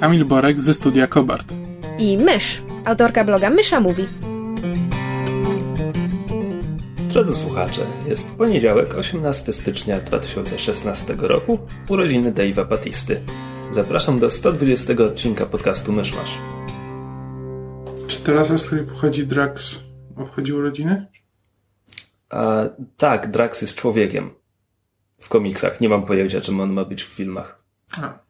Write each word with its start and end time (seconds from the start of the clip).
Kamil 0.00 0.24
Borek 0.24 0.60
ze 0.60 0.74
studia 0.74 1.06
Kobart. 1.06 1.52
i 1.98 2.18
Mysz, 2.18 2.62
autorka 2.84 3.24
bloga 3.24 3.50
Mysza 3.50 3.80
Mówi. 3.80 4.06
Drodzy 7.08 7.34
słuchacze, 7.34 7.80
jest 8.06 8.30
poniedziałek, 8.30 8.94
18 8.94 9.52
stycznia 9.52 10.00
2016 10.00 11.14
roku, 11.18 11.58
urodziny 11.88 12.32
Dave'a 12.32 12.68
Batisty. 12.68 13.20
Zapraszam 13.70 14.18
do 14.18 14.30
120 14.30 14.92
odcinka 15.04 15.46
podcastu 15.46 15.92
Myszmasz. 15.92 16.38
Czy 18.06 18.20
ta 18.20 18.32
rasa, 18.32 18.58
z 18.58 18.66
której 18.66 18.86
pochodzi 18.86 19.26
Drax, 19.26 19.80
obchodzi 20.16 20.52
urodziny? 20.52 21.06
A 22.30 22.62
tak, 22.96 23.30
Drax 23.30 23.62
jest 23.62 23.74
człowiekiem. 23.74 24.30
W 25.20 25.28
komiksach. 25.28 25.80
Nie 25.80 25.88
mam 25.88 26.06
pojęcia, 26.06 26.40
czym 26.40 26.60
on 26.60 26.72
ma 26.72 26.84
być 26.84 27.02
w 27.02 27.06
filmach. 27.08 27.62
A. 28.02 28.25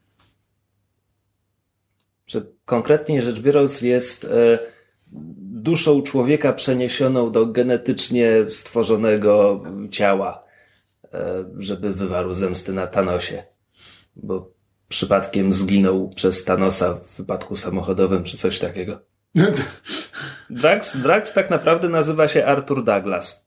Że 2.27 2.43
konkretnie 2.65 3.23
rzecz 3.23 3.41
biorąc 3.41 3.83
jest 3.83 4.25
e, 4.25 4.59
duszą 5.43 6.03
człowieka 6.03 6.53
przeniesioną 6.53 7.33
do 7.33 7.47
genetycznie 7.47 8.31
stworzonego 8.49 9.65
ciała, 9.91 10.45
e, 11.05 11.45
żeby 11.59 11.95
wywarł 11.95 12.35
zemsty 12.35 12.73
na 12.73 12.87
Thanosie. 12.87 13.45
Bo 14.17 14.51
przypadkiem 14.89 15.53
zginął 15.53 16.09
przez 16.09 16.45
Thanosa 16.45 16.95
w 16.95 17.17
wypadku 17.17 17.57
samochodowym 17.57 18.25
czy 18.25 18.37
coś 18.37 18.59
takiego. 18.59 19.01
Drax, 20.51 20.97
Drax 20.97 21.33
tak 21.33 21.51
naprawdę 21.51 21.89
nazywa 21.89 22.29
się 22.29 22.47
Arthur 22.47 22.85
Douglas. 22.85 23.47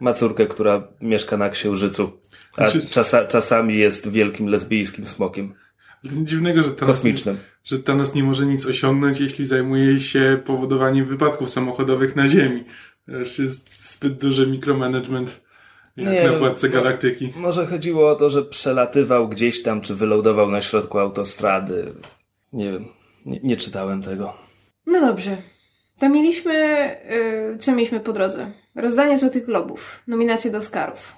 Ma 0.00 0.12
córkę, 0.12 0.46
która 0.46 0.88
mieszka 1.00 1.36
na 1.36 1.50
Księżycu, 1.50 2.20
a 2.56 2.70
Znaczy- 2.70 2.86
czasa, 2.86 3.24
czasami 3.24 3.78
jest 3.78 4.08
wielkim 4.08 4.46
lesbijskim 4.46 5.06
smokiem. 5.06 5.54
Nic 6.04 6.28
dziwnego, 6.28 6.62
że 6.62 6.70
Thanos, 6.70 6.96
Kosmicznym. 6.96 7.38
że 7.64 7.78
Thanos 7.78 8.14
nie 8.14 8.22
może 8.24 8.46
nic 8.46 8.66
osiągnąć, 8.66 9.20
jeśli 9.20 9.46
zajmuje 9.46 10.00
się 10.00 10.42
powodowaniem 10.46 11.06
wypadków 11.06 11.50
samochodowych 11.50 12.16
na 12.16 12.28
Ziemi. 12.28 12.64
To 13.06 13.12
już 13.12 13.38
jest 13.38 13.90
zbyt 13.92 14.12
duży 14.18 14.46
mikromanagement 14.46 15.40
jak 15.96 16.08
Nie, 16.08 16.30
na 16.30 16.38
Władcę 16.38 16.68
no- 16.68 16.72
Galaktyki. 16.74 17.32
Może 17.36 17.66
chodziło 17.66 18.10
o 18.10 18.14
to, 18.14 18.30
że 18.30 18.42
przelatywał 18.42 19.28
gdzieś 19.28 19.62
tam, 19.62 19.80
czy 19.80 19.94
wylądował 19.94 20.50
na 20.50 20.62
środku 20.62 20.98
autostrady. 20.98 21.92
Nie 22.52 22.72
wiem, 22.72 22.84
nie, 23.26 23.40
nie 23.42 23.56
czytałem 23.56 24.02
tego. 24.02 24.36
No 24.86 25.00
dobrze. 25.00 25.36
To 25.98 26.08
mieliśmy, 26.08 26.54
y, 27.54 27.58
co 27.58 27.72
mieliśmy 27.72 28.00
po 28.00 28.12
drodze? 28.12 28.50
Rozdanie 28.74 29.18
Złotych 29.18 29.46
Globów, 29.46 30.02
nominacje 30.06 30.50
do 30.50 30.58
Oscarów. 30.58 31.14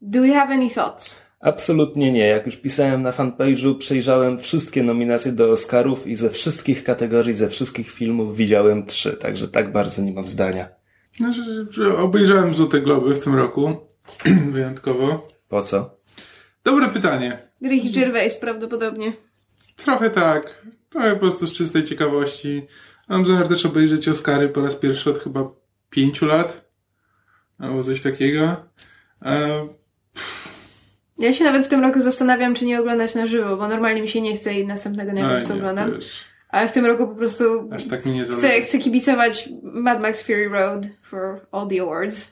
Do 0.00 0.20
we 0.20 0.28
have 0.32 0.54
any 0.54 0.70
thoughts? 0.70 1.22
Absolutnie 1.40 2.12
nie. 2.12 2.26
Jak 2.26 2.46
już 2.46 2.56
pisałem 2.56 3.02
na 3.02 3.10
fanpage'u, 3.10 3.78
przejrzałem 3.78 4.38
wszystkie 4.38 4.82
nominacje 4.82 5.32
do 5.32 5.50
Oscarów 5.50 6.06
i 6.06 6.14
ze 6.14 6.30
wszystkich 6.30 6.84
kategorii, 6.84 7.34
ze 7.34 7.48
wszystkich 7.48 7.90
filmów 7.90 8.36
widziałem 8.36 8.86
trzy, 8.86 9.12
także 9.12 9.48
tak 9.48 9.72
bardzo 9.72 10.02
nie 10.02 10.12
mam 10.12 10.28
zdania. 10.28 10.68
No, 11.20 11.32
że 11.70 11.98
obejrzałem 11.98 12.54
Złote 12.54 12.80
Globy 12.80 13.14
w 13.14 13.24
tym 13.24 13.34
roku. 13.34 13.76
Wyjątkowo. 14.52 15.28
Po 15.48 15.62
co? 15.62 16.00
Dobre 16.64 16.88
pytanie. 16.88 17.38
Ricky 17.62 18.00
Gervais 18.00 18.36
prawdopodobnie. 18.36 19.12
Trochę 19.76 20.10
tak. 20.10 20.66
Trochę 20.88 21.12
po 21.12 21.20
prostu 21.20 21.46
z 21.46 21.52
czystej 21.52 21.84
ciekawości. 21.84 22.66
Mam 23.08 23.26
zamiar 23.26 23.48
też 23.48 23.66
obejrzeć 23.66 24.08
Oscary 24.08 24.48
po 24.48 24.62
raz 24.62 24.74
pierwszy 24.74 25.10
od 25.10 25.18
chyba 25.18 25.50
pięciu 25.90 26.26
lat. 26.26 26.70
Albo 27.58 27.84
coś 27.84 28.00
takiego. 28.00 28.56
Ja 31.20 31.34
się 31.34 31.44
nawet 31.44 31.66
w 31.66 31.68
tym 31.68 31.80
roku 31.80 32.00
zastanawiam, 32.00 32.54
czy 32.54 32.64
nie 32.64 32.80
oglądać 32.80 33.14
na 33.14 33.26
żywo, 33.26 33.56
bo 33.56 33.68
normalnie 33.68 34.02
mi 34.02 34.08
się 34.08 34.20
nie 34.20 34.36
chce 34.36 34.54
i 34.54 34.66
następnego 34.66 35.12
dnia 35.12 35.40
po 35.48 35.54
oglądam. 35.54 35.98
Ale 36.48 36.68
w 36.68 36.72
tym 36.72 36.86
roku 36.86 37.08
po 37.08 37.14
prostu 37.14 37.44
aż 37.72 37.88
tak 37.88 38.06
mi 38.06 38.12
nie 38.12 38.24
chcę, 38.24 38.40
zależy. 38.40 38.62
chcę 38.62 38.78
kibicować 38.78 39.48
Mad 39.62 40.00
Max 40.00 40.22
Fury 40.22 40.48
Road 40.48 40.86
for 41.02 41.46
all 41.52 41.68
the 41.68 41.82
awards. 41.82 42.30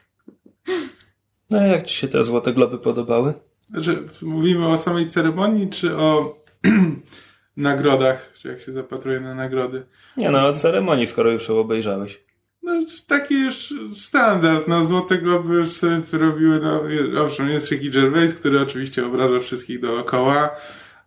No 1.51 1.67
jak 1.67 1.87
ci 1.87 1.95
się 1.95 2.09
te 2.09 2.25
Złote 2.25 2.53
Globy 2.53 2.79
podobały? 2.79 3.35
Znaczy, 3.71 4.05
mówimy 4.23 4.69
o 4.69 4.79
samej 4.79 5.07
ceremonii, 5.07 5.71
czy 5.71 5.97
o 5.97 6.37
nagrodach? 7.57 8.33
Czy 8.35 8.49
jak 8.49 8.61
się 8.61 8.73
zapatruje 8.73 9.21
na 9.21 9.35
nagrody? 9.35 9.87
Nie 10.17 10.31
no, 10.31 10.47
o 10.47 10.53
ceremonii, 10.53 11.07
skoro 11.07 11.31
już 11.31 11.49
ją 11.49 11.59
obejrzałeś. 11.59 12.28
No, 12.69 12.75
taki 13.07 13.35
już 13.35 13.75
standard, 13.95 14.69
no, 14.69 14.85
Złote 14.85 15.19
Globy 15.19 15.55
już 15.55 15.71
sobie 15.71 15.99
wyrobiły, 15.99 16.61
no, 16.61 16.83
owszem, 17.23 17.51
jest 17.51 17.71
Ricky 17.71 17.91
Gervais, 17.91 18.35
który 18.35 18.61
oczywiście 18.61 19.07
obraża 19.07 19.41
wszystkich 19.41 19.81
dookoła, 19.81 20.51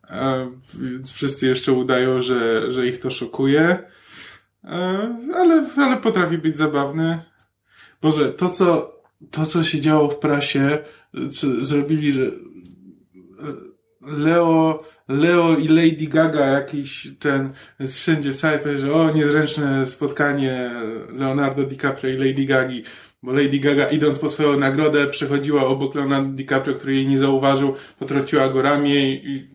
e, 0.10 0.52
więc 0.74 1.12
wszyscy 1.12 1.48
jeszcze 1.48 1.74
udają, 1.74 2.22
że, 2.22 2.72
że 2.72 2.88
ich 2.88 3.00
to 3.00 3.12
szokuje, 3.12 3.78
e, 4.64 5.18
ale, 5.36 5.70
ale 5.78 5.98
potrafi 5.98 6.38
być 6.38 6.58
zabawny. 6.58 7.20
Boże, 8.02 8.32
to 8.32 8.50
co, 8.50 8.96
to 9.32 9.46
co 9.46 9.64
się 9.64 9.80
działo 9.80 10.10
w 10.10 10.20
prasie, 10.20 10.78
co 11.32 11.66
zrobili, 11.66 12.14
że 12.14 12.24
e, 12.24 12.32
Leo, 14.02 14.84
Leo 15.08 15.58
i 15.58 15.68
Lady 15.68 16.08
Gaga 16.08 16.46
jakiś 16.46 17.08
ten 17.20 17.50
wszędzie 17.88 18.32
w 18.32 18.36
site, 18.36 18.78
że 18.78 18.94
o 18.94 19.12
niezręczne 19.12 19.88
spotkanie 19.88 20.72
Leonardo 21.14 21.64
DiCaprio 21.64 22.10
i 22.10 22.18
Lady 22.18 22.46
Gagi, 22.46 22.84
bo 23.24 23.34
Lady 23.34 23.60
Gaga 23.60 23.90
idąc 23.90 24.20
po 24.20 24.30
swoją 24.30 24.60
nagrodę 24.60 25.08
przechodziła 25.08 25.66
obok 25.66 25.96
Leonardo 25.96 26.30
DiCaprio, 26.30 26.74
który 26.74 26.96
jej 26.96 27.08
nie 27.08 27.18
zauważył, 27.18 27.76
potrąciła 28.00 28.50
go 28.50 28.62
ramię 28.62 29.16
i 29.16 29.48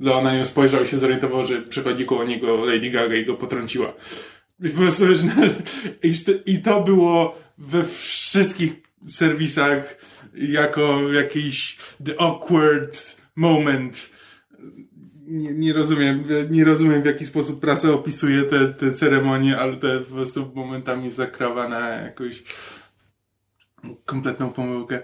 Leo 0.00 0.22
na 0.22 0.36
nią 0.36 0.44
spojrzał 0.44 0.82
i 0.82 0.86
się 0.86 0.96
zorientował, 0.96 1.44
że 1.44 1.62
przechodzi 1.62 2.04
koło 2.04 2.24
niego 2.24 2.64
Lady 2.64 2.90
Gaga 2.90 3.14
i 3.14 3.26
go 3.26 3.34
potrąciła. 3.34 3.92
I 4.62 4.68
po 4.68 4.80
prostu, 4.80 5.04
no, 5.24 5.42
i 6.46 6.58
to 6.58 6.80
było 6.80 7.38
we 7.58 7.84
wszystkich 7.84 8.72
serwisach 9.06 9.96
jako 10.34 11.12
jakiś 11.12 11.76
the 12.04 12.20
awkward 12.20 13.16
moment 13.36 14.10
nie, 15.26 15.54
nie 15.54 15.72
rozumiem, 15.72 16.24
nie 16.50 16.64
rozumiem 16.64 17.02
w 17.02 17.06
jaki 17.06 17.26
sposób 17.26 17.60
prasa 17.60 17.90
opisuje 17.90 18.42
te, 18.42 18.68
te 18.68 18.92
ceremonie, 18.92 19.58
ale 19.58 19.76
to 19.76 19.86
po 20.08 20.14
prostu 20.14 20.52
momentami 20.54 21.10
zakrawa 21.10 21.68
na 21.68 21.88
jakąś 21.88 22.44
kompletną 24.04 24.52
pomyłkę. 24.52 25.02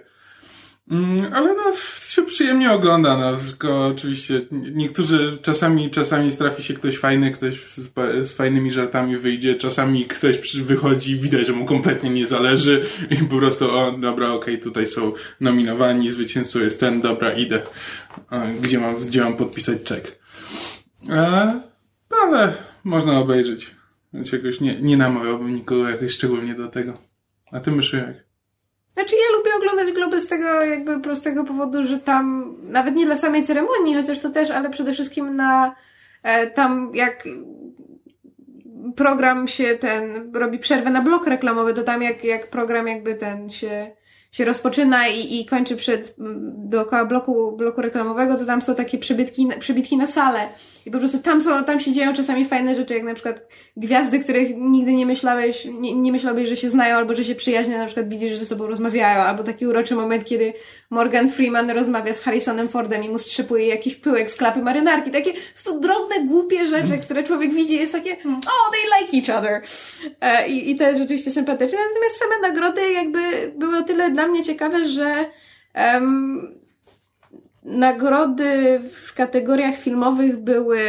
Mm, 0.91 1.33
ale 1.35 1.55
no, 1.55 1.73
się 2.09 2.23
przyjemnie 2.23 2.73
ogląda, 2.73 3.17
no, 3.19 3.37
tylko 3.37 3.87
oczywiście 3.87 4.41
niektórzy, 4.51 5.39
czasami, 5.43 5.91
czasami 5.91 6.33
trafi 6.33 6.63
się 6.63 6.75
ktoś 6.75 6.99
fajny, 6.99 7.31
ktoś 7.31 7.71
z, 7.71 7.91
z 8.29 8.33
fajnymi 8.33 8.71
żartami 8.71 9.17
wyjdzie, 9.17 9.55
czasami 9.55 10.07
ktoś 10.07 10.39
przy, 10.39 10.65
wychodzi 10.65 11.11
i 11.11 11.17
widać, 11.17 11.47
że 11.47 11.53
mu 11.53 11.65
kompletnie 11.65 12.11
nie 12.11 12.27
zależy 12.27 12.85
i 13.11 13.17
po 13.17 13.37
prostu, 13.37 13.71
o, 13.71 13.93
dobra, 13.93 14.33
okej, 14.33 14.61
tutaj 14.61 14.87
są 14.87 15.13
nominowani, 15.41 16.11
zwycięzcą 16.11 16.59
jest 16.59 16.81
ten, 16.81 17.01
dobra, 17.01 17.33
idę. 17.33 17.63
Gdzie 18.61 18.79
mam, 18.79 18.97
gdzie 18.97 19.25
mam 19.25 19.37
podpisać 19.37 19.83
czek? 19.83 20.19
E, 21.11 21.61
ale 22.23 22.53
można 22.85 23.19
obejrzeć. 23.19 23.75
Więc 24.13 24.33
jakoś 24.33 24.61
nie, 24.61 24.81
nie 24.81 24.97
namawiałbym 24.97 25.55
nikogo 25.55 25.89
jakoś 25.89 26.13
szczególnie 26.13 26.55
do 26.55 26.69
tego. 26.69 26.99
A 27.53 27.61
ty 27.61 27.71
myślisz 27.71 28.03
jak? 28.03 28.28
Znaczy 28.99 29.17
ja 29.17 29.39
lubię 29.39 29.51
oglądać 29.57 29.95
Globy 29.95 30.21
z 30.21 30.29
tego 30.29 30.65
jakby 30.65 31.01
prostego 31.01 31.45
powodu, 31.45 31.85
że 31.85 31.99
tam, 31.99 32.55
nawet 32.63 32.95
nie 32.95 33.07
dla 33.07 33.17
samej 33.17 33.45
ceremonii, 33.45 33.95
chociaż 33.95 34.21
to 34.21 34.31
też, 34.31 34.51
ale 34.51 34.71
przede 34.71 34.93
wszystkim 34.93 35.37
na 35.37 35.75
e, 36.23 36.47
tam 36.47 36.91
jak 36.95 37.25
program 38.97 39.49
się 39.49 39.79
ten, 39.81 40.33
robi 40.35 40.59
przerwę 40.59 40.91
na 40.91 41.03
blok 41.03 41.27
reklamowy, 41.27 41.75
to 41.75 41.83
tam 41.83 42.03
jak, 42.03 42.25
jak 42.25 42.47
program 42.47 42.89
jakby 42.89 43.15
ten 43.15 43.51
się 43.51 43.91
się 44.33 44.45
rozpoczyna 44.45 45.09
i, 45.09 45.41
i 45.41 45.47
kończy 45.47 45.77
przed, 45.77 46.15
dookoła 46.49 47.05
bloku, 47.05 47.57
bloku 47.57 47.83
reklamowego, 47.83 48.37
to 48.37 48.45
tam 48.45 48.63
są 48.63 48.75
takie 48.75 48.99
przybitki, 48.99 49.49
przybitki 49.61 49.97
na 49.97 50.07
salę. 50.07 50.41
I 50.89 50.91
po 50.91 50.99
prostu 50.99 51.19
tam 51.19 51.43
są, 51.43 51.65
tam 51.65 51.81
się 51.81 51.93
dzieją 51.93 52.15
czasami 52.15 52.45
fajne 52.45 52.75
rzeczy, 52.75 52.95
jak 52.95 53.03
na 53.03 53.15
przykład 53.15 53.41
gwiazdy, 53.77 54.19
których 54.19 54.57
nigdy 54.57 54.93
nie 54.93 55.07
myślałeś, 55.07 55.65
nie, 55.65 55.95
nie 55.95 56.13
myślałbyś, 56.13 56.49
że 56.49 56.57
się 56.57 56.69
znają 56.69 56.97
albo 56.97 57.15
że 57.15 57.25
się 57.25 57.35
przyjaźnią, 57.35 57.79
na 57.79 57.87
przykład 57.87 58.09
widzisz, 58.09 58.31
że 58.31 58.39
ze 58.39 58.47
sobą 58.47 58.67
rozmawiają, 58.67 59.21
albo 59.21 59.43
taki 59.43 59.67
uroczy 59.67 59.95
moment, 59.95 60.25
kiedy 60.25 60.53
Morgan 60.91 61.31
Freeman 61.31 61.71
rozmawia 61.71 62.15
z 62.15 62.21
Harrisonem 62.21 62.69
Fordem 62.69 63.05
i 63.05 63.09
mu 63.09 63.19
strzepuje 63.19 63.67
jakiś 63.67 63.95
pyłek 63.95 64.31
z 64.31 64.37
klapy 64.37 64.63
marynarki. 64.63 65.11
Takie 65.11 65.33
są 65.55 65.81
drobne, 65.81 66.25
głupie 66.27 66.67
rzeczy, 66.67 66.99
które 66.99 67.25
człowiek 67.25 67.55
widzi 67.55 67.75
jest 67.75 67.93
takie, 67.93 68.17
oh, 68.25 68.71
they 68.73 69.01
like 69.01 69.17
each 69.17 69.41
other. 69.41 69.63
E, 70.21 70.49
I, 70.49 70.71
I 70.71 70.77
to 70.77 70.85
jest 70.85 71.01
rzeczywiście 71.01 71.31
sympatyczne. 71.31 71.79
Natomiast 71.89 72.19
same 72.19 72.49
nagrody 72.49 72.93
jakby 72.93 73.53
były 73.57 73.79
o 73.79 73.83
tyle 73.83 74.11
dla 74.11 74.27
mnie 74.27 74.45
ciekawe, 74.45 74.85
że 74.85 75.25
um, 75.75 76.58
nagrody 77.65 78.81
w 79.07 79.15
kategoriach 79.15 79.77
filmowych 79.77 80.37
były 80.37 80.81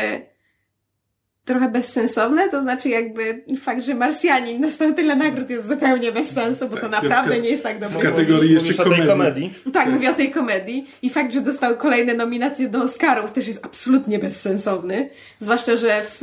trochę 1.45 1.69
bezsensowne, 1.69 2.49
to 2.49 2.61
znaczy 2.61 2.89
jakby 2.89 3.43
fakt, 3.61 3.83
że 3.83 3.95
Marsjanin 3.95 4.61
dostał 4.61 4.93
tyle 4.93 5.15
nagród 5.15 5.49
jest 5.49 5.67
zupełnie 5.67 6.11
bez 6.11 6.29
sensu, 6.31 6.69
bo 6.69 6.75
to 6.75 6.89
Tak, 6.89 7.03
naprawdę 7.03 7.31
jest 7.33 7.43
nie 7.43 7.49
jest 7.49 7.63
tak 7.63 7.79
dobry 7.79 7.99
w 7.99 8.03
kategorii 8.03 8.53
Mówisz 8.53 8.67
jeszcze 8.67 8.83
o 8.83 8.89
tej 8.89 9.07
komedii. 9.07 9.11
komedii. 9.11 9.71
tak, 9.73 9.89
mówię 9.89 10.11
o 10.11 10.13
tej 10.13 10.31
komedii. 10.31 10.89
I 11.01 11.09
fakt, 11.09 11.33
że 11.33 11.41
dostał 11.41 11.77
kolejne 11.77 12.13
nominacje 12.13 12.69
do 12.69 12.83
Oscarów 12.83 13.31
też 13.31 13.47
jest 13.47 13.65
absolutnie 13.65 14.19
bezsensowny. 14.19 15.09
Zwłaszcza, 15.39 15.77
że 15.77 16.01
w, 16.01 16.21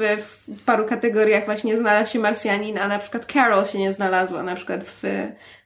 w 0.49 0.65
paru 0.65 0.85
kategoriach 0.85 1.45
właśnie 1.45 1.77
znalazł 1.77 2.13
się 2.13 2.19
Marsjanin, 2.19 2.79
a 2.79 2.89
na 2.89 2.99
przykład 2.99 3.33
Carol 3.33 3.65
się 3.65 3.79
nie 3.79 3.93
znalazła. 3.93 4.43
Na 4.43 4.55
przykład 4.55 4.85
w 4.85 5.03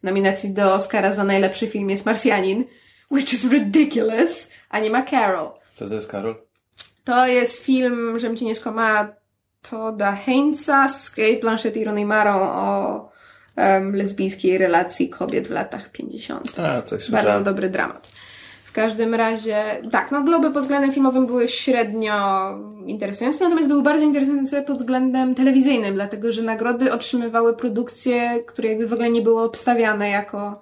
nominacji 0.02 0.50
do 0.50 0.74
Oscara 0.74 1.12
za 1.14 1.24
najlepszy 1.24 1.66
film 1.66 1.90
jest 1.90 2.06
Marsjanin, 2.06 2.64
which 3.10 3.32
is 3.34 3.44
ridiculous, 3.50 4.50
a 4.70 4.80
nie 4.80 4.90
ma 4.90 5.02
Carol. 5.02 5.50
Co 5.74 5.88
to 5.88 5.94
jest, 5.94 6.10
Karol? 6.10 6.34
To 7.04 7.26
jest 7.26 7.64
film, 7.64 8.18
żebym 8.18 8.36
ci 8.36 8.44
nie 8.44 8.54
skłamała, 8.54 9.08
Toda 9.70 10.12
Heinza 10.12 10.88
z 10.88 11.10
Kate 11.10 11.40
Blanchett 11.40 11.76
i 11.76 11.84
Rooney 11.84 12.04
Marą 12.04 12.40
o 12.40 13.10
um, 13.56 13.96
lesbijskiej 13.96 14.58
relacji 14.58 15.08
kobiet 15.08 15.48
w 15.48 15.50
latach 15.50 15.90
50. 15.90 16.58
A, 16.58 16.82
coś 16.82 16.90
Bardzo 16.90 17.06
słyszałem. 17.06 17.44
dobry 17.44 17.68
dramat. 17.70 18.08
W 18.64 18.72
każdym 18.72 19.14
razie, 19.14 19.64
tak, 19.92 20.10
no 20.10 20.22
globy 20.22 20.50
pod 20.50 20.62
względem 20.62 20.92
filmowym 20.92 21.26
były 21.26 21.48
średnio 21.48 22.48
interesujące, 22.86 23.44
natomiast 23.44 23.68
były 23.68 23.82
bardzo 23.82 24.04
interesujące 24.04 24.62
pod 24.62 24.76
względem 24.76 25.34
telewizyjnym, 25.34 25.94
dlatego 25.94 26.32
że 26.32 26.42
nagrody 26.42 26.92
otrzymywały 26.92 27.56
produkcje, 27.56 28.44
które 28.46 28.68
jakby 28.68 28.86
w 28.86 28.92
ogóle 28.92 29.10
nie 29.10 29.22
były 29.22 29.42
obstawiane 29.42 30.10
jako 30.10 30.60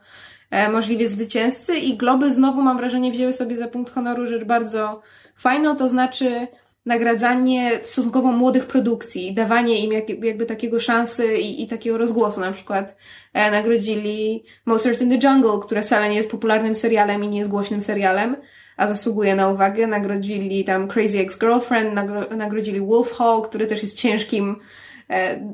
możliwie 0.72 1.08
zwycięzcy 1.08 1.76
i 1.76 1.96
globy 1.96 2.32
znowu 2.32 2.62
mam 2.62 2.78
wrażenie 2.78 3.12
wzięły 3.12 3.32
sobie 3.32 3.56
za 3.56 3.68
punkt 3.68 3.92
honoru 3.94 4.26
rzecz 4.26 4.44
bardzo 4.44 5.02
fajną, 5.36 5.76
to 5.76 5.88
znaczy 5.88 6.48
nagradzanie 6.88 7.80
stosunkowo 7.82 8.32
młodych 8.32 8.66
produkcji, 8.66 9.34
dawanie 9.34 9.84
im 9.84 9.92
jak, 9.92 10.08
jakby 10.24 10.46
takiego 10.46 10.80
szansy 10.80 11.38
i, 11.38 11.62
i 11.62 11.68
takiego 11.68 11.98
rozgłosu. 11.98 12.40
Na 12.40 12.52
przykład 12.52 12.96
e, 13.32 13.50
nagrodzili 13.50 14.44
Mozart 14.66 15.02
in 15.02 15.10
the 15.10 15.28
Jungle, 15.28 15.60
które 15.62 15.82
wcale 15.82 16.10
nie 16.10 16.16
jest 16.16 16.30
popularnym 16.30 16.74
serialem 16.74 17.24
i 17.24 17.28
nie 17.28 17.38
jest 17.38 17.50
głośnym 17.50 17.82
serialem, 17.82 18.36
a 18.76 18.86
zasługuje 18.86 19.36
na 19.36 19.48
uwagę. 19.48 19.86
Nagrodzili 19.86 20.64
tam 20.64 20.88
Crazy 20.88 21.18
Ex-Girlfriend, 21.20 21.94
nagro, 21.94 22.36
nagrodzili 22.36 22.80
Wolf 22.80 23.12
Hall, 23.12 23.42
który 23.42 23.66
też 23.66 23.82
jest 23.82 23.96
ciężkim 23.96 24.50
e, 24.50 24.87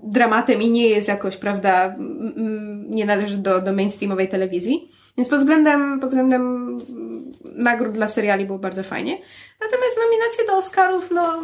dramatem 0.02 0.62
i 0.62 0.70
nie 0.70 0.88
jest 0.88 1.08
jakoś, 1.08 1.36
prawda, 1.36 1.94
nie 2.88 3.06
należy 3.06 3.38
do, 3.38 3.60
do 3.60 3.72
mainstreamowej 3.72 4.28
telewizji. 4.28 4.88
Więc 5.16 5.28
pod 5.28 5.38
względem, 5.38 6.00
pod 6.00 6.08
względem 6.08 6.78
nagród 7.44 7.92
dla 7.92 8.08
seriali 8.08 8.46
było 8.46 8.58
bardzo 8.58 8.82
fajnie. 8.82 9.18
Natomiast 9.60 9.98
nominacje 10.04 10.46
do 10.46 10.56
Oscarów, 10.56 11.10
no, 11.10 11.38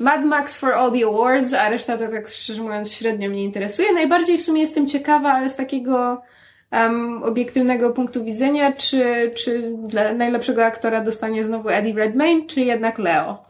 Mad 0.00 0.24
Max 0.24 0.56
for 0.56 0.72
all 0.72 0.92
the 0.92 1.06
awards, 1.06 1.54
a 1.54 1.70
reszta 1.70 1.98
to 1.98 2.08
tak 2.08 2.28
szczerze 2.28 2.62
mówiąc 2.62 2.92
średnio 2.92 3.30
mnie 3.30 3.44
interesuje. 3.44 3.92
Najbardziej 3.92 4.38
w 4.38 4.42
sumie 4.42 4.60
jestem 4.60 4.86
ciekawa, 4.86 5.32
ale 5.32 5.48
z 5.48 5.56
takiego 5.56 6.22
um, 6.72 7.22
obiektywnego 7.22 7.90
punktu 7.90 8.24
widzenia, 8.24 8.72
czy, 8.72 9.30
czy 9.34 9.72
dla 9.82 10.12
najlepszego 10.12 10.64
aktora 10.64 11.00
dostanie 11.00 11.44
znowu 11.44 11.68
Eddie 11.68 11.94
Redmayne, 11.94 12.46
czy 12.46 12.60
jednak 12.60 12.98
Leo. 12.98 13.44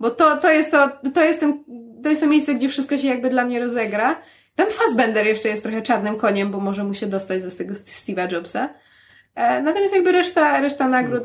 Bo 0.00 0.10
to, 0.10 0.36
to 0.36 0.50
jest 0.50 0.70
to, 0.70 0.88
to 1.14 1.24
jest 1.24 1.40
ten, 1.40 1.64
to 2.02 2.08
jest 2.08 2.20
to 2.20 2.28
miejsce, 2.28 2.54
gdzie 2.54 2.68
wszystko 2.68 2.98
się 2.98 3.08
jakby 3.08 3.30
dla 3.30 3.44
mnie 3.44 3.60
rozegra. 3.60 4.22
Tam 4.54 4.70
Fassbender 4.70 5.26
jeszcze 5.26 5.48
jest 5.48 5.62
trochę 5.62 5.82
czarnym 5.82 6.16
koniem, 6.16 6.50
bo 6.50 6.60
może 6.60 6.84
mu 6.84 6.94
się 6.94 7.06
dostać 7.06 7.42
ze 7.42 7.50
z 7.50 7.56
tego 7.56 7.74
Steve'a 7.74 8.32
Jobsa. 8.32 8.74
E, 9.34 9.62
natomiast 9.62 9.94
jakby 9.94 10.12
reszta, 10.12 10.60
reszta 10.60 10.88
nagród 10.88 11.24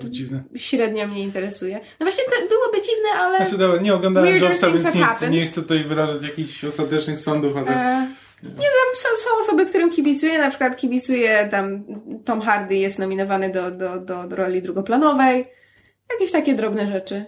średnio 0.56 1.08
mnie 1.08 1.24
interesuje. 1.24 1.80
No 2.00 2.06
właśnie 2.06 2.24
to 2.24 2.32
byłoby 2.50 2.82
dziwne, 2.82 3.10
ale... 3.18 3.38
Znaczy, 3.38 3.58
dobra, 3.58 3.82
nie 3.82 3.94
oglądałem 3.94 4.38
Jobsa, 4.38 4.72
więc 4.72 4.96
nie 4.96 5.06
chcę, 5.06 5.30
nie 5.30 5.46
chcę 5.46 5.62
tutaj 5.62 5.84
wyrażać 5.84 6.24
jakichś 6.24 6.64
ostatecznych 6.64 7.20
sądów, 7.20 7.58
ale 7.58 7.68
E, 7.68 8.08
nie 8.44 8.50
wiem, 8.50 8.96
są, 8.96 9.10
są 9.18 9.30
osoby, 9.40 9.66
którym 9.66 9.90
kibicuję, 9.90 10.40
na 10.40 10.50
przykład 10.50 10.78
kibicuję 10.78 11.48
tam 11.52 11.84
Tom 12.26 12.42
Hardy 12.42 12.76
jest 12.76 13.00
nominowany 13.00 13.50
do, 13.50 13.72
do, 13.72 14.00
do, 14.00 14.28
do 14.28 14.36
roli 14.36 14.62
drugoplanowej. 14.62 15.46
Jakieś 16.12 16.32
takie 16.32 16.56
drobne 16.56 16.88
rzeczy. 16.88 17.26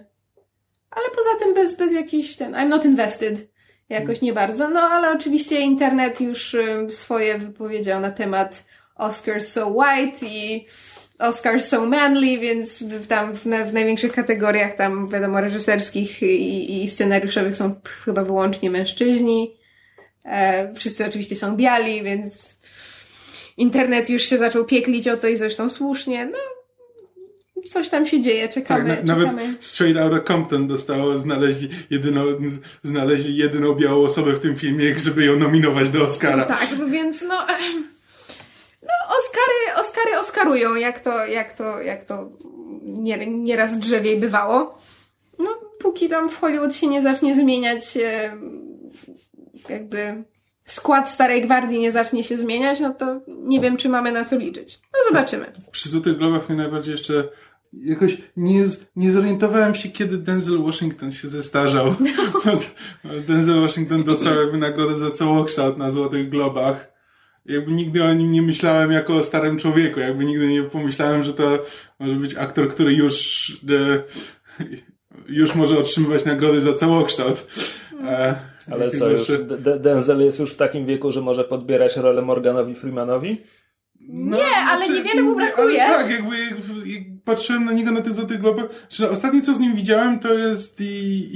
Ale 0.96 1.10
poza 1.16 1.30
tym 1.38 1.54
bez, 1.54 1.76
bez 1.76 1.92
jakichś 1.92 2.34
ten, 2.34 2.52
I'm 2.52 2.68
not 2.68 2.84
invested. 2.84 3.54
Jakoś 3.88 4.20
nie 4.20 4.32
bardzo. 4.32 4.68
No 4.68 4.80
ale 4.80 5.10
oczywiście 5.10 5.60
internet 5.60 6.20
już 6.20 6.54
ym, 6.54 6.90
swoje 6.90 7.38
wypowiedział 7.38 8.00
na 8.00 8.10
temat 8.10 8.64
Oscars 8.96 9.48
so 9.48 9.68
white 9.68 10.26
i 10.26 10.66
Oscars 11.18 11.68
so 11.68 11.86
manly, 11.86 12.38
więc 12.38 12.84
tam 13.08 13.34
w, 13.34 13.42
w 13.42 13.72
największych 13.72 14.12
kategoriach 14.12 14.76
tam 14.76 15.08
wiadomo 15.08 15.40
reżyserskich 15.40 16.22
i, 16.22 16.82
i 16.82 16.88
scenariuszowych 16.88 17.56
są 17.56 17.74
chyba 18.04 18.24
wyłącznie 18.24 18.70
mężczyźni. 18.70 19.56
E, 20.24 20.74
wszyscy 20.74 21.06
oczywiście 21.06 21.36
są 21.36 21.56
biali, 21.56 22.02
więc 22.02 22.58
internet 23.56 24.10
już 24.10 24.22
się 24.22 24.38
zaczął 24.38 24.64
pieklić 24.64 25.08
o 25.08 25.16
to 25.16 25.28
i 25.28 25.36
zresztą 25.36 25.70
słusznie. 25.70 26.26
No, 26.26 26.38
coś 27.68 27.88
tam 27.88 28.06
się 28.06 28.20
dzieje, 28.20 28.42
tak, 28.42 28.54
czekamy, 28.54 28.96
na, 29.04 29.14
nawet 29.14 29.30
czekamy. 29.30 29.54
Straight 29.60 30.00
Outta 30.00 30.20
Compton 30.20 30.68
dostało, 30.68 31.18
znaleźli 31.18 31.68
jedyną, 31.90 32.24
znaleźli 32.82 33.36
jedyną 33.36 33.74
białą 33.74 34.04
osobę 34.04 34.32
w 34.32 34.40
tym 34.40 34.56
filmie, 34.56 34.98
żeby 34.98 35.24
ją 35.24 35.36
nominować 35.36 35.88
do 35.88 36.06
Oscara. 36.06 36.44
Tak, 36.44 36.68
więc 36.90 37.22
no, 37.22 37.34
no 38.88 38.94
Oscary, 39.18 39.80
Oscary 39.80 40.18
Oscarują, 40.18 40.74
jak 40.74 41.00
to, 41.00 41.26
jak 41.26 41.52
to, 41.52 41.80
jak 41.80 42.04
to 42.04 42.30
nie, 42.82 43.26
nieraz 43.26 43.78
drzewiej 43.78 44.20
bywało. 44.20 44.78
No, 45.38 45.48
póki 45.78 46.08
tam 46.08 46.30
w 46.30 46.38
Hollywood 46.38 46.74
się 46.74 46.86
nie 46.86 47.02
zacznie 47.02 47.34
zmieniać 47.34 47.96
e, 47.96 48.36
jakby 49.68 50.24
skład 50.66 51.10
Starej 51.10 51.42
Gwardii 51.42 51.80
nie 51.80 51.92
zacznie 51.92 52.24
się 52.24 52.36
zmieniać, 52.36 52.80
no 52.80 52.94
to 52.94 53.20
nie 53.28 53.60
wiem, 53.60 53.76
czy 53.76 53.88
mamy 53.88 54.12
na 54.12 54.24
co 54.24 54.38
liczyć. 54.38 54.80
No 54.92 54.98
zobaczymy. 55.08 55.52
Przy 55.70 55.88
Złotych 55.88 56.16
Globach 56.16 56.48
mnie 56.48 56.58
najbardziej 56.58 56.92
jeszcze 56.92 57.28
jakoś 57.82 58.16
nie, 58.36 58.64
nie 58.96 59.12
zorientowałem 59.12 59.74
się, 59.74 59.88
kiedy 59.88 60.18
Denzel 60.18 60.58
Washington 60.58 61.12
się 61.12 61.28
zestarzał. 61.28 61.94
Denzel 63.28 63.60
Washington 63.60 64.04
dostał 64.04 64.40
jakby 64.40 64.58
nagrodę 64.58 64.98
za 64.98 65.10
całokształt 65.10 65.78
na 65.78 65.90
Złotych 65.90 66.28
Globach. 66.28 66.94
Jakby 67.46 67.72
nigdy 67.72 68.04
o 68.04 68.14
nim 68.14 68.32
nie 68.32 68.42
myślałem 68.42 68.92
jako 68.92 69.16
o 69.16 69.22
starym 69.22 69.58
człowieku. 69.58 70.00
Jakby 70.00 70.24
nigdy 70.24 70.48
nie 70.48 70.62
pomyślałem, 70.62 71.22
że 71.22 71.34
to 71.34 71.58
może 71.98 72.14
być 72.14 72.34
aktor, 72.34 72.70
który 72.70 72.94
już 72.94 73.50
e, 73.70 74.02
już 75.28 75.54
może 75.54 75.78
otrzymywać 75.78 76.24
nagrody 76.24 76.60
za 76.60 76.74
całokształt. 76.74 77.46
E, 78.04 78.34
Ale 78.70 78.90
co, 78.90 79.10
już 79.10 79.28
Denzel 79.80 80.20
jest 80.20 80.40
już 80.40 80.52
w 80.52 80.56
takim 80.56 80.86
wieku, 80.86 81.12
że 81.12 81.20
może 81.20 81.44
podbierać 81.44 81.96
rolę 81.96 82.22
Morganowi 82.22 82.74
Freemanowi? 82.74 83.40
No, 84.00 84.36
Nie, 84.36 84.56
ale 84.56 84.88
niewiele 84.88 85.22
mu 85.22 85.36
brakuje. 85.36 85.78
Tak, 85.78 86.10
jakby 86.10 86.38
jak, 86.38 86.50
jak 86.86 87.13
patrzyłem 87.24 87.64
na 87.64 87.72
niego 87.72 87.90
na 87.90 88.00
tych 88.00 88.14
złotych 88.14 88.40
globach, 88.40 88.66
że 88.90 89.10
ostatnie 89.10 89.42
co 89.42 89.54
z 89.54 89.58
nim 89.58 89.74
widziałem 89.74 90.18
to 90.18 90.34
jest 90.34 90.78
The 90.78 90.84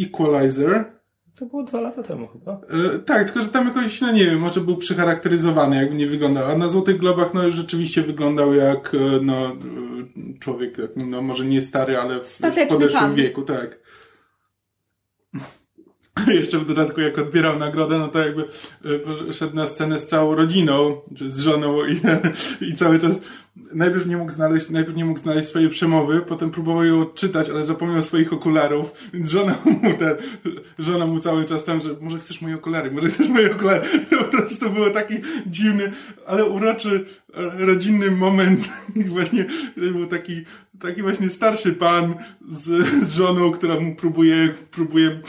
Equalizer. 0.07 0.99
To 1.39 1.47
było 1.47 1.63
dwa 1.63 1.81
lata 1.81 2.03
temu 2.03 2.27
chyba. 2.29 2.53
E, 2.95 2.99
tak, 2.99 3.25
tylko 3.25 3.43
że 3.43 3.49
tam 3.49 3.67
jakoś, 3.67 4.01
no 4.01 4.13
nie 4.13 4.27
wiem, 4.27 4.39
może 4.39 4.61
był 4.61 4.77
przycharakteryzowany, 4.77 5.77
jakby 5.77 5.95
nie 5.95 6.07
wyglądał. 6.07 6.51
A 6.51 6.59
na 6.59 6.69
Złotych 6.69 6.97
Globach, 6.99 7.35
no 7.35 7.51
rzeczywiście 7.51 8.03
wyglądał 8.03 8.55
jak, 8.55 8.95
e, 8.95 9.21
no, 9.23 9.47
e, 9.47 10.39
człowiek, 10.41 10.77
no 10.97 11.23
może 11.23 11.45
nie 11.45 11.63
stary, 11.63 11.99
ale 11.99 12.21
w, 12.21 12.25
w 12.25 12.29
Stateczny 12.29 12.67
podeszłym 12.67 13.03
pan. 13.03 13.15
wieku, 13.15 13.43
tak. 13.43 13.79
jeszcze 16.41 16.59
w 16.59 16.67
dodatku 16.67 17.01
jak 17.01 17.19
odbierał 17.19 17.59
nagrodę, 17.59 17.99
no 17.99 18.09
to 18.09 18.19
jakby 18.19 18.45
e, 19.29 19.33
szedł 19.33 19.57
na 19.57 19.67
scenę 19.67 19.99
z 19.99 20.07
całą 20.07 20.35
rodziną, 20.35 21.01
czy 21.17 21.31
z 21.31 21.41
żoną 21.41 21.79
i, 21.85 22.01
i 22.71 22.75
cały 22.75 22.99
czas 22.99 23.21
najpierw 23.73 24.07
nie 24.07 24.17
mógł 24.17 24.33
znaleźć, 24.33 24.71
najpierw 24.71 24.97
nie 24.97 25.05
mógł 25.05 25.21
znaleźć 25.21 25.49
swojej 25.49 25.69
przemowy, 25.69 26.21
potem 26.21 26.51
próbował 26.51 26.85
ją 26.85 27.03
odczytać, 27.03 27.51
ale 27.51 27.65
zapomniał 27.65 28.03
swoich 28.03 28.33
okularów, 28.33 28.93
więc 29.13 29.31
żona 29.31 29.55
mu 29.65 29.95
ten, 29.99 30.15
żona 30.79 31.07
mu 31.07 31.19
cały 31.19 31.45
czas 31.45 31.65
tam, 31.65 31.81
że 31.81 31.89
może 32.01 32.19
chcesz 32.19 32.43
moje 32.43 32.55
okulary, 32.55 32.91
może 32.91 33.09
chcesz 33.09 33.29
moje 33.29 33.53
okulary. 33.53 33.89
Po 34.19 34.25
prostu 34.25 34.71
było 34.71 34.91
taki 34.91 35.15
dziwny, 35.47 35.93
ale 36.27 36.45
uroczy, 36.45 37.05
e, 37.35 37.67
rodzinny 37.67 38.11
moment. 38.11 38.69
I 38.97 39.05
właśnie 39.05 39.47
był 39.77 40.07
taki, 40.07 40.45
taki 40.81 41.03
właśnie 41.03 41.31
starszy 41.31 41.73
pan 41.73 42.15
z, 42.49 42.87
z 43.05 43.13
żoną, 43.13 43.53
która 43.53 43.81
mu 43.81 43.97
próbuje, 43.97 44.55
próbuje 44.71 45.21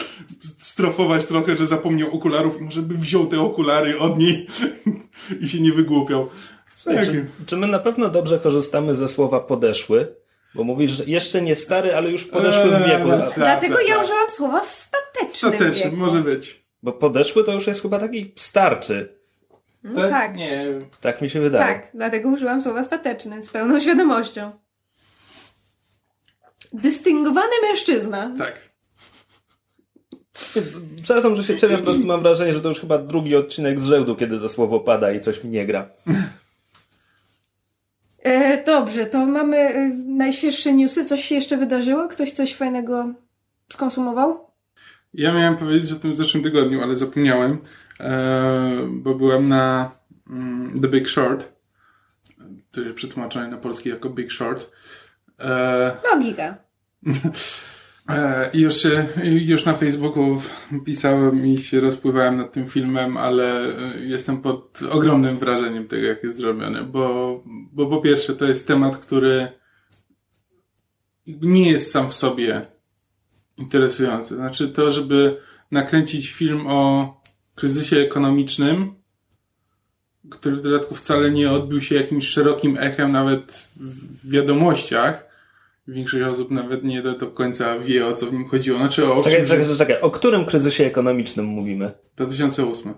strofować 0.84 1.26
trochę, 1.26 1.58
że 1.58 1.68
zapomniał 1.68 2.16
okularów 2.16 2.62
i 2.62 2.64
może 2.64 2.82
by 2.82 2.98
wziął 2.98 3.28
te 3.28 3.42
okulary 3.42 4.00
od 4.00 4.18
niej 4.20 4.48
i 5.42 5.50
się 5.50 5.60
nie 5.62 5.72
wygłupiał. 5.72 6.30
Słuchaj, 6.76 7.06
czy, 7.06 7.26
czy 7.46 7.58
my 7.58 7.68
na 7.68 7.80
pewno 7.80 8.10
dobrze 8.10 8.40
korzystamy 8.40 8.96
ze 8.96 9.08
słowa 9.08 9.40
podeszły? 9.40 10.16
Bo 10.56 10.64
mówisz, 10.64 10.92
że 10.92 11.04
jeszcze 11.06 11.42
nie 11.42 11.56
stary, 11.56 11.96
ale 11.96 12.12
już 12.12 12.22
w 12.22 12.30
podeszłym 12.30 12.74
Eee, 12.76 12.84
wieku. 12.90 13.10
tak. 13.10 13.34
Dlatego 13.36 13.80
ja 13.80 13.96
tak. 13.96 14.04
użyłam 14.06 14.30
słowa 14.32 14.60
w 14.62 14.70
statecznym 14.70 15.52
Ostatecznie, 15.54 15.84
wieku. 15.84 15.96
może 15.98 16.22
być. 16.22 16.64
Bo 16.84 16.92
podeszły 16.94 17.44
to 17.44 17.54
już 17.54 17.68
jest 17.68 17.82
chyba 17.82 18.00
taki 18.00 18.34
starczy. 18.36 19.16
No, 19.84 20.10
tak, 20.10 20.36
Nie, 20.38 20.66
Tak 21.02 21.22
mi 21.22 21.30
się 21.30 21.42
wydaje. 21.42 21.74
tak. 21.74 21.88
Dlatego 21.94 22.30
użyłam 22.30 22.62
słowa 22.62 22.84
stateczny, 22.84 23.44
z 23.44 23.50
pełną 23.50 23.80
świadomością. 23.80 24.52
Dystyngowany 26.74 27.54
mężczyzna. 27.70 28.32
tak. 28.38 28.69
Przepraszam, 31.04 31.36
że 31.36 31.44
się 31.44 31.58
czepiam, 31.58 31.78
po 31.78 31.84
prostu 31.84 32.06
mam 32.14 32.22
wrażenie, 32.22 32.54
że 32.54 32.62
to 32.62 32.70
już 32.70 32.80
chyba 32.80 32.98
drugi 32.98 33.36
odcinek 33.36 33.80
z 33.80 33.86
rzędu, 33.86 34.16
kiedy 34.16 34.40
to 34.40 34.50
słowo 34.50 34.80
pada 34.80 35.12
i 35.12 35.20
coś 35.20 35.44
mi 35.44 35.50
nie 35.50 35.66
gra. 35.66 35.90
E, 38.24 38.64
dobrze, 38.64 39.06
to 39.06 39.26
mamy 39.26 39.58
e, 39.58 39.90
najświeższe 40.08 40.74
newsy. 40.74 41.06
Coś 41.06 41.26
się 41.26 41.36
jeszcze 41.36 41.58
wydarzyło? 41.58 42.08
Ktoś 42.08 42.32
coś 42.32 42.56
fajnego 42.56 43.14
skonsumował? 43.74 44.50
Ja 45.14 45.34
miałem 45.34 45.58
powiedzieć 45.58 45.92
o 45.92 45.96
tym 45.96 46.14
w 46.14 46.18
zeszłym 46.18 46.44
tygodniu, 46.44 46.82
ale 46.82 46.96
zapomniałem, 46.96 47.58
e, 48.00 48.88
bo 48.90 49.16
byłem 49.16 49.48
na 49.48 49.92
mm, 50.30 50.82
The 50.82 50.88
Big 50.88 51.10
Short, 51.10 51.54
który 52.72 52.94
przetłumaczony 52.94 53.48
na 53.48 53.58
polski 53.58 53.90
jako 53.90 54.10
Big 54.10 54.32
Short. 54.32 54.72
E, 55.40 55.92
Logika. 56.14 56.58
e, 58.10 58.50
I 58.54 58.62
już, 58.62 58.76
się, 58.76 59.06
i 59.24 59.48
już 59.48 59.66
na 59.66 59.74
Facebooku 59.74 60.42
pisałem 60.86 61.48
i 61.48 61.58
się 61.58 61.80
rozpływałem 61.80 62.38
nad 62.38 62.54
tym 62.54 62.68
filmem, 62.68 63.18
ale 63.18 63.64
e, 63.64 64.00
jestem 64.00 64.42
pod 64.42 64.80
ogromnym 64.90 65.40
wrażeniem 65.40 65.88
tego, 65.88 66.08
jak 66.08 66.24
jest 66.24 66.38
zrobiony, 66.38 66.84
bo, 66.84 67.44
bo 67.74 67.88
po 67.88 68.02
pierwsze 68.02 68.36
to 68.36 68.46
jest 68.46 68.68
temat, 68.68 68.98
który 68.98 69.48
nie 71.28 71.72
jest 71.72 71.92
sam 71.92 72.10
w 72.10 72.14
sobie 72.14 72.66
interesujący. 73.58 74.36
Znaczy 74.36 74.70
to, 74.70 74.92
żeby 74.92 75.38
nakręcić 75.72 76.32
film 76.32 76.68
o 76.68 77.14
kryzysie 77.56 77.98
ekonomicznym, 77.98 78.94
który 80.30 80.56
w 80.56 80.62
dodatku 80.62 80.96
wcale 80.96 81.32
nie 81.32 81.52
odbił 81.52 81.82
się 81.82 81.96
jakimś 81.96 82.28
szerokim 82.28 82.78
echem 82.80 83.12
nawet 83.12 83.68
w 83.76 84.30
wiadomościach. 84.30 85.29
Większość 85.90 86.24
osób 86.24 86.52
nawet 86.52 86.84
nie 86.84 87.02
do, 87.02 87.14
do 87.14 87.28
końca 87.28 87.80
wie, 87.80 88.06
o 88.08 88.14
co 88.14 88.26
w 88.26 88.34
nim 88.34 88.48
chodziło. 88.50 88.78
Znaczy 88.78 89.12
o 89.12 89.22
Czekaj, 89.24 89.38
czym- 89.40 89.48
czekaj, 89.48 89.78
czekaj. 89.78 90.02
O 90.02 90.12
którym 90.12 90.46
kryzysie 90.46 90.86
ekonomicznym 90.86 91.46
mówimy? 91.46 91.92
2008. 92.16 92.94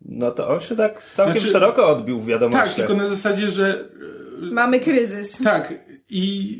No 0.00 0.30
to 0.30 0.48
on 0.48 0.60
się 0.60 0.76
tak 0.76 1.02
całkiem 1.14 1.38
Znaczy- 1.40 1.52
szeroko 1.52 1.88
odbił 1.88 2.16
w 2.18 2.20
Tak, 2.22 2.28
wiadomościach. 2.28 2.74
tylko 2.74 2.94
na 2.94 3.06
zasadzie, 3.06 3.50
że 3.50 3.88
Mamy 4.52 4.80
kryzys. 4.80 5.38
Tak, 5.44 5.74
i 6.10 6.54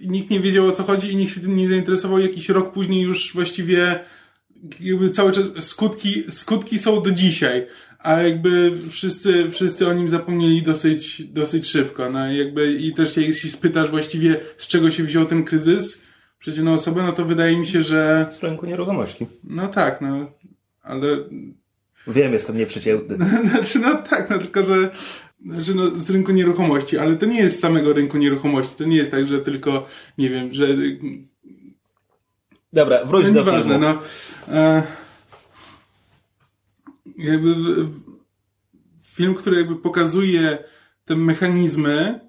i 0.00 0.08
nikt 0.10 0.30
nie 0.30 0.40
wiedział 0.40 0.66
o 0.66 0.72
co 0.72 0.82
chodzi 0.82 1.12
i 1.12 1.16
nikt 1.16 1.34
się 1.34 1.40
tym 1.40 1.56
nie 1.56 1.68
zainteresował. 1.68 2.18
Jakiś 2.18 2.48
rok 2.48 2.72
później 2.72 3.02
już 3.02 3.34
właściwie 3.34 4.00
jakby 4.80 5.10
cały 5.10 5.32
czas 5.32 5.44
skutki, 5.60 6.24
skutki 6.28 6.78
są 6.78 7.02
do 7.02 7.10
dzisiaj, 7.10 7.66
a 7.98 8.22
jakby 8.22 8.72
wszyscy, 8.90 9.50
wszyscy 9.50 9.88
o 9.88 9.92
nim 9.92 10.08
zapomnieli 10.08 10.62
dosyć, 10.62 11.22
dosyć 11.22 11.66
szybko. 11.68 12.10
No 12.10 12.32
i 12.32 12.36
jakby 12.36 12.72
i 12.72 12.94
też 12.94 13.16
jeśli 13.16 13.50
spytasz 13.50 13.90
właściwie 13.90 14.40
z 14.56 14.68
czego 14.68 14.90
się 14.90 15.04
wziął 15.04 15.24
ten 15.26 15.44
kryzys 15.44 16.02
przeciwną 16.38 16.72
osobę, 16.72 17.02
no 17.02 17.12
to 17.12 17.24
wydaje 17.24 17.56
mi 17.58 17.66
się, 17.66 17.82
że 17.82 18.26
Z 18.32 18.42
rynku 18.42 18.66
nieruchomości. 18.66 19.26
no 19.44 19.68
tak, 19.68 20.00
no 20.00 20.30
ale 20.82 21.06
Wiem, 22.06 22.32
jestem 22.32 22.56
nieprzeciętny. 22.56 23.16
Znaczy, 23.50 23.78
no 23.78 23.94
tak, 23.94 24.30
no 24.30 24.38
tylko, 24.38 24.64
że 24.66 24.90
znaczy, 25.46 25.74
no, 25.74 25.90
z 25.90 26.10
rynku 26.10 26.32
nieruchomości, 26.32 26.98
ale 26.98 27.16
to 27.16 27.26
nie 27.26 27.38
jest 27.40 27.56
z 27.56 27.60
samego 27.60 27.92
rynku 27.92 28.18
nieruchomości. 28.18 28.74
To 28.78 28.84
nie 28.84 28.96
jest 28.96 29.10
tak, 29.10 29.26
że 29.26 29.38
tylko, 29.40 29.86
nie 30.18 30.30
wiem, 30.30 30.54
że. 30.54 30.66
Dobra, 32.72 33.04
wróć 33.04 33.26
No 33.26 33.32
do 33.32 33.38
nieważne, 33.40 33.70
filmu. 33.78 33.86
no. 34.48 34.54
E, 34.54 34.82
jakby 37.18 37.54
film, 39.02 39.34
który 39.34 39.56
jakby 39.56 39.76
pokazuje 39.76 40.58
te 41.04 41.16
mechanizmy, 41.16 42.20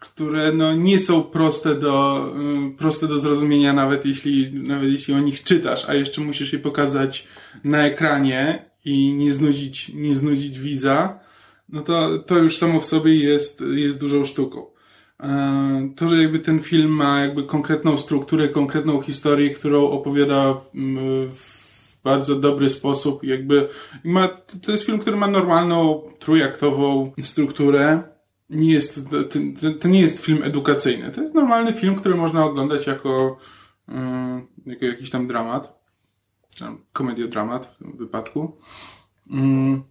które 0.00 0.52
no, 0.52 0.74
nie 0.74 0.98
są 0.98 1.22
proste 1.22 1.74
do, 1.74 2.26
y, 2.72 2.78
proste 2.78 3.06
do 3.08 3.18
zrozumienia, 3.18 3.72
nawet 3.72 4.06
jeśli, 4.06 4.52
nawet 4.52 4.90
jeśli 4.90 5.14
o 5.14 5.20
nich 5.20 5.42
czytasz, 5.42 5.88
a 5.88 5.94
jeszcze 5.94 6.20
musisz 6.20 6.52
je 6.52 6.58
pokazać 6.58 7.28
na 7.64 7.84
ekranie 7.84 8.70
i 8.84 9.12
nie 9.14 9.32
znudzić, 9.32 9.88
nie 9.94 10.16
znudzić 10.16 10.58
widza, 10.58 11.18
no 11.68 11.82
to, 11.82 12.18
to 12.18 12.38
już 12.38 12.56
samo 12.56 12.80
w 12.80 12.86
sobie 12.86 13.16
jest, 13.16 13.60
jest 13.60 13.98
dużą 13.98 14.24
sztuką. 14.24 14.66
E, 15.20 15.92
To, 15.96 16.08
że 16.08 16.22
jakby 16.22 16.38
ten 16.38 16.60
film 16.60 16.90
ma 16.90 17.20
jakby 17.20 17.42
konkretną 17.42 17.98
strukturę, 17.98 18.48
konkretną 18.48 19.00
historię, 19.00 19.50
którą 19.50 19.90
opowiada 19.90 20.54
w 21.34 21.55
bardzo 22.06 22.36
dobry 22.36 22.70
sposób, 22.70 23.24
jakby 23.24 23.68
ma, 24.04 24.28
to 24.62 24.72
jest 24.72 24.84
film, 24.84 24.98
który 24.98 25.16
ma 25.16 25.26
normalną, 25.26 26.02
trójaktową 26.18 27.12
strukturę. 27.22 28.02
Nie 28.50 28.72
jest, 28.72 29.10
to, 29.10 29.24
to, 29.80 29.88
nie 29.88 30.00
jest 30.00 30.20
film 30.20 30.42
edukacyjny. 30.42 31.10
To 31.10 31.20
jest 31.20 31.34
normalny 31.34 31.72
film, 31.72 31.96
który 31.96 32.14
można 32.14 32.44
oglądać 32.44 32.86
jako, 32.86 33.38
e, 33.88 34.42
jako 34.66 34.84
jakiś 34.84 35.10
tam 35.10 35.26
dramat. 35.26 35.76
Komediodramat 36.92 37.66
w 37.66 37.78
tym 37.78 37.96
wypadku. 37.96 38.56
Mm. 39.30 39.82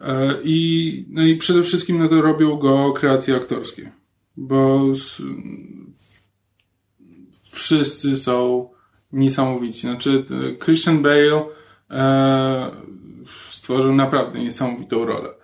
E, 0.00 0.34
I, 0.44 1.06
no 1.08 1.22
i 1.22 1.36
przede 1.36 1.62
wszystkim 1.62 1.98
no 1.98 2.08
to 2.08 2.22
robią 2.22 2.56
go 2.56 2.92
kreacje 2.92 3.36
aktorskie, 3.36 3.92
bo 4.36 4.82
wszyscy 7.50 8.16
są 8.16 8.68
niesamowici. 9.12 9.80
Znaczy, 9.80 10.24
e, 10.30 10.64
Christian 10.64 11.02
Bale 11.02 11.44
e, 11.90 12.70
stworzył 13.50 13.94
naprawdę 13.94 14.38
niesamowitą 14.38 15.06
rolę. 15.06 15.40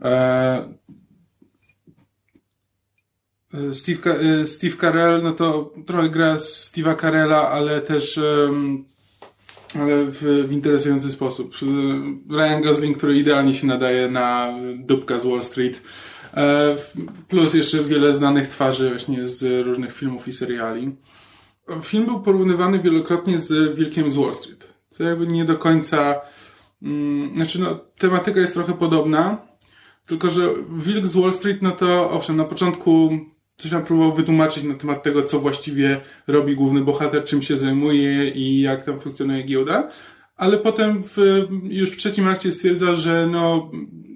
E, 0.00 0.68
e, 3.54 3.74
Steve, 3.74 4.10
e, 4.10 4.46
Steve 4.46 4.76
Carell, 4.76 5.22
no 5.22 5.32
to 5.32 5.72
trochę 5.86 6.10
gra 6.10 6.36
Steve'a 6.36 7.00
Carella, 7.00 7.50
ale 7.50 7.80
też 7.80 8.20
w, 9.74 10.46
w 10.48 10.52
interesujący 10.52 11.10
sposób. 11.10 11.54
Ryan 12.30 12.62
Gosling, 12.62 12.98
który 12.98 13.18
idealnie 13.18 13.54
się 13.54 13.66
nadaje 13.66 14.08
na 14.08 14.54
dupka 14.76 15.18
z 15.18 15.26
Wall 15.26 15.44
Street. 15.44 15.82
Plus 17.28 17.54
jeszcze 17.54 17.84
wiele 17.84 18.14
znanych 18.14 18.48
twarzy 18.48 18.88
właśnie 18.88 19.28
z 19.28 19.66
różnych 19.66 19.92
filmów 19.92 20.28
i 20.28 20.32
seriali. 20.32 20.96
Film 21.82 22.06
był 22.06 22.20
porównywany 22.20 22.78
wielokrotnie 22.78 23.40
z 23.40 23.76
Wilkiem 23.76 24.10
z 24.10 24.16
Wall 24.16 24.34
Street. 24.34 24.74
Co 24.90 25.04
jakby 25.04 25.26
nie 25.26 25.44
do 25.44 25.56
końca... 25.56 26.20
Mm, 26.82 27.36
znaczy 27.36 27.60
no, 27.60 27.80
tematyka 27.98 28.40
jest 28.40 28.54
trochę 28.54 28.72
podobna, 28.72 29.38
tylko 30.06 30.30
że 30.30 30.48
Wilk 30.70 31.06
z 31.06 31.16
Wall 31.16 31.32
Street, 31.32 31.62
no 31.62 31.70
to 31.70 32.10
owszem, 32.10 32.36
na 32.36 32.44
początku 32.44 33.18
coś 33.58 33.70
tam 33.70 33.84
próbował 33.84 34.14
wytłumaczyć 34.14 34.64
na 34.64 34.74
temat 34.74 35.02
tego, 35.02 35.22
co 35.22 35.40
właściwie 35.40 36.00
robi 36.26 36.56
główny 36.56 36.80
bohater, 36.80 37.24
czym 37.24 37.42
się 37.42 37.58
zajmuje 37.58 38.30
i 38.30 38.60
jak 38.60 38.82
tam 38.82 39.00
funkcjonuje 39.00 39.42
giełda, 39.42 39.88
ale 40.36 40.58
potem 40.58 41.02
w, 41.02 41.46
już 41.62 41.90
w 41.90 41.96
trzecim 41.96 42.28
akcie 42.28 42.52
stwierdza, 42.52 42.94
że 42.94 43.28
no 43.30 43.70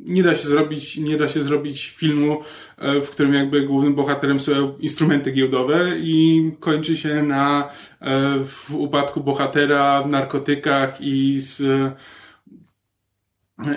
nie 0.04 0.22
da 0.22 0.36
się 0.36 0.48
zrobić, 0.48 0.96
nie 0.96 1.16
da 1.16 1.28
się 1.28 1.42
zrobić 1.42 1.86
filmu, 1.96 2.40
e, 2.78 3.00
w 3.00 3.10
którym 3.10 3.34
jakby 3.34 3.62
głównym 3.62 3.94
bohaterem 3.94 4.40
są 4.40 4.78
instrumenty 4.78 5.32
giełdowe 5.32 5.92
i 5.98 6.50
kończy 6.60 6.96
się 6.96 7.22
na 7.22 7.70
e, 8.00 8.38
w 8.44 8.74
upadku 8.74 9.20
bohatera, 9.20 10.02
w 10.02 10.08
narkotykach 10.08 10.96
i 11.00 11.42
w, 11.42 11.90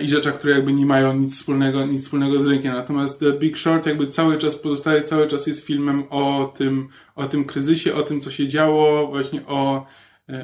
i 0.02 0.10
rzeczach, 0.10 0.36
które 0.36 0.54
jakby 0.54 0.74
nie 0.74 0.86
mają 0.86 1.14
nic 1.14 1.36
wspólnego, 1.36 1.86
nic 1.86 2.02
wspólnego 2.02 2.42
z 2.42 2.48
rynkiem. 2.48 2.74
Natomiast 2.74 3.20
The 3.20 3.34
Big 3.34 3.58
Short 3.58 3.86
jakby 3.86 4.08
cały 4.08 4.38
czas 4.38 4.56
pozostaje, 4.56 5.02
cały 5.02 5.28
czas 5.28 5.48
jest 5.48 5.66
filmem 5.66 6.04
o 6.10 6.54
tym, 6.58 6.88
o 7.16 7.28
tym 7.28 7.46
kryzysie, 7.46 7.96
o 7.96 8.02
tym, 8.02 8.22
co 8.22 8.32
się 8.32 8.48
działo, 8.48 9.08
właśnie 9.08 9.46
o, 9.48 9.78
e, 9.78 9.86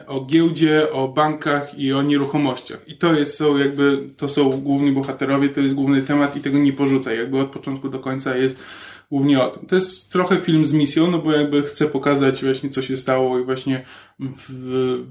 o 0.08 0.26
giełdzie, 0.26 0.92
o 0.92 1.08
bankach 1.08 1.80
i 1.80 1.94
o 1.94 2.02
nieruchomościach. 2.02 2.88
I 2.88 2.98
to 2.98 3.14
jest, 3.14 3.38
są 3.38 3.58
jakby, 3.58 4.10
to 4.18 4.30
są 4.30 4.50
główni 4.50 4.92
bohaterowie, 4.92 5.50
to 5.50 5.62
jest 5.62 5.76
główny 5.76 6.02
temat 6.02 6.36
i 6.36 6.40
tego 6.40 6.58
nie 6.58 6.74
porzucaj. 6.74 7.18
Jakby 7.18 7.40
od 7.40 7.50
początku 7.50 7.90
do 7.90 8.00
końca 8.00 8.36
jest 8.36 8.58
głównie 9.12 9.42
o 9.42 9.50
tym. 9.50 9.66
To 9.66 9.76
jest 9.76 10.12
trochę 10.12 10.38
film 10.38 10.66
z 10.66 10.74
misją, 10.74 11.12
no 11.12 11.20
bo 11.20 11.32
jakby 11.32 11.64
chcę 11.64 11.88
pokazać 11.88 12.44
właśnie, 12.44 12.70
co 12.70 12.82
się 12.82 12.98
stało 12.98 13.40
i 13.40 13.44
właśnie 13.44 13.86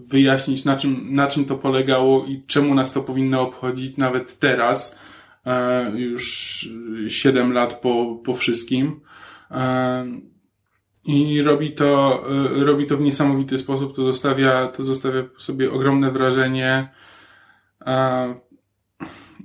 wyjaśnić, 0.09 0.65
na 0.65 0.77
czym, 0.77 1.15
na 1.15 1.27
czym 1.27 1.45
to 1.45 1.57
polegało 1.57 2.25
i 2.25 2.43
czemu 2.47 2.75
nas 2.75 2.93
to 2.93 3.01
powinno 3.03 3.43
obchodzić 3.43 3.97
nawet 3.97 4.39
teraz, 4.39 4.99
e, 5.47 5.91
już 5.97 6.69
7 7.09 7.53
lat 7.53 7.81
po, 7.81 8.21
po 8.25 8.35
wszystkim. 8.35 9.01
I 11.05 11.43
robi 11.43 11.73
to, 11.73 12.23
e, 12.61 12.65
robi 12.65 12.87
to 12.87 12.97
w 12.97 13.01
niesamowity 13.01 13.59
sposób, 13.59 13.97
to 13.97 14.03
zostawia, 14.03 14.67
to 14.67 14.85
zostawia 14.85 15.23
sobie 15.39 15.73
ogromne 15.73 16.11
wrażenie. 16.11 16.89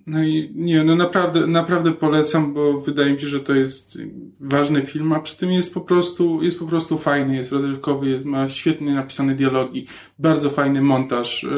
No 0.07 0.24
i 0.24 0.51
nie, 0.55 0.83
no 0.83 0.95
naprawdę, 0.95 1.47
naprawdę 1.47 1.91
polecam, 1.91 2.53
bo 2.53 2.79
wydaje 2.81 3.13
mi 3.13 3.21
się, 3.21 3.27
że 3.27 3.39
to 3.39 3.53
jest 3.53 3.97
ważny 4.39 4.81
film, 4.81 5.13
a 5.13 5.19
przy 5.19 5.38
tym 5.38 5.51
jest 5.51 5.74
po 5.74 5.81
prostu, 5.81 6.43
jest 6.43 6.59
po 6.59 6.65
prostu 6.65 6.97
fajny, 6.97 7.35
jest 7.35 7.51
rozrywkowy, 7.51 8.09
jest, 8.09 8.25
ma 8.25 8.50
świetnie 8.50 8.93
napisane 8.93 9.35
dialogi, 9.35 9.88
bardzo 10.19 10.50
fajny 10.50 10.81
montaż, 10.81 11.43
e, 11.43 11.50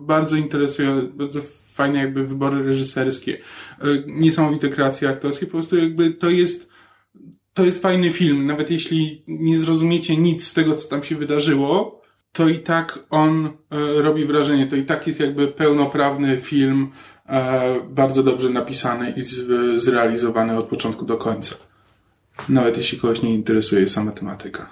bardzo 0.00 0.36
interesujący, 0.36 1.08
bardzo 1.14 1.40
fajne 1.72 1.98
jakby 1.98 2.26
wybory 2.26 2.62
reżyserskie, 2.62 3.38
e, 3.80 3.84
niesamowite 4.06 4.68
kreacje 4.68 5.08
aktorskie, 5.08 5.46
po 5.46 5.52
prostu 5.52 5.76
jakby 5.76 6.10
to 6.10 6.30
jest, 6.30 6.68
to 7.54 7.64
jest 7.64 7.82
fajny 7.82 8.10
film, 8.10 8.46
nawet 8.46 8.70
jeśli 8.70 9.22
nie 9.28 9.58
zrozumiecie 9.58 10.16
nic 10.16 10.46
z 10.46 10.52
tego, 10.52 10.74
co 10.74 10.88
tam 10.88 11.04
się 11.04 11.16
wydarzyło, 11.16 12.02
to 12.32 12.48
i 12.48 12.58
tak 12.58 12.98
on 13.10 13.46
e, 13.46 13.52
robi 14.02 14.24
wrażenie, 14.24 14.66
to 14.66 14.76
i 14.76 14.84
tak 14.84 15.06
jest 15.06 15.20
jakby 15.20 15.48
pełnoprawny 15.48 16.36
film, 16.36 16.90
E, 17.28 17.80
bardzo 17.88 18.22
dobrze 18.22 18.50
napisany 18.50 19.14
i 19.16 19.22
zrealizowany 19.76 20.58
od 20.58 20.66
początku 20.66 21.04
do 21.04 21.16
końca. 21.16 21.54
Nawet 22.48 22.78
jeśli 22.78 23.00
kogoś 23.00 23.22
nie 23.22 23.34
interesuje 23.34 23.88
sama 23.88 24.12
tematyka. 24.12 24.70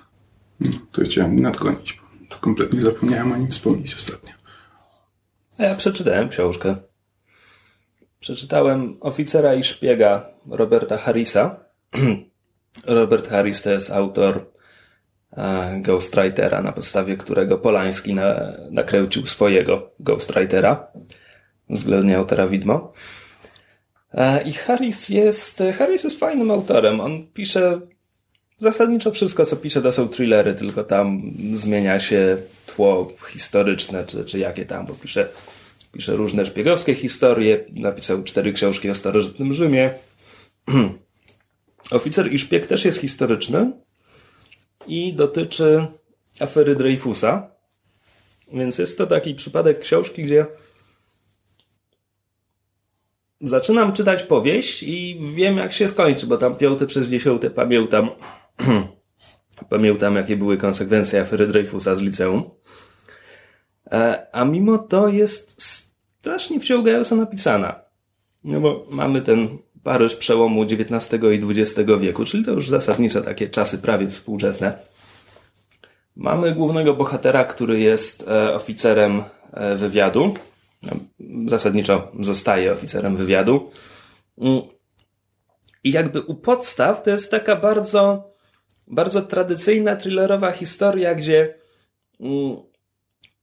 No, 0.60 0.70
to 0.92 1.02
chciałem 1.02 1.40
nadgonić, 1.40 2.00
bo 2.30 2.36
kompletnie 2.36 2.80
zapomniałem 2.80 3.32
o 3.32 3.36
nim 3.36 3.50
wspomnieć 3.50 3.94
ostatnio. 3.94 4.32
Ja 5.58 5.74
przeczytałem 5.74 6.28
książkę. 6.28 6.76
Przeczytałem 8.20 8.96
Oficera 9.00 9.54
i 9.54 9.64
Szpiega 9.64 10.26
Roberta 10.46 10.96
Harrisa. 10.96 11.56
Robert 12.86 13.28
Harris 13.28 13.62
to 13.62 13.70
jest 13.70 13.90
autor 13.90 14.46
e, 15.36 15.80
Ghostwritera, 15.80 16.62
na 16.62 16.72
podstawie 16.72 17.16
którego 17.16 17.58
Polański 17.58 18.14
na, 18.14 18.52
nakręcił 18.70 19.26
swojego 19.26 19.90
Ghostwritera 20.00 20.86
względnie 21.70 22.16
autora 22.16 22.46
widmo. 22.46 22.92
E, 24.14 24.42
I 24.42 24.52
Harris 24.52 25.08
jest, 25.08 25.62
Harris 25.78 26.04
jest 26.04 26.18
fajnym 26.18 26.50
autorem. 26.50 27.00
On 27.00 27.26
pisze 27.26 27.80
zasadniczo 28.58 29.10
wszystko, 29.10 29.46
co 29.46 29.56
pisze, 29.56 29.82
to 29.82 29.92
są 29.92 30.08
thrillery, 30.08 30.54
tylko 30.54 30.84
tam 30.84 31.32
zmienia 31.54 32.00
się 32.00 32.36
tło 32.66 33.12
historyczne, 33.28 34.04
czy, 34.06 34.24
czy 34.24 34.38
jakie 34.38 34.66
tam, 34.66 34.86
bo 34.86 34.94
pisze, 34.94 35.28
pisze 35.92 36.16
różne 36.16 36.46
szpiegowskie 36.46 36.94
historie. 36.94 37.64
Napisał 37.72 38.22
cztery 38.22 38.52
książki 38.52 38.90
o 38.90 38.94
starożytnym 38.94 39.52
Rzymie. 39.52 39.90
Oficer 41.90 42.32
i 42.32 42.38
szpieg 42.38 42.66
też 42.66 42.84
jest 42.84 42.98
historyczny 42.98 43.72
i 44.86 45.14
dotyczy 45.14 45.86
afery 46.40 46.76
Dreyfusa. 46.76 47.50
Więc 48.52 48.78
jest 48.78 48.98
to 48.98 49.06
taki 49.06 49.34
przypadek 49.34 49.80
książki, 49.80 50.24
gdzie 50.24 50.46
zaczynam 53.40 53.92
czytać 53.92 54.22
powieść 54.22 54.82
i 54.82 55.20
wiem 55.34 55.56
jak 55.56 55.72
się 55.72 55.88
skończy, 55.88 56.26
bo 56.26 56.36
tam 56.36 56.56
piąte 56.56 56.86
przez 56.86 57.08
dziesiąte 57.08 57.50
pamiętam, 57.50 58.10
pamiętam 59.70 60.16
jakie 60.16 60.36
były 60.36 60.56
konsekwencje 60.56 61.20
afery 61.20 61.46
Dreyfusa 61.46 61.96
z 61.96 62.00
liceum. 62.00 62.50
E, 63.92 64.26
a 64.32 64.44
mimo 64.44 64.78
to 64.78 65.08
jest 65.08 65.62
strasznie 65.62 66.60
wciągająco 66.60 67.16
napisana. 67.16 67.80
No 68.44 68.60
bo 68.60 68.86
mamy 68.90 69.20
ten 69.20 69.58
Paryż 69.82 70.14
przełomu 70.16 70.62
XIX 70.62 71.22
i 71.22 71.60
XX 71.60 71.90
wieku, 72.00 72.24
czyli 72.24 72.44
to 72.44 72.50
już 72.50 72.68
zasadnicze 72.68 73.22
takie 73.22 73.48
czasy 73.48 73.78
prawie 73.78 74.08
współczesne. 74.08 74.78
Mamy 76.16 76.54
głównego 76.54 76.94
bohatera, 76.94 77.44
który 77.44 77.80
jest 77.80 78.28
e, 78.28 78.54
oficerem 78.54 79.22
e, 79.52 79.74
wywiadu 79.74 80.34
zasadniczo 81.46 82.12
zostaje 82.20 82.72
oficerem 82.72 83.16
wywiadu. 83.16 83.70
I 85.84 85.92
jakby 85.92 86.20
u 86.20 86.34
podstaw 86.34 87.02
to 87.02 87.10
jest 87.10 87.30
taka 87.30 87.56
bardzo, 87.56 88.32
bardzo 88.86 89.22
tradycyjna 89.22 89.96
thrillerowa 89.96 90.52
historia, 90.52 91.14
gdzie 91.14 91.54
mm, 92.20 92.56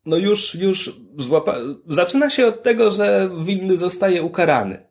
no 0.06 0.18
już, 0.18 0.56
już 0.56 0.96
złapa... 1.18 1.56
zaczyna 1.88 2.30
się 2.30 2.48
od 2.48 2.64
tego, 2.64 2.92
że 2.92 3.30
winny 3.44 3.78
zostaje 3.78 4.24
ukarany. 4.24 4.89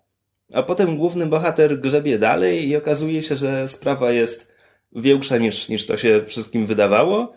A 0.54 0.62
potem 0.62 0.96
główny 0.96 1.26
bohater 1.26 1.80
grzebie 1.80 2.18
dalej 2.18 2.68
i 2.68 2.76
okazuje 2.76 3.22
się, 3.22 3.36
że 3.36 3.68
sprawa 3.68 4.12
jest 4.12 4.52
większa 4.92 5.38
niż, 5.38 5.68
niż 5.68 5.86
to 5.86 5.96
się 5.96 6.24
wszystkim 6.26 6.66
wydawało. 6.66 7.32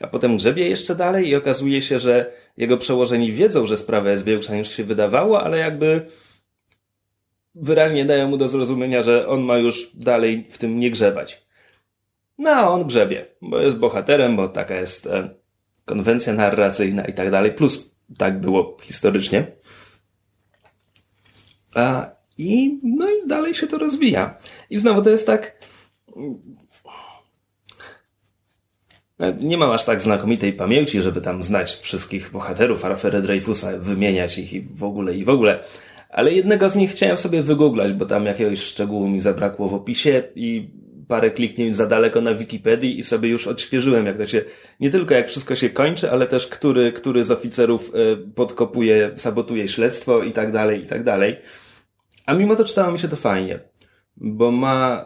A 0.00 0.06
potem 0.06 0.36
grzebie 0.36 0.68
jeszcze 0.68 0.94
dalej 0.94 1.28
i 1.28 1.36
okazuje 1.36 1.82
się, 1.82 1.98
że 1.98 2.32
jego 2.56 2.78
przełożeni 2.78 3.32
wiedzą, 3.32 3.66
że 3.66 3.76
sprawa 3.76 4.10
jest 4.10 4.24
większa 4.24 4.56
niż 4.56 4.68
się 4.68 4.84
wydawało, 4.84 5.42
ale 5.42 5.58
jakby 5.58 6.06
wyraźnie 7.54 8.04
dają 8.04 8.28
mu 8.28 8.36
do 8.36 8.48
zrozumienia, 8.48 9.02
że 9.02 9.28
on 9.28 9.42
ma 9.42 9.58
już 9.58 9.90
dalej 9.94 10.46
w 10.50 10.58
tym 10.58 10.80
nie 10.80 10.90
grzebać. 10.90 11.46
No, 12.38 12.50
a 12.50 12.68
on 12.68 12.86
grzebie, 12.86 13.26
bo 13.42 13.60
jest 13.60 13.76
bohaterem, 13.76 14.36
bo 14.36 14.48
taka 14.48 14.74
jest 14.74 15.06
e, 15.06 15.28
konwencja 15.84 16.32
narracyjna 16.32 17.04
i 17.04 17.12
tak 17.12 17.30
dalej. 17.30 17.52
Plus 17.52 17.90
tak 18.18 18.40
było 18.40 18.76
historycznie. 18.82 19.46
A, 21.74 22.15
I 22.38 22.78
no 22.82 23.10
i 23.10 23.28
dalej 23.28 23.54
się 23.54 23.66
to 23.66 23.78
rozwija. 23.78 24.38
I 24.70 24.78
znowu 24.78 25.02
to 25.02 25.10
jest 25.10 25.26
tak 25.26 25.56
nie 29.40 29.56
mam 29.56 29.70
aż 29.70 29.84
tak 29.84 30.02
znakomitej 30.02 30.52
pamięci, 30.52 31.00
żeby 31.00 31.20
tam 31.20 31.42
znać 31.42 31.72
wszystkich 31.76 32.30
bohaterów 32.30 32.84
afery 32.84 33.22
Dreyfusa, 33.22 33.78
wymieniać 33.78 34.38
ich 34.38 34.52
i 34.52 34.60
w 34.60 34.84
ogóle 34.84 35.14
i 35.14 35.24
w 35.24 35.28
ogóle. 35.28 35.58
Ale 36.10 36.32
jednego 36.32 36.68
z 36.68 36.76
nich 36.76 36.90
chciałem 36.90 37.16
sobie 37.16 37.42
wygooglać, 37.42 37.92
bo 37.92 38.06
tam 38.06 38.26
jakiegoś 38.26 38.62
szczegółu 38.62 39.08
mi 39.08 39.20
zabrakło 39.20 39.68
w 39.68 39.74
opisie 39.74 40.22
i 40.34 40.70
parę 41.08 41.30
kliknięć 41.30 41.76
za 41.76 41.86
daleko 41.86 42.20
na 42.20 42.34
Wikipedii 42.34 42.98
i 42.98 43.02
sobie 43.02 43.28
już 43.28 43.46
odświeżyłem, 43.46 44.06
jak 44.06 44.16
to 44.18 44.26
się, 44.26 44.44
nie 44.80 44.90
tylko 44.90 45.14
jak 45.14 45.28
wszystko 45.28 45.56
się 45.56 45.70
kończy, 45.70 46.10
ale 46.10 46.26
też 46.26 46.46
który, 46.46 46.92
który 46.92 47.24
z 47.24 47.30
oficerów 47.30 47.92
e, 47.94 48.16
podkopuje, 48.16 49.10
sabotuje 49.16 49.68
śledztwo 49.68 50.22
i 50.22 50.32
tak 50.32 50.52
dalej, 50.52 50.82
i 50.82 50.86
tak 50.86 51.04
dalej. 51.04 51.36
A 52.26 52.34
mimo 52.34 52.56
to 52.56 52.64
czytało 52.64 52.92
mi 52.92 52.98
się 52.98 53.08
to 53.08 53.16
fajnie, 53.16 53.60
bo 54.16 54.50
ma, 54.50 55.04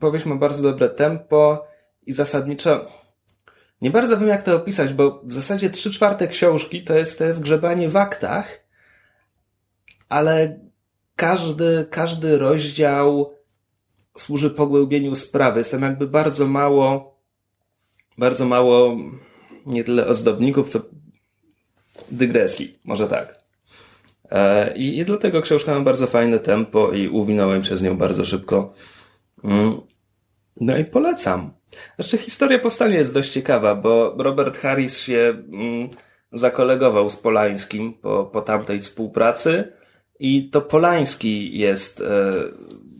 powieść 0.00 0.24
ma 0.24 0.36
bardzo 0.36 0.62
dobre 0.62 0.88
tempo 0.88 1.66
i 2.06 2.12
zasadniczo 2.12 3.02
nie 3.82 3.90
bardzo 3.90 4.18
wiem, 4.18 4.28
jak 4.28 4.42
to 4.42 4.56
opisać, 4.56 4.92
bo 4.92 5.22
w 5.24 5.32
zasadzie 5.32 5.70
trzy 5.70 5.90
czwarte 5.90 6.28
książki 6.28 6.84
to 6.84 6.94
jest, 6.94 7.18
to 7.18 7.24
jest 7.24 7.42
grzebanie 7.42 7.88
w 7.88 7.96
aktach, 7.96 8.64
ale 10.08 10.60
każdy, 11.16 11.86
każdy 11.90 12.38
rozdział 12.38 13.34
służy 14.18 14.50
pogłębieniu 14.50 15.14
sprawy. 15.14 15.60
Jest 15.60 15.70
tam 15.70 15.82
jakby 15.82 16.06
bardzo 16.06 16.46
mało, 16.46 17.18
bardzo 18.18 18.44
mało 18.44 18.96
nie 19.66 19.84
tyle 19.84 20.06
ozdobników, 20.06 20.68
co 20.68 20.80
dygresji, 22.10 22.78
może 22.84 23.08
tak. 23.08 23.41
E, 24.32 24.72
I, 24.76 24.98
I 24.98 25.04
dlatego 25.04 25.42
książka 25.42 25.74
ma 25.74 25.80
bardzo 25.80 26.06
fajne 26.06 26.38
tempo 26.38 26.92
i 26.92 27.08
uwinąłem 27.08 27.64
się 27.64 27.76
z 27.76 27.82
nią 27.82 27.96
bardzo 27.96 28.24
szybko. 28.24 28.74
Mm. 29.44 29.80
No 30.60 30.78
i 30.78 30.84
polecam. 30.84 31.52
Znaczy, 31.98 32.18
historia 32.18 32.58
powstania 32.58 32.98
jest 32.98 33.14
dość 33.14 33.30
ciekawa, 33.30 33.74
bo 33.74 34.14
Robert 34.18 34.56
Harris 34.56 34.98
się 34.98 35.44
mm, 35.52 35.88
zakolegował 36.32 37.10
z 37.10 37.16
Polańskim 37.16 37.94
po, 37.94 38.24
po 38.24 38.42
tamtej 38.42 38.80
współpracy 38.80 39.72
i 40.20 40.50
to 40.50 40.60
Polański 40.60 41.58
jest 41.58 42.00
e, 42.00 42.32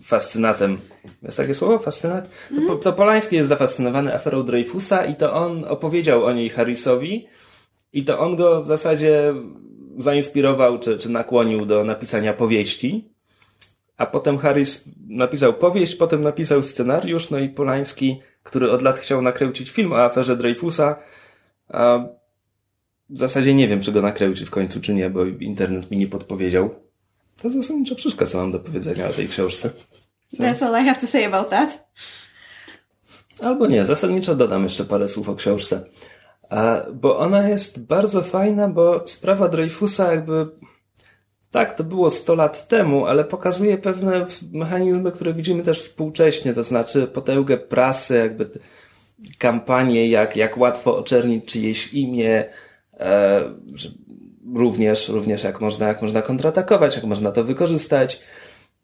fascynatem. 0.02 0.78
Jest 1.22 1.36
takie 1.36 1.54
słowo? 1.54 1.78
Fascynat? 1.78 2.28
To, 2.68 2.76
to 2.76 2.92
Polański 2.92 3.36
jest 3.36 3.48
zafascynowany 3.48 4.14
aferą 4.14 4.42
Dreyfusa 4.42 5.04
i 5.04 5.14
to 5.14 5.32
on 5.32 5.64
opowiedział 5.64 6.24
o 6.24 6.32
niej 6.32 6.48
Harrisowi 6.48 7.26
i 7.92 8.04
to 8.04 8.18
on 8.18 8.36
go 8.36 8.62
w 8.62 8.66
zasadzie 8.66 9.34
zainspirował 9.98 10.78
czy, 10.78 10.98
czy 10.98 11.08
nakłonił 11.08 11.66
do 11.66 11.84
napisania 11.84 12.32
powieści. 12.32 13.08
A 13.96 14.06
potem 14.06 14.38
Harris 14.38 14.84
napisał 15.08 15.54
powieść, 15.54 15.94
potem 15.94 16.22
napisał 16.22 16.62
scenariusz, 16.62 17.30
no 17.30 17.38
i 17.38 17.48
Polański, 17.48 18.20
który 18.42 18.70
od 18.70 18.82
lat 18.82 18.98
chciał 18.98 19.22
nakręcić 19.22 19.70
film 19.70 19.92
o 19.92 20.04
aferze 20.04 20.36
Dreyfusa, 20.36 20.96
a 21.68 21.98
w 23.10 23.18
zasadzie 23.18 23.54
nie 23.54 23.68
wiem, 23.68 23.80
czy 23.80 23.92
go 23.92 24.02
nakręci 24.02 24.46
w 24.46 24.50
końcu, 24.50 24.80
czy 24.80 24.94
nie, 24.94 25.10
bo 25.10 25.24
internet 25.24 25.90
mi 25.90 25.96
nie 25.96 26.06
podpowiedział. 26.06 26.74
To 27.42 27.50
zasadniczo 27.50 27.94
wszystko, 27.94 28.26
co 28.26 28.38
mam 28.38 28.52
do 28.52 28.58
powiedzenia 28.58 29.08
o 29.08 29.12
tej 29.12 29.28
książce. 29.28 29.70
That's 30.38 30.64
all 30.64 30.82
I 30.82 30.86
have 30.86 31.00
to 31.00 31.06
say 31.06 31.24
about 31.24 31.48
that. 31.48 31.88
Albo 33.40 33.66
nie, 33.66 33.84
zasadniczo 33.84 34.34
dodam 34.34 34.62
jeszcze 34.62 34.84
parę 34.84 35.08
słów 35.08 35.28
o 35.28 35.34
książce. 35.34 35.84
Bo 36.94 37.18
ona 37.18 37.48
jest 37.48 37.86
bardzo 37.86 38.22
fajna, 38.22 38.68
bo 38.68 39.08
sprawa 39.08 39.48
Dreyfusa 39.48 40.12
jakby 40.12 40.46
tak, 41.52 41.76
to 41.76 41.84
było 41.84 42.10
100 42.10 42.34
lat 42.34 42.68
temu, 42.68 43.06
ale 43.06 43.24
pokazuje 43.24 43.78
pewne 43.78 44.26
mechanizmy, 44.52 45.12
które 45.12 45.34
widzimy 45.34 45.62
też 45.62 45.80
współcześnie, 45.80 46.54
to 46.54 46.62
znaczy 46.62 47.06
potęgę 47.06 47.56
prasy, 47.58 48.16
jakby 48.16 48.50
kampanię, 49.38 50.08
jak, 50.08 50.36
jak 50.36 50.58
łatwo 50.58 50.96
oczernić 50.96 51.44
czyjeś 51.44 51.94
imię, 51.94 52.44
e, 53.00 53.42
również, 54.54 55.08
również 55.08 55.44
jak 55.44 55.60
można, 55.60 55.88
jak 55.88 56.02
można 56.02 56.22
kontratakować, 56.22 56.96
jak 56.96 57.04
można 57.04 57.32
to 57.32 57.44
wykorzystać. 57.44 58.20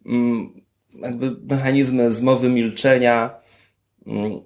Mm, 0.07 0.61
jakby 1.03 1.37
mechanizmy 1.47 2.13
zmowy 2.13 2.49
milczenia, 2.49 3.31
mm, 4.07 4.41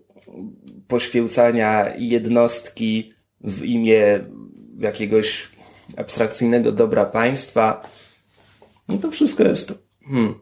poświęcania 0.93 1.97
jednostki 1.97 3.13
w 3.41 3.65
imię 3.65 4.25
jakiegoś 4.79 5.49
abstrakcyjnego 5.97 6.73
dobra 6.73 7.05
państwa. 7.05 7.83
No 8.89 8.99
to 8.99 9.11
wszystko 9.11 9.43
jest. 9.43 9.75
Hmm. 10.05 10.35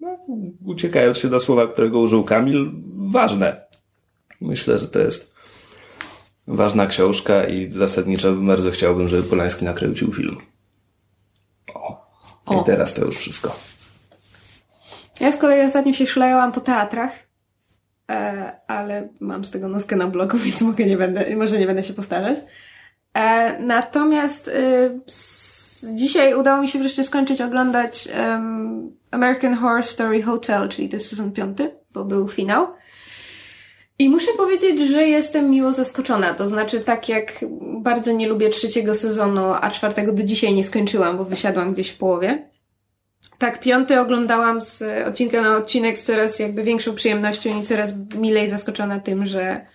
No, 0.00 0.18
uciekając 0.64 1.18
się 1.18 1.28
do 1.28 1.40
słowa, 1.40 1.66
którego 1.66 1.98
użył 1.98 2.24
Kamil, 2.24 2.72
ważne. 2.96 3.60
Myślę, 4.40 4.78
że 4.78 4.88
to 4.88 4.98
jest 4.98 5.34
ważna 6.46 6.86
książka 6.86 7.46
i 7.46 7.72
zasadniczo 7.72 8.32
bardzo 8.32 8.70
chciałbym, 8.70 9.08
żeby 9.08 9.22
Polański 9.22 9.64
nakręcił 9.64 10.12
film. 10.12 10.36
O. 11.74 12.06
o. 12.46 12.62
I 12.62 12.64
teraz 12.64 12.94
to 12.94 13.04
już 13.04 13.16
wszystko. 13.16 13.56
Ja 15.20 15.32
z 15.32 15.36
kolei 15.36 15.66
ostatnio 15.66 15.92
się 15.92 16.06
szlejałam 16.06 16.52
po 16.52 16.60
teatrach, 16.60 17.27
ale 18.66 19.08
mam 19.20 19.44
z 19.44 19.50
tego 19.50 19.68
notkę 19.68 19.96
na 19.96 20.06
blogu, 20.06 20.38
więc 20.44 20.62
mogę 20.62 20.84
nie 20.84 20.96
będę, 20.96 21.36
może 21.36 21.58
nie 21.58 21.66
będę 21.66 21.82
się 21.82 21.94
powtarzać. 21.94 22.38
E, 23.14 23.58
natomiast 23.60 24.48
y, 24.48 25.00
dzisiaj 25.94 26.34
udało 26.34 26.62
mi 26.62 26.68
się 26.68 26.78
wreszcie 26.78 27.04
skończyć 27.04 27.40
oglądać 27.40 28.08
American 29.10 29.54
Horror 29.54 29.84
Story 29.84 30.22
Hotel, 30.22 30.68
czyli 30.68 30.88
to 30.88 30.96
jest 30.96 31.08
sezon 31.08 31.32
piąty, 31.32 31.70
bo 31.92 32.04
był 32.04 32.28
finał. 32.28 32.66
I 33.98 34.08
muszę 34.08 34.30
powiedzieć, 34.36 34.88
że 34.88 35.08
jestem 35.08 35.50
miło 35.50 35.72
zaskoczona. 35.72 36.34
To 36.34 36.48
znaczy, 36.48 36.80
tak 36.80 37.08
jak 37.08 37.44
bardzo 37.60 38.12
nie 38.12 38.28
lubię 38.28 38.50
trzeciego 38.50 38.94
sezonu, 38.94 39.44
a 39.60 39.70
czwartego 39.70 40.12
do 40.12 40.22
dzisiaj 40.22 40.54
nie 40.54 40.64
skończyłam, 40.64 41.16
bo 41.16 41.24
wysiadłam 41.24 41.72
gdzieś 41.72 41.90
w 41.90 41.98
połowie. 41.98 42.48
Tak, 43.38 43.60
piąty 43.60 44.00
oglądałam 44.00 44.60
z 44.60 44.82
odcinka 45.08 45.42
na 45.42 45.56
odcinek 45.56 45.98
z 45.98 46.02
coraz 46.02 46.38
jakby 46.38 46.62
większą 46.62 46.94
przyjemnością 46.94 47.60
i 47.60 47.66
coraz 47.66 47.94
milej 48.14 48.48
zaskoczona 48.48 49.00
tym, 49.00 49.26
że, 49.26 49.66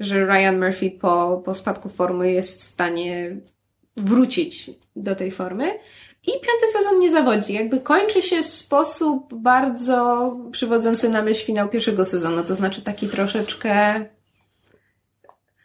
że 0.00 0.26
Ryan 0.26 0.64
Murphy 0.64 0.90
po, 0.90 1.42
po 1.44 1.54
spadku 1.54 1.88
formy 1.88 2.32
jest 2.32 2.60
w 2.60 2.62
stanie 2.62 3.36
wrócić 3.96 4.70
do 4.96 5.16
tej 5.16 5.30
formy. 5.30 5.78
I 6.22 6.32
piąty 6.32 6.68
sezon 6.72 6.98
nie 6.98 7.10
zawodzi. 7.10 7.52
Jakby 7.52 7.80
kończy 7.80 8.22
się 8.22 8.42
w 8.42 8.44
sposób 8.44 9.34
bardzo 9.34 10.36
przywodzący 10.52 11.08
na 11.08 11.22
myśl 11.22 11.46
finał 11.46 11.68
pierwszego 11.68 12.04
sezonu. 12.04 12.44
To 12.44 12.54
znaczy 12.54 12.82
taki 12.82 13.08
troszeczkę. 13.08 14.04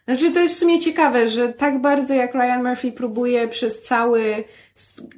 Znaczy, 0.08 0.30
to 0.30 0.40
jest 0.40 0.54
w 0.54 0.58
sumie 0.58 0.80
ciekawe, 0.80 1.28
że 1.28 1.48
tak 1.48 1.80
bardzo 1.80 2.14
jak 2.14 2.34
Ryan 2.34 2.62
Murphy 2.64 2.92
próbuje 2.92 3.48
przez 3.48 3.80
cały, 3.80 4.44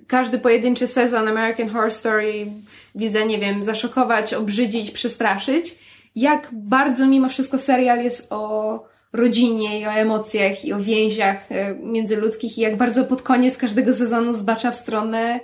każdy 0.06 0.38
pojedynczy 0.38 0.86
sezon 0.86 1.28
American 1.28 1.68
Horror 1.68 1.92
Story, 1.92 2.46
widzę, 2.94 3.26
nie 3.26 3.38
wiem, 3.38 3.62
zaszokować, 3.62 4.34
obrzydzić, 4.34 4.90
przestraszyć, 4.90 5.78
jak 6.16 6.48
bardzo 6.52 7.06
mimo 7.06 7.28
wszystko 7.28 7.58
serial 7.58 8.04
jest 8.04 8.26
o 8.30 8.84
rodzinie 9.12 9.80
i 9.80 9.86
o 9.86 9.90
emocjach 9.90 10.64
i 10.64 10.72
o 10.72 10.80
więziach 10.80 11.52
e, 11.52 11.74
międzyludzkich 11.74 12.58
i 12.58 12.60
jak 12.60 12.76
bardzo 12.76 13.04
pod 13.04 13.22
koniec 13.22 13.56
każdego 13.56 13.94
sezonu 13.94 14.32
zbacza 14.32 14.70
w 14.70 14.76
stronę 14.76 15.40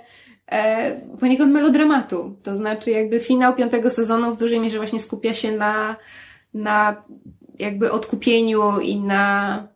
e, 0.47 0.91
poniekąd 1.19 1.53
melodramatu. 1.53 2.35
To 2.43 2.55
znaczy 2.55 2.91
jakby 2.91 3.19
finał 3.19 3.55
piątego 3.55 3.91
sezonu 3.91 4.33
w 4.33 4.37
dużej 4.37 4.59
mierze 4.59 4.77
właśnie 4.77 4.99
skupia 4.99 5.33
się 5.33 5.51
na, 5.51 5.95
na 6.53 7.03
jakby 7.59 7.91
odkupieniu 7.91 8.79
i 8.79 8.95
na 8.95 9.67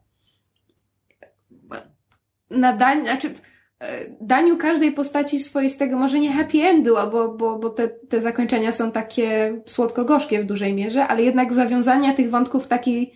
na 2.50 2.74
dań, 2.74 3.02
znaczy 3.02 3.34
e, 3.80 4.06
daniu 4.22 4.58
każdej 4.58 4.92
postaci 4.92 5.40
swoistego, 5.40 5.98
może 5.98 6.20
nie 6.20 6.34
happy 6.34 6.62
endu, 6.62 6.96
bo, 7.12 7.30
bo, 7.30 7.60
bo 7.60 7.70
te, 7.70 7.88
te 7.88 8.22
zakończenia 8.22 8.72
są 8.72 8.92
takie 8.92 9.62
słodko-gorzkie 9.66 10.44
w 10.44 10.46
dużej 10.46 10.74
mierze, 10.74 11.08
ale 11.08 11.24
jednak 11.24 11.54
zawiązania 11.54 12.14
tych 12.14 12.30
wątków 12.30 12.66
w 12.66 12.68
taki 12.68 13.14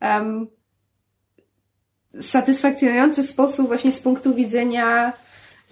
um, 0.00 0.46
satysfakcjonujący 2.20 3.24
sposób 3.24 3.66
właśnie 3.66 3.92
z 3.92 4.00
punktu 4.00 4.34
widzenia 4.34 5.12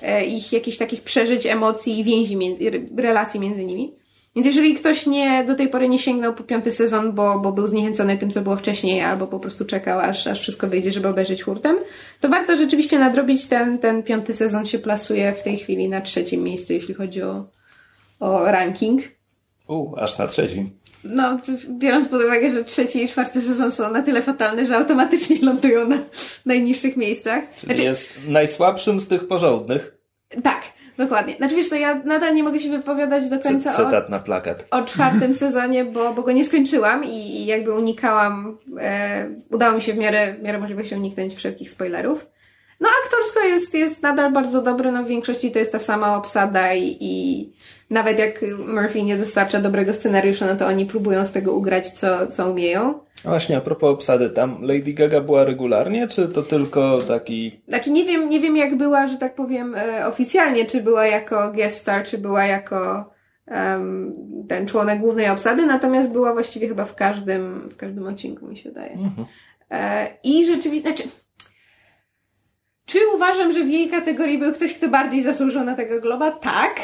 e, 0.03 0.25
ich 0.25 0.53
jakichś 0.53 0.79
takich 0.79 1.03
przeżyć, 1.03 1.47
emocji 1.47 1.99
i 1.99 2.05
więzi, 2.05 2.37
między, 2.37 2.89
relacji 2.97 3.41
między 3.41 3.65
nimi. 3.65 3.98
Więc 4.39 4.47
jeżeli 4.47 4.75
ktoś 4.75 5.07
nie, 5.07 5.45
do 5.45 5.55
tej 5.55 5.69
pory 5.69 5.89
nie 5.89 5.99
sięgnął 5.99 6.35
po 6.35 6.45
piąty 6.45 6.73
sezon, 6.73 7.13
bo, 7.13 7.39
bo 7.39 7.53
był 7.53 7.67
zniechęcony 7.67 8.19
tym, 8.19 8.31
co 8.31 8.41
było 8.41 8.57
wcześniej, 8.57 9.01
albo 9.01 9.27
po 9.27 9.41
prostu 9.41 9.65
czekał, 9.65 10.01
aż, 10.01 10.27
aż 10.27 10.41
wszystko 10.41 10.67
wyjdzie, 10.67 10.93
żeby 10.93 11.09
obejrzeć 11.09 11.43
hurtem, 11.43 11.77
to 12.21 12.29
warto 12.29 12.57
rzeczywiście 12.57 12.99
nadrobić 12.99 13.47
ten, 13.47 13.79
ten 13.79 14.03
piąty 14.03 14.35
sezon 14.35 14.67
się 14.67 14.79
plasuje 14.79 15.33
w 15.33 15.43
tej 15.43 15.59
chwili 15.59 15.89
na 15.89 16.01
trzecim 16.01 16.43
miejscu, 16.43 16.73
jeśli 16.73 16.95
chodzi 16.95 17.23
o, 17.23 17.45
o 18.21 18.45
ranking. 18.45 19.03
U, 19.69 19.97
aż 19.97 20.19
na 20.19 20.27
trzecim. 20.27 20.71
No, 21.05 21.39
biorąc 21.71 22.09
pod 22.09 22.25
uwagę, 22.25 22.51
że 22.51 22.65
trzeci 22.65 23.05
i 23.05 23.09
czwarty 23.09 23.43
sezon 23.43 23.73
są 23.73 23.93
na 23.93 24.03
tyle 24.03 24.23
fatalne, 24.23 24.67
że 24.67 24.77
automatycznie 24.77 25.39
lądują 25.49 25.89
na 25.89 25.99
najniższych 26.47 26.97
miejscach. 26.97 27.45
Czyli 27.57 27.67
znaczy, 27.67 27.83
jest 27.83 28.19
najsłabszym 28.29 29.01
z 29.01 29.09
tych 29.09 29.29
porządnych. 29.29 29.99
Tak, 30.43 30.63
dokładnie. 30.99 31.37
Znaczy 31.37 31.57
wiesz 31.57 31.69
co, 31.69 31.77
ja 31.77 31.95
nadal 31.95 32.35
nie 32.35 32.43
mogę 32.43 32.61
się 32.61 32.71
wypowiadać 32.71 33.29
do 33.29 33.39
końca 33.39 33.73
Cytat 33.73 34.07
o, 34.07 34.11
na 34.11 34.19
plakat. 34.19 34.67
o 34.71 34.83
czwartym 34.83 35.35
sezonie, 35.45 35.85
bo, 35.85 36.15
bo 36.15 36.23
go 36.23 36.33
nie 36.33 36.45
skończyłam 36.45 37.05
i, 37.05 37.09
i 37.09 37.47
jakby 37.47 37.75
unikałam, 37.75 38.59
e, 38.81 39.29
udało 39.51 39.75
mi 39.75 39.83
się 39.83 39.93
w 39.93 39.99
miarę, 39.99 40.35
w 40.35 40.43
miarę 40.43 40.59
możliwości 40.59 40.95
uniknąć 40.95 41.35
wszelkich 41.35 41.71
spoilerów. 41.71 42.27
No 42.81 42.89
aktorsko 43.05 43.41
jest, 43.41 43.75
jest 43.75 44.03
nadal 44.03 44.33
bardzo 44.33 44.63
dobre, 44.63 44.93
no 44.93 45.05
w 45.05 45.09
większości 45.09 45.51
to 45.51 45.59
jest 45.59 45.73
ta 45.73 45.79
sama 45.79 46.17
obsada 46.17 46.75
i, 46.75 46.97
i 47.01 47.53
nawet 47.91 48.19
jak 48.19 48.45
Murphy 48.67 49.03
nie 49.03 49.17
dostarcza 49.17 49.61
dobrego 49.61 49.95
scenariusza, 49.95 50.47
no 50.47 50.57
to 50.57 50.67
oni 50.67 50.87
próbują 50.87 51.25
z 51.25 51.33
tego 51.33 51.55
ugrać, 51.55 51.91
co, 51.91 52.27
co 52.27 52.51
umieją. 52.51 53.01
A 53.25 53.29
właśnie, 53.29 53.57
a 53.57 53.61
propos 53.61 53.91
obsady, 53.91 54.31
tam 54.31 54.63
Lady 54.63 54.93
Gaga 54.93 55.21
była 55.21 55.45
regularnie, 55.45 56.09
czy 56.09 56.29
to 56.29 56.43
tylko 56.43 56.99
taki... 57.09 57.61
Znaczy 57.69 57.91
nie 57.91 58.05
wiem, 58.05 58.29
nie 58.29 58.41
wiem 58.41 58.57
jak 58.57 58.77
była, 58.77 59.09
że 59.09 59.17
tak 59.17 59.35
powiem, 59.35 59.75
e, 59.75 60.07
oficjalnie, 60.07 60.67
czy 60.67 60.83
była 60.83 61.07
jako 61.07 61.53
guest 61.53 61.79
star, 61.79 62.05
czy 62.05 62.19
była 62.19 62.45
jako 62.45 63.11
um, 63.47 64.15
ten 64.49 64.67
członek 64.67 65.01
głównej 65.01 65.29
obsady, 65.29 65.67
natomiast 65.67 66.13
była 66.13 66.33
właściwie 66.33 66.69
chyba 66.69 66.85
w 66.85 66.95
każdym, 66.95 67.69
w 67.69 67.77
każdym 67.77 68.07
odcinku, 68.07 68.47
mi 68.47 68.57
się 68.57 68.69
wydaje. 68.69 68.93
Mhm. 68.93 69.27
E, 69.71 70.09
I 70.25 70.45
rzeczywiście, 70.45 70.89
znaczy... 70.89 71.09
Czy 72.89 72.99
uważam, 73.15 73.53
że 73.53 73.65
w 73.65 73.71
jej 73.71 73.89
kategorii 73.89 74.39
był 74.39 74.53
ktoś, 74.53 74.75
kto 74.75 74.89
bardziej 74.89 75.23
zasłużył 75.23 75.65
na 75.65 75.75
tego 75.75 76.01
globa? 76.01 76.31
Tak. 76.31 76.81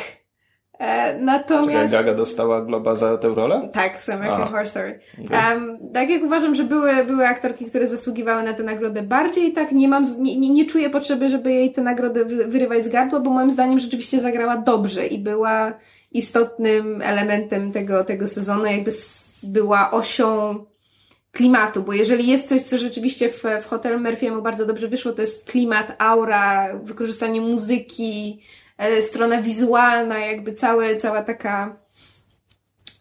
E, 0.78 1.18
natomiast... 1.18 1.92
Czekaj, 1.92 2.04
Gaga 2.04 2.14
dostała 2.14 2.62
Globa 2.62 2.94
za 2.94 3.18
tę 3.18 3.28
rolę? 3.28 3.68
Tak, 3.72 4.02
z 4.02 4.08
American 4.08 4.40
Aha. 4.40 4.50
Horror 4.50 4.66
Story. 4.66 5.00
Okay. 5.24 5.54
Um, 5.54 5.78
tak 5.94 6.10
jak 6.10 6.22
uważam, 6.22 6.54
że 6.54 6.64
były, 6.64 7.04
były 7.04 7.26
aktorki, 7.26 7.64
które 7.64 7.88
zasługiwały 7.88 8.42
na 8.42 8.54
tę 8.54 8.62
nagrodę 8.62 9.02
bardziej, 9.02 9.52
tak 9.52 9.72
nie 9.72 9.88
mam, 9.88 10.04
nie, 10.18 10.36
nie, 10.36 10.50
nie 10.50 10.66
czuję 10.66 10.90
potrzeby, 10.90 11.28
żeby 11.28 11.52
jej 11.52 11.72
tę 11.72 11.82
nagrodę 11.82 12.24
wyrywać 12.24 12.84
z 12.84 12.88
gardła, 12.88 13.20
bo 13.20 13.30
moim 13.30 13.50
zdaniem 13.50 13.78
rzeczywiście 13.78 14.20
zagrała 14.20 14.56
dobrze 14.56 15.06
i 15.06 15.18
była 15.18 15.72
istotnym 16.12 17.02
elementem 17.02 17.72
tego, 17.72 18.04
tego 18.04 18.28
sezonu, 18.28 18.66
jakby 18.66 18.90
była 19.44 19.90
osią 19.90 20.64
klimatu, 21.34 21.82
bo 21.82 21.92
jeżeli 21.92 22.26
jest 22.26 22.48
coś, 22.48 22.62
co 22.62 22.78
rzeczywiście 22.78 23.28
w, 23.28 23.42
w 23.62 23.66
Hotel 23.66 24.02
Murphy'emu 24.02 24.42
bardzo 24.42 24.66
dobrze 24.66 24.88
wyszło, 24.88 25.12
to 25.12 25.20
jest 25.20 25.50
klimat, 25.50 25.96
aura, 25.98 26.78
wykorzystanie 26.84 27.40
muzyki, 27.40 28.42
E, 28.78 29.02
strona 29.02 29.42
wizualna, 29.42 30.18
jakby 30.18 30.52
całe, 30.52 30.96
cała 30.96 31.22
taka, 31.22 31.76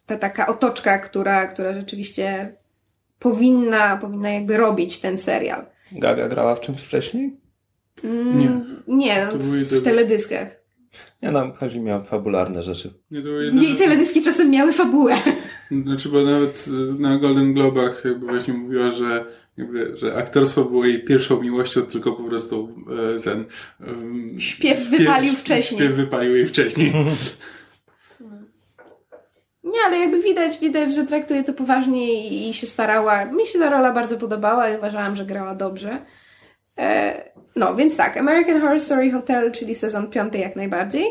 ta 0.05 0.17
taka 0.17 0.47
otoczka, 0.47 0.99
która, 0.99 1.47
która 1.47 1.73
rzeczywiście 1.73 2.55
powinna, 3.19 3.97
powinna 3.97 4.29
jakby 4.29 4.57
robić 4.57 4.99
ten 4.99 5.17
serial. 5.17 5.65
Gaga 5.91 6.27
grała 6.27 6.55
w 6.55 6.61
czymś 6.61 6.81
wcześniej? 6.81 7.37
Nie. 8.03 8.49
Nie, 8.87 9.27
To 9.31 9.37
no, 9.37 9.43
w 9.79 9.83
teledyskach. 9.83 10.62
Nie 11.23 11.31
no, 11.31 11.53
chodzi 11.59 11.79
mi 11.79 11.91
o 11.91 12.03
fabularne 12.03 12.63
rzeczy. 12.63 12.93
Nie, 13.11 13.17
jedyne... 13.19 13.63
Jej 13.63 13.75
teledyski 13.75 14.21
czasem 14.21 14.49
miały 14.49 14.73
fabułę. 14.73 15.15
Znaczy, 15.85 16.09
bo 16.09 16.21
nawet 16.23 16.65
y, 16.67 16.99
na 17.01 17.17
Golden 17.17 17.53
Globach 17.53 18.01
jakby 18.05 18.25
właśnie 18.25 18.53
mówiła, 18.53 18.91
że 18.91 19.25
jakby, 19.57 19.95
że 19.97 20.15
aktorstwo 20.17 20.65
było 20.65 20.85
jej 20.85 21.03
pierwszą 21.03 21.41
miłością, 21.41 21.81
tylko 21.81 22.11
po 22.13 22.23
prostu 22.23 22.69
e, 23.15 23.19
ten... 23.19 23.45
em, 23.81 24.35
Śpiew 24.39 24.89
wypalił 24.89 25.33
śpiew- 25.33 25.39
wcześniej. 25.39 25.79
Śpiew 25.81 25.95
wypalił 25.95 26.35
jej 26.35 26.45
wcześniej. 26.45 26.93
Nie, 29.63 29.79
ale 29.85 29.99
jakby 29.99 30.21
widać, 30.21 30.59
widać, 30.59 30.93
że 30.95 31.05
traktuje 31.05 31.43
to 31.43 31.53
poważnie 31.53 32.27
i, 32.27 32.49
i 32.49 32.53
się 32.53 32.67
starała. 32.67 33.25
Mi 33.25 33.45
się 33.45 33.59
ta 33.59 33.69
rola 33.69 33.93
bardzo 33.93 34.17
podobała 34.17 34.69
i 34.69 34.77
uważałam, 34.77 35.15
że 35.15 35.25
grała 35.25 35.55
dobrze. 35.55 35.97
E, 36.77 37.23
no, 37.55 37.75
więc 37.75 37.97
tak, 37.97 38.17
American 38.17 38.61
Horror 38.61 38.81
Story 38.81 39.11
Hotel, 39.11 39.51
czyli 39.51 39.75
sezon 39.75 40.09
piąty 40.09 40.37
jak 40.37 40.55
najbardziej. 40.55 41.05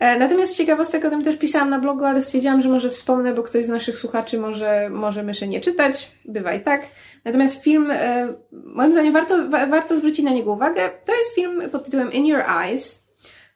E, 0.00 0.18
natomiast 0.18 0.56
ciekawostek 0.56 1.04
o 1.04 1.10
tym 1.10 1.24
też 1.24 1.36
pisałam 1.36 1.70
na 1.70 1.78
blogu, 1.78 2.04
ale 2.04 2.22
stwierdziłam, 2.22 2.62
że 2.62 2.68
może 2.68 2.90
wspomnę, 2.90 3.34
bo 3.34 3.42
ktoś 3.42 3.64
z 3.64 3.68
naszych 3.68 3.98
słuchaczy 3.98 4.38
może, 4.38 4.90
może 4.90 5.22
myszy 5.22 5.48
nie 5.48 5.60
czytać. 5.60 6.12
Bywa 6.24 6.54
i 6.54 6.60
tak. 6.60 6.86
Natomiast 7.24 7.62
film, 7.62 7.90
e, 7.90 8.28
moim 8.52 8.92
zdaniem 8.92 9.12
warto, 9.12 9.48
wa, 9.48 9.66
warto 9.66 9.96
zwrócić 9.96 10.24
na 10.24 10.30
niego 10.30 10.52
uwagę. 10.52 10.90
To 11.04 11.16
jest 11.16 11.34
film 11.34 11.70
pod 11.70 11.84
tytułem 11.84 12.12
In 12.12 12.26
Your 12.26 12.42
Eyes. 12.62 13.02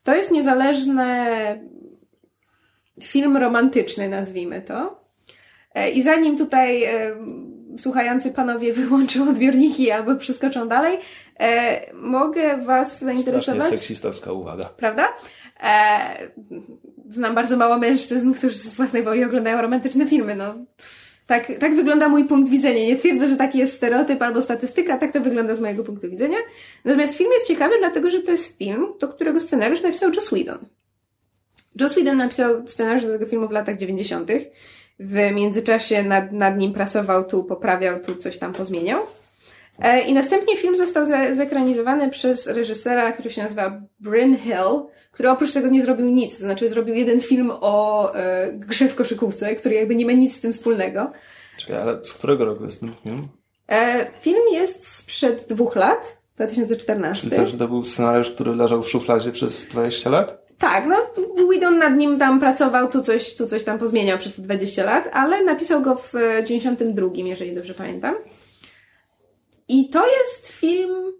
To 0.04 0.14
jest 0.14 0.30
niezależne 0.30 1.26
film 3.02 3.36
romantyczny, 3.36 4.08
nazwijmy 4.08 4.62
to. 4.62 5.02
I 5.94 6.02
zanim 6.02 6.38
tutaj 6.38 6.84
słuchający 7.78 8.30
panowie 8.30 8.72
wyłączą 8.82 9.28
odbiorniki 9.28 9.90
albo 9.90 10.16
przeskoczą 10.16 10.68
dalej, 10.68 10.98
e, 11.40 11.92
mogę 11.94 12.58
was 12.58 12.96
Strasznie 12.96 13.14
zainteresować. 13.14 13.64
seksistowska 13.64 14.32
uwaga. 14.32 14.64
Prawda? 14.64 15.08
E, 15.62 16.28
znam 17.10 17.34
bardzo 17.34 17.56
mało 17.56 17.78
mężczyzn, 17.78 18.32
którzy 18.32 18.58
z 18.58 18.74
własnej 18.74 19.02
woli 19.02 19.24
oglądają 19.24 19.62
romantyczne 19.62 20.06
filmy. 20.06 20.36
No, 20.36 20.54
tak, 21.26 21.52
tak 21.58 21.74
wygląda 21.76 22.08
mój 22.08 22.24
punkt 22.24 22.50
widzenia. 22.50 22.84
Nie 22.84 22.96
twierdzę, 22.96 23.28
że 23.28 23.36
taki 23.36 23.58
jest 23.58 23.76
stereotyp 23.76 24.22
albo 24.22 24.42
statystyka, 24.42 24.98
tak 24.98 25.12
to 25.12 25.20
wygląda 25.20 25.54
z 25.54 25.60
mojego 25.60 25.84
punktu 25.84 26.10
widzenia. 26.10 26.38
Natomiast 26.84 27.14
film 27.14 27.30
jest 27.32 27.46
ciekawy, 27.46 27.74
dlatego 27.78 28.10
że 28.10 28.20
to 28.20 28.30
jest 28.30 28.58
film, 28.58 28.86
do 29.00 29.08
którego 29.08 29.40
scenariusz 29.40 29.82
napisał 29.82 30.10
Joss 30.14 30.28
Whedon. 30.28 30.58
Joss 31.80 31.92
Whedon 31.92 32.16
napisał 32.16 32.68
scenariusz 32.68 33.04
do 33.04 33.12
tego 33.12 33.26
filmu 33.26 33.48
w 33.48 33.50
latach 33.50 33.76
90. 33.76 34.30
W 34.98 35.32
międzyczasie 35.34 36.02
nad, 36.02 36.32
nad 36.32 36.58
nim 36.58 36.72
pracował, 36.72 37.24
tu 37.24 37.44
poprawiał, 37.44 38.00
tu 38.00 38.16
coś 38.16 38.38
tam 38.38 38.52
pozmieniał. 38.52 39.02
E, 39.78 40.00
I 40.00 40.14
następnie 40.14 40.56
film 40.56 40.76
został 40.76 41.06
ze, 41.06 41.34
zekranizowany 41.34 42.10
przez 42.10 42.46
reżysera, 42.46 43.12
który 43.12 43.30
się 43.30 43.42
nazywa 43.42 43.82
Bryn 44.00 44.36
Hill, 44.36 44.82
który 45.10 45.30
oprócz 45.30 45.52
tego 45.52 45.68
nie 45.68 45.82
zrobił 45.82 46.06
nic. 46.06 46.38
To 46.38 46.44
znaczy 46.44 46.68
zrobił 46.68 46.94
jeden 46.94 47.20
film 47.20 47.52
o 47.60 48.14
e, 48.14 48.52
grze 48.52 48.88
w 48.88 48.94
koszykówce, 48.94 49.56
który 49.56 49.74
jakby 49.74 49.96
nie 49.96 50.06
ma 50.06 50.12
nic 50.12 50.36
z 50.36 50.40
tym 50.40 50.52
wspólnego. 50.52 51.12
Czekaj, 51.56 51.76
ale 51.76 52.04
z 52.04 52.12
którego 52.12 52.44
roku 52.44 52.64
jest 52.64 52.80
ten 52.80 52.94
film? 53.02 53.28
E, 53.68 54.06
film 54.20 54.42
jest 54.52 54.88
sprzed 54.88 55.46
dwóch 55.48 55.76
lat, 55.76 56.18
2014. 56.34 57.30
Czyli 57.30 57.48
że 57.48 57.58
to 57.58 57.68
był 57.68 57.84
scenariusz, 57.84 58.30
który 58.30 58.56
leżał 58.56 58.82
w 58.82 58.88
szufladzie 58.88 59.32
przez 59.32 59.66
20 59.66 60.10
lat? 60.10 60.41
Tak, 60.62 60.86
no 60.86 60.96
Whedon 61.50 61.78
nad 61.78 61.96
nim 61.96 62.18
tam 62.18 62.40
pracował, 62.40 62.88
tu 62.88 63.02
coś, 63.02 63.34
tu 63.34 63.46
coś 63.46 63.64
tam 63.64 63.78
pozmieniał 63.78 64.18
przez 64.18 64.36
te 64.36 64.42
20 64.42 64.84
lat, 64.84 65.10
ale 65.12 65.44
napisał 65.44 65.82
go 65.82 65.96
w 65.96 66.14
e, 66.14 66.44
92, 66.44 67.08
jeżeli 67.14 67.54
dobrze 67.54 67.74
pamiętam. 67.74 68.14
I 69.68 69.88
to 69.88 70.06
jest 70.06 70.48
film 70.48 71.12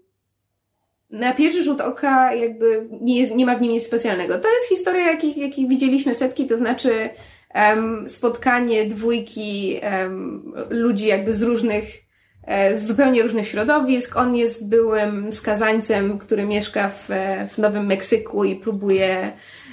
na 1.09 1.33
pierwszy 1.33 1.63
rzut 1.63 1.81
oka 1.81 2.33
jakby 2.33 2.87
nie, 3.01 3.19
jest, 3.19 3.35
nie 3.35 3.45
ma 3.45 3.55
w 3.55 3.61
nim 3.61 3.71
nic 3.71 3.85
specjalnego. 3.85 4.39
To 4.39 4.53
jest 4.53 4.69
historia, 4.69 5.11
jakich, 5.11 5.67
widzieliśmy 5.67 6.15
setki, 6.15 6.47
to 6.47 6.57
znaczy 6.57 7.09
em, 7.53 8.09
spotkanie 8.09 8.85
dwójki 8.87 9.79
em, 9.81 10.53
ludzi 10.69 11.07
jakby 11.07 11.33
z 11.33 11.41
różnych, 11.41 11.85
e, 11.85 11.99
z 12.47 12.87
zupełnie 12.87 13.23
różnych 13.23 13.47
środowisk. 13.47 14.17
On 14.17 14.35
jest 14.35 14.67
byłym 14.67 15.33
skazańcem, 15.33 16.19
który 16.19 16.45
mieszka 16.45 16.89
w, 16.89 17.11
e, 17.11 17.47
w 17.47 17.57
Nowym 17.57 17.85
Meksyku 17.85 18.43
i 18.43 18.55
próbuje 18.55 19.31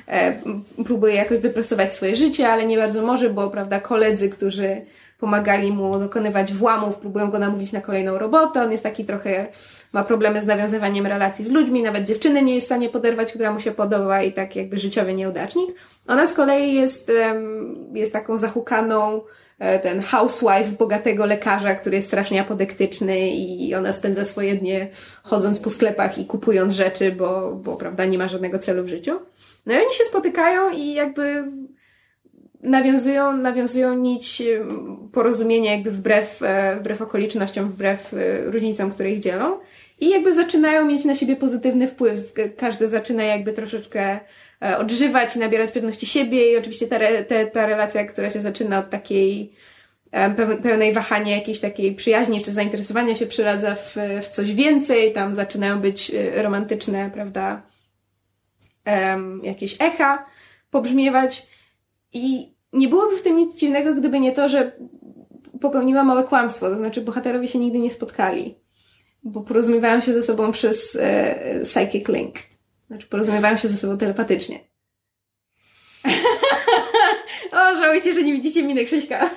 e, 0.09 0.35
próbuje 0.85 1.14
jakoś 1.14 1.38
wyprostować 1.38 1.94
swoje 1.94 2.16
życie, 2.16 2.48
ale 2.48 2.66
nie 2.66 2.76
bardzo 2.76 3.02
może, 3.02 3.30
bo 3.30 3.50
prawda, 3.50 3.80
koledzy, 3.80 4.30
którzy 4.30 4.83
pomagali 5.20 5.72
mu 5.72 5.98
dokonywać 5.98 6.52
włamów, 6.52 6.96
próbują 6.96 7.30
go 7.30 7.38
namówić 7.38 7.72
na 7.72 7.80
kolejną 7.80 8.18
robotę. 8.18 8.62
On 8.62 8.72
jest 8.72 8.83
taki 8.83 9.04
trochę, 9.04 9.46
ma 9.92 10.04
problemy 10.04 10.40
z 10.40 10.46
nawiązywaniem 10.46 11.06
relacji 11.06 11.44
z 11.44 11.50
ludźmi, 11.50 11.83
nawet 11.83 12.04
dziewczyny 12.04 12.42
nie 12.42 12.54
jest 12.54 12.64
w 12.64 12.68
stanie 12.68 12.88
poderwać, 12.88 13.33
która 13.33 13.52
mu 13.52 13.61
się 13.61 13.70
podoba 13.70 14.22
i 14.22 14.33
tak 14.33 14.56
jakby 14.56 14.78
życiowy 14.78 15.14
nieudacznik. 15.14 15.70
Ona 16.09 16.26
z 16.26 16.33
kolei 16.33 16.74
jest, 16.74 17.12
jest 17.94 18.12
taką 18.12 18.37
zahukaną, 18.37 19.16
e, 19.16 19.22
ten 19.82 20.00
housewife 20.00 20.72
bogatego 20.78 21.26
lekarza, 21.26 21.74
który 21.74 21.96
jest 21.96 22.08
strasznie 22.08 22.40
apodektyczny 22.40 23.30
i 23.30 23.74
ona 23.74 23.92
spędza 23.92 24.24
swoje 24.24 24.54
dnie 24.54 24.88
chodząc 25.22 25.60
po 25.60 25.70
sklepach 25.70 26.18
i 26.18 26.26
kupując 26.26 26.74
rzeczy, 26.74 27.12
bo, 27.12 27.52
bo 27.52 27.76
prawda, 27.76 28.04
nie 28.04 28.18
ma 28.18 28.28
żadnego 28.28 28.58
celu 28.58 28.84
w 28.84 28.88
życiu. 28.88 29.20
No 29.66 29.74
i 29.74 29.76
oni 29.76 29.92
się 29.92 30.04
spotykają 30.04 30.70
i 30.70 30.92
jakby 30.92 31.44
nawiązują, 32.62 33.36
nawiązują 33.36 33.94
nić 33.94 34.40
em, 34.40 35.08
porozumienia 35.12 35.72
jakby 35.72 35.90
wbrew, 35.90 36.42
e, 36.42 36.76
wbrew 36.76 37.02
okolicznościom, 37.02 37.68
wbrew 37.68 38.14
e, 38.14 38.44
różnicom, 38.44 38.90
które 38.90 39.10
ich 39.10 39.20
dzielą. 39.20 39.58
I 40.00 40.10
jakby 40.10 40.34
zaczynają 40.34 40.86
mieć 40.86 41.04
na 41.04 41.14
siebie 41.14 41.36
pozytywny 41.36 41.88
wpływ. 41.88 42.32
Każdy 42.56 42.88
zaczyna 42.88 43.22
jakby 43.22 43.52
troszeczkę 43.52 44.00
e, 44.00 44.20
odżywać 44.78 45.36
i 45.36 45.38
nabierać 45.38 45.70
pewności 45.70 46.06
siebie. 46.06 46.52
I 46.52 46.56
oczywiście 46.56 46.86
ta, 46.86 46.96
re, 46.96 47.24
te, 47.24 47.46
ta 47.46 47.66
relacja, 47.66 48.04
która 48.04 48.30
się 48.30 48.40
zaczyna 48.40 48.78
od 48.78 48.90
takiej 48.90 49.52
peł- 50.12 50.62
pełnej 50.62 50.92
wahania 50.92 51.36
jakiejś 51.36 51.60
takiej 51.60 51.94
przyjaźni 51.94 52.42
czy 52.42 52.50
zainteresowania 52.50 53.14
się 53.14 53.26
przeradza 53.26 53.74
w, 53.74 53.96
w 54.22 54.28
coś 54.28 54.54
więcej, 54.54 55.12
tam 55.12 55.34
zaczynają 55.34 55.80
być 55.80 56.10
e, 56.14 56.42
romantyczne, 56.42 57.10
prawda, 57.14 57.62
em, 58.84 59.40
jakieś 59.44 59.76
echa 59.80 60.26
pobrzmiewać. 60.70 61.46
I 62.12 62.54
nie 62.72 62.88
byłoby 62.88 63.16
w 63.16 63.22
tym 63.22 63.36
nic 63.36 63.56
dziwnego, 63.56 63.94
gdyby 63.94 64.20
nie 64.20 64.32
to, 64.32 64.48
że 64.48 64.72
popełniła 65.60 66.04
małe 66.04 66.24
kłamstwo, 66.24 66.68
to 66.68 66.74
znaczy 66.74 67.00
bohaterowie 67.00 67.48
się 67.48 67.58
nigdy 67.58 67.78
nie 67.78 67.90
spotkali, 67.90 68.54
bo 69.22 69.40
porozumiewają 69.40 70.00
się 70.00 70.12
ze 70.14 70.22
sobą 70.22 70.52
przez 70.52 70.98
e, 71.00 71.60
psychic 71.64 72.08
link, 72.08 72.34
znaczy 72.90 73.07
porozumiewają 73.07 73.57
się 73.57 73.68
ze 73.68 73.76
sobą 73.76 73.98
telepatycznie. 73.98 74.61
o, 77.53 77.76
żałujcie, 77.76 78.14
że 78.14 78.22
nie 78.22 78.33
widzicie 78.33 78.62
miny 78.62 78.85
Krzyśka. 78.85 79.31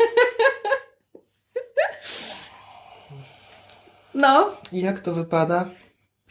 no, 4.13 4.49
jak 4.71 4.99
to 4.99 5.13
wypada? 5.13 5.69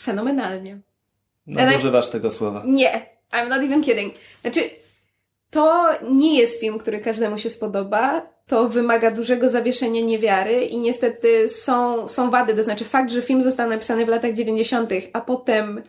fenomenalnie. 0.03 0.79
Nadużywasz 1.47 2.09
tego 2.09 2.31
słowa. 2.31 2.63
Nie, 2.67 3.07
I'm 3.33 3.49
not 3.49 3.63
even 3.63 3.83
kidding. 3.83 4.15
Znaczy, 4.43 4.61
to 5.51 5.89
nie 6.11 6.39
jest 6.39 6.61
film, 6.61 6.79
który 6.79 6.99
każdemu 6.99 7.39
się 7.39 7.51
spodoba. 7.51 8.33
To 8.47 8.69
wymaga 8.69 9.11
dużego 9.11 9.49
zawieszenia 9.49 10.01
niewiary 10.01 10.65
i 10.65 10.79
niestety 10.79 11.49
są, 11.49 12.09
są 12.09 12.31
wady. 12.31 12.55
To 12.55 12.63
znaczy 12.63 12.85
fakt, 12.85 13.11
że 13.11 13.23
film 13.23 13.43
został 13.43 13.69
napisany 13.69 14.07
w 14.07 14.09
latach 14.09 14.33
90., 14.33 14.91
a 15.13 15.21
potem 15.21 15.83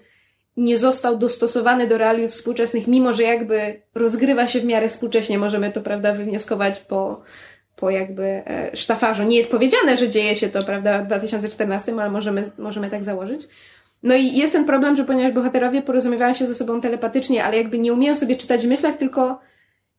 nie 0.57 0.77
został 0.77 1.17
dostosowany 1.17 1.87
do 1.87 1.97
realiów 1.97 2.31
współczesnych, 2.31 2.87
mimo 2.87 3.13
że 3.13 3.23
jakby 3.23 3.81
rozgrywa 3.95 4.47
się 4.47 4.59
w 4.59 4.65
miarę 4.65 4.89
współcześnie, 4.89 5.37
możemy 5.37 5.71
to, 5.71 5.81
prawda, 5.81 6.13
wywnioskować 6.13 6.79
po, 6.79 7.21
po 7.75 7.89
jakby 7.89 8.23
e, 8.23 8.71
sztafarzu. 8.73 9.23
Nie 9.23 9.37
jest 9.37 9.51
powiedziane, 9.51 9.97
że 9.97 10.09
dzieje 10.09 10.35
się 10.35 10.49
to, 10.49 10.61
prawda, 10.63 11.03
w 11.03 11.05
2014, 11.05 11.93
ale 11.99 12.09
możemy, 12.09 12.51
możemy 12.57 12.89
tak 12.89 13.03
założyć. 13.03 13.47
No 14.03 14.15
i 14.15 14.37
jest 14.37 14.53
ten 14.53 14.65
problem, 14.65 14.95
że 14.95 15.03
ponieważ 15.03 15.33
bohaterowie 15.33 15.81
porozumiewają 15.81 16.33
się 16.33 16.47
ze 16.47 16.55
sobą 16.55 16.81
telepatycznie, 16.81 17.43
ale 17.43 17.57
jakby 17.57 17.79
nie 17.79 17.93
umieją 17.93 18.15
sobie 18.15 18.35
czytać 18.35 18.61
w 18.61 18.69
myślach, 18.69 18.97
tylko 18.97 19.39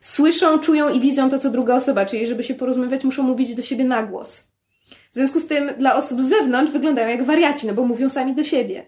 słyszą, 0.00 0.58
czują 0.58 0.88
i 0.88 1.00
widzą 1.00 1.30
to, 1.30 1.38
co 1.38 1.50
druga 1.50 1.74
osoba, 1.74 2.06
czyli 2.06 2.26
żeby 2.26 2.42
się 2.42 2.54
porozumiewać, 2.54 3.04
muszą 3.04 3.22
mówić 3.22 3.54
do 3.54 3.62
siebie 3.62 3.84
na 3.84 4.02
głos. 4.02 4.40
W 5.12 5.14
związku 5.14 5.40
z 5.40 5.46
tym 5.46 5.70
dla 5.78 5.96
osób 5.96 6.20
z 6.20 6.28
zewnątrz 6.28 6.72
wyglądają 6.72 7.08
jak 7.08 7.24
wariaci, 7.24 7.66
no 7.66 7.74
bo 7.74 7.84
mówią 7.84 8.08
sami 8.08 8.34
do 8.34 8.44
siebie. 8.44 8.84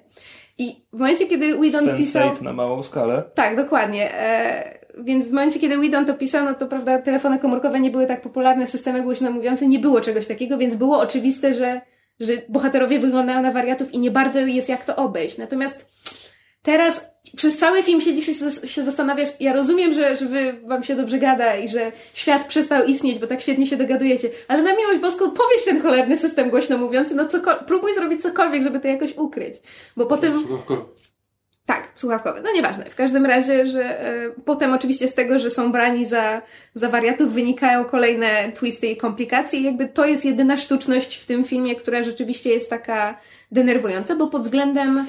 I 0.58 0.86
w 0.92 0.98
momencie, 0.98 1.26
kiedy 1.26 1.58
Whedon 1.58 1.96
pisał... 1.96 2.34
Sense8 2.34 2.42
na 2.42 2.52
małą 2.52 2.82
skalę. 2.82 3.22
Tak, 3.34 3.56
dokładnie. 3.56 4.14
E, 4.14 4.78
więc 4.98 5.28
w 5.28 5.32
momencie, 5.32 5.60
kiedy 5.60 5.78
Whedon 5.78 6.06
to 6.06 6.14
pisał, 6.14 6.44
no 6.44 6.54
to 6.54 6.66
prawda, 6.66 6.98
telefony 6.98 7.38
komórkowe 7.38 7.80
nie 7.80 7.90
były 7.90 8.06
tak 8.06 8.20
popularne, 8.20 8.66
systemy 8.66 9.02
głośno 9.02 9.30
mówiące, 9.30 9.68
nie 9.68 9.78
było 9.78 10.00
czegoś 10.00 10.26
takiego, 10.26 10.58
więc 10.58 10.74
było 10.74 10.98
oczywiste, 10.98 11.54
że, 11.54 11.80
że 12.20 12.32
bohaterowie 12.48 12.98
wyglądają 12.98 13.42
na 13.42 13.52
wariatów 13.52 13.94
i 13.94 13.98
nie 13.98 14.10
bardzo 14.10 14.40
jest 14.40 14.68
jak 14.68 14.84
to 14.84 14.96
obejść. 14.96 15.38
Natomiast 15.38 15.86
teraz 16.62 17.15
przez 17.36 17.56
cały 17.56 17.82
film 17.82 18.00
siedzisz 18.00 18.28
i 18.28 18.34
się- 18.68 18.82
zastanawiasz, 18.82 19.28
ja 19.40 19.52
rozumiem, 19.52 19.94
że, 19.94 20.16
że 20.16 20.26
wy, 20.26 20.60
wam 20.64 20.84
się 20.84 20.96
dobrze 20.96 21.18
gada 21.18 21.56
i 21.56 21.68
że 21.68 21.92
świat 22.14 22.44
przestał 22.46 22.84
istnieć, 22.86 23.18
bo 23.18 23.26
tak 23.26 23.40
świetnie 23.40 23.66
się 23.66 23.76
dogadujecie, 23.76 24.28
ale 24.48 24.62
na 24.62 24.76
miłość 24.76 25.00
boską 25.00 25.30
powieś 25.30 25.64
ten 25.64 25.82
cholerny 25.82 26.18
system 26.18 26.50
głośno 26.50 26.78
mówiący, 26.78 27.14
no 27.14 27.24
cokol- 27.24 27.64
próbuj 27.64 27.94
zrobić 27.94 28.22
cokolwiek, 28.22 28.62
żeby 28.62 28.80
to 28.80 28.88
jakoś 28.88 29.16
ukryć. 29.16 29.54
Bo 29.96 30.06
potem... 30.06 30.34
Słuchawko. 30.34 30.94
słuchawkowe. 31.94 32.40
No 32.44 32.52
nieważne. 32.52 32.84
W 32.84 32.94
każdym 32.94 33.26
razie, 33.26 33.66
że 33.66 34.00
e, 34.00 34.30
potem 34.44 34.72
oczywiście 34.72 35.08
z 35.08 35.14
tego, 35.14 35.38
że 35.38 35.50
są 35.50 35.72
brani 35.72 36.06
za, 36.06 36.42
za 36.74 36.88
wariatów, 36.88 37.32
wynikają 37.32 37.84
kolejne 37.84 38.52
twisty 38.52 38.86
i 38.86 38.96
komplikacje. 38.96 39.60
I 39.60 39.64
jakby 39.64 39.88
to 39.88 40.06
jest 40.06 40.24
jedyna 40.24 40.56
sztuczność 40.56 41.16
w 41.16 41.26
tym 41.26 41.44
filmie, 41.44 41.76
która 41.76 42.02
rzeczywiście 42.02 42.50
jest 42.50 42.70
taka 42.70 43.18
denerwująca, 43.52 44.16
bo 44.16 44.26
pod 44.26 44.42
względem 44.42 45.06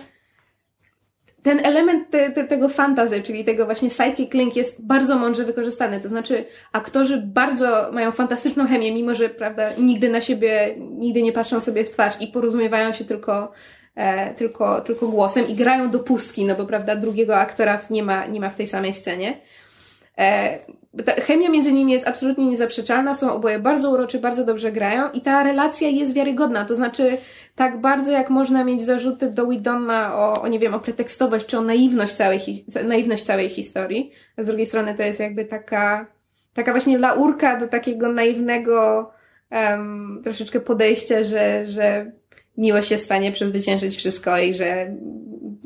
ten 1.47 1.65
element 1.65 2.09
te, 2.09 2.31
te, 2.31 2.43
tego 2.43 2.69
fantazy, 2.69 3.21
czyli 3.21 3.45
tego 3.45 3.65
właśnie 3.65 3.89
psychic 3.89 4.33
link 4.33 4.55
jest 4.55 4.85
bardzo 4.85 5.15
mądrze 5.15 5.45
wykorzystany. 5.45 5.99
To 5.99 6.09
znaczy, 6.09 6.45
aktorzy 6.71 7.21
bardzo 7.25 7.91
mają 7.91 8.11
fantastyczną 8.11 8.67
chemię, 8.67 8.93
mimo 8.93 9.15
że, 9.15 9.29
prawda, 9.29 9.69
nigdy 9.77 10.09
na 10.09 10.21
siebie, 10.21 10.75
nigdy 10.77 11.21
nie 11.21 11.31
patrzą 11.31 11.59
sobie 11.59 11.83
w 11.83 11.91
twarz 11.91 12.21
i 12.21 12.27
porozumiewają 12.27 12.93
się 12.93 13.05
tylko, 13.05 13.51
e, 13.95 14.33
tylko, 14.33 14.81
tylko 14.81 15.07
głosem 15.07 15.47
i 15.47 15.55
grają 15.55 15.91
do 15.91 15.99
pustki, 15.99 16.45
no 16.45 16.55
bo, 16.55 16.65
prawda, 16.65 16.95
drugiego 16.95 17.37
aktora 17.37 17.81
nie 17.89 18.03
ma, 18.03 18.25
nie 18.25 18.39
ma 18.39 18.49
w 18.49 18.55
tej 18.55 18.67
samej 18.67 18.93
scenie. 18.93 19.37
E, 20.17 20.59
chemia 21.05 21.49
między 21.49 21.71
nimi 21.71 21.93
jest 21.93 22.07
absolutnie 22.07 22.45
niezaprzeczalna, 22.45 23.15
są 23.15 23.33
oboje 23.33 23.59
bardzo 23.59 23.91
uroczy, 23.91 24.19
bardzo 24.19 24.45
dobrze 24.45 24.71
grają 24.71 25.11
i 25.11 25.21
ta 25.21 25.43
relacja 25.43 25.87
jest 25.87 26.13
wiarygodna. 26.13 26.65
To 26.65 26.75
znaczy, 26.75 27.17
tak 27.55 27.81
bardzo 27.81 28.11
jak 28.11 28.29
można 28.29 28.63
mieć 28.63 28.85
zarzuty 28.85 29.31
do 29.31 29.47
Widonna 29.47 30.15
o, 30.15 30.41
o 30.41 30.47
nie 30.47 30.59
wiem, 30.59 30.73
o 30.73 30.79
pretekstowość 30.79 31.45
czy 31.45 31.57
o 31.57 31.61
naiwność 31.61 32.13
całej, 32.13 32.39
naiwność 32.83 33.23
całej 33.23 33.49
historii. 33.49 34.11
A 34.37 34.43
z 34.43 34.45
drugiej 34.45 34.65
strony 34.65 34.95
to 34.95 35.03
jest 35.03 35.19
jakby 35.19 35.45
taka, 35.45 36.05
taka 36.53 36.71
właśnie 36.71 36.97
laurka 36.97 37.59
do 37.59 37.67
takiego 37.67 38.13
naiwnego 38.13 39.09
um, 39.51 40.21
troszeczkę 40.23 40.59
podejścia, 40.59 41.23
że, 41.23 41.67
że 41.67 42.11
miłość 42.57 42.91
jest 42.91 43.03
w 43.03 43.05
stanie 43.05 43.31
przezwyciężyć 43.31 43.97
wszystko 43.97 44.37
i 44.37 44.53
że 44.53 44.95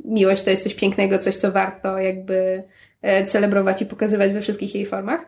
miłość 0.06 0.44
to 0.44 0.50
jest 0.50 0.64
coś 0.64 0.74
pięknego, 0.74 1.20
coś 1.20 1.36
co 1.36 1.52
warto 1.52 1.98
jakby 1.98 2.64
celebrować 3.28 3.82
i 3.82 3.86
pokazywać 3.86 4.34
we 4.34 4.42
wszystkich 4.42 4.76
jej 4.76 4.86
formach. 4.86 5.26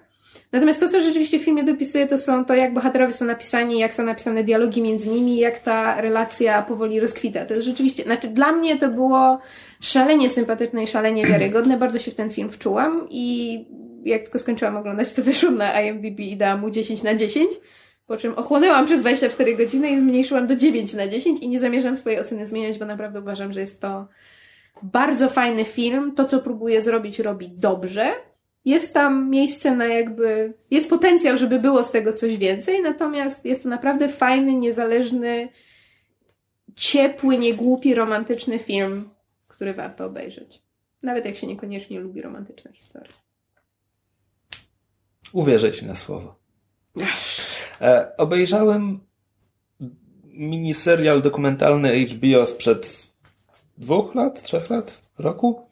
Natomiast 0.53 0.79
to, 0.79 0.87
co 0.87 1.01
rzeczywiście 1.01 1.39
w 1.39 1.43
filmie 1.43 1.63
dopisuje, 1.63 2.07
to 2.07 2.17
są 2.17 2.45
to, 2.45 2.53
jak 2.55 2.73
bohaterowie 2.73 3.13
są 3.13 3.25
napisani, 3.25 3.79
jak 3.79 3.93
są 3.93 4.03
napisane 4.03 4.43
dialogi 4.43 4.81
między 4.81 5.09
nimi, 5.09 5.37
jak 5.37 5.59
ta 5.59 6.01
relacja 6.01 6.61
powoli 6.61 6.99
rozkwita. 6.99 7.45
To 7.45 7.53
jest 7.53 7.65
rzeczywiście, 7.65 8.03
znaczy 8.03 8.27
dla 8.27 8.51
mnie 8.51 8.77
to 8.77 8.89
było 8.89 9.39
szalenie 9.81 10.29
sympatyczne 10.29 10.83
i 10.83 10.87
szalenie 10.87 11.25
wiarygodne. 11.31 11.77
Bardzo 11.77 11.99
się 11.99 12.11
w 12.11 12.15
ten 12.15 12.29
film 12.29 12.51
wczułam 12.51 13.07
i 13.09 13.65
jak 14.05 14.23
tylko 14.23 14.39
skończyłam 14.39 14.77
oglądać, 14.77 15.13
to 15.13 15.23
wyszłam 15.31 15.55
na 15.55 15.81
IMDb 15.81 16.19
i 16.19 16.37
dałam 16.37 16.59
mu 16.59 16.69
10 16.69 17.03
na 17.03 17.15
10. 17.15 17.51
Po 18.07 18.17
czym 18.17 18.33
ochłonęłam 18.35 18.85
przez 18.85 19.01
24 19.01 19.55
godziny 19.55 19.89
i 19.89 19.97
zmniejszyłam 19.97 20.47
do 20.47 20.55
9 20.55 20.93
na 20.93 21.07
10 21.07 21.39
i 21.39 21.49
nie 21.49 21.59
zamierzam 21.59 21.97
swojej 21.97 22.19
oceny 22.19 22.47
zmieniać, 22.47 22.79
bo 22.79 22.85
naprawdę 22.85 23.19
uważam, 23.19 23.53
że 23.53 23.59
jest 23.59 23.81
to 23.81 24.07
bardzo 24.81 25.29
fajny 25.29 25.65
film. 25.65 26.15
To, 26.15 26.25
co 26.25 26.39
próbuje 26.39 26.81
zrobić, 26.81 27.19
robi 27.19 27.49
dobrze 27.49 28.13
jest 28.65 28.93
tam 28.93 29.29
miejsce 29.29 29.75
na 29.75 29.85
jakby, 29.85 30.53
jest 30.71 30.89
potencjał, 30.89 31.37
żeby 31.37 31.59
było 31.59 31.83
z 31.83 31.91
tego 31.91 32.13
coś 32.13 32.37
więcej, 32.37 32.81
natomiast 32.81 33.45
jest 33.45 33.63
to 33.63 33.69
naprawdę 33.69 34.09
fajny, 34.09 34.55
niezależny, 34.55 35.49
ciepły, 36.75 37.37
niegłupi, 37.37 37.95
romantyczny 37.95 38.59
film, 38.59 39.09
który 39.47 39.73
warto 39.73 40.05
obejrzeć. 40.05 40.61
Nawet 41.01 41.25
jak 41.25 41.35
się 41.35 41.47
niekoniecznie 41.47 41.99
lubi 41.99 42.21
romantyczne 42.21 42.73
historie. 42.73 43.13
Uwierzę 45.33 45.71
ci 45.71 45.85
na 45.85 45.95
słowo. 45.95 46.35
E, 47.81 48.17
obejrzałem 48.17 48.99
miniserial 50.23 51.21
dokumentalny 51.21 52.05
HBO 52.05 52.45
sprzed 52.45 53.07
dwóch 53.77 54.15
lat, 54.15 54.43
trzech 54.43 54.69
lat, 54.69 55.01
roku 55.19 55.67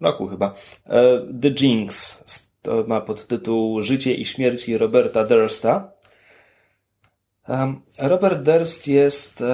roku 0.00 0.26
chyba. 0.26 0.54
E, 0.86 1.18
The 1.42 1.48
Jinx. 1.60 2.24
To 2.62 2.84
ma 2.86 3.00
podtytuł 3.00 3.82
Życie 3.82 4.14
i 4.14 4.24
śmierci 4.24 4.78
Roberta 4.78 5.24
Dursta. 5.24 5.92
Robert 7.98 8.42
Durst 8.42 8.88
jest 8.88 9.44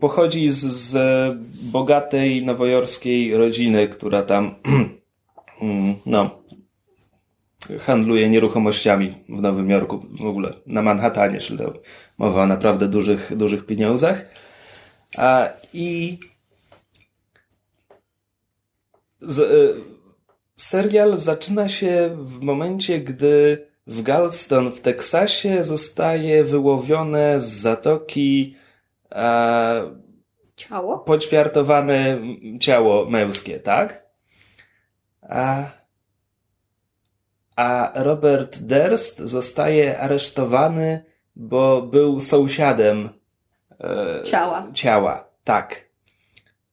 pochodzi 0.00 0.50
z, 0.50 0.58
z 0.58 0.96
bogatej 1.62 2.44
nowojorskiej 2.44 3.36
rodziny, 3.36 3.88
która 3.88 4.22
tam 4.22 4.54
no 6.06 6.30
handluje 7.80 8.30
nieruchomościami 8.30 9.14
w 9.28 9.40
Nowym 9.40 9.70
Jorku, 9.70 10.06
w 10.10 10.24
ogóle 10.26 10.52
na 10.66 10.82
Manhattanie, 10.82 11.38
czyli 11.38 11.64
mowa 12.18 12.42
o 12.42 12.46
naprawdę 12.46 12.88
dużych, 12.88 13.36
dużych 13.36 13.66
pieniądzach. 13.66 14.24
I 15.72 16.18
z, 19.20 19.38
y, 19.38 19.74
serial 20.56 21.18
zaczyna 21.18 21.68
się 21.68 22.16
w 22.18 22.40
momencie, 22.40 23.00
gdy 23.00 23.66
w 23.86 24.02
Galveston 24.02 24.72
w 24.72 24.80
Teksasie 24.80 25.64
zostaje 25.64 26.44
wyłowione 26.44 27.40
z 27.40 27.48
zatoki 27.48 28.56
e, 29.12 29.96
ciało? 30.56 30.98
Poćwiartowane 30.98 32.18
ciało 32.60 33.10
męskie, 33.10 33.60
tak? 33.60 34.06
A, 35.22 35.70
a 37.56 37.92
Robert 37.94 38.58
Durst 38.58 39.18
zostaje 39.18 39.98
aresztowany, 39.98 41.04
bo 41.36 41.82
był 41.82 42.20
sąsiadem 42.20 43.19
e, 43.80 44.22
ciała. 44.22 44.66
Ciała, 44.74 45.28
tak. 45.44 45.84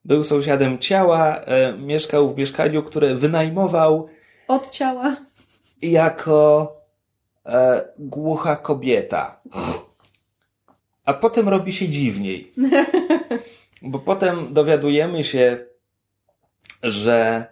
Był 0.04 0.24
sąsiadem 0.24 0.78
ciała, 0.78 1.36
e, 1.36 1.72
mieszkał 1.72 2.28
w 2.28 2.36
mieszkaniu, 2.36 2.82
które 2.82 3.14
wynajmował. 3.14 4.08
Od 4.48 4.70
ciała. 4.70 5.16
Jako 5.82 6.76
e, 7.46 7.84
głucha 7.98 8.56
kobieta. 8.56 9.40
A 11.04 11.14
potem 11.14 11.48
robi 11.48 11.72
się 11.72 11.88
dziwniej. 11.88 12.52
Bo 13.82 13.98
potem 13.98 14.54
dowiadujemy 14.54 15.24
się, 15.24 15.58
że 16.82 17.46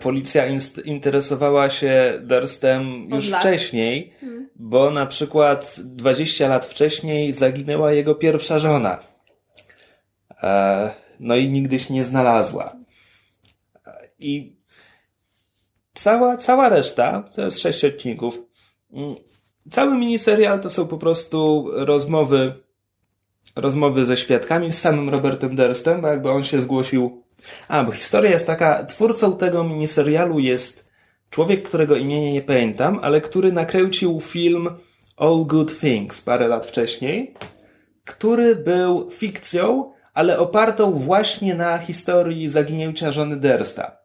policja 0.00 0.44
interesowała 0.84 1.70
się 1.70 2.20
Durstem 2.22 3.08
już 3.10 3.30
wcześniej, 3.30 4.12
hmm. 4.20 4.48
bo 4.56 4.90
na 4.90 5.06
przykład 5.06 5.76
20 5.84 6.48
lat 6.48 6.66
wcześniej 6.66 7.32
zaginęła 7.32 7.92
jego 7.92 8.14
pierwsza 8.14 8.58
żona. 8.58 8.98
E, 10.42 10.90
no 11.20 11.36
i 11.36 11.48
nigdy 11.48 11.78
się 11.78 11.94
nie 11.94 12.04
znalazła. 12.04 12.76
I 14.18 14.56
cała, 15.94 16.36
cała 16.36 16.68
reszta, 16.68 17.22
to 17.34 17.44
jest 17.44 17.60
sześć 17.60 17.84
odcinków, 17.84 18.38
mm, 18.92 19.14
cały 19.70 19.98
miniserial 19.98 20.60
to 20.60 20.70
są 20.70 20.86
po 20.86 20.98
prostu 20.98 21.70
rozmowy, 21.72 22.54
rozmowy 23.56 24.04
ze 24.04 24.16
świadkami, 24.16 24.70
z 24.70 24.80
samym 24.80 25.08
Robertem 25.08 25.56
Durstem, 25.56 26.00
bo 26.00 26.08
jakby 26.08 26.30
on 26.30 26.44
się 26.44 26.60
zgłosił. 26.60 27.23
A, 27.68 27.84
bo 27.84 27.92
historia 27.92 28.30
jest 28.30 28.46
taka, 28.46 28.84
twórcą 28.84 29.36
tego 29.36 29.64
miniserialu 29.64 30.38
jest 30.38 30.88
człowiek, 31.30 31.68
którego 31.68 31.96
imienia 31.96 32.32
nie 32.32 32.42
pamiętam, 32.42 32.98
ale 33.02 33.20
który 33.20 33.52
nakręcił 33.52 34.20
film 34.20 34.70
All 35.16 35.44
Good 35.46 35.80
Things 35.80 36.20
parę 36.20 36.48
lat 36.48 36.66
wcześniej, 36.66 37.34
który 38.04 38.56
był 38.56 39.10
fikcją, 39.10 39.92
ale 40.14 40.38
opartą 40.38 40.90
właśnie 40.92 41.54
na 41.54 41.78
historii 41.78 42.48
zaginięcia 42.48 43.12
żony 43.12 43.36
Dersta. 43.36 43.96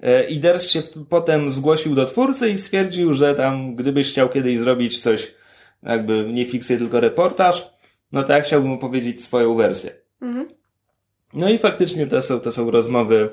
E, 0.00 0.24
I 0.24 0.40
Derst 0.40 0.70
się 0.70 0.82
potem 1.08 1.50
zgłosił 1.50 1.94
do 1.94 2.04
twórcy 2.04 2.50
i 2.50 2.58
stwierdził, 2.58 3.14
że 3.14 3.34
tam, 3.34 3.74
gdybyś 3.74 4.10
chciał 4.10 4.28
kiedyś 4.28 4.58
zrobić 4.58 5.02
coś, 5.02 5.34
jakby 5.82 6.32
nie 6.32 6.44
fikcję, 6.44 6.78
tylko 6.78 7.00
reportaż, 7.00 7.70
no 8.12 8.22
to 8.22 8.32
ja 8.32 8.40
chciałbym 8.40 8.72
opowiedzieć 8.72 9.22
swoją 9.22 9.54
wersję. 9.54 9.90
Mhm. 10.22 10.48
No 11.36 11.50
i 11.50 11.58
faktycznie 11.58 12.06
to 12.06 12.22
są, 12.22 12.40
to 12.40 12.52
są 12.52 12.70
rozmowy, 12.70 13.30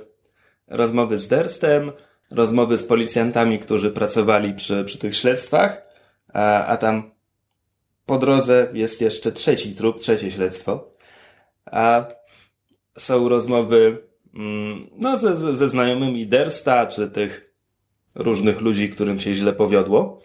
rozmowy 0.68 1.18
z 1.18 1.28
Derstem, 1.28 1.92
rozmowy 2.32 2.78
z 2.78 2.84
policjantami, 2.84 3.60
którzy 3.60 3.92
pracowali 3.92 4.54
przy, 4.54 4.84
przy 4.84 4.98
tych 4.98 5.16
śledztwach, 5.16 5.82
a, 6.34 6.66
a 6.66 6.78
tam 6.78 7.12
po 8.06 8.18
drodze 8.18 8.68
jest 8.74 9.02
jeszcze 9.02 9.32
trzeci 9.32 9.76
trup, 9.76 10.00
trzecie 10.00 10.32
śledztwo 10.32 10.94
a 11.66 12.06
są 12.98 13.30
rozmowy 13.30 14.08
mm, 14.34 14.90
no, 14.98 15.18
ze, 15.18 15.56
ze 15.56 15.70
znajomymi 15.70 16.28
Dersta, 16.28 16.88
czy 16.88 17.10
tych 17.10 17.54
różnych 18.16 18.62
ludzi, 18.62 18.90
którym 18.90 19.20
się 19.20 19.34
źle 19.34 19.54
powiodło. 19.54 20.22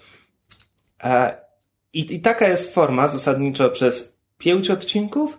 I, 1.92 2.14
I 2.14 2.20
taka 2.20 2.48
jest 2.48 2.74
forma 2.74 3.08
zasadniczo 3.08 3.70
przez 3.70 4.18
pięć 4.38 4.70
odcinków, 4.70 5.38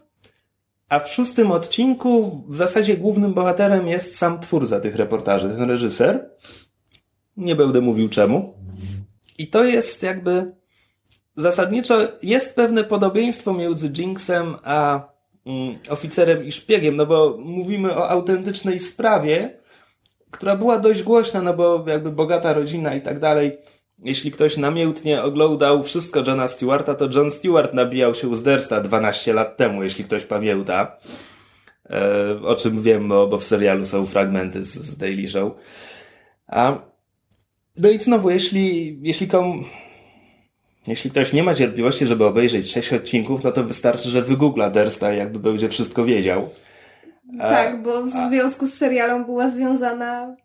a 0.89 0.99
w 0.99 1.09
szóstym 1.09 1.51
odcinku 1.51 2.43
w 2.47 2.55
zasadzie 2.55 2.97
głównym 2.97 3.33
bohaterem 3.33 3.87
jest 3.87 4.17
sam 4.17 4.39
twórca 4.39 4.79
tych 4.79 4.95
reportaży, 4.95 5.49
ten 5.49 5.69
reżyser. 5.69 6.29
Nie 7.37 7.55
będę 7.55 7.81
mówił 7.81 8.09
czemu. 8.09 8.53
I 9.37 9.47
to 9.47 9.63
jest 9.63 10.03
jakby 10.03 10.51
zasadniczo 11.35 12.07
jest 12.23 12.55
pewne 12.55 12.83
podobieństwo 12.83 13.53
między 13.53 13.89
Jinxem 13.89 14.55
a 14.63 15.07
mm, 15.45 15.79
oficerem 15.89 16.43
i 16.43 16.51
szpiegiem, 16.51 16.95
no 16.95 17.05
bo 17.05 17.37
mówimy 17.39 17.95
o 17.95 18.09
autentycznej 18.09 18.79
sprawie, 18.79 19.59
która 20.31 20.55
była 20.55 20.79
dość 20.79 21.03
głośna, 21.03 21.41
no 21.41 21.53
bo 21.53 21.85
jakby 21.87 22.11
bogata 22.11 22.53
rodzina 22.53 22.95
i 22.95 23.01
tak 23.01 23.19
dalej. 23.19 23.57
Jeśli 24.03 24.31
ktoś 24.31 24.57
namiętnie 24.57 25.23
oglądał 25.23 25.83
wszystko 25.83 26.23
Johna 26.27 26.47
Stewarta, 26.47 26.95
to 26.95 27.09
John 27.15 27.31
Stewart 27.31 27.73
nabijał 27.73 28.15
się 28.15 28.37
z 28.37 28.43
Dersta 28.43 28.81
12 28.81 29.33
lat 29.33 29.57
temu, 29.57 29.83
jeśli 29.83 30.03
ktoś 30.03 30.25
pamięta. 30.25 30.97
E, 31.89 32.41
o 32.41 32.55
czym 32.55 32.81
wiem, 32.81 33.07
bo, 33.07 33.27
bo 33.27 33.37
w 33.37 33.43
serialu 33.43 33.85
są 33.85 34.05
fragmenty 34.05 34.63
z, 34.63 34.73
z 34.73 34.97
Daily 34.97 35.27
Show. 35.27 35.53
A, 36.47 36.77
no 37.77 37.89
i 37.89 37.99
znowu, 37.99 38.29
jeśli, 38.29 38.97
jeśli 39.01 39.27
komu, 39.27 39.63
jeśli 40.87 41.11
ktoś 41.11 41.33
nie 41.33 41.43
ma 41.43 41.55
cierpliwości, 41.55 42.07
żeby 42.07 42.25
obejrzeć 42.25 42.71
sześć 42.71 42.93
odcinków, 42.93 43.43
no 43.43 43.51
to 43.51 43.63
wystarczy, 43.63 44.09
że 44.09 44.21
wygoogla 44.21 44.69
Dersta 44.69 45.13
i 45.13 45.17
jakby 45.17 45.39
będzie 45.39 45.69
wszystko 45.69 46.05
wiedział. 46.05 46.49
A, 47.39 47.49
tak, 47.49 47.83
bo 47.83 48.03
w 48.03 48.09
związku 48.09 48.67
z 48.67 48.73
serialem 48.73 49.25
była 49.25 49.49
związana. 49.49 50.35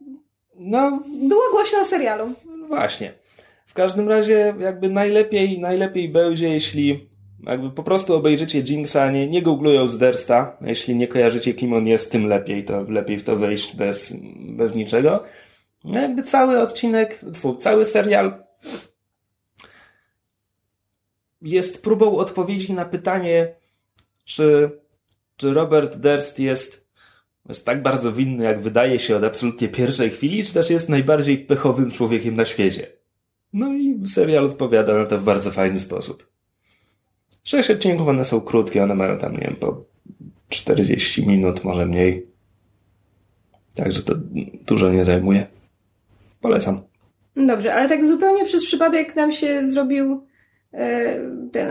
No. 0.57 1.03
Była 1.29 1.45
głośna 1.53 1.81
o 1.81 1.85
serialu. 1.85 2.33
Właśnie. 2.69 3.24
W 3.75 3.77
każdym 3.77 4.09
razie, 4.09 4.55
jakby 4.61 4.89
najlepiej, 4.89 5.59
najlepiej 5.59 6.09
będzie, 6.09 6.49
jeśli 6.49 7.11
jakby 7.47 7.71
po 7.71 7.83
prostu 7.83 8.15
obejrzycie 8.15 8.63
Jinxa, 8.63 9.11
nie, 9.11 9.29
nie 9.29 9.43
googlując 9.43 9.99
Dersta. 9.99 10.57
Jeśli 10.61 10.97
nie 10.97 11.09
kojarzycie, 11.09 11.55
kim 11.55 11.73
on 11.73 11.87
jest, 11.87 12.13
tym 12.13 12.27
lepiej, 12.27 12.65
to 12.65 12.83
lepiej 12.83 13.19
w 13.19 13.25
to 13.25 13.37
wejść 13.37 13.77
bez, 13.77 14.17
bez 14.39 14.75
niczego. 14.75 15.25
No 15.85 16.01
jakby 16.01 16.23
cały 16.23 16.61
odcinek, 16.61 17.21
cały 17.59 17.85
serial 17.85 18.45
jest 21.43 21.83
próbą 21.83 22.17
odpowiedzi 22.17 22.73
na 22.73 22.85
pytanie, 22.85 23.55
czy, 24.25 24.71
czy 25.37 25.55
Robert 25.55 25.97
Durst 25.97 26.39
jest, 26.39 26.89
jest 27.49 27.67
tak 27.67 27.83
bardzo 27.83 28.13
winny, 28.13 28.45
jak 28.45 28.61
wydaje 28.61 28.99
się 28.99 29.17
od 29.17 29.25
absolutnie 29.25 29.69
pierwszej 29.69 30.11
chwili, 30.11 30.45
czy 30.45 30.55
też 30.55 30.71
jest 30.71 30.89
najbardziej 30.89 31.39
pechowym 31.39 31.91
człowiekiem 31.91 32.37
na 32.37 32.45
świecie. 32.45 33.04
No 33.55 33.73
i 33.73 34.09
serial 34.09 34.45
odpowiada 34.45 34.95
na 34.95 35.07
to 35.07 35.19
w 35.19 35.25
bardzo 35.25 35.51
fajny 35.51 35.81
sposób. 35.81 36.29
Sześć 37.45 37.71
odcinków, 37.71 38.09
one 38.09 38.25
są 38.25 38.41
krótkie, 38.41 38.83
one 38.83 38.95
mają 38.95 39.19
tam, 39.19 39.33
nie 39.33 39.41
wiem, 39.41 39.57
po 39.57 39.85
40 40.49 41.27
minut, 41.27 41.65
może 41.65 41.87
mniej. 41.87 42.27
Także 43.75 44.03
to 44.03 44.15
dużo 44.67 44.91
nie 44.91 45.05
zajmuje. 45.05 45.47
Polecam. 46.41 46.83
Dobrze, 47.37 47.75
ale 47.75 47.89
tak 47.89 48.07
zupełnie 48.07 48.45
przez 48.45 48.65
przypadek 48.65 49.17
nam 49.17 49.33
się 49.33 49.67
zrobił 49.67 50.27
e, 50.73 51.19
ten, 51.53 51.69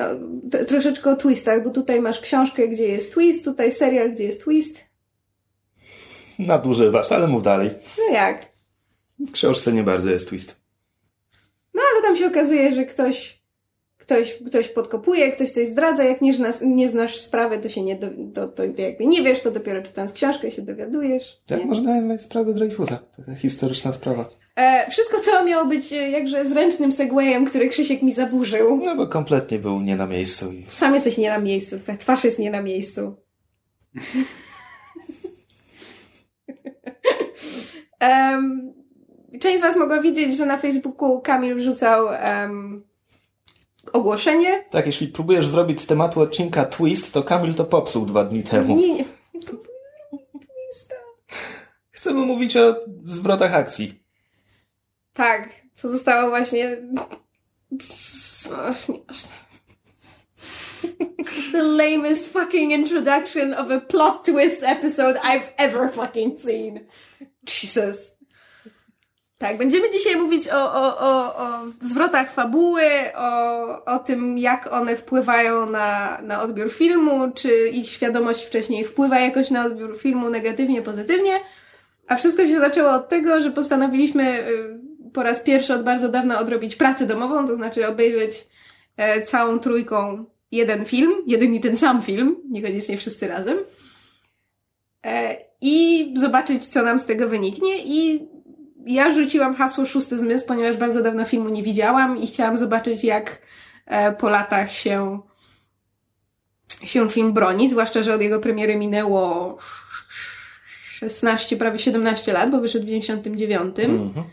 no, 0.53 0.65
troszeczkę 0.65 1.11
o 1.11 1.15
twistach, 1.15 1.63
bo 1.63 1.69
tutaj 1.69 2.01
masz 2.01 2.19
książkę, 2.19 2.67
gdzie 2.67 2.87
jest 2.87 3.13
twist, 3.13 3.45
tutaj 3.45 3.71
serial, 3.71 4.13
gdzie 4.13 4.23
jest 4.23 4.43
twist. 4.43 4.79
Nadużywasz, 6.39 7.11
ale 7.11 7.27
mów 7.27 7.43
dalej. 7.43 7.69
No 7.97 8.13
jak? 8.13 8.45
W 9.19 9.31
książce 9.31 9.73
nie 9.73 9.83
bardzo 9.83 10.09
jest 10.09 10.29
twist. 10.29 10.62
Się 12.23 12.29
okazuje, 12.29 12.75
że 12.75 12.85
ktoś 12.85 13.43
ktoś, 13.97 14.39
ktoś 14.47 14.69
podkopuje, 14.69 15.31
ktoś 15.31 15.49
coś 15.49 15.67
zdradza, 15.67 16.03
jak 16.03 16.21
nie, 16.21 16.33
znasz, 16.33 16.55
nie 16.61 16.89
znasz 16.89 17.19
sprawy, 17.19 17.59
to 17.59 17.69
się 17.69 17.81
nie, 17.81 17.95
do, 17.95 18.07
to, 18.33 18.47
to 18.47 18.63
jakby 18.63 19.05
nie 19.05 19.21
wiesz, 19.21 19.41
to 19.41 19.51
dopiero 19.51 19.81
czytając 19.81 20.13
książkę 20.13 20.51
się 20.51 20.61
dowiadujesz. 20.61 21.41
Tak, 21.45 21.59
nie? 21.59 21.65
można 21.65 22.01
znać 22.01 22.21
sprawę 22.21 22.53
Dreyfusa. 22.53 22.99
Taka 23.17 23.35
historyczna 23.35 23.93
sprawa. 23.93 24.29
E, 24.55 24.91
wszystko 24.91 25.19
to 25.19 25.45
miało 25.45 25.65
być 25.65 25.93
e, 25.93 26.09
jakże 26.09 26.45
zręcznym 26.45 26.91
segwayem, 26.91 27.45
który 27.45 27.69
Krzysiek 27.69 28.01
mi 28.01 28.13
zaburzył. 28.13 28.81
No 28.85 28.95
bo 28.95 29.07
kompletnie 29.07 29.59
był 29.59 29.81
nie 29.81 29.95
na 29.95 30.07
miejscu. 30.07 30.51
I... 30.51 30.65
Sam 30.67 30.95
jesteś 30.95 31.17
nie 31.17 31.29
na 31.29 31.39
miejscu, 31.39 31.75
twarz 31.99 32.23
jest 32.23 32.39
nie 32.39 32.51
na 32.51 32.61
miejscu. 32.61 33.15
um, 38.01 38.82
część 39.39 39.59
z 39.59 39.61
Was 39.61 39.75
mogła 39.75 40.01
widzieć, 40.01 40.37
że 40.37 40.45
na 40.45 40.57
Facebooku 40.57 41.21
Kamil 41.21 41.55
wrzucał 41.55 42.05
um, 42.05 42.83
ogłoszenie. 43.93 44.63
Tak, 44.69 44.85
jeśli 44.85 45.07
próbujesz 45.07 45.47
zrobić 45.47 45.81
z 45.81 45.87
tematu 45.87 46.21
odcinka 46.21 46.65
twist, 46.65 47.13
to 47.13 47.23
Kamil 47.23 47.55
to 47.55 47.65
popsuł 47.65 48.05
dwa 48.05 48.23
dni 48.23 48.43
temu. 48.43 48.75
Nie, 48.75 48.93
nie. 48.93 49.05
Twista. 50.39 50.95
Chcemy 51.91 52.25
mówić 52.25 52.57
o 52.57 52.75
zwrotach 53.05 53.55
akcji. 53.55 54.03
Tak, 55.13 55.49
co 55.73 55.89
zostało 55.89 56.29
właśnie... 56.29 56.77
The 61.51 61.63
lamest 61.63 62.33
fucking 62.33 62.71
introduction 62.71 63.53
of 63.53 63.71
a 63.71 63.79
plot 63.79 64.25
twist 64.25 64.63
episode 64.63 65.19
I've 65.19 65.53
ever 65.57 65.91
fucking 65.91 66.39
seen. 66.39 66.79
Jesus. 67.63 68.12
Tak, 69.43 69.57
będziemy 69.57 69.89
dzisiaj 69.89 70.15
mówić 70.15 70.47
o, 70.47 70.73
o, 70.73 70.99
o, 70.99 71.35
o 71.37 71.65
zwrotach 71.81 72.31
fabuły, 72.31 72.83
o, 73.15 73.85
o 73.85 73.99
tym, 73.99 74.37
jak 74.37 74.73
one 74.73 74.95
wpływają 74.95 75.69
na, 75.69 76.21
na 76.21 76.41
odbiór 76.41 76.71
filmu, 76.71 77.31
czy 77.35 77.69
ich 77.69 77.89
świadomość 77.89 78.45
wcześniej 78.45 78.85
wpływa 78.85 79.19
jakoś 79.19 79.51
na 79.51 79.65
odbiór 79.65 79.99
filmu 79.99 80.29
negatywnie, 80.29 80.81
pozytywnie. 80.81 81.39
A 82.07 82.15
wszystko 82.15 82.47
się 82.47 82.59
zaczęło 82.59 82.91
od 82.91 83.09
tego, 83.09 83.41
że 83.41 83.51
postanowiliśmy 83.51 84.47
y, 84.47 85.11
po 85.13 85.23
raz 85.23 85.39
pierwszy 85.39 85.73
od 85.73 85.83
bardzo 85.83 86.09
dawna 86.09 86.39
odrobić 86.39 86.75
pracę 86.75 87.05
domową, 87.05 87.47
to 87.47 87.55
znaczy 87.55 87.87
obejrzeć 87.87 88.47
e, 88.97 89.21
całą 89.21 89.59
trójką 89.59 90.25
jeden 90.51 90.85
film, 90.85 91.13
jeden 91.27 91.53
i 91.53 91.59
ten 91.59 91.77
sam 91.77 92.01
film, 92.01 92.35
niekoniecznie 92.49 92.97
wszyscy 92.97 93.27
razem. 93.27 93.57
E, 95.05 95.37
I 95.61 96.13
zobaczyć, 96.17 96.67
co 96.67 96.83
nam 96.83 96.99
z 96.99 97.05
tego 97.05 97.29
wyniknie. 97.29 97.77
I 97.85 98.32
ja 98.85 99.13
rzuciłam 99.13 99.55
hasło 99.55 99.85
szósty 99.85 100.19
zmysł, 100.19 100.47
ponieważ 100.47 100.77
bardzo 100.77 101.03
dawno 101.03 101.25
filmu 101.25 101.49
nie 101.49 101.63
widziałam 101.63 102.17
i 102.17 102.27
chciałam 102.27 102.57
zobaczyć, 102.57 103.03
jak 103.03 103.41
e, 103.85 104.11
po 104.11 104.29
latach 104.29 104.71
się, 104.71 105.19
się 106.83 107.09
film 107.09 107.33
broni, 107.33 107.69
zwłaszcza, 107.69 108.03
że 108.03 108.15
od 108.15 108.21
jego 108.21 108.39
premiery 108.39 108.75
minęło 108.75 109.57
16, 110.85 111.57
prawie 111.57 111.79
17 111.79 112.33
lat, 112.33 112.51
bo 112.51 112.59
wyszedł 112.59 112.85
w 112.85 112.87
99. 112.87 113.79
Mhm. 113.79 114.25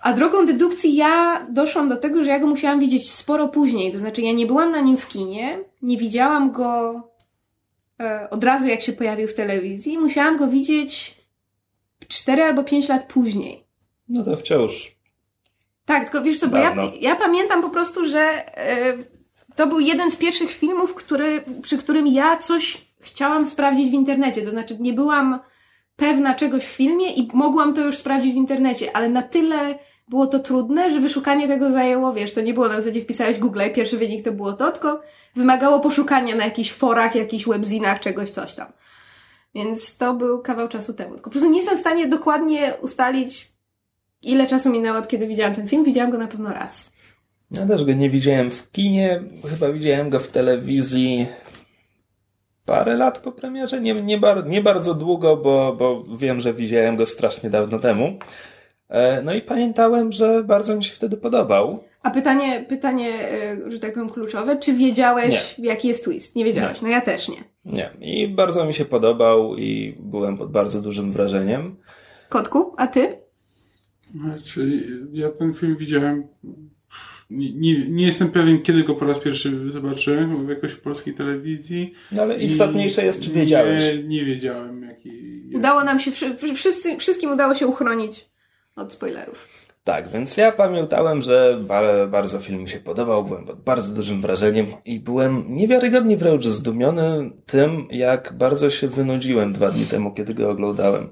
A 0.00 0.12
drogą 0.12 0.46
dedukcji 0.46 0.96
ja 0.96 1.46
doszłam 1.50 1.88
do 1.88 1.96
tego, 1.96 2.24
że 2.24 2.30
ja 2.30 2.38
go 2.38 2.46
musiałam 2.46 2.80
widzieć 2.80 3.12
sporo 3.12 3.48
później. 3.48 3.92
To 3.92 3.98
znaczy, 3.98 4.22
ja 4.22 4.32
nie 4.32 4.46
byłam 4.46 4.72
na 4.72 4.80
nim 4.80 4.96
w 4.96 5.08
kinie, 5.08 5.58
nie 5.82 5.98
widziałam 5.98 6.52
go 6.52 7.02
e, 8.00 8.30
od 8.30 8.44
razu, 8.44 8.66
jak 8.66 8.82
się 8.82 8.92
pojawił 8.92 9.28
w 9.28 9.34
telewizji. 9.34 9.98
Musiałam 9.98 10.36
go 10.36 10.48
widzieć 10.48 11.15
4 12.08 12.42
albo 12.42 12.64
5 12.64 12.88
lat 12.88 13.12
później. 13.12 13.64
No 14.08 14.22
to 14.22 14.36
wciąż. 14.36 14.96
Tak, 15.84 16.10
tylko 16.10 16.22
wiesz 16.22 16.38
co, 16.38 16.48
bo 16.48 16.56
ja, 16.56 16.76
ja 17.00 17.16
pamiętam 17.16 17.62
po 17.62 17.70
prostu, 17.70 18.04
że 18.04 18.44
y, 18.98 18.98
to 19.56 19.66
był 19.66 19.80
jeden 19.80 20.10
z 20.10 20.16
pierwszych 20.16 20.50
filmów, 20.50 20.94
który, 20.94 21.44
przy 21.62 21.78
którym 21.78 22.06
ja 22.06 22.36
coś 22.36 22.86
chciałam 23.00 23.46
sprawdzić 23.46 23.90
w 23.90 23.94
internecie. 23.94 24.42
To 24.42 24.50
znaczy, 24.50 24.76
nie 24.80 24.92
byłam 24.92 25.38
pewna 25.96 26.34
czegoś 26.34 26.64
w 26.64 26.76
filmie 26.76 27.12
i 27.12 27.28
mogłam 27.32 27.74
to 27.74 27.80
już 27.80 27.98
sprawdzić 27.98 28.32
w 28.32 28.36
internecie, 28.36 28.96
ale 28.96 29.08
na 29.08 29.22
tyle 29.22 29.78
było 30.08 30.26
to 30.26 30.38
trudne, 30.38 30.90
że 30.90 31.00
wyszukanie 31.00 31.48
tego 31.48 31.70
zajęło, 31.70 32.12
wiesz, 32.12 32.34
to 32.34 32.40
nie 32.40 32.54
było 32.54 32.68
na 32.68 32.80
zasadzie 32.80 33.00
wpisałeś 33.00 33.38
Google 33.38 33.60
i 33.70 33.74
pierwszy 33.74 33.98
wynik 33.98 34.24
to 34.24 34.32
było 34.32 34.52
to, 34.52 34.72
tylko 34.72 35.00
wymagało 35.36 35.80
poszukania 35.80 36.36
na 36.36 36.44
jakichś 36.44 36.72
forach, 36.72 37.14
jakichś 37.14 37.44
webzinach, 37.44 38.00
czegoś, 38.00 38.30
coś 38.30 38.54
tam. 38.54 38.66
Więc 39.56 39.96
to 39.96 40.14
był 40.14 40.42
kawał 40.42 40.68
czasu 40.68 40.94
temu. 40.94 41.10
Tylko 41.10 41.24
po 41.24 41.30
prostu 41.30 41.50
nie 41.50 41.56
jestem 41.56 41.76
w 41.76 41.80
stanie 41.80 42.08
dokładnie 42.08 42.74
ustalić, 42.80 43.48
ile 44.22 44.46
czasu 44.46 44.70
minęło 44.70 44.98
od 44.98 45.08
kiedy 45.08 45.26
widziałam 45.26 45.54
ten 45.54 45.68
film. 45.68 45.84
Widziałam 45.84 46.10
go 46.10 46.18
na 46.18 46.28
pewno 46.28 46.52
raz. 46.52 46.90
Ja 47.50 47.66
też 47.66 47.84
go 47.84 47.92
nie 47.92 48.10
widziałem 48.10 48.50
w 48.50 48.70
kinie. 48.72 49.22
Chyba 49.50 49.72
widziałem 49.72 50.10
go 50.10 50.18
w 50.18 50.28
telewizji 50.28 51.26
parę 52.64 52.96
lat 52.96 53.18
po 53.18 53.32
premierze. 53.32 53.80
Nie, 53.80 54.02
nie, 54.02 54.18
bar, 54.18 54.46
nie 54.46 54.60
bardzo 54.60 54.94
długo, 54.94 55.36
bo, 55.36 55.76
bo 55.78 56.04
wiem, 56.16 56.40
że 56.40 56.54
widziałem 56.54 56.96
go 56.96 57.06
strasznie 57.06 57.50
dawno 57.50 57.78
temu. 57.78 58.18
E, 58.88 59.22
no 59.22 59.34
i 59.34 59.42
pamiętałem, 59.42 60.12
że 60.12 60.44
bardzo 60.44 60.76
mi 60.76 60.84
się 60.84 60.94
wtedy 60.94 61.16
podobał. 61.16 61.84
A 62.06 62.10
pytanie, 62.10 62.64
pytanie, 62.68 63.30
e, 63.30 63.70
że 63.70 63.78
tak 63.78 63.94
powiem, 63.94 64.10
kluczowe, 64.10 64.56
czy 64.56 64.74
wiedziałeś, 64.74 65.58
nie. 65.58 65.66
jaki 65.66 65.88
jest 65.88 66.04
twist? 66.04 66.36
Nie 66.36 66.44
wiedziałeś, 66.44 66.82
nie. 66.82 66.88
no 66.88 66.94
ja 66.94 67.00
też 67.00 67.28
nie. 67.28 67.44
Nie, 67.64 67.90
i 68.00 68.28
bardzo 68.28 68.64
mi 68.64 68.74
się 68.74 68.84
podobał 68.84 69.56
i 69.56 69.96
byłem 70.00 70.38
pod 70.38 70.52
bardzo 70.52 70.80
dużym 70.80 71.12
wrażeniem. 71.12 71.76
Kotku, 72.28 72.74
a 72.76 72.86
ty? 72.86 73.18
Znaczy, 74.10 74.82
ja 75.12 75.30
ten 75.30 75.54
film 75.54 75.76
widziałem. 75.76 76.28
Nie, 77.30 77.52
nie, 77.52 77.90
nie, 77.90 78.06
jestem 78.06 78.30
pewien, 78.30 78.62
kiedy 78.62 78.84
go 78.84 78.94
po 78.94 79.04
raz 79.04 79.18
pierwszy 79.18 79.70
zobaczyłem, 79.70 80.48
jakoś 80.50 80.72
w 80.72 80.80
polskiej 80.80 81.14
telewizji. 81.14 81.92
No 82.12 82.22
ale 82.22 82.38
istotniejsze 82.38 83.04
jest, 83.04 83.22
czy 83.22 83.30
wiedziałeś. 83.30 83.82
Nie, 83.82 84.02
nie 84.02 84.24
wiedziałem, 84.24 84.82
jaki. 84.82 85.42
Udało 85.54 85.84
nam 85.84 86.00
się, 86.00 86.10
wszyscy, 86.54 86.96
wszystkim 86.98 87.30
udało 87.30 87.54
się 87.54 87.66
uchronić 87.66 88.26
od 88.76 88.92
spoilerów. 88.92 89.48
Tak, 89.86 90.08
więc 90.08 90.36
ja 90.36 90.52
pamiętałem, 90.52 91.22
że 91.22 91.58
ba- 91.62 92.06
bardzo 92.06 92.38
film 92.38 92.62
mi 92.62 92.68
się 92.68 92.80
podobał, 92.80 93.24
byłem 93.24 93.44
pod 93.44 93.60
bardzo 93.60 93.94
dużym 93.94 94.20
wrażeniem 94.20 94.66
i 94.84 95.00
byłem 95.00 95.56
niewiarygodnie 95.56 96.16
wręcz 96.16 96.46
zdumiony 96.46 97.30
tym, 97.46 97.86
jak 97.90 98.32
bardzo 98.32 98.70
się 98.70 98.88
wynudziłem 98.88 99.52
dwa 99.52 99.70
dni 99.70 99.86
temu, 99.86 100.14
kiedy 100.14 100.34
go 100.34 100.50
oglądałem. 100.50 101.08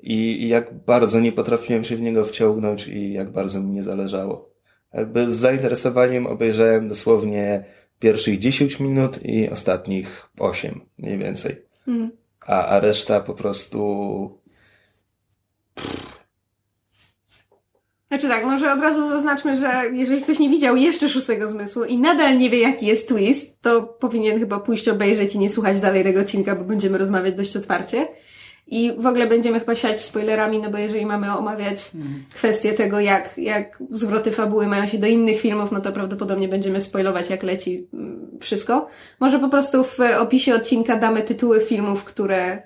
I, 0.00 0.48
jak 0.48 0.74
bardzo 0.74 1.20
nie 1.20 1.32
potrafiłem 1.32 1.84
się 1.84 1.96
w 1.96 2.00
niego 2.00 2.24
wciągnąć 2.24 2.86
i 2.88 3.12
jak 3.12 3.30
bardzo 3.30 3.60
mi 3.60 3.70
nie 3.70 3.82
zależało. 3.82 4.50
Jakby 4.94 5.30
z 5.30 5.34
zainteresowaniem 5.34 6.26
obejrzałem 6.26 6.88
dosłownie 6.88 7.64
pierwszych 7.98 8.38
10 8.38 8.80
minut 8.80 9.24
i 9.24 9.50
ostatnich 9.50 10.28
8, 10.38 10.80
mniej 10.98 11.18
więcej. 11.18 11.62
Mhm. 11.88 12.10
A, 12.46 12.66
a 12.66 12.80
reszta 12.80 13.20
po 13.20 13.34
prostu 13.34 14.40
Znaczy 18.10 18.28
tak, 18.28 18.44
może 18.44 18.72
od 18.72 18.80
razu 18.80 19.08
zaznaczmy, 19.08 19.56
że 19.56 19.82
jeżeli 19.92 20.22
ktoś 20.22 20.38
nie 20.38 20.48
widział 20.48 20.76
jeszcze 20.76 21.08
szóstego 21.08 21.48
zmysłu 21.48 21.84
i 21.84 21.98
nadal 21.98 22.38
nie 22.38 22.50
wie, 22.50 22.58
jaki 22.58 22.86
jest 22.86 23.08
twist, 23.08 23.62
to 23.62 23.82
powinien 23.82 24.38
chyba 24.38 24.60
pójść 24.60 24.88
obejrzeć 24.88 25.34
i 25.34 25.38
nie 25.38 25.50
słuchać 25.50 25.80
dalej 25.80 26.04
tego 26.04 26.20
odcinka, 26.20 26.56
bo 26.56 26.64
będziemy 26.64 26.98
rozmawiać 26.98 27.34
dość 27.34 27.56
otwarcie. 27.56 28.08
I 28.66 28.92
w 28.98 29.06
ogóle 29.06 29.26
będziemy 29.26 29.60
chyba 29.60 29.74
siać 29.74 30.02
spoilerami, 30.02 30.58
no 30.58 30.70
bo 30.70 30.78
jeżeli 30.78 31.06
mamy 31.06 31.36
omawiać 31.36 31.90
kwestię 32.34 32.72
tego, 32.72 33.00
jak, 33.00 33.38
jak 33.38 33.82
zwroty 33.90 34.30
fabuły 34.30 34.66
mają 34.66 34.86
się 34.86 34.98
do 34.98 35.06
innych 35.06 35.40
filmów, 35.40 35.72
no 35.72 35.80
to 35.80 35.92
prawdopodobnie 35.92 36.48
będziemy 36.48 36.80
spoilować, 36.80 37.30
jak 37.30 37.42
leci 37.42 37.88
mm, 37.94 38.38
wszystko. 38.40 38.88
Może 39.20 39.38
po 39.38 39.48
prostu 39.48 39.84
w 39.84 39.98
opisie 40.18 40.54
odcinka 40.54 40.96
damy 40.96 41.22
tytuły 41.22 41.60
filmów, 41.60 42.04
które, 42.04 42.62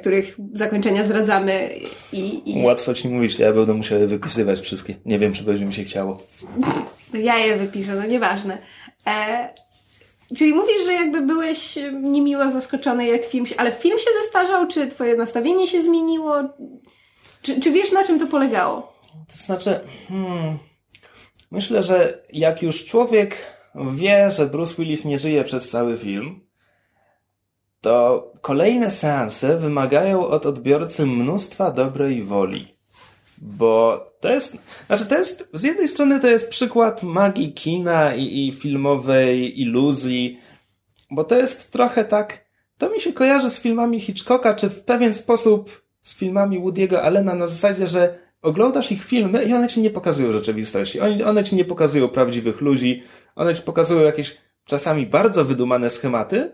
których 0.00 0.36
zakończenia 0.52 1.04
zdradzamy 1.04 1.70
i, 2.12 2.52
i 2.52 2.64
łatwo 2.64 2.94
ci 2.94 3.08
mówić, 3.08 3.38
ja 3.38 3.52
będę 3.52 3.74
musiał 3.74 3.98
je 3.98 4.06
wypisywać 4.06 4.60
wszystkie. 4.60 4.94
Nie 5.04 5.18
wiem, 5.18 5.32
czy 5.32 5.44
będzie 5.44 5.64
mi 5.64 5.72
się 5.72 5.84
chciało. 5.84 6.18
No 7.12 7.20
ja 7.20 7.38
je 7.38 7.56
wypiszę, 7.56 7.94
no 7.94 8.06
nieważne. 8.06 8.58
E, 9.06 9.48
czyli 10.36 10.54
mówisz, 10.54 10.84
że 10.84 10.92
jakby 10.92 11.20
byłeś 11.20 11.78
e, 11.78 11.92
niemiło 11.92 12.50
zaskoczony, 12.50 13.06
jak 13.06 13.24
film 13.24 13.46
się... 13.46 13.56
Ale 13.56 13.72
film 13.72 13.98
się 13.98 14.10
zestarzał? 14.22 14.66
Czy 14.68 14.86
twoje 14.86 15.16
nastawienie 15.16 15.66
się 15.66 15.82
zmieniło? 15.82 16.34
Czy, 17.42 17.60
czy 17.60 17.70
wiesz, 17.70 17.92
na 17.92 18.04
czym 18.04 18.18
to 18.18 18.26
polegało? 18.26 18.94
To 19.30 19.36
znaczy, 19.36 19.80
hmm, 20.08 20.58
myślę, 21.50 21.82
że 21.82 22.22
jak 22.32 22.62
już 22.62 22.84
człowiek 22.84 23.36
wie, 23.74 24.30
że 24.30 24.46
Bruce 24.46 24.74
Willis 24.78 25.04
nie 25.04 25.18
żyje 25.18 25.44
przez 25.44 25.70
cały 25.70 25.98
film, 25.98 26.40
to 27.84 28.32
kolejne 28.40 28.90
seanse 28.90 29.58
wymagają 29.58 30.26
od 30.26 30.46
odbiorcy 30.46 31.06
mnóstwa 31.06 31.70
dobrej 31.70 32.22
woli. 32.22 32.74
Bo 33.38 34.00
to 34.20 34.28
jest, 34.30 34.58
znaczy 34.86 35.06
to 35.06 35.18
jest, 35.18 35.50
z 35.52 35.62
jednej 35.62 35.88
strony 35.88 36.20
to 36.20 36.26
jest 36.26 36.48
przykład 36.48 37.02
magii 37.02 37.52
kina 37.52 38.14
i, 38.14 38.48
i 38.48 38.52
filmowej 38.52 39.60
iluzji, 39.60 40.38
bo 41.10 41.24
to 41.24 41.36
jest 41.36 41.72
trochę 41.72 42.04
tak, 42.04 42.44
to 42.78 42.90
mi 42.90 43.00
się 43.00 43.12
kojarzy 43.12 43.50
z 43.50 43.60
filmami 43.60 44.00
Hitchcocka, 44.00 44.54
czy 44.54 44.70
w 44.70 44.84
pewien 44.84 45.14
sposób 45.14 45.82
z 46.02 46.14
filmami 46.14 46.60
Woody'ego 46.60 46.96
Allena 46.96 47.34
na 47.34 47.48
zasadzie, 47.48 47.88
że 47.88 48.18
oglądasz 48.42 48.92
ich 48.92 49.04
filmy 49.04 49.44
i 49.44 49.54
one 49.54 49.68
ci 49.68 49.80
nie 49.80 49.90
pokazują 49.90 50.32
rzeczywistości. 50.32 51.00
One, 51.00 51.26
one 51.26 51.44
ci 51.44 51.56
nie 51.56 51.64
pokazują 51.64 52.08
prawdziwych 52.08 52.60
ludzi, 52.60 53.02
one 53.36 53.54
ci 53.54 53.62
pokazują 53.62 54.00
jakieś 54.00 54.36
czasami 54.64 55.06
bardzo 55.06 55.44
wydumane 55.44 55.90
schematy, 55.90 56.52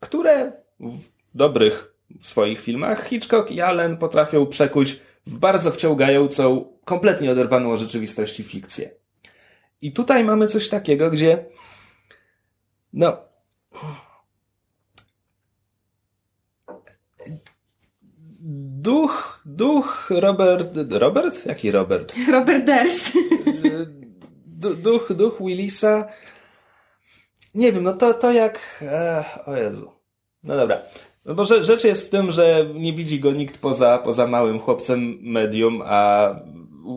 które 0.00 0.59
w 0.80 0.98
dobrych 1.34 1.94
swoich 2.20 2.60
filmach 2.60 3.06
Hitchcock 3.06 3.50
i 3.50 3.60
Allen 3.60 3.96
potrafią 3.96 4.46
przekuć 4.46 5.00
w 5.26 5.36
bardzo 5.36 5.70
wciągającą, 5.70 6.72
kompletnie 6.84 7.32
oderwaną 7.32 7.72
od 7.72 7.80
rzeczywistości 7.80 8.42
fikcję. 8.42 8.90
I 9.82 9.92
tutaj 9.92 10.24
mamy 10.24 10.46
coś 10.46 10.68
takiego, 10.68 11.10
gdzie 11.10 11.44
no 12.92 13.16
duch, 18.80 19.42
duch 19.44 20.10
Robert, 20.10 20.78
Robert? 20.90 21.46
Jaki 21.46 21.70
Robert? 21.70 22.14
Robert. 22.32 22.64
Du- 24.46 24.74
duch, 24.74 25.12
duch 25.12 25.38
Willisa. 25.40 26.08
Nie 27.54 27.72
wiem, 27.72 27.82
no 27.82 27.92
to, 27.92 28.14
to 28.14 28.32
jak. 28.32 28.60
E, 28.82 29.24
o 29.46 29.56
Jezu. 29.56 29.99
No 30.44 30.56
dobra. 30.56 30.78
No 31.24 31.34
bo 31.34 31.42
rze- 31.44 31.64
rzecz 31.64 31.84
jest 31.84 32.06
w 32.06 32.10
tym, 32.10 32.32
że 32.32 32.66
nie 32.74 32.92
widzi 32.92 33.20
go 33.20 33.32
nikt 33.32 33.58
poza, 33.58 33.98
poza 33.98 34.26
małym 34.26 34.58
chłopcem 34.60 35.18
medium, 35.22 35.82
a 35.84 36.34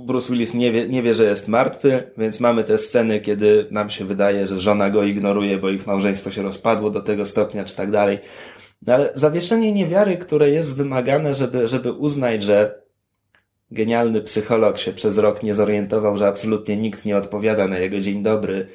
Bruce 0.06 0.34
Willis 0.34 0.54
nie 0.54 0.72
wie, 0.72 0.88
nie 0.88 1.04
wie, 1.04 1.14
że 1.14 1.24
jest 1.24 1.48
martwy, 1.48 2.12
więc 2.18 2.40
mamy 2.40 2.64
te 2.64 2.78
sceny, 2.78 3.20
kiedy 3.20 3.68
nam 3.72 3.90
się 3.90 4.06
wydaje, 4.06 4.48
że 4.48 4.60
żona 4.60 4.90
go 4.90 5.04
ignoruje, 5.04 5.58
bo 5.58 5.70
ich 5.70 5.88
małżeństwo 5.88 6.32
się 6.32 6.42
rozpadło 6.42 6.90
do 6.90 7.02
tego 7.02 7.26
stopnia, 7.26 7.66
czy 7.66 7.76
tak 7.76 7.92
dalej. 7.92 8.20
No 8.88 8.94
ale 8.94 9.12
zawieszenie 9.16 9.72
niewiary, 9.72 10.18
które 10.18 10.50
jest 10.50 10.78
wymagane, 10.78 11.34
żeby, 11.34 11.68
żeby 11.68 11.92
uznać, 11.92 12.44
że 12.44 12.84
genialny 13.72 14.22
psycholog 14.22 14.78
się 14.78 14.92
przez 14.92 15.18
rok 15.18 15.44
nie 15.44 15.54
zorientował, 15.54 16.18
że 16.18 16.28
absolutnie 16.28 16.78
nikt 16.78 17.06
nie 17.06 17.18
odpowiada 17.18 17.68
na 17.68 17.80
jego 17.80 18.00
dzień 18.00 18.24
dobry. 18.24 18.68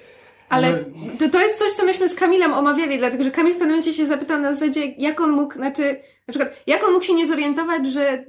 Ale 0.49 0.85
to, 1.19 1.29
to 1.29 1.41
jest 1.41 1.59
coś, 1.59 1.73
co 1.73 1.85
myśmy 1.85 2.09
z 2.09 2.15
Kamilem 2.15 2.55
omawiali, 2.55 2.99
dlatego 2.99 3.25
że 3.25 3.31
Kamil 3.31 3.53
w 3.53 3.57
pewnym 3.57 3.77
momencie 3.77 3.95
się 3.95 4.07
zapytał 4.07 4.41
na 4.41 4.55
zasadzie, 4.55 4.87
jak 4.99 5.21
on 5.21 5.31
mógł, 5.31 5.55
znaczy, 5.55 6.01
na 6.29 6.33
przykład, 6.33 6.53
jak 6.67 6.85
on 6.85 6.93
mógł 6.93 7.05
się 7.05 7.15
nie 7.15 7.27
zorientować, 7.27 7.87
że, 7.87 8.25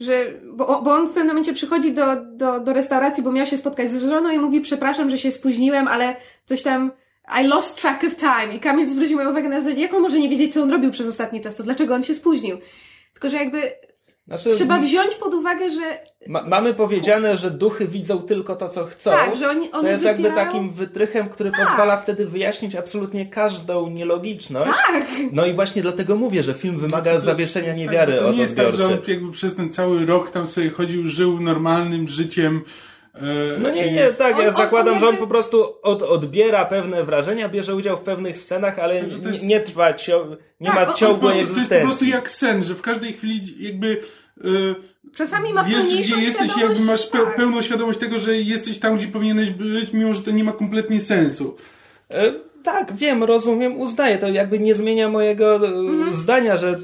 że, 0.00 0.24
bo, 0.44 0.82
bo 0.82 0.92
on 0.92 1.06
w 1.06 1.08
pewnym 1.08 1.26
momencie 1.26 1.52
przychodzi 1.52 1.92
do, 1.92 2.06
do, 2.16 2.60
do 2.60 2.72
restauracji, 2.72 3.22
bo 3.22 3.32
miał 3.32 3.46
się 3.46 3.56
spotkać 3.56 3.90
z 3.90 4.08
żoną 4.08 4.30
i 4.30 4.38
mówi, 4.38 4.60
przepraszam, 4.60 5.10
że 5.10 5.18
się 5.18 5.30
spóźniłem, 5.30 5.88
ale 5.88 6.16
coś 6.44 6.62
tam, 6.62 6.92
I 7.42 7.46
lost 7.46 7.80
track 7.80 8.04
of 8.04 8.16
time. 8.16 8.56
I 8.56 8.60
Kamil 8.60 8.88
zwrócił 8.88 9.16
moją 9.16 9.30
uwagę 9.30 9.48
na 9.48 9.60
zasadzie, 9.60 9.82
jak 9.82 9.94
on 9.94 10.02
może 10.02 10.18
nie 10.18 10.28
wiedzieć, 10.28 10.54
co 10.54 10.62
on 10.62 10.70
robił 10.70 10.90
przez 10.90 11.08
ostatni 11.08 11.40
czas, 11.40 11.56
to 11.56 11.62
dlaczego 11.62 11.94
on 11.94 12.02
się 12.02 12.14
spóźnił? 12.14 12.58
Tylko, 13.12 13.30
że 13.30 13.36
jakby 13.36 13.72
Znaczy, 14.28 14.50
trzeba 14.50 14.78
wziąć 14.78 15.14
pod 15.14 15.34
uwagę, 15.34 15.70
że 15.70 15.98
ma, 16.26 16.42
mamy 16.42 16.74
powiedziane, 16.74 17.36
że 17.36 17.50
duchy 17.50 17.88
widzą 17.88 18.18
tylko 18.22 18.56
to, 18.56 18.68
co 18.68 18.84
chcą. 18.84 19.10
tak, 19.10 19.36
że 19.36 19.50
oni, 19.50 19.70
co 19.70 19.76
one 19.76 19.90
jest 19.90 20.04
jakby 20.04 20.22
wypierają- 20.22 20.46
takim 20.46 20.70
wytrychem, 20.72 21.28
który 21.28 21.50
pozwala 21.50 21.96
wtedy 21.96 22.26
wyjaśnić 22.26 22.74
absolutnie 22.74 23.26
każdą 23.26 23.90
nielogiczność. 23.90 24.78
Tak! 24.86 25.04
No 25.32 25.46
i 25.46 25.54
właśnie 25.54 25.82
dlatego 25.82 26.16
mówię, 26.16 26.42
że 26.42 26.54
film 26.54 26.78
wymaga 26.80 27.20
zawieszenia 27.20 27.74
niewiary 27.74 28.12
Tak, 28.12 28.22
to 28.22 28.28
od 28.28 28.34
nie 28.36 28.42
jest 28.42 28.56
tak, 28.56 28.66
odbiorcy. 28.66 28.88
że 28.92 28.98
on 29.00 29.04
jakby 29.08 29.32
przez 29.32 29.56
ten 29.56 29.72
cały 29.72 30.06
rok 30.06 30.30
tam 30.30 30.46
sobie 30.46 30.70
chodził, 30.70 31.08
żył 31.08 31.40
normalnym 31.40 32.08
życiem. 32.08 32.62
e, 33.14 33.20
No 33.62 33.70
nie, 33.70 33.92
nie, 33.92 34.06
tak, 34.08 34.36
On- 34.36 34.42
ja 34.42 34.52
zakładam, 34.52 34.94
on 34.94 35.00
że 35.00 35.06
on 35.06 35.12
jakby- 35.12 35.26
po 35.26 35.30
prostu 35.34 35.74
od, 35.82 36.02
odbiera 36.02 36.64
pewne 36.64 37.04
wrażenia, 37.04 37.48
bierze 37.48 37.74
udział 37.74 37.96
w 37.96 38.00
pewnych 38.00 38.38
scenach, 38.38 38.78
ale 38.78 39.00
to 39.04 39.28
jest- 39.28 39.42
nie, 39.42 39.48
nie 39.48 39.60
trwa, 39.60 39.94
cio, 39.94 40.26
nie 40.60 40.66
Tak, 40.66 40.76
ma 40.76 40.86
To 40.86 40.92
ciągłej 40.98 41.36
jest 41.36 41.48
po 41.48 41.54
prostu- 41.54 41.68
to 41.68 41.74
jest 41.74 41.84
po 41.84 41.88
prostu 41.88 42.04
egzystencji. 42.04 42.08
jak 42.10 42.30
sen, 42.30 42.64
że 42.64 42.74
w 42.74 42.82
każdej 42.82 43.12
chwili 43.12 43.40
jakby 43.64 44.00
e, 44.44 44.88
Czasami 45.14 45.52
ma 45.52 45.64
wiesz, 45.64 45.86
gdzie 45.86 46.16
jesteś, 46.16 46.56
jakby 46.56 46.80
masz 46.80 47.06
pe 47.06 47.18
tak. 47.18 47.36
pełną 47.36 47.62
świadomość 47.62 47.98
tego, 47.98 48.18
że 48.18 48.36
jesteś 48.36 48.78
tam, 48.78 48.96
gdzie 48.96 49.08
powinieneś 49.08 49.50
być, 49.50 49.92
mimo 49.92 50.14
że 50.14 50.22
to 50.22 50.30
nie 50.30 50.44
ma 50.44 50.52
kompletnie 50.52 51.00
sensu. 51.00 51.56
E, 52.10 52.32
tak, 52.62 52.92
wiem, 52.96 53.24
rozumiem, 53.24 53.80
uznaję. 53.80 54.18
To 54.18 54.28
jakby 54.28 54.58
nie 54.58 54.74
zmienia 54.74 55.08
mojego 55.08 55.54
e, 55.54 55.68
Mhm. 55.68 56.12
zdania, 56.12 56.56
że 56.56 56.78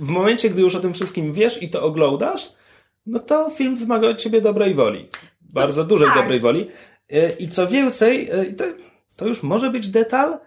w 0.00 0.08
momencie, 0.08 0.50
gdy 0.50 0.62
już 0.62 0.74
o 0.74 0.80
tym 0.80 0.94
wszystkim 0.94 1.32
wiesz 1.32 1.62
i 1.62 1.70
to 1.70 1.82
oglądasz, 1.82 2.52
no 3.06 3.18
to 3.18 3.50
film 3.50 3.76
wymaga 3.76 4.08
od 4.08 4.18
ciebie 4.18 4.40
dobrej 4.40 4.74
woli. 4.74 5.08
Bardzo 5.40 5.84
dużej 5.84 6.08
tak. 6.08 6.16
dobrej 6.16 6.40
woli. 6.40 6.68
E, 7.12 7.30
I 7.30 7.48
co 7.48 7.66
więcej, 7.66 8.30
to, 8.56 8.64
to 9.16 9.26
już 9.26 9.42
może 9.42 9.70
być 9.70 9.88
detal, 9.88 10.38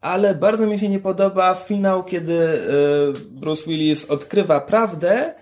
ale 0.00 0.34
bardzo 0.34 0.66
mi 0.66 0.78
się 0.78 0.88
nie 0.88 0.98
podoba 0.98 1.54
finał, 1.54 2.04
kiedy 2.04 2.38
Bruce 3.30 3.64
Willis 3.66 4.10
odkrywa 4.10 4.60
prawdę 4.60 5.34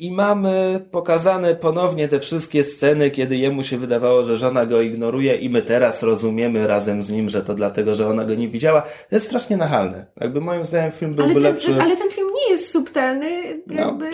i 0.00 0.12
mamy 0.12 0.80
pokazane 0.90 1.54
ponownie 1.54 2.08
te 2.08 2.20
wszystkie 2.20 2.64
sceny, 2.64 3.10
kiedy 3.10 3.36
jemu 3.36 3.64
się 3.64 3.78
wydawało, 3.78 4.24
że 4.24 4.36
żona 4.36 4.66
go 4.66 4.80
ignoruje 4.80 5.36
i 5.36 5.50
my 5.50 5.62
teraz 5.62 6.02
rozumiemy 6.02 6.66
razem 6.66 7.02
z 7.02 7.10
nim, 7.10 7.28
że 7.28 7.42
to 7.42 7.54
dlatego, 7.54 7.94
że 7.94 8.06
ona 8.06 8.24
go 8.24 8.34
nie 8.34 8.48
widziała. 8.48 8.82
To 8.82 8.88
jest 9.16 9.26
strasznie 9.26 9.56
nachalne. 9.56 10.06
Jakby 10.20 10.40
moim 10.40 10.64
zdaniem 10.64 10.92
film 10.92 11.14
byłby 11.14 11.30
Ale 11.32 11.42
ten, 11.42 11.52
lepszy. 11.52 11.82
ale 11.82 11.96
ten 11.96 12.10
film 12.10 12.28
nie 12.34 12.52
jest 12.52 12.70
subtelny, 12.72 13.60
No. 13.66 13.74
jakby... 13.74 14.10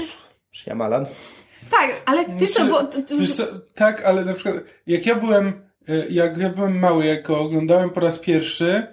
Shyamalan. 0.52 1.06
Tak, 1.70 1.90
ale 2.06 2.24
wiesz 2.36 2.50
co, 2.50 2.64
bo... 2.66 2.80
Wiesz 3.18 3.32
co, 3.32 3.42
tak, 3.74 4.04
ale 4.04 4.24
na 4.24 4.34
przykład 4.34 4.56
jak 4.86 5.06
ja 5.06 5.14
byłem, 5.14 5.46
e, 5.88 6.06
jak 6.10 6.36
ja 6.38 6.50
byłem 6.50 6.78
mały, 6.78 7.06
jak 7.06 7.22
go 7.26 7.40
oglądałem 7.40 7.90
po 7.90 8.00
raz 8.00 8.18
pierwszy, 8.18 8.86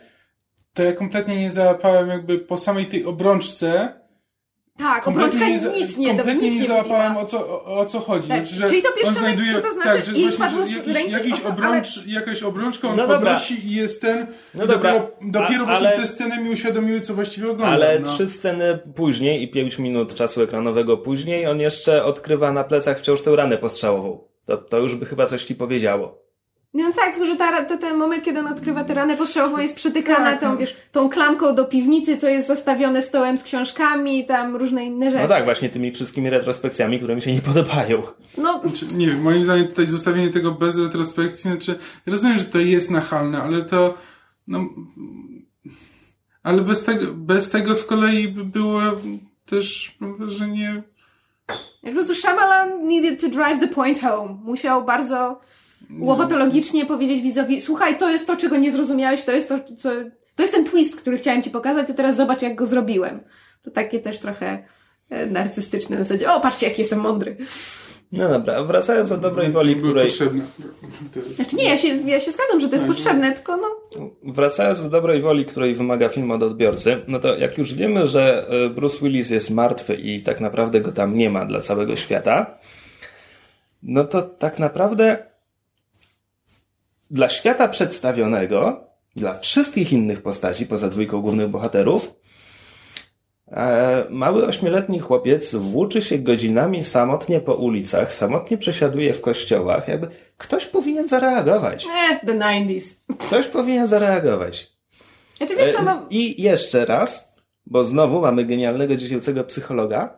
to 0.74 0.84
ja 0.84 0.94
kompletnie 0.94 1.40
nie 1.40 1.52
załapałem 1.52 2.10
jakby 2.10 2.40
po 2.40 2.58
samej 2.58 2.86
tej 2.86 3.06
obrączce. 3.06 3.94
Tak, 4.78 5.04
kompletnie 5.04 5.40
obrączka 5.46 5.70
za- 5.70 5.76
nic 5.80 5.98
nie, 5.98 6.08
kompletnie 6.08 6.50
nic 6.50 6.54
nie 6.56 6.62
nie 6.62 6.68
załapałem 6.68 7.12
mówiła. 7.14 7.22
o 7.24 7.26
co, 7.26 7.38
o, 7.66 7.80
o 7.80 7.86
co 7.86 8.00
chodzi. 8.00 8.28
Tak, 8.28 8.38
Znaczy, 8.48 8.56
że 8.56 8.68
czyli 8.68 8.82
to 8.82 8.90
on 8.90 8.96
pieszczonek, 8.96 9.22
znajduje, 9.22 9.54
co 9.54 9.62
to 9.68 9.74
znaczy? 9.74 9.90
Tak, 9.90 10.06
że 10.06 10.12
I 10.12 10.22
właśnie, 10.22 10.32
spadło 10.32 10.60
że 10.60 10.66
z 10.68 10.72
jakiś, 10.76 10.94
ręki 10.94 11.12
jakiś 11.12 11.42
obrącz, 11.46 12.08
jakaś 12.08 12.44
obrączka 12.44 12.88
on 12.88 12.96
No 12.96 13.08
podnosi 13.08 13.68
i 13.68 13.76
jest 13.76 14.02
ten. 14.02 14.28
No 14.56 14.68
dobra, 14.68 14.94
Dopiero, 14.94 15.12
dopiero 15.22 15.64
a- 15.64 15.66
właśnie 15.66 15.88
ale- 15.88 15.98
te 15.98 16.08
sceny 16.08 16.38
mi 16.38 16.50
uświadomiły, 16.50 17.02
co 17.02 17.14
właściwie 17.14 17.46
oglądam. 17.46 17.70
Ale 17.70 18.00
no. 18.00 18.06
trzy 18.14 18.30
sceny 18.30 18.80
później 18.96 19.44
i 19.44 19.48
pięć 19.52 19.80
minut 19.80 20.16
czasu 20.16 20.42
ekranowego 20.42 20.98
później 20.98 21.48
on 21.48 21.60
jeszcze 21.60 22.04
odkrywa 22.06 22.52
na 22.52 22.64
plecach 22.64 23.00
wciąż 23.00 23.22
tę 23.22 23.36
ranę 23.36 23.58
postrzałową. 23.58 24.24
To, 24.46 24.58
to 24.58 24.80
już 24.80 24.96
by 24.96 25.06
chyba 25.06 25.26
coś 25.26 25.44
ci 25.44 25.56
powiedziało. 25.56 26.23
No 26.74 26.92
tak, 26.92 27.12
tylko 27.14 27.26
że 27.26 27.36
ta, 27.36 27.66
to 27.66 27.78
ten 27.78 27.98
moment, 27.98 28.24
kiedy 28.24 28.40
on 28.40 28.48
odkrywa 28.48 28.84
tę 28.84 28.94
ranę 28.94 29.18
postrzałową 29.18 29.58
jest 29.60 29.76
przytykana 29.76 30.32
Tak, 30.32 30.40
tą, 30.40 30.52
no. 30.52 30.58
wiesz, 30.58 30.76
tą 30.92 31.10
klamką 31.10 31.56
do 31.56 31.66
piwnicy, 31.66 32.18
co 32.18 32.28
jest 32.28 32.48
zastawione 32.48 33.02
stołem 33.02 33.38
z 33.38 33.44
książkami 33.44 34.20
i 34.20 34.26
tam 34.26 34.56
różne 34.56 34.86
inne 34.86 35.12
rzeczy. 35.12 35.24
No 35.24 35.30
tak, 35.30 35.44
właśnie 35.44 35.70
tymi 35.70 35.92
wszystkimi 35.92 36.30
retrospekcjami, 36.30 36.98
które 36.98 37.16
mi 37.16 37.22
się 37.22 37.34
nie 37.34 37.42
podobają. 37.42 38.04
No, 38.38 38.62
Znaczy, 38.64 38.86
nie 38.96 39.08
wiem, 39.08 39.22
moim 39.22 39.44
zdaniem 39.44 39.68
tutaj 39.68 39.88
zostawienie 39.88 40.30
tego 40.30 40.52
bez 40.52 40.80
retrospekcji, 40.80 41.52
znaczy, 41.52 41.80
rozumiem, 42.06 42.40
że 42.40 42.46
to 42.46 42.60
jest 42.60 42.92
nachalne, 42.92 43.42
ale 43.44 43.62
to, 43.62 43.94
no, 44.48 44.66
ale 46.44 46.62
bez 46.62 46.84
tego, 46.84 47.14
bez 47.14 47.50
tego 47.50 47.76
z 47.76 47.86
kolei 47.86 48.28
by 48.28 48.46
było 48.46 48.82
też, 49.46 49.96
mam 50.00 50.18
wrażenie, 50.18 50.84
po 51.84 51.92
prostu 51.92 52.16
Shyamalan 52.16 52.88
needed 52.88 53.22
to 53.22 53.30
drive 53.30 53.60
the 53.60 53.68
point 53.68 54.02
home. 54.02 54.38
Musiał 54.44 54.86
bardzo 54.86 55.40
łopatologicznie 56.00 56.86
powiedzieć 56.86 57.22
widzowi, 57.22 57.62
słuchaj, 57.62 57.98
to 57.98 58.10
jest 58.10 58.28
to, 58.28 58.38
czego 58.38 58.58
nie 58.58 58.72
zrozumiałeś, 58.72 59.24
to 59.24 59.32
jest 59.32 59.50
to, 59.50 59.60
co, 59.78 59.90
to 60.36 60.44
jest 60.44 60.54
ten 60.54 60.66
twist, 60.66 60.96
który 60.96 61.18
chciałem 61.18 61.44
ci 61.44 61.50
pokazać, 61.50 61.90
a 61.90 61.94
teraz 61.94 62.16
zobacz, 62.16 62.42
jak 62.42 62.56
go 62.56 62.66
zrobiłem. 62.66 63.20
To 63.64 63.72
takie 63.72 64.00
też 64.00 64.20
trochę 64.20 64.64
e, 65.10 65.26
narcystyczne 65.26 65.98
na 65.98 66.04
zasadzie, 66.04 66.32
o, 66.32 66.42
patrzcie, 66.42 66.68
jak 66.68 66.80
jestem 66.80 67.00
mądry. 67.00 67.38
No 68.12 68.30
dobra, 68.30 68.64
wracając 68.64 69.10
do 69.10 69.18
dobrej 69.18 69.52
woli, 69.52 69.76
której... 69.76 70.08
potrzebne. 70.08 70.44
Znaczy 71.36 71.56
nie, 71.56 71.70
ja 71.70 71.78
się, 71.78 71.88
ja 71.88 72.20
się 72.20 72.32
zgadzam, 72.32 72.60
że 72.60 72.68
to 72.68 72.76
jest 72.76 72.86
Tak. 72.86 72.96
potrzebne, 72.96 73.32
tylko 73.32 73.58
no, 73.58 73.68
Wracając 74.24 74.84
do 74.84 74.90
dobrej 74.90 75.22
woli, 75.22 75.46
której 75.46 75.76
wymaga 75.76 76.10
film 76.10 76.32
od 76.32 76.44
odbiorcy, 76.44 77.02
no 77.08 77.20
to 77.20 77.36
jak 77.36 77.58
już 77.58 77.74
wiemy, 77.74 78.08
że 78.08 78.48
e, 78.50 78.70
Bruce 78.70 78.98
Willis 79.02 79.30
jest 79.30 79.50
martwy 79.50 79.96
i 79.96 80.24
tak 80.24 80.42
naprawdę 80.42 80.82
go 80.82 80.92
tam 80.92 81.18
nie 81.18 81.30
ma 81.30 81.46
dla 81.46 81.62
całego 81.62 81.96
świata, 81.96 82.58
no 83.84 84.04
to 84.04 84.22
tak 84.22 84.60
naprawdę 84.60 85.33
dla 87.12 87.30
świata 87.30 87.68
przedstawionego, 87.68 88.84
dla 89.16 89.40
wszystkich 89.40 89.94
innych 89.94 90.22
postaci 90.22 90.66
poza 90.66 90.90
dwójką 90.90 91.22
głównych 91.22 91.48
bohaterów, 91.50 92.14
e, 93.48 94.06
mały 94.10 94.46
ośmioletni 94.48 95.00
chłopiec 95.00 95.56
włóczy 95.56 96.02
się 96.02 96.18
godzinami 96.18 96.84
samotnie 96.84 97.40
po 97.40 97.54
ulicach, 97.54 98.14
samotnie 98.14 98.58
przesiaduje 98.58 99.14
w 99.14 99.22
kościołach, 99.22 99.88
jakby 99.88 100.08
ktoś 100.38 100.66
powinien 100.66 101.08
zareagować. 101.08 101.86
eh, 102.12 102.22
the 102.26 102.34
90s. 102.34 102.84
Ktoś 103.20 103.48
powinien 103.48 103.88
zareagować. 103.88 104.74
Znaczy 105.38 105.56
wiesz 105.56 105.72
co, 105.74 105.80
E, 105.80 105.84
mam... 105.84 106.06
I 106.10 106.42
jeszcze 106.42 106.86
raz, 106.86 107.34
bo 107.66 107.86
znowu 107.86 108.22
mamy 108.22 108.46
genialnego 108.46 108.96
dziecięcego 108.96 109.44
psychologa, 109.44 110.18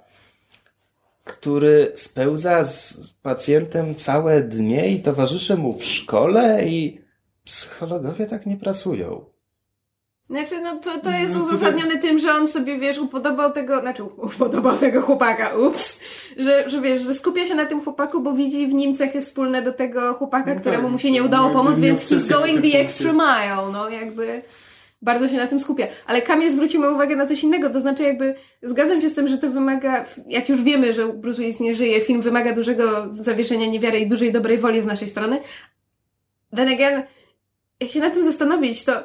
który 1.26 1.92
spełza 1.96 2.66
z 2.66 2.98
pacjentem 3.24 3.96
całe 3.96 4.42
dnie 4.42 4.92
i 4.92 5.00
towarzyszy 5.00 5.58
mu 5.58 5.74
w 5.74 5.84
szkole 5.86 6.66
i 6.66 7.02
psychologowie 7.44 8.26
tak 8.26 8.46
nie 8.46 8.58
pracują. 8.58 9.26
Znaczy, 10.30 10.62
no 10.62 10.76
to, 10.76 11.00
to 11.00 11.12
jest 11.12 11.36
No, 11.36 11.42
uzasadnione 11.42 11.98
tym, 11.98 12.20
że 12.20 12.34
on 12.34 12.48
sobie, 12.48 12.80
wiesz, 12.80 12.98
upodobał 12.98 13.52
tego, 13.52 13.80
znaczy 13.80 14.04
upodobał 14.04 14.78
tego 14.78 15.02
chłopaka, 15.02 15.56
ups, 15.56 16.00
że, 16.38 16.70
że 16.70 16.82
wiesz, 16.82 17.02
że 17.02 17.14
skupia 17.14 17.46
się 17.46 17.56
na 17.56 17.66
tym 17.66 17.82
chłopaku, 17.82 18.22
bo 18.22 18.34
widzi 18.34 18.68
w 18.68 18.74
nim 18.74 18.94
cechy 18.94 19.22
wspólne 19.22 19.62
do 19.62 19.74
tego 19.74 20.14
chłopaka, 20.14 20.54
No 20.54 20.60
któremu 20.60 20.84
tak, 20.84 20.92
mu 20.92 21.00
się 21.00 21.12
nie 21.12 21.20
to 21.20 21.26
udało 21.26 21.50
pomóc, 21.50 21.78
nie 21.78 21.82
więc 21.82 22.02
he's 22.02 22.34
going 22.34 22.62
the 22.62 22.80
extra 22.80 23.14
mile, 23.14 23.72
no 23.72 23.90
jakby 23.90 24.42
bardzo 25.02 25.28
się 25.28 25.38
na 25.38 25.48
tym 25.48 25.60
skupia. 25.60 25.88
Ale 26.06 26.22
Kamil 26.22 26.52
zwrócił 26.52 26.82
moją 26.82 26.94
uwagę 26.94 27.16
na 27.16 27.26
coś 27.26 27.44
innego, 27.44 27.70
to 27.70 27.82
znaczy 27.82 28.04
jakby 28.04 28.36
zgadzam 28.64 29.02
się 29.02 29.10
z 29.10 29.14
tym, 29.14 29.28
że 29.28 29.38
to 29.38 29.52
wymaga, 29.52 30.06
jak 30.28 30.50
już 30.50 30.64
wiemy, 30.64 30.94
że 30.94 31.08
Bruce 31.08 31.40
Willis 31.40 31.60
nie 31.60 31.76
żyje, 31.76 32.02
film 32.02 32.22
wymaga 32.22 32.54
dużego 32.54 33.14
zawieszenia 33.22 33.66
niewiary 33.66 34.00
i 34.00 34.08
dużej 34.08 34.32
dobrej 34.32 34.58
woli 34.58 34.82
z 34.82 34.86
naszej 34.86 35.10
strony. 35.10 35.40
Then 36.56 36.68
again, 36.68 37.04
jak 37.80 37.92
się 37.92 38.00
nad 38.00 38.14
tym 38.14 38.24
zastanowić, 38.24 38.84
to 38.84 39.04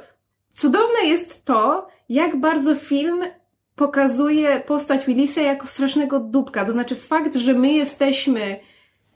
cudowne 0.54 1.04
jest 1.04 1.44
to, 1.44 1.88
jak 2.08 2.36
bardzo 2.36 2.74
film 2.74 3.24
pokazuje 3.76 4.60
postać 4.60 5.06
Willisa 5.06 5.40
jako 5.40 5.66
strasznego 5.66 6.20
dupka. 6.20 6.64
To 6.64 6.72
znaczy 6.72 6.96
fakt, 6.96 7.36
że 7.36 7.54
my 7.54 7.72
jesteśmy 7.72 8.60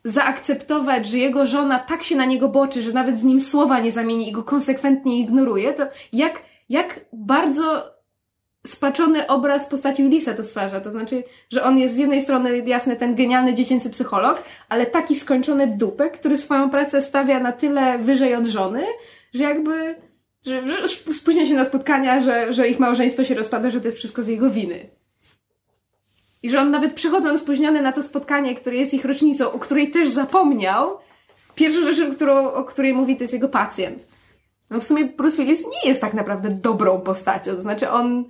zaakceptować, 0.05 1.07
że 1.07 1.19
jego 1.19 1.47
żona 1.47 1.79
tak 1.79 2.03
się 2.03 2.17
na 2.17 2.25
niego 2.25 2.49
boczy, 2.49 2.83
że 2.83 2.93
nawet 2.93 3.19
z 3.19 3.23
nim 3.25 3.41
słowa 3.41 3.81
nie 3.81 3.93
zamieni 3.93 4.29
i 4.29 4.33
go 4.33 4.43
konsekwentnie 4.43 5.19
ignoruje, 5.19 5.73
to 5.73 5.87
jak, 6.13 6.43
jak 6.69 7.01
bardzo 7.13 7.95
spaczony 8.67 9.27
obraz 9.27 9.67
postaci 9.67 10.03
Willisa 10.03 10.35
to 10.35 10.45
stwarza. 10.45 10.81
To 10.81 10.91
znaczy, 10.91 11.25
że 11.51 11.63
on 11.63 11.79
jest 11.79 11.95
z 11.95 11.99
jednej 11.99 12.23
strony 12.23 12.59
jasny 12.59 12.97
ten 12.97 13.15
genialny 13.15 13.55
dziecięcy 13.55 13.91
psycholog, 13.91 14.43
ale 14.69 14.87
taki 14.87 15.17
skończony 15.17 15.67
dupek, 15.67 16.19
który 16.19 16.39
swoją 16.39 16.71
pracę 16.71 17.03
stawia 17.03 17.41
na 17.41 17.53
tyle 17.53 17.99
wyżej 17.99 18.35
od 18.35 18.47
żony, 18.47 18.85
że 19.35 19.45
jakby 19.45 19.95
że, 20.47 20.69
że 20.69 20.89
spóźnia 21.15 21.47
się 21.47 21.55
na 21.55 21.65
spotkania, 21.65 22.21
że, 22.21 22.53
że 22.53 22.69
ich 22.69 22.79
małżeństwo 22.79 23.25
się 23.25 23.35
rozpada, 23.35 23.71
że 23.71 23.81
to 23.81 23.87
jest 23.87 23.99
wszystko 23.99 24.23
z 24.23 24.29
jego 24.29 24.51
winy. 24.51 24.89
I 26.43 26.51
że 26.51 26.61
on 26.61 26.71
nawet 26.71 26.95
przychodząc 26.95 27.41
spóźniony 27.41 27.83
na 27.83 27.93
to 27.93 28.03
spotkanie, 28.03 28.55
które 28.55 28.77
jest 28.77 28.95
ich 28.95 29.05
rocznicą, 29.05 29.53
o 29.53 29.59
której 29.59 29.91
też 29.91 30.09
zapomniał, 30.11 30.99
pierwsza 31.55 31.93
rzecz, 31.93 32.15
którą, 32.15 32.53
o 32.53 32.65
której 32.65 32.95
mówi, 32.95 33.17
to 33.17 33.25
jest 33.25 33.35
jego 33.35 33.49
pacjent. 33.49 34.07
No 34.71 34.81
w 34.81 34.85
sumie 34.85 35.05
Bruce 35.05 35.37
Willis 35.37 35.65
nie 35.65 35.89
jest 35.89 36.01
tak 36.01 36.15
naprawdę 36.15 36.49
dobrą 36.49 37.01
postacią. 37.01 37.55
To 37.55 37.63
znaczy 37.63 37.91
on... 37.91 38.25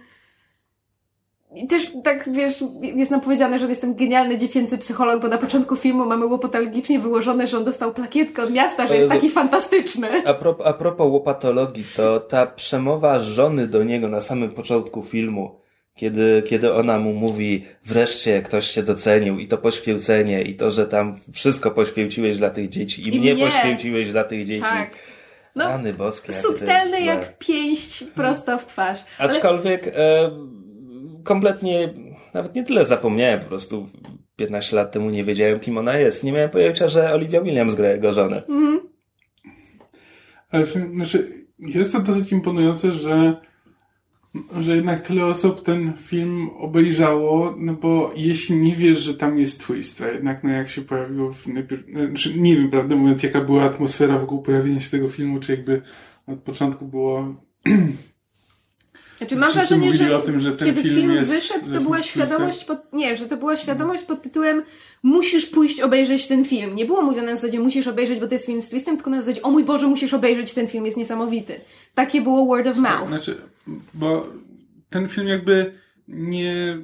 I 1.57 1.67
też 1.67 1.93
tak, 2.05 2.33
wiesz, 2.33 2.65
jest 2.81 3.11
nam 3.11 3.21
powiedziane, 3.21 3.59
że 3.59 3.65
on 3.65 3.71
jest 3.71 3.81
ten 3.81 3.95
genialny 3.95 4.39
dziecięcy 4.39 4.79
psycholog, 4.79 5.23
bo 5.23 5.29
na 5.29 5.39
początku 5.39 5.77
filmu 5.77 6.07
mamy 6.07 6.27
łopatologicznie 6.27 6.99
wyłożone, 6.99 7.47
że 7.47 7.59
on 7.59 7.65
dostał 7.65 7.95
plakietkę 7.95 8.43
od 8.43 8.51
miasta, 8.51 8.87
że 8.87 8.97
jest 8.97 9.09
taki 9.09 9.31
fantastyczny. 9.31 10.09
A, 10.27 10.35
pro, 10.35 10.57
a 10.65 10.73
propos 10.73 11.11
łopatologii, 11.11 11.85
to 11.97 12.21
ta 12.21 12.47
przemowa 12.47 13.21
żony 13.21 13.67
do 13.67 13.85
niego 13.85 14.09
na 14.09 14.21
samym 14.21 14.51
początku 14.51 15.03
filmu, 15.03 15.61
kiedy, 15.97 16.43
kiedy 16.47 16.75
ona 16.75 16.99
mu 16.99 17.13
mówi, 17.13 17.65
wreszcie 17.85 18.43
ktoś 18.43 18.69
cię 18.69 18.83
docenił 18.83 19.39
i 19.39 19.49
to 19.49 19.59
poświęcenie 19.59 20.43
i 20.43 20.55
to, 20.55 20.71
że 20.71 20.87
tam 20.87 21.19
wszystko 21.33 21.71
poświęciłeś 21.71 22.39
dla 22.39 22.51
tych 22.51 22.69
dzieci 22.69 23.03
i, 23.03 23.17
I 23.17 23.21
mnie 23.21 23.35
mnie. 23.35 23.47
poświęciłeś 23.47 24.11
dla 24.11 24.25
tych 24.25 24.47
dzieci. 24.47 24.63
Tak. 24.63 24.91
No, 25.57 25.69
Rany 25.69 25.95
boskie. 25.95 26.33
subtelny 26.33 27.01
jak 27.01 27.39
pięść 27.39 28.05
prosto 28.05 28.59
w 28.59 28.67
twarz. 28.67 29.05
Ale 29.19 29.33
Aczkolwiek 29.33 29.87
e, 29.87 30.31
kompletnie, 31.25 31.95
nawet 32.35 32.55
nie 32.55 32.65
tyle 32.65 32.87
zapomniałem, 32.87 33.41
po 33.41 33.47
prostu 33.47 33.89
15 34.37 34.77
lat 34.77 34.93
temu 34.93 35.11
nie 35.11 35.25
wiedziałem, 35.25 35.61
kim 35.61 35.79
ona 35.79 35.99
jest. 35.99 36.25
Nie 36.25 36.33
miałem 36.33 36.51
pojęcia, 36.51 36.89
że 36.89 37.13
Olivia 37.13 37.41
Williams 37.41 37.75
gra 37.75 37.89
jego 37.89 38.13
żonę. 38.13 38.43
Ale 40.51 40.67
w 40.67 40.71
sumie, 40.71 40.87
znaczy, 40.95 41.47
jest 41.59 41.93
to 41.93 42.01
dosyć 42.01 42.33
imponujące, 42.33 42.93
że, 42.93 43.37
że 44.61 44.77
jednak 44.77 45.01
tyle 45.01 45.27
osób 45.27 45.65
ten 45.65 45.93
film 45.99 46.51
obejrzało, 46.59 47.55
no 47.59 47.75
bo 47.75 48.13
jeśli 48.17 48.57
nie 48.57 48.77
wiesz, 48.77 49.01
że 49.01 49.15
tam 49.15 49.39
jest 49.39 49.67
twist, 49.67 50.01
a 50.01 50.07
jednak 50.09 50.45
no 50.45 50.51
jak 50.51 50.69
się 50.69 50.83
pojawiło 50.83 51.33
w 51.33 51.47
najpierw, 51.47 51.83
znaczy, 51.91 52.39
nie 52.39 52.57
wiem, 52.57 52.71
prawdę 52.71 52.97
mówiąc, 52.97 53.23
jaka 53.23 53.41
była 53.41 53.63
atmosfera 53.63 54.19
wokół 54.19 54.43
pojawienia 54.43 54.81
się 54.81 54.91
tego 54.91 55.09
filmu, 55.09 55.41
czy 55.41 55.53
jakby 55.53 55.83
od 56.27 56.39
początku 56.39 56.87
było 56.87 57.35
Znaczy 59.17 59.37
mam 59.37 59.51
Wszyscy 59.51 59.77
wrażenie, 59.77 59.95
że 59.95 60.21
tym, 60.21 60.41
że 60.41 60.53
kiedy 60.53 60.83
film 60.83 60.95
film 60.95 61.11
jest- 61.15 61.33
wyszedł, 61.33 61.73
to 61.75 61.81
była 61.81 62.03
świadomość 62.03 62.65
pod, 62.65 62.93
nie, 62.93 63.17
że 63.17 63.27
to 63.27 63.37
była 63.37 63.57
świadomość 63.57 64.03
pod 64.03 64.23
tytułem 64.23 64.63
musisz 65.03 65.47
pójść 65.47 65.81
obejrzeć 65.81 66.27
ten 66.27 66.45
film. 66.45 66.75
Nie 66.77 66.85
było 66.85 67.03
mówione 67.03 67.31
na 67.31 67.37
zasadzie 67.37 67.61
musisz 67.61 67.87
obejrzeć, 67.87 68.21
bo 68.21 68.27
to 68.27 68.35
jest 68.35 68.47
film 68.47 68.63
z 68.63 68.69
twistem, 68.69 68.97
tylko 68.97 69.11
na 69.11 69.23
zasadzie 69.23 69.43
o 69.43 69.51
mój 69.51 69.65
Boże, 69.65 69.87
musisz 69.87 70.15
obejrzeć, 70.15 70.55
ten 70.55 70.67
film 70.67 70.87
jest 70.87 70.97
niesamowity. 70.97 71.61
Takie 71.95 72.21
było 72.23 72.47
word 72.47 72.67
of 72.67 72.77
mouth. 72.77 73.09
Znaczy, 73.09 73.37
bo 73.95 74.27
ten 74.91 75.09
film 75.09 75.29
jakby 75.29 75.73
nie, 76.09 76.79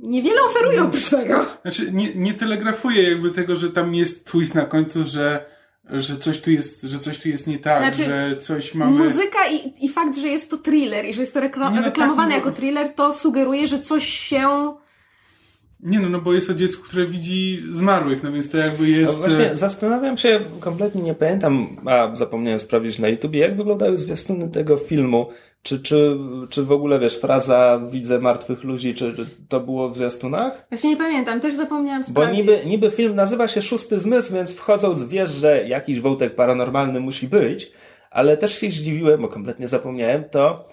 Niewiele 0.00 0.42
oferuje 0.42 0.82
oprócz 0.84 1.10
tego. 1.10 1.46
znaczy 1.62 1.92
nie, 1.92 2.14
nie 2.14 2.34
telegrafuje 2.34 3.02
jakby 3.02 3.30
tego, 3.30 3.56
że 3.56 3.70
tam 3.70 3.94
jest 3.94 4.26
twist 4.26 4.54
na 4.54 4.64
końcu, 4.64 5.04
że, 5.04 5.44
że 5.90 6.16
coś 6.16 6.40
tu 6.40 6.50
jest, 6.50 6.82
że 6.82 6.98
coś 6.98 7.18
tu 7.18 7.28
jest 7.28 7.46
nie 7.46 7.58
tak, 7.58 7.94
Znaczy, 7.94 8.04
że 8.10 8.36
coś 8.40 8.74
mamy... 8.74 8.98
Muzyka 9.04 9.38
i, 9.50 9.84
i 9.84 9.88
fakt, 9.88 10.16
że 10.16 10.28
jest 10.28 10.50
to 10.50 10.56
thriller 10.58 11.04
i 11.04 11.14
że 11.14 11.20
jest 11.20 11.34
to 11.34 11.40
rekla- 11.40 11.74
no 11.74 11.82
reklamowane 11.82 12.16
tak, 12.16 12.16
no 12.16 12.26
bo- 12.28 12.46
jako 12.46 12.52
thriller, 12.52 12.94
to 12.94 13.12
sugeruje, 13.12 13.66
że 13.66 13.78
coś 13.78 14.08
się 14.08 14.74
Nie 15.80 16.00
no, 16.00 16.08
no 16.08 16.20
bo 16.20 16.32
jest 16.34 16.50
o 16.50 16.54
dziecku, 16.54 16.82
które 16.82 17.06
widzi 17.06 17.62
zmarłych, 17.72 18.22
no 18.22 18.32
więc 18.32 18.50
to 18.50 18.58
jakby 18.58 18.82
No 18.82 18.88
jest... 18.88 19.14
właśnie, 19.18 19.50
e, 19.50 19.56
zastanawiam 19.56 20.16
się, 20.18 20.40
kompletnie 20.60 21.02
nie 21.02 21.14
pamiętam, 21.14 21.76
a 21.86 22.14
zapomniałem 22.16 22.60
sprawdzić 22.60 22.98
na 22.98 23.08
YouTubie, 23.08 23.40
jak 23.40 23.56
wyglądały 23.56 23.98
zwiastuny 23.98 24.48
tego 24.48 24.76
filmu. 24.76 25.26
Czy, 25.64 25.80
czy, 25.80 26.18
czy 26.50 26.62
w 26.62 26.72
ogóle, 26.72 26.98
wiesz, 26.98 27.20
fraza 27.20 27.80
widzę 27.90 28.18
martwych 28.18 28.64
ludzi, 28.64 28.94
czy, 28.94 29.14
czy 29.14 29.26
to 29.48 29.60
było 29.60 29.88
w 29.88 29.96
zwiastunach? 29.96 30.66
Właśnie 30.68 30.90
nie 30.90 30.96
pamiętam, 30.96 31.40
też 31.40 31.54
zapomniałam 31.54 32.02
Bo 32.02 32.08
sprawdzić. 32.08 32.36
niby, 32.36 32.58
niby 32.66 32.90
film 32.90 33.14
nazywa 33.14 33.48
się 33.48 33.62
Szósty 33.62 34.00
Zmysł, 34.00 34.34
więc 34.34 34.54
wchodząc 34.54 35.02
wiesz, 35.02 35.30
że 35.30 35.68
jakiś 35.68 36.00
wątek 36.00 36.34
paranormalny 36.34 37.00
musi 37.00 37.28
być, 37.28 37.72
ale 38.10 38.36
też 38.36 38.58
się 38.58 38.70
zdziwiłem, 38.70 39.22
bo 39.22 39.28
kompletnie 39.28 39.68
zapomniałem 39.68 40.24
to, 40.24 40.64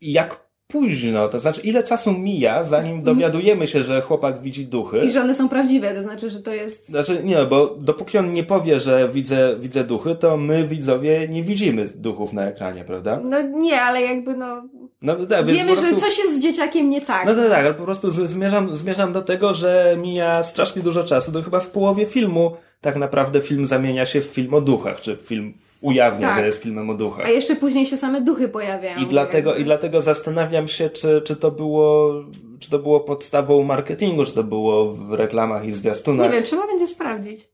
jak 0.00 0.43
późno. 0.74 1.28
To 1.28 1.38
znaczy, 1.38 1.60
ile 1.60 1.82
czasu 1.82 2.12
mija, 2.12 2.64
zanim 2.64 3.02
dowiadujemy 3.02 3.68
się, 3.68 3.82
że 3.82 4.00
chłopak 4.00 4.42
widzi 4.42 4.66
duchy. 4.66 5.00
I 5.04 5.10
że 5.10 5.20
one 5.20 5.34
są 5.34 5.48
prawdziwe, 5.48 5.94
to 5.94 6.02
znaczy, 6.02 6.30
że 6.30 6.42
to 6.42 6.52
jest... 6.52 6.88
Znaczy, 6.88 7.20
nie, 7.24 7.44
bo 7.44 7.76
dopóki 7.80 8.18
on 8.18 8.32
nie 8.32 8.44
powie, 8.44 8.80
że 8.80 9.08
widzę, 9.08 9.56
widzę 9.60 9.84
duchy, 9.84 10.14
to 10.14 10.36
my, 10.36 10.68
widzowie, 10.68 11.28
nie 11.28 11.42
widzimy 11.42 11.88
duchów 11.94 12.32
na 12.32 12.46
ekranie, 12.46 12.84
prawda? 12.84 13.20
No 13.24 13.42
nie, 13.42 13.80
ale 13.80 14.02
jakby 14.02 14.36
no... 14.36 14.62
No, 15.02 15.26
tak, 15.26 15.46
Wiemy, 15.46 15.72
prostu... 15.72 15.90
że 15.90 15.96
coś 15.96 16.18
jest 16.18 16.34
z 16.34 16.38
dzieciakiem 16.38 16.90
nie 16.90 17.00
tak. 17.00 17.26
No 17.26 17.34
to 17.34 17.48
tak, 17.48 17.64
ale 17.64 17.74
po 17.74 17.84
prostu 17.84 18.10
zmierzam, 18.10 18.74
zmierzam 18.76 19.12
do 19.12 19.22
tego, 19.22 19.54
że 19.54 19.96
mija 20.00 20.42
strasznie 20.42 20.82
dużo 20.82 21.04
czasu, 21.04 21.32
to 21.32 21.42
chyba 21.42 21.60
w 21.60 21.66
połowie 21.66 22.06
filmu 22.06 22.56
tak 22.80 22.96
naprawdę 22.96 23.40
film 23.40 23.64
zamienia 23.64 24.06
się 24.06 24.20
w 24.20 24.24
film 24.24 24.54
o 24.54 24.60
duchach, 24.60 25.00
czy 25.00 25.16
film 25.16 25.54
ujawnia, 25.84 26.28
Tak. 26.28 26.38
że 26.40 26.46
jest 26.46 26.62
filmem 26.62 26.90
o 26.90 26.94
duchach. 26.94 27.26
A 27.26 27.30
jeszcze 27.30 27.56
później 27.56 27.86
się 27.86 27.96
same 27.96 28.20
duchy 28.20 28.48
pojawiają. 28.48 29.00
I 29.00 29.06
dlatego, 29.06 29.50
jakby. 29.50 29.62
I 29.62 29.64
dlatego 29.64 30.00
zastanawiam 30.00 30.68
się, 30.68 30.90
czy, 30.90 31.22
czy, 31.22 31.36
to 31.36 31.50
było, 31.50 32.14
czy 32.60 32.70
to 32.70 32.78
było 32.78 33.00
podstawą 33.00 33.62
marketingu, 33.62 34.24
czy 34.24 34.34
to 34.34 34.44
było 34.44 34.92
w 34.92 35.12
reklamach 35.12 35.66
i 35.66 35.72
zwiastunach. 35.72 36.26
Nie 36.26 36.32
wiem, 36.32 36.44
trzeba 36.44 36.66
będzie 36.66 36.86
sprawdzić. 36.88 37.48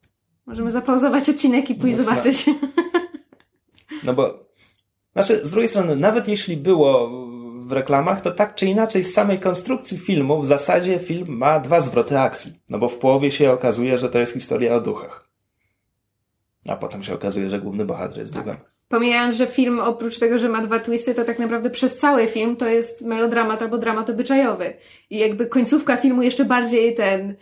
Możemy 0.47 0.71
zapauzować 0.71 1.29
odcinek 1.29 1.71
i 1.71 1.75
pójść 1.75 1.99
No, 1.99 2.05
zobaczyć. 2.05 2.45
No 4.05 4.15
bo, 4.15 4.35
znaczy, 5.13 5.47
z 5.47 5.51
drugiej 5.51 5.69
strony, 5.69 5.97
nawet 5.97 6.29
jeśli 6.29 6.57
było 6.57 7.11
w 7.65 7.73
reklamach, 7.73 8.21
to 8.21 8.31
tak 8.31 8.55
czy 8.55 8.67
inaczej 8.67 9.05
z 9.05 9.15
samej 9.15 9.41
konstrukcji 9.41 9.99
filmu 9.99 10.41
w 10.41 10.47
zasadzie 10.47 10.99
film 10.99 11.27
ma 11.29 11.61
dwa 11.61 11.81
zwroty 11.81 12.19
akcji. 12.19 12.53
No 12.71 12.79
bo 12.79 12.89
w 12.89 12.99
połowie 12.99 13.31
się 13.31 13.53
okazuje, 13.53 13.99
że 13.99 14.09
to 14.09 14.19
jest 14.19 14.33
historia 14.33 14.75
o 14.75 14.81
duchach. 14.81 15.30
A 16.69 16.77
potem 16.77 17.05
się 17.05 17.15
okazuje, 17.15 17.49
że 17.49 17.61
główny 17.61 17.85
bohater 17.85 18.19
jest 18.19 18.35
duchem. 18.35 18.57
Pomijając, 18.89 19.35
że 19.35 19.47
film 19.47 19.81
oprócz 19.81 20.19
tego, 20.19 20.39
że 20.39 20.49
ma 20.49 20.61
dwa 20.61 20.79
twisty, 20.79 21.15
to 21.15 21.25
tak 21.25 21.39
naprawdę 21.39 21.71
przez 21.71 21.97
cały 21.97 22.27
film 22.27 22.57
to 22.57 22.69
jest 22.69 23.03
melodramat 23.03 23.63
albo 23.63 23.79
dramat 23.79 24.11
obyczajowy. 24.11 24.75
I 25.11 25.19
jakby 25.19 25.47
końcówka 25.47 25.97
filmu 25.97 26.23
jeszcze 26.23 26.45
bardziej 26.45 26.95
ten 26.95 27.35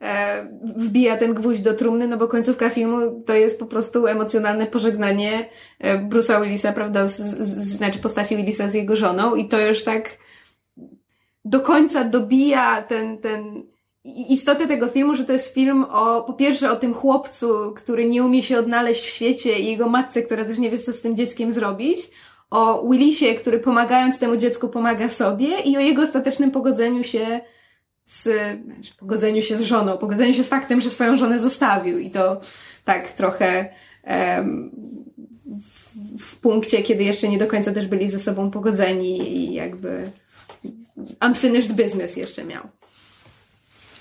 e, 0.00 0.46
wbija 0.76 1.16
ten 1.16 1.34
gwóźdź 1.34 1.62
do 1.62 1.74
trumny, 1.74 2.08
no 2.08 2.16
bo 2.16 2.28
końcówka 2.28 2.70
filmu 2.70 3.22
to 3.26 3.34
jest 3.34 3.58
po 3.58 3.66
prostu 3.66 4.06
emocjonalne 4.06 4.66
pożegnanie 4.66 5.48
e, 5.78 5.98
Bruce'a 5.98 6.42
Willisa, 6.42 6.72
prawda, 6.72 7.08
z, 7.08 7.18
z, 7.18 7.76
znaczy 7.76 7.98
postaci 7.98 8.36
Willisa 8.36 8.68
z 8.68 8.74
jego 8.74 8.96
żoną 8.96 9.34
i 9.34 9.48
to 9.48 9.60
już 9.60 9.84
tak 9.84 10.16
do 11.44 11.60
końca 11.60 12.04
dobija 12.04 12.82
ten, 12.82 13.18
ten 13.18 13.62
istotę 14.04 14.66
tego 14.66 14.88
filmu, 14.88 15.14
że 15.14 15.24
to 15.24 15.32
jest 15.32 15.54
film 15.54 15.84
o, 15.84 16.22
po 16.22 16.32
pierwsze 16.32 16.70
o 16.70 16.76
tym 16.76 16.94
chłopcu, 16.94 17.74
który 17.76 18.04
nie 18.08 18.24
umie 18.24 18.42
się 18.42 18.58
odnaleźć 18.58 19.02
w 19.02 19.08
świecie 19.08 19.58
i 19.58 19.66
jego 19.66 19.88
matce, 19.88 20.22
która 20.22 20.44
też 20.44 20.58
nie 20.58 20.70
wie, 20.70 20.78
co 20.78 20.92
z 20.92 21.00
tym 21.00 21.16
dzieckiem 21.16 21.52
zrobić, 21.52 22.10
o 22.50 22.88
Willisie, 22.88 23.34
który 23.34 23.58
pomagając 23.58 24.18
temu 24.18 24.36
dziecku 24.36 24.68
pomaga 24.68 25.08
sobie 25.08 25.60
i 25.60 25.76
o 25.76 25.80
jego 25.80 26.02
ostatecznym 26.02 26.50
pogodzeniu 26.50 27.04
się 27.04 27.40
z, 28.04 28.22
znaczy, 28.64 28.92
pogodzeniu 28.98 29.42
się 29.42 29.56
z 29.56 29.62
żoną, 29.62 29.98
pogodzeniu 29.98 30.34
się 30.34 30.44
z 30.44 30.48
faktem, 30.48 30.80
że 30.80 30.90
swoją 30.90 31.16
żonę 31.16 31.40
zostawił 31.40 31.98
i 31.98 32.10
to 32.10 32.40
tak 32.84 33.08
trochę 33.12 33.74
w 36.18 36.36
punkcie, 36.40 36.82
kiedy 36.82 37.04
jeszcze 37.04 37.28
nie 37.28 37.38
do 37.38 37.46
końca 37.46 37.72
też 37.72 37.86
byli 37.86 38.08
ze 38.08 38.18
sobą 38.18 38.50
pogodzeni 38.50 39.36
i 39.36 39.54
jakby 39.54 40.10
unfinished 41.26 41.72
business 41.72 42.16
jeszcze 42.16 42.44
miał. 42.44 42.79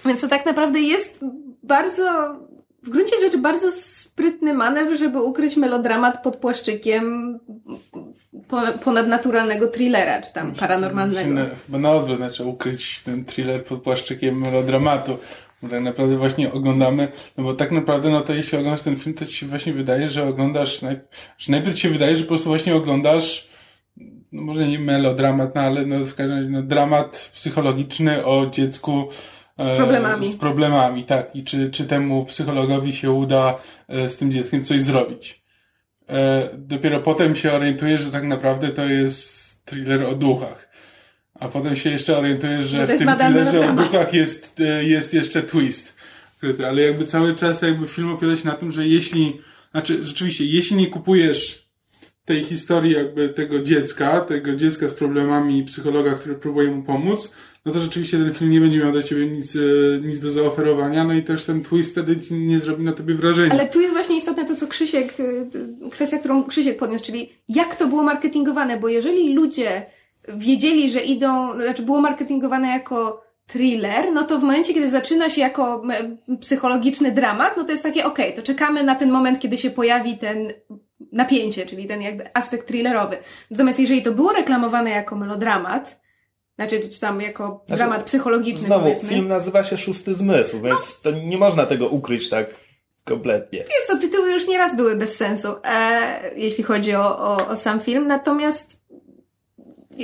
Więc 0.05 0.21
to 0.21 0.27
tak 0.27 0.45
naprawdę 0.45 0.79
jest 0.79 1.19
bardzo, 1.63 2.03
w 2.83 2.89
gruncie 2.89 3.15
rzeczy 3.21 3.37
bardzo 3.37 3.71
sprytny 3.71 4.53
manewr, 4.53 4.97
żeby 4.97 5.21
ukryć 5.21 5.57
melodramat 5.57 6.23
pod 6.23 6.35
płaszczykiem 6.37 7.39
po- 8.47 8.79
ponadnaturalnego 8.83 9.67
thrillera, 9.67 10.21
czy 10.21 10.33
tam 10.33 10.53
paranormalnego. 10.53 11.41
Chyba 11.65 11.77
na 11.79 11.91
odwrót, 11.91 12.17
znaczy 12.17 12.45
ukryć 12.45 13.01
ten 13.05 13.25
thriller 13.25 13.65
pod 13.65 13.81
płaszczykiem 13.81 14.41
melodramatu. 14.41 15.17
Bo 15.63 15.69
tak 15.69 15.81
naprawdę 15.83 16.17
właśnie 16.17 16.53
oglądamy, 16.53 17.07
no 17.37 17.43
bo 17.43 17.53
tak 17.53 17.71
naprawdę, 17.71 18.09
no 18.09 18.21
to 18.21 18.33
jeśli 18.33 18.57
oglądasz 18.57 18.81
ten 18.81 18.95
film, 18.95 19.15
to 19.15 19.25
ci 19.25 19.33
się 19.33 19.45
właśnie 19.45 19.73
wydaje, 19.73 20.09
że 20.09 20.27
oglądasz, 20.27 20.81
naj, 20.81 20.99
że 21.37 21.51
najpierw 21.51 21.75
ci 21.75 21.81
się 21.81 21.89
wydaje, 21.89 22.15
że 22.15 22.23
po 22.23 22.27
prostu 22.27 22.49
właśnie 22.49 22.75
oglądasz, 22.75 23.49
no 24.31 24.41
może 24.41 24.67
nie 24.67 24.79
melodramat, 24.79 25.55
no 25.55 25.61
ale 25.61 25.85
no 25.85 26.05
w 26.05 26.15
każdym 26.15 26.37
razie, 26.37 26.49
no 26.49 26.61
dramat 26.63 27.31
psychologiczny 27.35 28.25
o 28.25 28.45
dziecku, 28.45 29.07
Z 29.64 29.78
problemami. 29.78 30.28
Z 30.28 30.36
problemami, 30.36 31.03
tak. 31.03 31.36
I 31.36 31.43
czy, 31.43 31.70
czy 31.72 31.86
temu 31.86 32.26
psychologowi 32.26 32.93
się 32.93 33.12
uda 33.12 33.57
e, 33.88 34.10
z 34.10 34.18
tym 34.18 34.32
dzieckiem 34.32 34.64
coś 34.64 34.82
zrobić. 34.82 35.43
E, 36.10 36.49
dopiero 36.57 36.99
potem 36.99 37.36
się 37.36 37.51
orientujesz, 37.51 38.01
że 38.01 38.12
tak 38.12 38.24
naprawdę 38.24 38.70
to 38.70 38.86
jest 38.86 39.66
thriller 39.66 40.03
o 40.03 40.16
duchach. 40.16 40.70
A 41.39 41.47
potem 41.47 41.76
się 41.76 41.89
jeszcze 41.89 42.18
orientujesz, 42.18 42.66
że 42.66 42.88
w 42.88 42.97
tym 42.97 43.18
thrillerze 43.18 43.70
o 43.70 43.74
duchach 43.74 44.14
jest, 44.14 44.60
e, 44.60 44.84
jest 44.84 45.14
jeszcze 45.14 45.43
twist. 45.43 45.95
Ale 46.68 46.82
jakby 46.82 47.05
cały 47.05 47.36
czas 47.36 47.62
jakby 47.62 47.88
film 47.88 48.12
opiera 48.12 48.38
się 48.38 48.47
na 48.47 48.53
tym, 48.53 48.72
że 48.72 48.88
jeśli, 48.88 49.41
znaczy 49.72 50.05
rzeczywiście, 50.05 50.45
jeśli 50.45 50.78
nie 50.78 50.88
kupujesz 50.88 51.70
tej 52.26 52.43
historii 52.43 52.93
jakby 52.93 53.30
tego 53.30 53.60
dziecka, 53.60 54.22
tego 54.22 54.55
dziecka 54.55 54.88
z 54.88 54.93
problemami 54.93 55.64
psychologa, 55.64 56.14
który 56.14 56.36
próbuje 56.36 56.72
mu 56.72 56.84
pomóc, 56.84 57.34
no 57.66 57.72
to 57.72 57.80
rzeczywiście 57.80 58.18
ten 58.18 58.34
film 58.34 58.51
nie 58.51 58.62
będzie 58.62 58.80
miał 58.80 58.91
dla 58.91 59.03
ciebie 59.03 59.28
nic, 59.28 59.55
e, 59.55 59.60
nic 60.01 60.20
do 60.20 60.32
zaoferowania, 60.32 61.03
no 61.03 61.14
i 61.14 61.24
też 61.24 61.45
ten 61.45 61.64
twist 61.64 61.91
wtedy 61.91 62.20
nie 62.32 62.60
zrobi 62.60 62.84
na 62.84 62.93
tobie 62.93 63.16
wrażenia. 63.16 63.53
Ale 63.53 63.68
tu 63.68 63.82
jest 63.82 63.93
właśnie 63.93 64.18
istotne 64.18 64.45
to, 64.45 64.55
co 64.55 64.68
Krzysiek, 64.68 65.20
y, 65.20 65.49
kwestia, 65.91 66.18
którą 66.18 66.43
Krzysiek 66.43 66.78
podniósł, 66.78 67.05
czyli 67.05 67.30
jak 67.49 67.76
to 67.76 67.88
było 67.88 68.03
marketingowane, 68.03 68.80
bo 68.80 68.88
jeżeli 68.88 69.34
ludzie 69.34 69.86
wiedzieli, 70.28 70.91
że 70.91 70.99
idą, 70.99 71.53
znaczy 71.53 71.82
było 71.82 72.01
marketingowane 72.01 72.68
jako 72.68 73.24
thriller, 73.47 74.14
no 74.14 74.24
to 74.24 74.39
w 74.39 74.41
momencie, 74.41 74.74
kiedy 74.74 74.89
zaczyna 74.89 75.30
się 75.30 75.41
jako 75.41 75.84
psychologiczny 76.41 77.12
dramat, 77.12 77.57
no 77.57 77.64
to 77.64 77.72
jest 77.72 77.84
takie, 77.84 78.05
okej, 78.05 78.34
to 78.34 78.41
czekamy 78.41 78.84
na 78.84 78.95
ten 78.95 79.12
moment, 79.12 79.39
kiedy 79.39 79.57
się 79.57 79.70
pojawi 79.70 80.18
ten 80.18 80.53
napięcie, 81.12 81.66
czyli 81.66 81.88
ten 81.88 82.01
jakby 82.01 82.36
aspekt 82.36 82.68
thrillerowy. 82.68 83.18
Natomiast 83.51 83.80
jeżeli 83.80 84.03
to 84.03 84.12
było 84.12 84.34
reklamowane 84.34 84.89
jako 84.89 85.16
melodramat, 85.16 86.01
znaczy 86.60 86.89
czy 86.89 86.99
tam 86.99 87.22
jako 87.22 87.64
Znaczy, 87.68 87.78
dramat 87.78 88.03
psychologiczny 88.03 88.68
Znowu, 88.68 88.84
powiedzmy, 88.84 89.10
film 89.10 89.28
nazywa 89.28 89.64
się 89.64 89.78
Szósty 89.78 90.16
Zmysł, 90.16 90.62
więc 90.62 91.01
to 91.01 91.12
nie 91.12 91.38
można 91.38 91.66
tego 91.66 91.88
ukryć 91.89 92.30
tak 92.30 92.55
kompletnie. 93.03 93.60
Wiesz 93.60 93.86
co, 93.88 93.97
tytuły 93.97 94.32
już 94.32 94.47
nieraz 94.47 94.76
były 94.76 94.95
bez 94.95 95.16
sensu, 95.16 95.47
e, 95.64 96.36
jeśli 96.36 96.64
chodzi 96.64 96.95
o, 96.95 97.20
o, 97.20 97.47
o 97.47 97.57
sam 97.57 97.80
film, 97.80 98.07
natomiast 98.07 98.82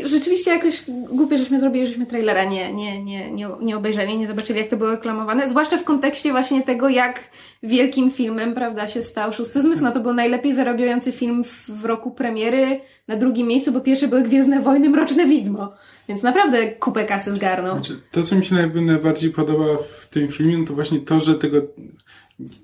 rzeczywiście 0.06 0.52
jakoś 0.52 0.84
głupie, 0.88 1.38
żeśmy 1.38 1.60
zrobili, 1.60 1.88
żeśmy 1.88 2.06
trailera 2.06 2.46
nie, 2.46 2.74
nie, 2.74 3.04
nie, 3.04 3.32
nie, 3.32 3.50
nie 3.62 3.78
obejrzeli, 3.78 4.18
nie 4.18 4.28
zobaczyli, 4.28 4.60
jak 4.60 4.70
to 4.70 4.78
było 4.78 4.92
reklamowane, 4.92 5.50
zwłaszcza 5.50 5.78
w 5.78 5.84
kontekście 5.84 6.32
właśnie 6.32 6.64
tego, 6.64 6.90
jak 6.90 7.20
wielkim 7.64 8.12
filmem, 8.12 8.54
prawda, 8.54 8.88
się 8.88 9.04
stał 9.04 9.34
Szósty 9.34 9.62
Zmysł. 9.62 9.84
No 9.84 9.92
to 9.92 10.00
był 10.00 10.14
najlepiej 10.14 10.54
zarabiający 10.54 11.12
film 11.12 11.44
w, 11.68 11.86
roku 11.86 12.12
premiery, 12.12 12.80
na 13.08 13.16
drugim 13.16 13.48
miejscu, 13.48 13.72
bo 13.72 13.82
pierwsze 13.82 14.08
były 14.08 14.22
Gwiezdne 14.22 14.62
Wojny, 14.62 14.90
Mroczne 14.90 15.26
Widmo. 15.26 15.74
Więc 16.10 16.24
naprawdę 16.24 16.72
kupę 16.72 17.06
kasy 17.06 17.34
zgarnął. 17.34 17.74
Znaczy, 17.74 18.00
to, 18.12 18.24
co 18.24 18.36
mi 18.36 18.46
się 18.46 18.56
najbardziej 18.56 19.30
podoba 19.30 19.78
w 19.78 20.08
tym 20.10 20.28
filmie, 20.28 20.58
no 20.58 20.66
to 20.66 20.74
właśnie 20.74 21.00
to, 21.00 21.20
że 21.20 21.36
tego 21.36 21.62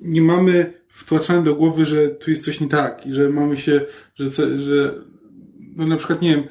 nie 0.02 0.22
mamy 0.22 0.74
wtłaczane 0.88 1.44
do 1.44 1.56
głowy, 1.56 1.86
że 1.86 2.08
tu 2.08 2.32
jest 2.32 2.46
coś 2.46 2.60
nie 2.60 2.68
tak 2.68 3.08
i 3.08 3.14
że 3.14 3.30
mamy 3.30 3.58
się, 3.58 3.82
że, 4.16 4.30
co, 4.30 4.60
że 4.60 4.94
no 5.76 5.88
na 5.88 5.98
przykład, 5.98 6.22
nie 6.22 6.30
wiem, 6.30 6.44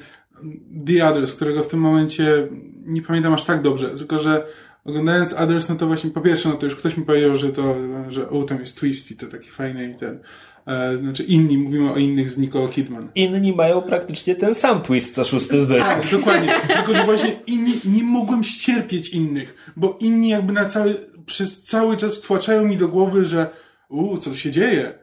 The 0.87 1.07
Others, 1.07 1.35
którego 1.35 1.63
w 1.63 1.67
tym 1.67 1.79
momencie 1.79 2.47
nie 2.85 3.01
pamiętam 3.01 3.33
aż 3.33 3.43
tak 3.43 3.61
dobrze, 3.61 3.89
tylko 3.89 4.19
że 4.19 4.45
oglądając 4.85 5.33
Others, 5.33 5.69
no 5.69 5.75
to 5.75 5.87
właśnie 5.87 6.09
po 6.09 6.21
pierwsze, 6.21 6.49
no 6.49 6.55
to 6.55 6.65
już 6.65 6.75
ktoś 6.75 6.97
mi 6.97 7.05
powiedział, 7.05 7.35
że 7.35 7.49
to, 7.49 7.75
że 8.09 8.29
o, 8.29 8.43
tam 8.43 8.59
jest 8.59 8.79
twist 8.79 9.11
i 9.11 9.15
to 9.15 9.27
taki 9.27 9.49
fajny 9.49 9.89
i 9.89 9.95
ten, 9.95 10.19
e, 10.67 10.97
znaczy 10.97 11.23
inni, 11.23 11.57
mówimy 11.57 11.91
o 11.91 11.97
innych 11.97 12.29
z 12.29 12.37
Nicole 12.37 12.69
Kidman. 12.69 13.09
Inni 13.15 13.53
mają 13.53 13.81
praktycznie 13.81 14.35
ten 14.35 14.55
sam 14.55 14.81
twist 14.81 15.15
co 15.15 15.25
Szósty 15.25 15.61
Zmysł. 15.61 15.83
Tak, 15.83 16.11
dokładnie. 16.11 16.53
Tylko, 16.67 16.95
że 16.95 17.03
właśnie 17.03 17.31
inni, 17.47 17.73
nie 17.85 18.03
mogłem 18.03 18.43
ścierpieć 18.43 19.09
innych, 19.09 19.71
bo 19.75 19.97
inni 19.99 20.29
jakby 20.29 20.53
na 20.53 20.65
cały, 20.65 20.95
przez 21.25 21.61
cały 21.61 21.97
czas 21.97 22.15
wtłaczają 22.15 22.65
mi 22.65 22.77
do 22.77 22.87
głowy, 22.87 23.25
że 23.25 23.49
u, 23.89 24.17
co 24.17 24.33
się 24.33 24.51
dzieje? 24.51 25.00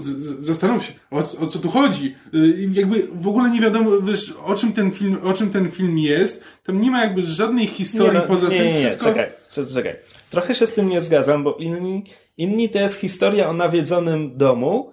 Z- 0.00 0.04
z- 0.04 0.44
zastanów 0.44 0.84
się, 0.84 0.92
o, 1.10 1.22
co- 1.22 1.38
o 1.38 1.46
co 1.46 1.58
tu 1.58 1.68
chodzi. 1.70 2.14
Y, 2.34 2.68
jakby 2.72 3.08
w 3.14 3.28
ogóle 3.28 3.50
nie 3.50 3.60
wiadomo, 3.60 3.90
wiesz, 4.00 4.34
o 4.46 4.54
czym 4.54 4.72
ten 4.72 4.90
film, 4.90 5.18
o 5.24 5.32
czym 5.32 5.50
ten 5.50 5.70
film 5.70 5.98
jest. 5.98 6.44
Tam 6.64 6.80
nie 6.80 6.90
ma 6.90 7.00
jakby 7.04 7.22
żadnej 7.24 7.66
historii 7.66 8.18
no, 8.20 8.26
poza 8.26 8.48
nie, 8.48 8.56
tym 8.58 8.66
nie, 8.66 8.72
nie, 8.80 8.86
wszystko. 8.86 9.04
czekaj, 9.06 9.30
czekaj, 9.50 9.72
czekaj. 9.74 9.96
Trochę 10.30 10.54
się 10.54 10.66
z 10.66 10.74
tym 10.74 10.88
nie 10.88 11.02
zgadzam, 11.02 11.44
bo 11.44 11.54
inni, 11.54 12.04
inni 12.36 12.68
to 12.68 12.78
jest 12.78 12.96
historia 13.00 13.48
o 13.48 13.52
nawiedzonym 13.52 14.36
domu, 14.36 14.92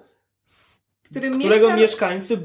Którym 1.03 1.39
którego 1.39 1.67
mieszka... 1.67 1.75
mieszkańcy 1.81 2.37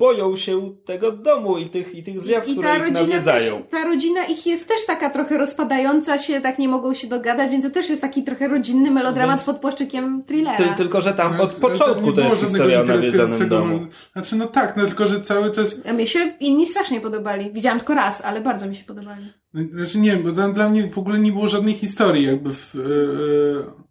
boją 0.00 0.36
się 0.36 0.74
tego 0.84 1.12
domu 1.12 1.58
i 1.58 1.68
tych, 1.68 1.94
i 1.94 2.02
tych 2.02 2.20
zjaw, 2.20 2.48
I, 2.48 2.50
i 2.50 2.56
które 2.56 2.76
ich 2.76 2.82
rodzina 2.82 3.00
nawiedzają. 3.00 3.56
Też, 3.56 3.70
ta 3.70 3.84
rodzina 3.84 4.24
ich 4.24 4.46
jest 4.46 4.68
też 4.68 4.86
taka 4.86 5.10
trochę 5.10 5.38
rozpadająca 5.38 6.18
się, 6.18 6.40
tak 6.40 6.58
nie 6.58 6.68
mogą 6.68 6.94
się 6.94 7.08
dogadać, 7.08 7.50
więc 7.50 7.64
to 7.64 7.70
też 7.70 7.90
jest 7.90 8.02
taki 8.02 8.22
trochę 8.22 8.48
rodzinny 8.48 8.90
melodramat 8.90 9.36
Więc- 9.36 9.46
pod 9.46 9.58
płaszczykiem 9.58 10.24
thrillera. 10.26 10.56
Ty, 10.56 10.64
tylko, 10.76 11.00
że 11.00 11.14
tam 11.14 11.36
No, 11.36 11.42
od 11.42 11.54
początku 11.54 12.12
to 12.12 12.20
jest 12.20 12.40
historia 12.40 12.80
o 12.80 12.84
nawiedzonym 12.84 13.48
domu. 13.48 13.86
Znaczy, 14.12 14.36
no 14.36 14.46
tak, 14.46 14.76
no 14.76 14.86
tylko, 14.86 15.06
że 15.06 15.20
cały 15.20 15.50
czas 15.50 15.80
A 15.90 15.92
mnie 15.92 16.06
się 16.06 16.32
inni 16.40 16.66
strasznie 16.66 17.00
podobali. 17.00 17.52
Widziałam 17.52 17.78
tylko 17.78 17.94
raz, 17.94 18.24
ale 18.24 18.40
bardzo 18.40 18.66
mi 18.66 18.76
się 18.76 18.84
podobali. 18.84 19.26
Znaczy 19.72 19.98
nie, 19.98 20.16
bo 20.16 20.32
tam 20.32 20.52
dla 20.52 20.68
mnie 20.68 20.90
w 20.90 20.98
ogóle 20.98 21.18
nie 21.18 21.32
było 21.32 21.48
żadnej 21.48 21.74
historii, 21.74 22.26
jakby 22.26 22.50
w, 22.52 22.72
tym, 22.72 23.89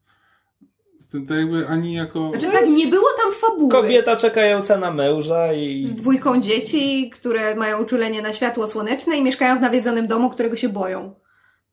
to 1.28 1.34
jakby 1.34 1.68
ani 1.68 1.94
jako... 1.94 2.30
Znaczy 2.30 2.46
tak, 2.46 2.70
nie 2.70 2.88
było 2.88 3.08
tam 3.24 3.34
fabuły. 3.34 3.72
Kobieta 3.72 4.16
czekająca 4.16 4.78
na 4.78 4.92
męża 4.92 5.54
i... 5.54 5.86
Z 5.86 5.96
dwójką 5.96 6.42
dzieci, 6.42 7.12
które 7.14 7.56
mają 7.56 7.82
uczulenie 7.82 8.22
na 8.22 8.34
światło 8.34 8.68
słoneczne 8.68 9.18
i 9.18 9.24
mieszkają 9.24 9.58
w 9.58 9.62
nawiedzonym 9.62 10.08
domu, 10.08 10.30
którego 10.30 10.56
się 10.56 10.70
boją. 10.70 11.16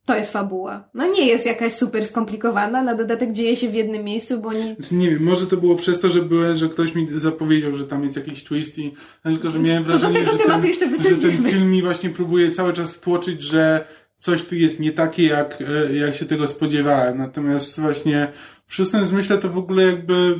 To 0.06 0.16
jest 0.16 0.32
fabuła. 0.32 0.88
No 0.94 1.06
nie 1.06 1.26
jest 1.26 1.46
jakaś 1.46 1.72
super 1.72 2.06
skomplikowana, 2.06 2.82
na 2.82 2.94
dodatek 2.94 3.32
dzieje 3.32 3.56
się 3.56 3.68
w 3.68 3.74
jednym 3.74 4.04
miejscu, 4.04 4.40
bo 4.40 4.48
oni... 4.48 4.74
Znaczy, 4.74 4.94
nie 4.94 5.10
wiem, 5.10 5.22
może 5.22 5.46
to 5.46 5.56
było 5.56 5.76
przez 5.76 6.00
to, 6.00 6.08
że, 6.08 6.22
byłem, 6.22 6.56
że 6.56 6.68
ktoś 6.68 6.94
mi 6.94 7.08
zapowiedział, 7.14 7.74
że 7.74 7.86
tam 7.86 8.04
jest 8.04 8.16
jakiś 8.16 8.44
twist 8.44 8.78
i 8.78 8.94
no, 9.24 9.30
tylko, 9.30 9.50
że 9.50 9.58
miałem 9.58 9.84
To 9.84 9.92
do 9.92 9.98
wrażenie, 9.98 10.20
tego 10.20 10.32
że, 10.32 10.38
tematu 10.38 10.60
ten, 10.60 10.68
jeszcze 10.68 10.88
że 10.88 11.16
ten 11.16 11.42
film 11.42 11.70
mi 11.70 11.82
właśnie 11.82 12.10
próbuje 12.10 12.50
cały 12.50 12.72
czas 12.72 12.92
wtłoczyć, 12.92 13.42
że 13.42 13.84
coś 14.18 14.42
tu 14.42 14.54
jest 14.54 14.80
nie 14.80 14.92
takie, 14.92 15.26
jak, 15.26 15.58
e, 15.60 15.96
jak 15.96 16.14
się 16.14 16.26
tego 16.26 16.46
spodziewałem. 16.46 17.18
Natomiast 17.18 17.80
właśnie 17.80 18.32
przez 18.66 18.90
ten 18.90 19.06
zmyśle 19.06 19.38
to 19.38 19.48
w 19.48 19.58
ogóle 19.58 19.82
jakby 19.82 20.38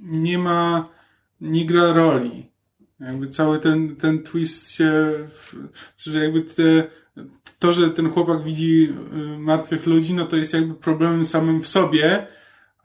nie 0.00 0.38
ma, 0.38 0.88
nie 1.40 1.66
gra 1.66 1.92
roli. 1.92 2.50
Jakby 3.00 3.28
cały 3.28 3.58
ten, 3.58 3.96
ten 3.96 4.22
twist 4.22 4.70
się, 4.70 5.12
że 5.96 6.24
jakby 6.24 6.42
te, 6.42 6.84
to, 7.58 7.72
że 7.72 7.90
ten 7.90 8.10
chłopak 8.10 8.44
widzi 8.44 8.92
y, 9.12 9.38
martwych 9.38 9.86
ludzi, 9.86 10.14
no 10.14 10.26
to 10.26 10.36
jest 10.36 10.52
jakby 10.54 10.74
problemem 10.74 11.26
samym 11.26 11.62
w 11.62 11.68
sobie, 11.68 12.26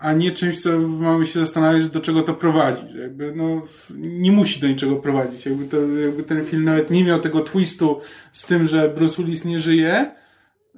a 0.05 0.13
nie 0.13 0.31
czymś, 0.31 0.61
co 0.61 0.79
mamy 0.79 1.25
się 1.27 1.39
zastanawiać, 1.39 1.85
do 1.85 1.99
czego 2.01 2.21
to 2.21 2.33
prowadzi. 2.33 2.81
Że 2.93 2.99
jakby, 3.01 3.33
no, 3.35 3.61
nie 3.97 4.31
musi 4.31 4.59
do 4.59 4.67
niczego 4.67 4.95
prowadzić. 4.95 5.45
Jakby, 5.45 5.65
to, 5.65 5.77
jakby 5.81 6.23
ten 6.23 6.43
film 6.45 6.63
nawet 6.63 6.91
nie 6.91 7.03
miał 7.03 7.19
tego 7.21 7.41
twistu 7.41 7.99
z 8.31 8.45
tym, 8.45 8.67
że 8.67 8.89
Bruce 8.89 9.23
Willis 9.23 9.45
nie 9.45 9.59
żyje, 9.59 10.11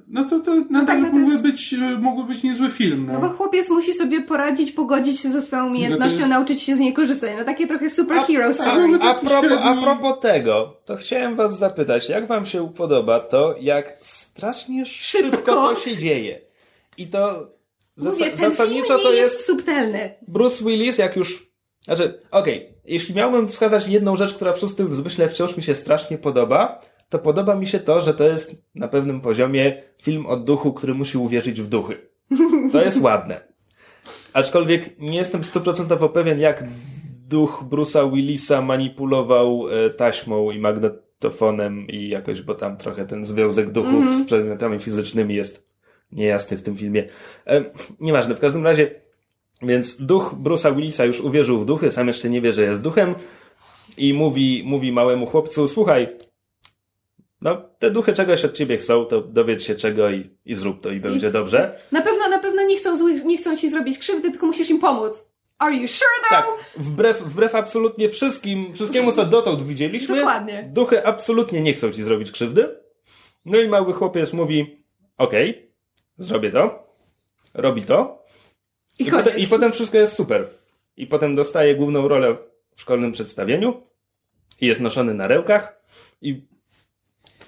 no 0.08 0.24
to, 0.24 0.40
to 0.40 0.54
nadal 0.70 0.86
tak, 0.86 0.98
no 1.00 1.08
to 1.08 1.12
mógłby, 1.14 1.32
jest- 1.32 1.42
być, 1.42 1.74
mógłby 2.00 2.32
być 2.34 2.42
niezły 2.42 2.70
film. 2.70 3.06
No. 3.06 3.12
No 3.12 3.20
bo 3.20 3.28
chłopiec 3.28 3.70
musi 3.70 3.94
sobie 3.94 4.20
poradzić, 4.20 4.72
pogodzić 4.72 5.20
się 5.20 5.30
ze 5.30 5.42
swoją 5.42 5.66
umiejętnością, 5.66 6.16
No 6.18 6.22
to- 6.22 6.28
nauczyć 6.28 6.62
się 6.62 6.76
z 6.76 6.78
niej 6.78 6.92
korzystać. 6.92 7.30
No 7.38 7.44
takie 7.44 7.66
trochę 7.66 7.90
superhero 7.90 8.44
A, 8.44 8.52
story. 8.54 8.70
a, 8.94 8.98
taki 8.98 9.26
propos, 9.26 9.58
a 9.62 9.74
propos 9.82 10.20
tego, 10.20 10.76
to 10.84 10.96
chciałem 10.96 11.36
was 11.36 11.58
zapytać, 11.58 12.08
jak 12.08 12.26
wam 12.26 12.46
się 12.46 12.72
podoba 12.72 13.20
to, 13.20 13.54
jak 13.60 13.92
strasznie 14.02 14.86
szybko, 14.86 15.30
Szybko. 15.36 15.52
to 15.52 15.74
się 15.80 15.96
dzieje. 15.96 16.40
I 16.98 17.06
to 17.06 17.46
zas- 17.98 18.18
Mówię, 18.18 18.30
ten 18.30 18.50
zasadniczo 18.50 18.86
film 18.94 19.00
to 19.02 19.10
nie 19.12 19.16
jest 19.16 19.34
jest 19.34 19.46
subtelny. 19.46 20.14
Bruce 20.28 20.64
Willis, 20.64 20.98
jak 20.98 21.16
już... 21.16 21.48
Znaczy, 21.84 22.20
okej, 22.30 22.74
jeśli 22.84 23.14
miałbym 23.14 23.48
wskazać 23.48 23.86
jedną 23.86 24.16
rzecz, 24.16 24.34
która 24.34 24.52
w 24.52 24.58
szóstym 24.58 24.94
zmyśle 24.94 25.28
wciąż 25.28 25.56
mi 25.56 25.62
się 25.62 25.74
strasznie 25.74 26.18
podoba, 26.18 26.80
to 27.08 27.18
podoba 27.18 27.54
mi 27.54 27.66
się 27.66 27.80
to, 27.80 28.00
że 28.00 28.14
to 28.14 28.24
jest 28.24 28.54
na 28.74 28.88
pewnym 28.88 29.20
poziomie 29.20 29.82
film 30.02 30.26
o 30.26 30.36
duchu, 30.36 30.72
który 30.72 30.94
musi 30.94 31.18
uwierzyć 31.18 31.62
w 31.62 31.66
duchy. 31.68 32.08
To 32.72 32.82
jest 32.82 33.00
ładne. 33.00 33.40
Aczkolwiek 34.32 34.98
nie 34.98 35.16
jestem 35.18 35.44
stuprocentowo 35.44 36.08
pewien, 36.08 36.40
jak 36.40 36.64
duch 37.28 37.64
Bruce'a 37.70 38.12
Willisa 38.14 38.62
manipulował 38.62 39.64
e, 39.70 39.90
taśmą 39.90 40.50
i 40.50 40.58
magnetofonem 40.58 41.86
i 41.88 42.08
jakoś, 42.08 42.42
bo 42.42 42.54
tam 42.54 42.76
trochę 42.76 43.06
ten 43.06 43.24
związek 43.24 43.70
duchów 43.70 43.94
Mhm. 43.94 44.16
z 44.16 44.26
przedmiotami 44.26 44.78
fizycznymi 44.78 45.34
jest 45.34 45.67
niejasny 46.12 46.56
w 46.56 46.62
tym 46.62 46.76
filmie. 46.76 47.08
E, 47.46 47.64
nieważne, 48.00 48.34
w 48.34 48.40
każdym 48.40 48.64
razie 48.64 49.08
więc 49.62 49.96
duch 49.96 50.34
Bruce'a 50.42 50.76
Willisa 50.76 51.04
już 51.04 51.20
uwierzył 51.20 51.60
w 51.60 51.64
duchy, 51.64 51.92
sam 51.92 52.06
jeszcze 52.06 52.28
nie 52.28 52.40
wie, 52.40 52.52
że 52.52 52.62
jest 52.62 52.82
duchem 52.82 53.14
i 53.96 54.14
mówi, 54.14 54.62
mówi 54.66 54.92
małemu 54.92 55.26
chłopcu, 55.26 55.68
słuchaj, 55.68 56.16
no 57.40 57.62
te 57.78 57.90
duchy 57.90 58.12
czegoś 58.12 58.44
od 58.44 58.52
ciebie 58.52 58.76
chcą, 58.76 59.04
to 59.04 59.20
dowiedz 59.20 59.62
się 59.62 59.74
czego 59.74 60.10
i, 60.10 60.30
i 60.44 60.54
zrób 60.54 60.80
to 60.80 60.90
i 60.90 61.00
będzie 61.00 61.30
dobrze. 61.30 61.78
Na 61.92 62.02
pewno, 62.02 62.28
na 62.28 62.38
pewno 62.38 62.64
nie 62.64 62.76
chcą, 62.76 62.96
złych, 62.96 63.24
nie 63.24 63.38
chcą 63.38 63.56
ci 63.56 63.70
zrobić 63.70 63.98
krzywdy, 63.98 64.30
tylko 64.30 64.46
musisz 64.46 64.70
im 64.70 64.78
pomóc. 64.78 65.28
Are 65.58 65.76
you 65.76 65.88
sure 65.88 66.10
though? 66.30 66.30
Tak, 66.30 66.46
wbrew, 66.76 67.20
wbrew 67.20 67.54
absolutnie 67.54 68.08
wszystkim, 68.08 68.74
wszystkiemu 68.74 69.12
co 69.12 69.24
dotąd 69.24 69.62
widzieliśmy, 69.62 70.16
Dokładnie. 70.16 70.70
duchy 70.72 71.06
absolutnie 71.06 71.60
nie 71.60 71.72
chcą 71.72 71.90
ci 71.90 72.02
zrobić 72.02 72.30
krzywdy. 72.30 72.76
No 73.44 73.58
i 73.58 73.68
mały 73.68 73.92
chłopiec 73.92 74.32
mówi, 74.32 74.84
okej, 75.16 75.67
zrobię 76.18 76.50
to, 76.50 76.92
robi 77.54 77.82
to 77.82 78.24
I, 78.98 79.02
I 79.08 79.10
potem, 79.10 79.38
I 79.38 79.46
potem 79.46 79.72
wszystko 79.72 79.98
jest 79.98 80.16
super. 80.16 80.48
I 80.96 81.06
potem 81.06 81.34
dostaje 81.34 81.74
główną 81.74 82.08
rolę 82.08 82.36
w 82.76 82.80
szkolnym 82.80 83.12
przedstawieniu 83.12 83.82
i 84.60 84.66
jest 84.66 84.80
noszony 84.80 85.14
na 85.14 85.26
rełkach 85.26 85.82
i 86.22 86.46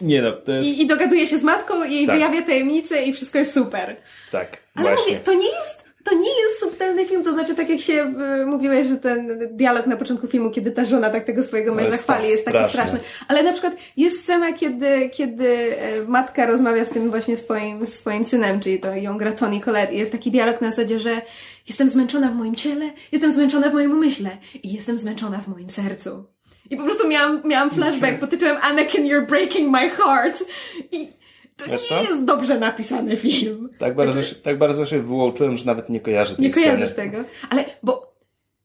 nie 0.01 0.23
no, 0.23 0.33
to 0.33 0.53
jest 0.53 0.69
I, 0.69 0.83
I 0.83 0.87
dogaduje 0.87 1.27
się 1.27 1.39
z 1.39 1.43
matką, 1.43 1.85
jej 1.85 2.07
Tak. 2.07 2.17
wyjawia 2.17 2.43
tajemnicę 2.43 3.03
i 3.03 3.13
wszystko 3.13 3.39
jest 3.39 3.55
super. 3.55 3.97
tak, 4.31 4.63
Ale 4.75 4.89
właśnie. 4.89 5.13
mówię, 5.13 5.25
to 5.25 5.35
nie 5.35 5.47
jest, 5.47 5.80
to 6.05 6.15
nie 6.15 6.41
jest 6.41 6.61
subtelny 6.61 7.07
film, 7.07 7.25
to 7.25 7.33
znaczy 7.33 7.55
tak 7.55 7.69
jak 7.71 7.81
się 7.81 8.15
y, 8.43 8.47
mówiłeś, 8.47 8.87
że 8.87 8.97
ten 8.97 9.49
dialog 9.51 9.87
na 9.87 9.97
początku 9.97 10.27
filmu, 10.27 10.51
kiedy 10.51 10.71
ta 10.71 10.85
żona 10.85 11.11
tak 11.11 11.25
tego 11.25 11.43
swojego 11.43 11.75
męża 11.75 11.91
jest 11.91 12.03
chwali, 12.03 12.23
tak 12.23 12.31
jest 12.31 12.45
taki 12.45 12.59
straszne. 12.59 12.89
straszny. 12.89 13.09
Ale 13.29 13.43
na 13.43 13.53
przykład 13.53 13.75
jest 13.97 14.21
scena, 14.21 14.53
kiedy, 14.53 15.11
kiedy 15.13 15.77
e, 15.79 16.03
matka 16.09 16.47
rozmawia 16.47 16.85
z 16.85 16.91
tym 16.91 17.11
właśnie 17.11 17.37
swoim, 17.37 17.87
swoim 17.87 18.25
synem, 18.25 18.61
czyli 18.61 18.81
to 18.81 18.95
ją 18.95 19.19
gra 19.19 19.33
Tony 19.33 19.61
Collette 19.61 19.95
i 19.95 19.99
jest 19.99 20.13
taki 20.13 20.31
dialog 20.31 20.61
na 20.61 20.71
zasadzie, 20.71 20.99
że 20.99 21.23
jestem 21.69 21.89
zmęczona 21.89 22.29
w 22.29 22.35
moim 22.35 22.55
ciele, 22.55 22.91
jestem 23.13 23.33
zmęczona 23.33 23.71
w 23.71 23.73
moim 23.73 23.93
umyśle 23.93 24.31
i 24.63 24.73
jestem 24.73 24.99
zmęczona 24.99 25.39
w 25.39 25.49
moim 25.49 25.71
sercu. 25.71 26.25
I 26.71 26.77
po 26.77 26.83
prostu 26.83 27.09
miałam, 27.09 27.43
miałam 27.45 27.71
flashback 27.71 28.21
pod 28.21 28.31
tytułem 28.31 28.57
Anakin, 28.63 29.05
you're 29.05 29.27
breaking 29.27 29.71
my 29.71 29.91
heart. 29.91 30.45
I 30.93 31.20
to 31.65 31.71
Wiesz 31.71 31.91
nie 31.91 31.97
co? 31.97 32.03
jest 32.03 32.25
dobrze 32.25 32.59
napisany 32.59 33.17
film. 33.17 33.69
Tak 33.79 33.95
bardzo, 33.97 34.13
Znaczy- 34.13 34.29
się, 34.29 34.35
tak 34.35 34.59
bardzo 34.59 34.87
się 34.87 35.03
wyłączyłem, 35.03 35.57
że 35.57 35.65
nawet 35.65 35.89
nie 35.89 36.01
kojarzę 36.01 36.37
tej 36.37 36.45
Nie 36.45 36.53
kojarzysz 36.53 36.91
sceny. 36.91 37.11
tego. 37.11 37.25
Ale, 37.51 37.65
bo 37.83 38.13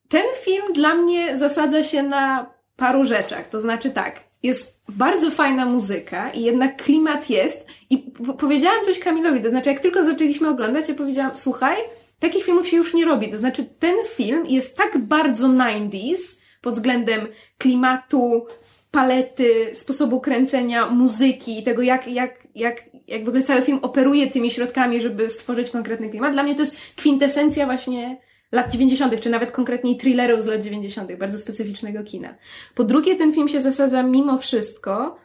ten 0.09 0.23
film 0.43 0.63
dla 0.73 0.95
mnie 0.95 1.37
zasadza 1.37 1.83
się 1.83 2.03
na 2.03 2.49
paru 2.75 3.05
rzeczach. 3.05 3.49
To 3.49 3.61
znaczy 3.61 3.89
tak, 3.89 4.19
jest 4.43 4.81
bardzo 4.89 5.31
fajna 5.31 5.65
muzyka 5.65 6.29
i 6.31 6.43
jednak 6.43 6.83
klimat 6.83 7.29
jest. 7.29 7.65
I 7.89 7.97
po- 7.97 8.33
powiedziałam 8.33 8.83
coś 8.83 8.99
Kamilowi, 8.99 9.41
to 9.43 9.49
znaczy 9.49 9.69
jak 9.69 9.79
tylko 9.79 10.03
zaczęliśmy 10.03 10.49
oglądać, 10.49 10.89
ja 10.89 10.95
powiedziałam, 10.95 11.31
słuchaj, 11.35 11.77
takich 12.19 12.43
filmów 12.45 12.67
się 12.67 12.77
już 12.77 12.93
nie 12.93 13.05
robi. 13.05 13.29
To 13.29 13.37
znaczy 13.37 13.65
ten 13.79 13.95
film 14.15 14.45
jest 14.47 14.77
tak 14.77 14.97
bardzo 14.97 15.47
90s 15.47 16.37
pod 16.61 16.73
względem 16.73 17.27
klimatu, 17.57 18.47
palety, 18.95 19.71
sposobu 19.73 20.21
kręcenia, 20.21 20.89
muzyki 20.89 21.59
i 21.59 21.63
tego, 21.63 21.81
jak, 21.81 22.07
jak, 22.07 22.47
jak, 22.55 22.83
jak 23.07 23.25
w 23.25 23.27
ogóle 23.27 23.43
cały 23.43 23.61
film 23.61 23.79
operuje 23.81 24.31
tymi 24.31 24.51
środkami, 24.51 25.01
żeby 25.01 25.29
stworzyć 25.29 25.69
konkretny 25.69 26.09
klimat. 26.09 26.33
Dla 26.33 26.43
mnie 26.43 26.55
to 26.55 26.61
jest 26.61 26.77
kwintesencja 26.95 27.65
właśnie 27.65 28.17
lat 28.51 28.71
90., 28.71 29.19
czy 29.19 29.29
nawet 29.29 29.51
konkretniej 29.51 29.97
thrillerów 29.97 30.43
z 30.43 30.45
lat 30.45 30.61
90., 30.61 31.15
bardzo 31.15 31.39
specyficznego 31.39 32.03
kina. 32.03 32.35
Po 32.75 32.83
drugie, 32.83 33.15
ten 33.15 33.33
film 33.33 33.49
się 33.49 33.61
zasadza 33.61 34.03
mimo 34.03 34.37
wszystko, 34.37 35.17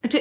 znaczy, 0.00 0.18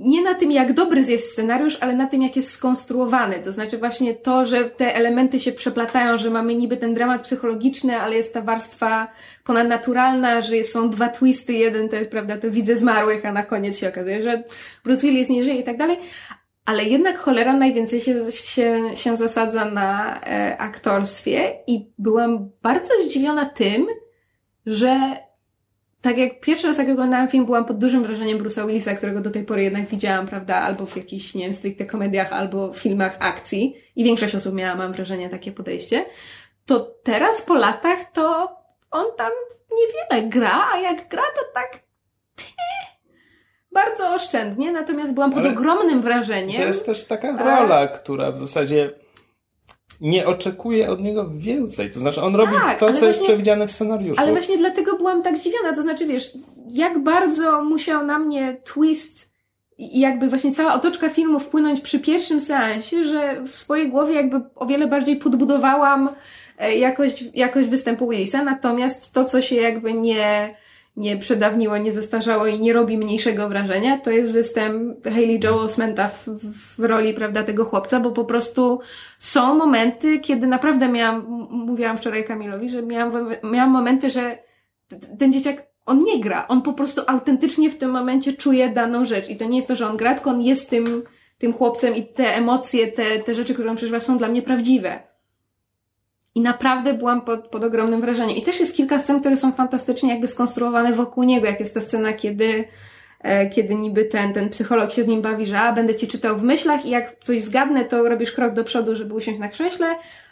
nie 0.00 0.22
na 0.22 0.34
tym, 0.34 0.52
jak 0.52 0.72
dobry 0.72 1.00
jest 1.00 1.32
scenariusz, 1.32 1.78
ale 1.80 1.94
na 1.94 2.06
tym, 2.06 2.22
jak 2.22 2.36
jest 2.36 2.50
skonstruowany. 2.50 3.34
To 3.34 3.52
znaczy 3.52 3.78
właśnie 3.78 4.14
to, 4.14 4.46
że 4.46 4.64
te 4.64 4.94
elementy 4.94 5.40
się 5.40 5.52
przeplatają, 5.52 6.18
że 6.18 6.30
mamy 6.30 6.54
niby 6.54 6.76
ten 6.76 6.94
dramat 6.94 7.22
psychologiczny, 7.22 8.00
ale 8.00 8.16
jest 8.16 8.34
ta 8.34 8.42
warstwa 8.42 9.08
ponadnaturalna, 9.44 10.42
że 10.42 10.64
są 10.64 10.90
dwa 10.90 11.08
twisty. 11.08 11.52
Jeden 11.52 11.88
to 11.88 11.96
jest, 11.96 12.10
prawda, 12.10 12.38
to 12.38 12.50
widzę 12.50 12.76
zmarłych, 12.76 13.26
a 13.26 13.32
na 13.32 13.42
koniec 13.42 13.78
się 13.78 13.88
okazuje, 13.88 14.22
że 14.22 14.42
Bruce 14.84 15.02
Willis 15.02 15.28
nie 15.28 15.42
żyje 15.42 15.56
i 15.56 15.64
tak 15.64 15.76
dalej. 15.76 15.98
Ale 16.64 16.84
jednak 16.84 17.18
cholera 17.18 17.52
najwięcej 17.52 18.00
się, 18.00 18.32
się, 18.32 18.82
się 18.94 19.16
zasadza 19.16 19.64
na 19.64 20.20
e, 20.20 20.58
aktorstwie 20.58 21.52
i 21.66 21.92
byłam 21.98 22.50
bardzo 22.62 22.92
zdziwiona 23.04 23.46
tym, 23.46 23.86
że 24.66 25.16
tak 26.02 26.18
jak 26.18 26.40
pierwszy 26.40 26.66
raz 26.66 26.78
jak 26.78 26.88
oglądałam 26.88 27.28
film, 27.28 27.46
byłam 27.46 27.64
pod 27.64 27.78
dużym 27.78 28.02
wrażeniem 28.02 28.38
Bruce'a 28.38 28.66
Willisa, 28.66 28.94
którego 28.94 29.20
do 29.20 29.30
tej 29.30 29.44
pory 29.44 29.62
jednak 29.62 29.86
widziałam, 29.86 30.26
prawda, 30.26 30.56
albo 30.56 30.86
w 30.86 30.96
jakichś, 30.96 31.34
nie 31.34 31.44
wiem, 31.44 31.54
stricte 31.54 31.86
komediach, 31.86 32.32
albo 32.32 32.72
filmach 32.72 33.16
akcji. 33.20 33.76
I 33.96 34.04
większość 34.04 34.34
osób 34.34 34.54
miała, 34.54 34.76
mam 34.76 34.92
wrażenie, 34.92 35.28
takie 35.28 35.52
podejście, 35.52 36.04
to 36.66 36.94
teraz 37.02 37.42
po 37.42 37.54
latach 37.54 38.12
to 38.12 38.56
on 38.90 39.06
tam 39.16 39.30
niewiele 39.72 40.28
gra, 40.28 40.68
a 40.72 40.78
jak 40.78 41.08
gra, 41.08 41.22
to 41.22 41.40
tak 41.54 41.80
bardzo 43.72 44.14
oszczędnie, 44.14 44.72
natomiast 44.72 45.14
byłam 45.14 45.30
pod 45.30 45.38
Ale 45.38 45.50
ogromnym 45.50 46.02
wrażeniem. 46.02 46.62
To 46.62 46.68
jest 46.68 46.86
też 46.86 47.04
taka 47.04 47.56
rola, 47.56 47.88
która 47.88 48.32
w 48.32 48.38
zasadzie 48.38 48.90
nie 50.00 50.26
oczekuję 50.26 50.90
od 50.90 51.00
niego 51.00 51.30
więcej. 51.30 51.90
To 51.90 51.98
znaczy, 52.00 52.22
on 52.22 52.36
robi 52.36 52.52
Tak, 52.52 52.78
to, 52.78 52.86
co 52.86 52.92
jest 52.92 53.02
właśnie- 53.02 53.24
przewidziane 53.24 53.66
w 53.66 53.72
scenariuszu. 53.72 54.20
Ale 54.20 54.32
właśnie 54.32 54.58
dlatego 54.58 54.96
byłam 54.96 55.22
tak 55.22 55.38
zdziwiona, 55.38 55.72
to 55.72 55.82
znaczy 55.82 56.06
wiesz, 56.06 56.30
jak 56.70 56.98
bardzo 56.98 57.62
musiał 57.62 58.06
na 58.06 58.18
mnie 58.18 58.56
twist 58.64 59.30
i 59.78 60.00
jakby 60.00 60.28
właśnie 60.28 60.52
cała 60.52 60.74
otoczka 60.74 61.08
filmu 61.08 61.40
wpłynąć 61.40 61.80
przy 61.80 62.00
pierwszym 62.00 62.40
seansie, 62.40 63.04
że 63.04 63.42
w 63.46 63.56
swojej 63.56 63.88
głowie 63.88 64.14
jakby 64.14 64.40
o 64.54 64.66
wiele 64.66 64.86
bardziej 64.86 65.16
podbudowałam 65.16 66.08
e, 66.58 66.76
jakość, 66.76 67.24
jakość 67.34 67.68
występu 67.68 68.08
Willisa, 68.08 68.44
natomiast 68.44 69.12
to, 69.12 69.24
co 69.24 69.42
się 69.42 69.56
jakby 69.56 69.92
nie, 69.92 70.56
nie 71.00 71.16
przedawniło, 71.16 71.78
nie 71.78 71.92
zestarzało 71.92 72.46
i 72.46 72.60
nie 72.60 72.72
robi 72.72 72.98
mniejszego 72.98 73.48
wrażenia, 73.48 73.98
to 73.98 74.10
jest 74.10 74.32
występ 74.32 75.04
Hayley 75.04 75.40
Joel 75.44 75.64
Osmenta 75.64 76.08
w, 76.08 76.28
w 76.78 76.84
roli, 76.84 77.14
prawda, 77.14 77.42
tego 77.42 77.64
chłopca, 77.64 78.00
bo 78.00 78.10
po 78.10 78.24
prostu 78.24 78.80
są 79.18 79.54
momenty, 79.54 80.18
kiedy 80.18 80.46
naprawdę 80.46 80.88
miałam, 80.88 81.46
mówiłam 81.50 81.98
wczoraj 81.98 82.24
Kamilowi, 82.24 82.70
że 82.70 82.82
miałam, 82.82 83.28
miałam 83.44 83.70
momenty, 83.70 84.10
że 84.10 84.38
ten 85.18 85.32
dzieciak, 85.32 85.66
on 85.86 86.04
nie 86.04 86.20
gra, 86.20 86.48
on 86.48 86.62
po 86.62 86.72
prostu 86.72 87.02
autentycznie 87.06 87.70
w 87.70 87.78
tym 87.78 87.90
momencie 87.90 88.32
czuje 88.32 88.68
daną 88.68 89.04
rzecz 89.04 89.28
i 89.28 89.36
to 89.36 89.44
nie 89.44 89.56
jest 89.56 89.68
to, 89.68 89.76
że 89.76 89.86
on 89.86 89.96
gra, 89.96 90.14
tylko 90.14 90.30
on 90.30 90.42
jest 90.42 90.70
tym, 90.70 91.02
tym 91.38 91.52
chłopcem 91.52 91.96
i 91.96 92.06
te 92.06 92.36
emocje, 92.36 92.88
te, 92.88 93.18
te 93.18 93.34
rzeczy, 93.34 93.54
które 93.54 93.70
on 93.70 93.76
przeżywa 93.76 94.00
są 94.00 94.18
dla 94.18 94.28
mnie 94.28 94.42
prawdziwe. 94.42 95.09
I 96.34 96.40
naprawdę 96.40 96.94
byłam 96.94 97.20
pod, 97.20 97.48
pod 97.48 97.64
ogromnym 97.64 98.00
wrażeniem. 98.00 98.36
I 98.36 98.42
też 98.42 98.60
jest 98.60 98.76
kilka 98.76 98.98
scen, 98.98 99.20
które 99.20 99.36
są 99.36 99.52
fantastycznie 99.52 100.10
jakby 100.10 100.28
skonstruowane 100.28 100.92
wokół 100.92 101.24
niego, 101.24 101.46
jak 101.46 101.60
jest 101.60 101.74
ta 101.74 101.80
scena, 101.80 102.12
kiedy 102.12 102.64
e, 103.20 103.48
kiedy 103.48 103.74
niby 103.74 104.04
ten, 104.04 104.32
ten 104.32 104.48
psycholog 104.48 104.92
się 104.92 105.04
z 105.04 105.06
nim 105.06 105.22
bawi, 105.22 105.46
że 105.46 105.60
a, 105.60 105.72
będę 105.72 105.94
ci 105.94 106.08
czytał 106.08 106.38
w 106.38 106.42
myślach 106.42 106.86
i 106.86 106.90
jak 106.90 107.16
coś 107.24 107.42
zgadnę, 107.42 107.84
to 107.84 108.08
robisz 108.08 108.32
krok 108.32 108.54
do 108.54 108.64
przodu, 108.64 108.96
żeby 108.96 109.14
usiąść 109.14 109.40
na 109.40 109.48
krześle, 109.48 109.86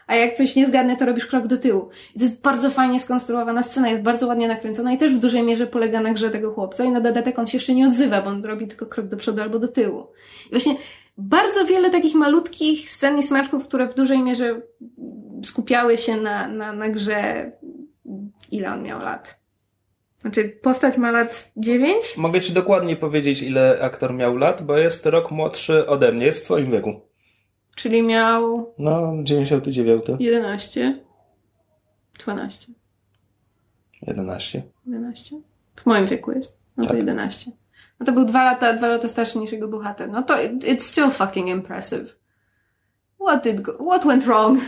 a 0.07 0.17
jak 0.17 0.35
coś 0.35 0.57
nie 0.57 0.67
zgadnę, 0.67 0.97
to 0.97 1.07
robisz 1.07 1.27
krok 1.27 1.47
do 1.47 1.57
tyłu. 1.57 1.89
I 2.15 2.19
to 2.19 2.25
jest 2.25 2.41
bardzo 2.41 2.71
fajnie 2.71 3.01
skonstruowana 3.01 3.63
scena, 3.63 3.89
jest 3.89 4.03
bardzo 4.03 4.27
ładnie 4.27 4.49
nakręcona 4.49 4.93
i 4.93 4.99
też 4.99 5.15
w 5.15 5.19
dużej 5.19 5.43
mierze 5.43 5.67
polega 5.67 6.01
na 6.01 6.15
grze 6.15 6.31
tego 6.31 6.53
chłopca 6.53 6.85
i 6.85 6.91
na 6.91 7.01
dodatek 7.01 7.39
on 7.39 7.47
się 7.47 7.57
jeszcze 7.57 7.75
nie 7.75 7.87
odzywa, 7.87 8.23
bo 8.23 8.29
on 8.29 8.45
robi 8.45 8.67
tylko 8.67 8.87
krok 8.87 9.07
do 9.07 9.17
przodu 9.17 9.43
albo 9.43 9.59
do 9.59 9.69
tyłu. 9.69 10.07
I 10.47 10.51
właśnie 10.51 10.77
bardzo 11.19 11.65
wiele 11.65 11.91
takich 11.91 12.15
malutkich 12.15 12.91
scen 12.91 13.19
i 13.19 13.23
smaczków, 13.23 13.65
które 13.65 13.89
w 13.89 13.95
dużej 13.95 14.23
mierze 14.23 14.61
skupiały 15.45 15.99
się 15.99 16.17
na, 16.17 16.49
na, 16.49 16.73
na 16.73 16.89
grze, 16.89 17.53
ile 18.51 18.73
on 18.73 18.83
miał 18.83 19.01
lat. 19.01 19.39
Znaczy, 20.19 20.49
postać 20.63 20.97
ma 20.97 21.11
lat 21.11 21.51
9? 21.57 22.17
Mogę 22.17 22.41
ci 22.41 22.53
dokładnie 22.53 22.97
powiedzieć, 22.97 23.43
ile 23.43 23.79
aktor 23.83 24.15
miał 24.15 24.37
lat, 24.37 24.63
bo 24.63 24.77
jest 24.77 25.07
rok 25.07 25.31
młodszy 25.31 25.87
ode 25.87 26.13
mnie, 26.13 26.27
jest 26.27 26.41
w 26.41 26.45
twoim 26.45 26.71
wieku. 26.71 27.01
Czyli 27.77 28.03
miał 28.03 28.75
No, 28.79 29.13
99, 29.23 30.03
11, 30.19 30.99
12, 32.19 32.73
11. 34.07 34.63
11. 34.87 35.37
W 35.77 35.87
moim 35.87 36.07
wieku 36.07 36.33
jest. 36.33 36.59
No 36.77 36.83
to 36.85 36.89
Tak. 36.89 36.99
11. 36.99 37.51
No 38.01 38.07
to 38.07 38.13
był 38.13 38.25
dwa 38.25 38.45
lata, 38.45 38.73
dwa 38.73 38.87
lata 38.87 39.09
starszy 39.09 39.39
niż 39.39 39.53
jego 39.53 39.69
bohater. 39.69 40.09
No 40.11 40.23
to 40.23 40.43
it, 40.43 40.65
it's 40.65 40.81
still 40.81 41.11
fucking 41.11 41.49
impressive. 41.49 42.05
What 43.21 43.45
did 43.45 43.61
go, 43.61 43.73
what 43.73 44.05
went 44.05 44.25
wrong? 44.25 44.59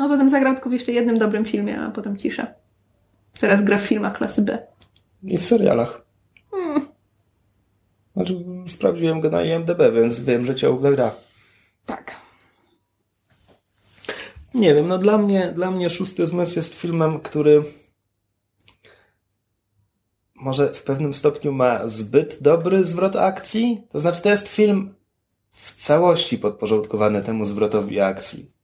No 0.00 0.08
potem 0.08 0.30
zagrał 0.30 0.54
tylko 0.54 0.70
w 0.70 0.72
jeszcze 0.72 0.92
jednym 0.92 1.18
dobrym 1.18 1.44
filmie, 1.44 1.80
a 1.80 1.90
potem 1.90 2.16
cisza. 2.16 2.46
Teraz 3.40 3.64
gra 3.64 3.78
w 3.78 3.82
filmach 3.82 4.16
klasy 4.16 4.42
B. 4.42 4.58
I 5.22 5.38
w 5.38 5.44
serialach. 5.44 6.02
Hmm. 6.50 6.88
Znaczy, 8.16 8.44
sprawdziłem 8.66 9.20
go 9.20 9.30
na 9.30 9.42
IMDB, 9.42 9.78
więc 9.94 10.20
wiem, 10.20 10.44
że 10.44 10.54
ciągle 10.54 10.92
gra. 10.92 11.14
Tak. 11.86 12.16
Nie 14.54 14.74
wiem, 14.74 14.88
no 14.88 14.98
dla 14.98 15.18
mnie, 15.18 15.52
dla 15.54 15.70
mnie 15.70 15.90
Szósty 15.90 16.26
Zmysł 16.26 16.56
jest 16.56 16.74
filmem, 16.74 17.20
który 17.20 17.64
może 20.34 20.72
w 20.72 20.82
pewnym 20.82 21.14
stopniu 21.14 21.52
ma 21.52 21.88
zbyt 21.88 22.42
dobry 22.42 22.84
zwrot 22.84 23.16
akcji. 23.16 23.82
To 23.92 24.00
znaczy, 24.00 24.22
to 24.22 24.28
jest 24.28 24.48
film 24.48 24.94
w 25.50 25.74
całości 25.74 26.38
podporządkowany 26.38 27.22
temu 27.22 27.44
zwrotowi 27.44 28.00
akcji. 28.00 28.59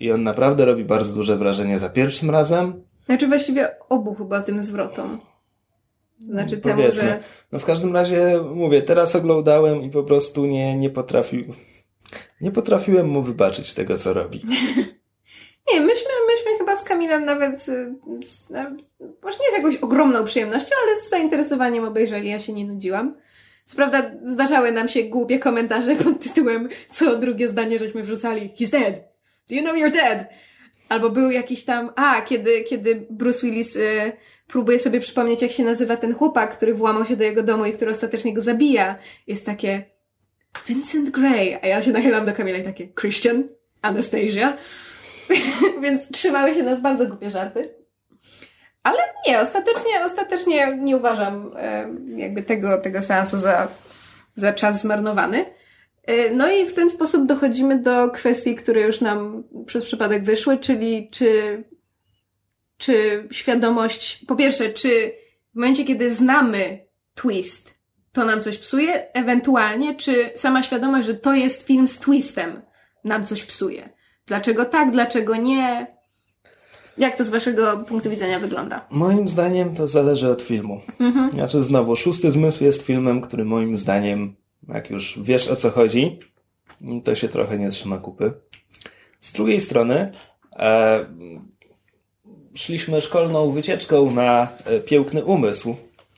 I 0.00 0.12
on 0.12 0.22
naprawdę 0.22 0.64
robi 0.64 0.84
bardzo 0.84 1.14
duże 1.14 1.36
wrażenie 1.36 1.78
za 1.78 1.88
pierwszym 1.88 2.30
razem. 2.30 2.82
Znaczy 3.06 3.28
właściwie 3.28 3.68
obu 3.88 4.14
chyba 4.14 4.42
tym 4.42 4.62
zwrotom. 4.62 5.20
Znaczy 6.28 6.56
temu, 6.56 6.76
Powiedzmy. 6.76 7.02
że... 7.02 7.22
No 7.52 7.58
w 7.58 7.64
każdym 7.64 7.94
razie, 7.94 8.40
mówię, 8.54 8.82
teraz 8.82 9.16
oglądałem 9.16 9.82
i 9.82 9.90
po 9.90 10.02
prostu 10.02 10.46
nie, 10.46 10.76
nie 10.76 10.90
potrafił, 10.90 11.54
nie 12.40 12.50
potrafiłem 12.50 13.08
mu 13.08 13.22
wybaczyć 13.22 13.72
tego, 13.72 13.98
co 13.98 14.12
robi. 14.12 14.44
Nie, 15.72 15.80
myśmy, 15.80 16.10
myśmy 16.26 16.58
chyba 16.58 16.76
z 16.76 16.84
Kamilem 16.84 17.24
nawet, 17.24 17.68
y, 17.68 17.94
z, 18.24 18.50
może 19.22 19.38
nie 19.42 19.50
z 19.50 19.56
jakąś 19.56 19.76
ogromną 19.76 20.24
przyjemnością, 20.24 20.74
ale 20.82 20.96
z 20.96 21.08
zainteresowaniem 21.08 21.84
obejrzeli, 21.84 22.28
ja 22.28 22.40
się 22.40 22.52
nie 22.52 22.66
nudziłam. 22.66 23.16
Co 23.66 23.76
prawda 23.76 24.10
zdarzały 24.24 24.72
nam 24.72 24.88
się 24.88 25.02
głupie 25.02 25.38
komentarze 25.38 25.96
pod 26.04 26.20
tytułem 26.20 26.68
co 26.92 27.16
drugie 27.16 27.48
zdanie 27.48 27.78
żeśmy 27.78 28.02
wrzucali 28.02 28.50
He's 28.60 28.70
dead! 28.70 29.13
Do 29.48 29.54
you 29.54 29.62
know 29.62 29.76
you're 29.76 29.92
dead? 29.92 30.28
Albo 30.88 31.10
był 31.10 31.30
jakiś 31.30 31.64
tam, 31.64 31.92
a, 31.96 32.22
kiedy, 32.22 32.64
kiedy 32.64 33.06
Bruce 33.10 33.40
Willis 33.42 33.76
y, 33.76 34.12
próbuje 34.46 34.78
sobie 34.78 35.00
przypomnieć, 35.00 35.42
jak 35.42 35.52
się 35.52 35.64
nazywa 35.64 35.96
ten 35.96 36.14
chłopak, 36.14 36.56
który 36.56 36.74
włamał 36.74 37.06
się 37.06 37.16
do 37.16 37.24
jego 37.24 37.42
domu 37.42 37.64
i 37.64 37.72
który 37.72 37.90
ostatecznie 37.90 38.34
go 38.34 38.40
zabija. 38.40 38.98
Jest 39.26 39.46
takie 39.46 39.82
Vincent 40.66 41.10
Gray, 41.10 41.58
a 41.62 41.66
ja 41.66 41.82
się 41.82 41.92
nachylam 41.92 42.26
do 42.26 42.32
Kamila 42.32 42.58
i 42.58 42.64
takie 42.64 42.88
Christian, 42.88 43.48
Anastasia. 43.82 44.56
Więc 45.82 46.10
trzymały 46.12 46.54
się 46.54 46.62
nas 46.62 46.80
bardzo 46.80 47.06
głupie 47.06 47.30
żarty. 47.30 47.74
Ale 48.82 48.98
nie, 49.26 49.40
ostatecznie, 49.40 50.04
ostatecznie 50.04 50.76
nie 50.76 50.96
uważam 50.96 51.52
e, 51.56 51.88
jakby 52.16 52.42
tego, 52.42 52.78
tego 52.78 53.02
seansu 53.02 53.38
za, 53.38 53.68
za 54.34 54.52
czas 54.52 54.80
zmarnowany. 54.80 55.44
E, 56.06 56.30
No 56.30 56.52
i 56.52 56.66
w 56.66 56.74
ten 56.74 56.90
sposób 56.90 57.26
dochodzimy 57.26 57.78
do 57.82 58.10
kwestii, 58.10 58.54
które 58.54 58.80
już 58.80 59.00
nam 59.00 59.44
przez 59.66 59.84
przypadek 59.84 60.24
wyszły, 60.24 60.58
czyli 60.58 61.08
czy, 61.10 61.64
czy 62.76 63.26
świadomość, 63.30 64.24
po 64.26 64.36
pierwsze, 64.36 64.70
czy 64.70 65.12
w 65.52 65.56
momencie, 65.56 65.84
kiedy 65.84 66.10
znamy 66.10 66.86
twist, 67.14 67.74
to 68.12 68.24
nam 68.24 68.42
coś 68.42 68.58
psuje, 68.58 69.12
ewentualnie, 69.12 69.94
czy 69.94 70.30
sama 70.34 70.62
świadomość, 70.62 71.06
że 71.06 71.14
to 71.14 71.34
jest 71.34 71.66
film 71.66 71.88
z 71.88 71.98
twistem, 71.98 72.62
nam 73.04 73.26
coś 73.26 73.44
psuje. 73.44 73.88
Dlaczego 74.26 74.64
tak, 74.64 74.90
dlaczego 74.90 75.36
nie? 75.36 75.94
Jak 76.98 77.16
to 77.16 77.24
z 77.24 77.28
waszego 77.28 77.84
punktu 77.88 78.10
widzenia 78.10 78.38
wygląda? 78.38 78.86
Moim 78.90 79.28
zdaniem 79.28 79.74
to 79.76 79.86
zależy 79.86 80.30
od 80.30 80.42
filmu. 80.42 80.80
Mhm. 81.00 81.30
Znaczy, 81.30 81.62
znowu, 81.62 81.96
Szósty 81.96 82.32
Zmysł 82.32 82.64
jest 82.64 82.82
filmem, 82.82 83.20
który 83.20 83.44
moim 83.44 83.76
zdaniem, 83.76 84.36
jak 84.68 84.90
już 84.90 85.18
wiesz 85.22 85.48
o 85.48 85.56
co 85.56 85.70
chodzi, 85.70 86.18
to 87.04 87.14
się 87.14 87.28
trochę 87.28 87.58
nie 87.58 87.70
trzyma 87.70 87.98
kupy. 87.98 88.32
Z 89.20 89.32
drugiej 89.32 89.60
strony, 89.60 90.12
e, 90.56 91.06
szliśmy 92.54 93.00
szkolną 93.00 93.50
wycieczką 93.50 94.10
na 94.10 94.48
e, 94.64 94.80
piękny 94.80 95.24
umysł 95.24 95.76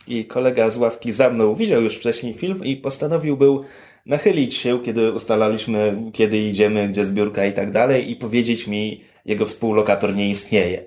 i 0.09 0.25
kolega 0.25 0.71
z 0.71 0.77
ławki 0.77 1.13
za 1.13 1.31
mną 1.31 1.55
widział 1.55 1.83
już 1.83 1.97
wcześniej 1.97 2.35
film 2.35 2.65
i 2.65 2.77
postanowił 2.77 3.37
był 3.37 3.65
nachylić 4.07 4.55
się, 4.55 4.83
kiedy 4.83 5.13
ustalaliśmy, 5.13 6.03
kiedy 6.13 6.39
idziemy, 6.39 6.89
gdzie 6.89 7.07
zbiórka 7.07 7.47
i 7.47 7.53
tak 7.53 7.71
dalej 7.71 8.11
i 8.11 8.17
powiedzieć 8.17 8.67
mi, 8.67 9.05
jego 9.25 9.47
współlokator 9.47 10.15
nie 10.15 10.31
istnieje. 10.31 10.87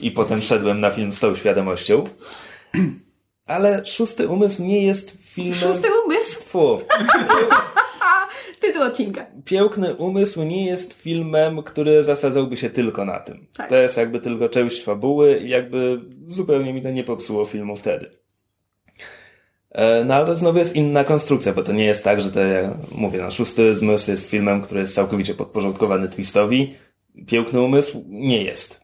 I 0.00 0.10
potem 0.10 0.40
szedłem 0.40 0.80
na 0.80 0.90
film 0.90 1.12
z 1.12 1.20
tą 1.20 1.36
świadomością. 1.36 2.04
Ale 3.46 3.86
Szósty 3.86 4.28
Umysł 4.28 4.64
nie 4.64 4.82
jest 4.82 5.18
filmem... 5.20 5.54
Szósty 5.54 5.88
Fu. 6.52 6.80
tytuł 8.60 8.82
odcinka. 8.82 9.26
Piękny 9.44 9.94
Umysł 9.94 10.42
nie 10.42 10.66
jest 10.66 10.92
filmem, 10.92 11.62
który 11.62 12.04
zasadzałby 12.04 12.56
się 12.56 12.70
tylko 12.70 13.04
na 13.04 13.20
tym. 13.20 13.46
Tak. 13.56 13.68
To 13.68 13.76
jest 13.76 13.96
jakby 13.96 14.20
tylko 14.20 14.48
część 14.48 14.84
fabuły 14.84 15.38
i 15.38 15.48
jakby 15.48 16.00
zupełnie 16.26 16.72
mi 16.72 16.82
to 16.82 16.90
nie 16.90 17.04
popsuło 17.04 17.44
filmu 17.44 17.76
wtedy. 17.76 18.10
E, 19.70 20.04
No 20.04 20.14
ale 20.14 20.26
to 20.26 20.34
znowu 20.34 20.58
jest 20.58 20.76
inna 20.76 21.04
konstrukcja, 21.04 21.52
bo 21.52 21.62
to 21.62 21.72
nie 21.72 21.84
jest 21.84 22.04
tak, 22.04 22.20
że 22.20 22.30
to, 22.30 22.40
ja 22.40 22.74
mówię, 22.92 23.18
no, 23.22 23.30
Szósty 23.30 23.76
Zmysł 23.76 24.10
jest 24.10 24.30
filmem, 24.30 24.62
który 24.62 24.80
jest 24.80 24.94
całkowicie 24.94 25.34
podporządkowany 25.34 26.08
twistowi. 26.08 26.74
Piękny 27.26 27.60
Umysł 27.60 28.04
nie 28.08 28.44
jest. 28.44 28.82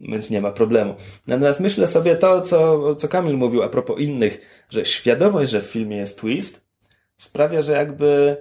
Więc 0.00 0.30
nie 0.30 0.40
ma 0.40 0.52
problemu. 0.52 0.94
Natomiast 1.26 1.60
myślę 1.60 1.86
sobie 1.86 2.16
to, 2.16 2.40
co, 2.40 2.94
co 2.94 3.08
Kamil 3.08 3.36
mówił 3.36 3.62
a 3.62 3.68
propos 3.68 4.00
innych, 4.00 4.38
że 4.70 4.84
świadomość, 4.86 5.50
że 5.50 5.60
w 5.60 5.64
filmie 5.64 5.96
jest 5.96 6.20
twist, 6.20 6.67
sprawia, 7.18 7.62
że 7.62 7.72
jakby 7.72 8.36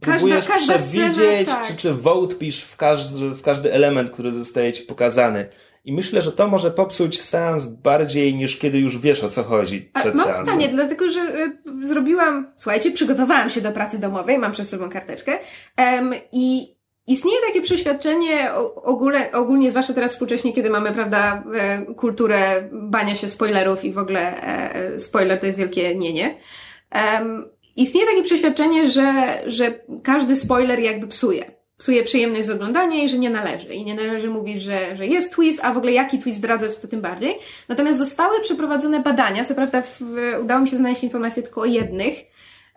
próbujesz 0.00 0.46
każda 0.46 0.74
przewidzieć, 0.74 1.48
scena, 1.48 1.58
tak. 1.58 1.66
czy, 1.66 1.76
czy 1.76 1.94
wątpisz 1.94 2.62
w 2.62 2.76
każdy, 2.76 3.30
w 3.30 3.42
każdy 3.42 3.72
element, 3.72 4.10
który 4.10 4.32
zostaje 4.32 4.72
ci 4.72 4.82
pokazany. 4.82 5.48
I 5.84 5.92
myślę, 5.92 6.22
że 6.22 6.32
to 6.32 6.48
może 6.48 6.70
popsuć 6.70 7.22
seans 7.22 7.66
bardziej 7.66 8.34
niż 8.34 8.56
kiedy 8.56 8.78
już 8.78 8.98
wiesz 8.98 9.24
o 9.24 9.28
co 9.28 9.42
chodzi 9.42 9.90
przed 9.94 10.14
A, 10.14 10.16
mam 10.16 10.26
seansem. 10.26 10.44
pytanie, 10.44 10.68
dlatego 10.68 11.10
że 11.10 11.20
y, 11.20 11.86
zrobiłam, 11.86 12.52
słuchajcie, 12.56 12.90
przygotowałam 12.90 13.50
się 13.50 13.60
do 13.60 13.72
pracy 13.72 13.98
domowej, 13.98 14.38
mam 14.38 14.52
przed 14.52 14.68
sobą 14.68 14.90
karteczkę 14.90 15.38
em, 15.76 16.14
i 16.32 16.74
istnieje 17.06 17.38
takie 17.46 17.62
przeświadczenie 17.62 18.52
o- 18.54 18.74
ogóle, 18.74 19.32
ogólnie, 19.32 19.70
zwłaszcza 19.70 19.94
teraz 19.94 20.12
współcześnie, 20.12 20.52
kiedy 20.52 20.70
mamy, 20.70 20.92
prawda, 20.92 21.44
e, 21.54 21.94
kulturę 21.94 22.68
bania 22.72 23.16
się 23.16 23.28
spoilerów 23.28 23.84
i 23.84 23.92
w 23.92 23.98
ogóle 23.98 24.42
e, 24.42 24.74
e, 24.74 25.00
spoiler 25.00 25.40
to 25.40 25.46
jest 25.46 25.58
wielkie 25.58 25.96
nie-nie. 25.96 26.38
Em, 26.92 27.48
istnieje 27.76 28.06
takie 28.06 28.22
przeświadczenie, 28.22 28.90
że, 28.90 29.42
że 29.46 29.74
każdy 30.02 30.36
spoiler 30.36 30.80
jakby 30.80 31.06
psuje. 31.06 31.52
Psuje 31.78 32.02
przyjemność 32.02 32.46
z 32.46 32.50
oglądania 32.50 33.02
i 33.02 33.08
że 33.08 33.18
nie 33.18 33.30
należy. 33.30 33.74
I 33.74 33.84
nie 33.84 33.94
należy 33.94 34.30
mówić, 34.30 34.62
że, 34.62 34.96
że 34.96 35.06
jest 35.06 35.32
twist, 35.32 35.60
a 35.64 35.72
w 35.72 35.76
ogóle 35.76 35.92
jaki 35.92 36.18
twist 36.18 36.38
zdradzać, 36.38 36.76
to 36.76 36.88
tym 36.88 37.00
bardziej. 37.00 37.38
Natomiast 37.68 37.98
zostały 37.98 38.40
przeprowadzone 38.40 39.00
badania, 39.00 39.44
co 39.44 39.54
prawda 39.54 39.82
w, 39.82 40.00
udało 40.42 40.60
mi 40.60 40.68
się 40.68 40.76
znaleźć 40.76 41.04
informacje 41.04 41.42
tylko 41.42 41.60
o 41.60 41.64
jednych 41.64 42.14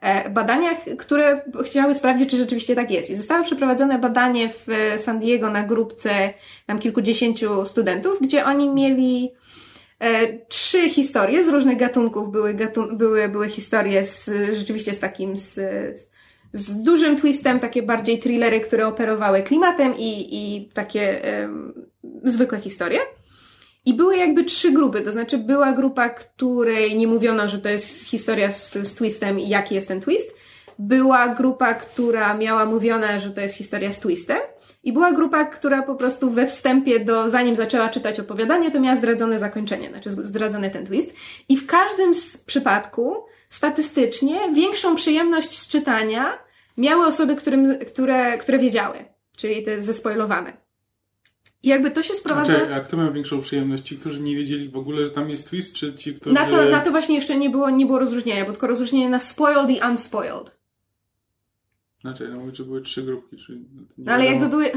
e, 0.02 0.30
badaniach, 0.30 0.78
które 0.98 1.42
chciały 1.66 1.96
sprawdzić, 1.96 2.30
czy 2.30 2.38
rzeczywiście 2.38 2.76
tak 2.76 2.92
jest. 2.92 3.10
I 3.10 3.16
zostały 3.16 3.44
przeprowadzone 3.44 4.00
badanie 4.00 4.50
w 4.50 4.68
San 4.98 5.20
Diego 5.20 5.50
na 5.50 5.64
grupce 5.64 6.34
tam 6.66 6.80
kilkudziesięciu 6.80 7.66
studentów, 7.66 8.18
gdzie 8.22 8.46
oni 8.46 8.70
mieli 8.70 9.32
trzy 10.48 10.90
historie 10.90 11.44
z 11.44 11.48
różnych 11.48 11.78
gatunków. 11.78 12.32
Były, 12.32 12.54
gatun- 12.54 12.98
były, 12.98 13.30
były 13.30 13.50
historie 13.50 14.06
z, 14.06 14.30
rzeczywiście 14.54 14.94
z 14.94 15.00
takim, 15.00 15.38
z, 15.38 15.60
z 16.54 16.82
dużym 16.82 17.18
twistem, 17.18 17.60
takie 17.60 17.84
bardziej 17.84 18.20
thrillery, 18.20 18.62
które 18.62 18.88
operowały 18.88 19.44
klimatem 19.44 19.98
i, 19.98 20.28
i 20.32 20.70
takie 20.74 21.24
em, 21.24 21.74
zwykłe 22.24 22.60
historie. 22.60 23.00
I 23.86 23.94
były 23.94 24.18
jakby 24.18 24.44
trzy 24.44 24.72
grupy, 24.72 25.02
to 25.02 25.12
znaczy 25.12 25.38
była 25.38 25.74
grupa, 25.74 26.10
której 26.10 26.96
nie 26.96 27.08
mówiono, 27.08 27.48
że 27.50 27.60
to 27.60 27.70
jest 27.70 28.02
historia 28.02 28.52
z, 28.52 28.74
z 28.74 28.96
twistem 28.96 29.40
i 29.40 29.50
jaki 29.50 29.76
jest 29.76 29.88
ten 29.88 30.02
twist. 30.02 30.36
Była 30.80 31.28
grupa, 31.28 31.74
która 31.74 32.34
miała 32.38 32.66
mówione, 32.66 33.22
że 33.22 33.32
to 33.32 33.42
jest 33.42 33.56
historia 33.56 33.92
z 33.92 34.00
twistem. 34.00 34.38
I 34.86 34.94
była 34.94 35.14
grupa, 35.14 35.46
która 35.46 35.84
po 35.84 35.96
prostu 35.96 36.30
we 36.30 36.48
wstępie 36.48 37.00
do, 37.00 37.30
zanim 37.30 37.56
zaczęła 37.56 37.90
czytać 37.90 38.20
opowiadanie, 38.20 38.72
to 38.72 38.80
miała 38.80 38.96
zdradzone 38.96 39.40
zakończenie, 39.40 39.90
znaczy 39.90 40.12
zdradzony 40.12 40.70
ten 40.70 40.86
twist. 40.86 41.14
I 41.50 41.58
w 41.58 41.66
każdym 41.66 42.16
z 42.16 42.38
przypadku, 42.38 43.26
statystycznie, 43.50 44.54
większą 44.54 44.96
przyjemność 44.96 45.60
z 45.60 45.68
czytania 45.68 46.40
miały 46.78 47.06
osoby, 47.06 47.36
którym, 47.36 47.80
które, 47.88 48.38
które 48.38 48.60
wiedziały. 48.60 49.06
Czyli 49.38 49.64
te 49.64 49.82
zespoilowane. 49.82 50.66
I 51.64 51.68
jakby 51.68 51.92
to 51.92 52.04
się 52.04 52.16
sprowadza... 52.16 52.58
Znaczy, 52.58 52.74
a 52.74 52.80
kto 52.80 52.98
miał 52.98 53.14
większą 53.14 53.42
przyjemność? 53.42 53.84
Ci, 53.84 53.98
którzy 53.98 54.20
nie 54.20 54.36
wiedzieli 54.36 54.70
w 54.70 54.78
ogóle, 54.78 55.06
że 55.06 55.12
tam 55.12 55.30
jest 55.30 55.50
twist, 55.50 55.76
czy 55.76 55.96
ci, 55.96 56.14
którzy... 56.14 56.36
Na 56.36 56.48
to, 56.48 56.66
na 56.66 56.80
to 56.80 56.92
właśnie 56.92 57.16
jeszcze 57.16 57.38
nie 57.38 57.50
było, 57.50 57.70
nie 57.70 57.86
było 57.86 58.00
rozróżnienia, 58.00 58.46
bo 58.46 58.52
tylko 58.52 58.68
rozróżnienie 58.68 59.10
na 59.10 59.20
spoiled 59.20 59.70
i 59.70 59.80
unspoiled. 59.90 60.56
Znaczy, 62.06 62.28
no 62.32 62.40
mówię, 62.40 62.56
że 62.56 62.64
były 62.64 62.82
trzy 62.82 63.04
grupki, 63.04 63.38
czy... 63.38 63.60
No 63.98 64.12
ale 64.12 64.26
jakby 64.26 64.50
były... 64.50 64.72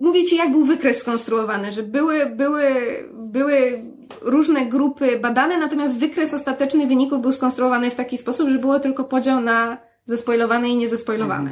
Mówię 0.00 0.24
ci, 0.24 0.36
jak 0.36 0.52
był 0.52 0.64
wykres 0.64 0.98
skonstruowany, 0.98 1.72
że 1.72 1.82
były, 1.82 2.26
były, 2.26 2.64
były 3.12 3.82
różne 4.20 4.66
grupy 4.66 5.18
badane, 5.18 5.58
natomiast 5.58 5.98
wykres 5.98 6.34
ostateczny 6.34 6.86
wyników 6.86 7.22
był 7.22 7.32
skonstruowany 7.32 7.90
w 7.90 7.94
taki 7.94 8.18
sposób, 8.18 8.48
że 8.48 8.58
było 8.58 8.80
tylko 8.80 9.04
podział 9.04 9.40
na 9.40 9.78
zespoilowane 10.04 10.68
i 10.68 10.76
niezespoilowane. 10.76 11.50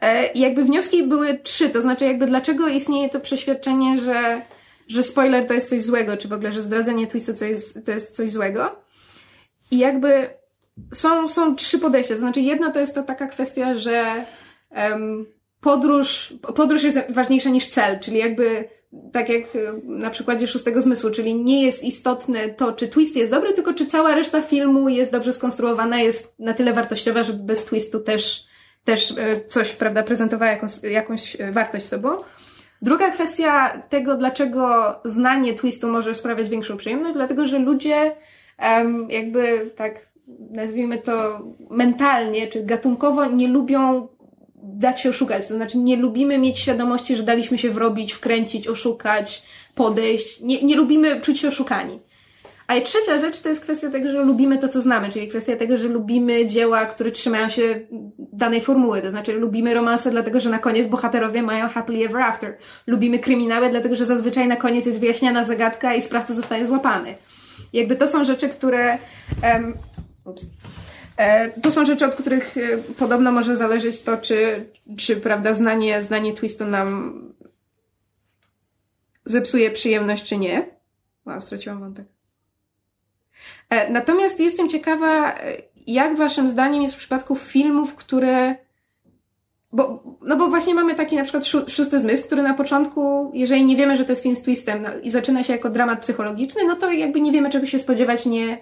E, 0.00 0.32
I 0.32 0.40
jakby 0.40 0.64
wnioski 0.64 1.02
były 1.02 1.38
trzy, 1.38 1.70
to 1.70 1.82
znaczy 1.82 2.04
jakby 2.04 2.26
dlaczego 2.26 2.68
istnieje 2.68 3.08
to 3.08 3.20
przeświadczenie, 3.20 3.98
że, 3.98 4.42
że 4.88 5.02
spoiler 5.02 5.46
to 5.46 5.54
jest 5.54 5.68
coś 5.68 5.82
złego, 5.82 6.16
czy 6.16 6.28
w 6.28 6.32
ogóle, 6.32 6.52
że 6.52 6.62
zdradzenie 6.62 7.06
twistu 7.06 7.34
to 7.34 7.44
jest, 7.44 7.86
to 7.86 7.92
jest 7.92 8.16
coś 8.16 8.30
złego. 8.30 8.76
I 9.70 9.78
jakby 9.78 10.28
są, 10.94 11.28
są 11.28 11.56
trzy 11.56 11.78
podejścia. 11.78 12.14
To 12.14 12.20
znaczy, 12.20 12.40
jedno 12.40 12.72
to 12.72 12.80
jest 12.80 12.94
to 12.94 13.02
taka 13.02 13.26
kwestia, 13.26 13.74
że 13.74 14.24
em, 14.70 15.26
podróż, 15.60 16.34
podróż 16.56 16.82
jest 16.82 16.98
ważniejsza 17.12 17.50
niż 17.50 17.66
cel, 17.66 18.00
czyli 18.00 18.18
jakby 18.18 18.68
tak 19.12 19.28
jak 19.28 19.44
na 19.84 20.10
przykładzie 20.10 20.48
szóstego 20.48 20.82
zmysłu, 20.82 21.10
czyli 21.10 21.34
nie 21.34 21.62
jest 21.66 21.84
istotne 21.84 22.48
to, 22.48 22.72
czy 22.72 22.88
twist 22.88 23.16
jest 23.16 23.30
dobry, 23.30 23.52
tylko 23.52 23.74
czy 23.74 23.86
cała 23.86 24.14
reszta 24.14 24.42
filmu 24.42 24.88
jest 24.88 25.12
dobrze 25.12 25.32
skonstruowana, 25.32 26.00
jest 26.00 26.34
na 26.38 26.54
tyle 26.54 26.72
wartościowa, 26.72 27.22
żeby 27.22 27.44
bez 27.44 27.64
twistu 27.64 28.00
też, 28.00 28.46
też 28.84 29.14
e, 29.18 29.40
coś, 29.46 29.72
prawda, 29.72 30.02
prezentowała 30.02 30.50
jakąś, 30.50 30.82
jakąś 30.82 31.40
e, 31.40 31.52
wartość 31.52 31.86
sobą. 31.86 32.16
Druga 32.82 33.10
kwestia 33.10 33.82
tego, 33.88 34.16
dlaczego 34.16 34.94
znanie 35.04 35.54
twistu 35.54 35.88
może 35.88 36.14
sprawiać 36.14 36.48
większą 36.48 36.76
przyjemność, 36.76 37.14
dlatego 37.14 37.46
że 37.46 37.58
ludzie 37.58 38.16
em, 38.58 39.10
jakby 39.10 39.70
tak 39.76 40.06
nazwijmy 40.50 40.98
to 40.98 41.42
mentalnie 41.70 42.46
czy 42.46 42.62
gatunkowo 42.62 43.26
nie 43.26 43.48
lubią 43.48 44.08
dać 44.62 45.00
się 45.00 45.10
oszukać. 45.10 45.48
To 45.48 45.54
znaczy 45.54 45.78
nie 45.78 45.96
lubimy 45.96 46.38
mieć 46.38 46.58
świadomości, 46.58 47.16
że 47.16 47.22
daliśmy 47.22 47.58
się 47.58 47.70
wrobić, 47.70 48.12
wkręcić, 48.12 48.68
oszukać, 48.68 49.42
podejść. 49.74 50.40
Nie, 50.40 50.62
nie 50.62 50.76
lubimy 50.76 51.20
czuć 51.20 51.40
się 51.40 51.48
oszukani. 51.48 51.98
A 52.66 52.80
trzecia 52.80 53.18
rzecz 53.18 53.40
to 53.40 53.48
jest 53.48 53.60
kwestia 53.60 53.90
tego, 53.90 54.10
że 54.10 54.22
lubimy 54.22 54.58
to, 54.58 54.68
co 54.68 54.80
znamy, 54.80 55.10
czyli 55.10 55.28
kwestia 55.28 55.56
tego, 55.56 55.76
że 55.76 55.88
lubimy 55.88 56.46
dzieła, 56.46 56.86
które 56.86 57.10
trzymają 57.10 57.48
się 57.48 57.80
danej 58.18 58.60
formuły. 58.60 59.02
To 59.02 59.10
znaczy 59.10 59.32
lubimy 59.32 59.74
romanse, 59.74 60.10
dlatego 60.10 60.40
że 60.40 60.50
na 60.50 60.58
koniec 60.58 60.86
bohaterowie 60.86 61.42
mają 61.42 61.68
happily 61.68 62.04
ever 62.04 62.22
after. 62.22 62.56
Lubimy 62.86 63.18
kryminały, 63.18 63.70
dlatego 63.70 63.96
że 63.96 64.06
zazwyczaj 64.06 64.48
na 64.48 64.56
koniec 64.56 64.86
jest 64.86 65.00
wyjaśniana 65.00 65.44
zagadka 65.44 65.94
i 65.94 66.02
sprawca 66.02 66.34
zostaje 66.34 66.66
złapany. 66.66 67.14
Jakby 67.72 67.96
to 67.96 68.08
są 68.08 68.24
rzeczy, 68.24 68.48
które... 68.48 68.98
em, 69.42 69.74
ups. 70.26 70.46
E, 71.16 71.50
To 71.60 71.70
są 71.72 71.86
rzeczy, 71.86 72.06
od 72.06 72.14
których 72.14 72.56
e, 72.56 72.78
podobno 72.78 73.32
może 73.32 73.56
zależeć 73.56 74.02
to, 74.02 74.16
czy, 74.16 74.66
czy 74.96 75.16
prawda, 75.16 75.54
znanie, 75.54 76.02
znanie 76.02 76.32
twistu 76.32 76.64
nam 76.66 77.22
zepsuje 79.24 79.70
przyjemność, 79.70 80.24
czy 80.24 80.36
nie. 80.38 80.66
Wow, 81.26 81.40
straciłam 81.40 81.80
wątek. 81.80 82.06
E, 83.70 83.90
Natomiast 83.90 84.40
jestem 84.40 84.68
ciekawa, 84.68 85.34
jak 85.86 86.16
waszym 86.16 86.48
zdaniem 86.48 86.82
jest 86.82 86.94
w 86.94 86.98
przypadku 86.98 87.36
filmów, 87.36 87.94
które. 87.94 88.56
Bo, 89.72 90.02
no 90.22 90.36
bo 90.36 90.48
właśnie 90.48 90.74
mamy 90.74 90.94
taki 90.94 91.16
na 91.16 91.22
przykład 91.22 91.44
szó- 91.44 91.68
szósty 91.70 92.00
zmysł, 92.00 92.26
który 92.26 92.42
na 92.42 92.54
początku, 92.54 93.30
jeżeli 93.34 93.64
nie 93.64 93.76
wiemy, 93.76 93.96
że 93.96 94.04
to 94.04 94.12
jest 94.12 94.22
film 94.22 94.36
z 94.36 94.42
twistem 94.42 94.82
no, 94.82 94.88
i 95.02 95.10
zaczyna 95.10 95.42
się 95.44 95.52
jako 95.52 95.70
dramat 95.70 96.00
psychologiczny, 96.00 96.64
no 96.66 96.76
to 96.76 96.92
jakby 96.92 97.20
nie 97.20 97.32
wiemy 97.32 97.50
czego 97.50 97.66
się 97.66 97.78
spodziewać, 97.78 98.26
nie, 98.26 98.58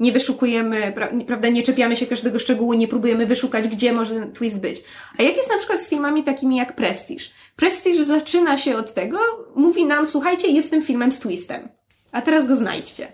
nie 0.00 0.12
wyszukujemy, 0.12 0.92
prawda, 1.26 1.48
nie 1.48 1.62
czepiamy 1.62 1.96
się 1.96 2.06
każdego 2.06 2.38
szczegółu, 2.38 2.74
nie 2.74 2.88
próbujemy 2.88 3.26
wyszukać, 3.26 3.68
gdzie 3.68 3.92
może 3.92 4.14
ten 4.14 4.32
twist 4.32 4.60
być. 4.60 4.82
A 5.18 5.22
jak 5.22 5.36
jest 5.36 5.50
na 5.50 5.58
przykład 5.58 5.82
z 5.82 5.88
filmami 5.88 6.24
takimi 6.24 6.56
jak 6.56 6.76
Prestige? 6.76 7.24
Prestige 7.56 8.04
zaczyna 8.04 8.58
się 8.58 8.76
od 8.76 8.94
tego, 8.94 9.18
mówi 9.54 9.84
nam, 9.84 10.06
słuchajcie, 10.06 10.48
jestem 10.48 10.82
filmem 10.82 11.12
z 11.12 11.18
twistem. 11.18 11.68
A 12.12 12.22
teraz 12.22 12.46
go 12.46 12.56
znajdźcie. 12.56 13.12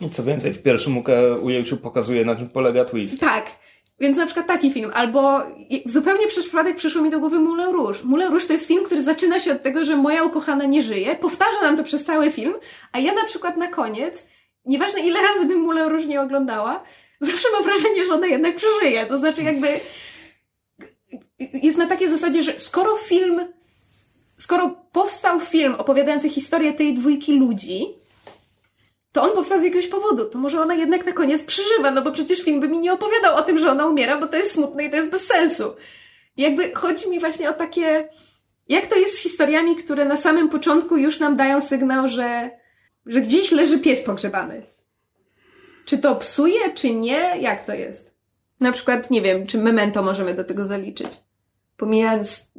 I 0.00 0.10
co 0.10 0.22
więcej, 0.22 0.52
w 0.52 0.62
pierwszym 0.62 1.02
ujęciu 1.42 1.76
pokazuje, 1.76 2.24
na 2.24 2.36
czym 2.36 2.48
polega 2.48 2.84
twist. 2.84 3.20
Tak. 3.20 3.46
Więc 4.00 4.16
na 4.16 4.26
przykład 4.26 4.46
taki 4.46 4.70
film, 4.70 4.90
albo 4.94 5.40
zupełnie 5.86 6.26
przez 6.26 6.44
przypadek 6.44 6.76
przyszło 6.76 7.02
mi 7.02 7.10
do 7.10 7.20
głowy 7.20 7.40
Moulin 7.40 7.72
Rouge. 7.72 7.98
Moulin 8.04 8.28
Rouge 8.28 8.46
to 8.46 8.52
jest 8.52 8.66
film, 8.66 8.84
który 8.84 9.02
zaczyna 9.02 9.40
się 9.40 9.52
od 9.52 9.62
tego, 9.62 9.84
że 9.84 9.96
moja 9.96 10.24
ukochana 10.24 10.64
nie 10.64 10.82
żyje, 10.82 11.16
powtarza 11.16 11.62
nam 11.62 11.76
to 11.76 11.84
przez 11.84 12.04
cały 12.04 12.30
film, 12.30 12.54
a 12.92 12.98
ja 12.98 13.14
na 13.14 13.24
przykład 13.24 13.56
na 13.56 13.68
koniec, 13.68 14.28
nieważne 14.64 15.00
ile 15.00 15.22
razy 15.22 15.46
bym 15.46 15.60
Moulin 15.60 15.84
Rouge 15.84 16.06
nie 16.06 16.20
oglądała, 16.20 16.84
zawsze 17.20 17.48
mam 17.52 17.62
wrażenie, 17.62 18.04
że 18.04 18.14
ona 18.14 18.26
jednak 18.26 18.56
przeżyje. 18.56 19.06
To 19.06 19.18
znaczy 19.18 19.42
jakby 19.42 19.80
jest 21.38 21.78
na 21.78 21.86
takiej 21.86 22.08
zasadzie, 22.08 22.42
że 22.42 22.58
skoro 22.58 22.96
film, 22.96 23.40
skoro 24.36 24.70
powstał 24.92 25.40
film 25.40 25.74
opowiadający 25.74 26.28
historię 26.28 26.72
tej 26.72 26.94
dwójki 26.94 27.32
ludzi, 27.32 28.00
to 29.12 29.22
on 29.22 29.30
powstał 29.30 29.60
z 29.60 29.64
jakiegoś 29.64 29.86
powodu. 29.86 30.30
To 30.30 30.38
może 30.38 30.60
ona 30.60 30.74
jednak 30.74 31.06
na 31.06 31.12
koniec 31.12 31.44
przeżywa, 31.44 31.90
no 31.90 32.02
bo 32.02 32.12
przecież 32.12 32.42
film 32.42 32.60
by 32.60 32.68
mi 32.68 32.78
nie 32.78 32.92
opowiadał 32.92 33.36
o 33.36 33.42
tym, 33.42 33.58
że 33.58 33.70
ona 33.70 33.86
umiera, 33.86 34.18
bo 34.18 34.26
to 34.26 34.36
jest 34.36 34.52
smutne 34.52 34.84
i 34.84 34.90
to 34.90 34.96
jest 34.96 35.10
bez 35.10 35.26
sensu. 35.26 35.74
I 36.36 36.42
jakby 36.42 36.74
chodzi 36.74 37.08
mi 37.08 37.20
właśnie 37.20 37.50
o 37.50 37.52
takie, 37.52 38.08
jak 38.68 38.86
to 38.86 38.96
jest 38.96 39.14
z 39.14 39.22
historiami, 39.22 39.76
które 39.76 40.04
na 40.04 40.16
samym 40.16 40.48
początku 40.48 40.96
już 40.96 41.20
nam 41.20 41.36
dają 41.36 41.60
sygnał, 41.60 42.08
że, 42.08 42.50
że 43.06 43.20
gdzieś 43.20 43.52
leży 43.52 43.78
pies 43.78 44.02
pogrzebany. 44.02 44.62
Czy 45.84 45.98
to 45.98 46.16
psuje, 46.16 46.74
czy 46.74 46.94
nie? 46.94 47.36
Jak 47.40 47.64
to 47.64 47.74
jest? 47.74 48.10
Na 48.60 48.72
przykład, 48.72 49.10
nie 49.10 49.22
wiem, 49.22 49.46
czy 49.46 49.58
memento 49.58 50.02
możemy 50.02 50.34
do 50.34 50.44
tego 50.44 50.66
zaliczyć. 50.66 51.08
Pomijając 51.76 52.50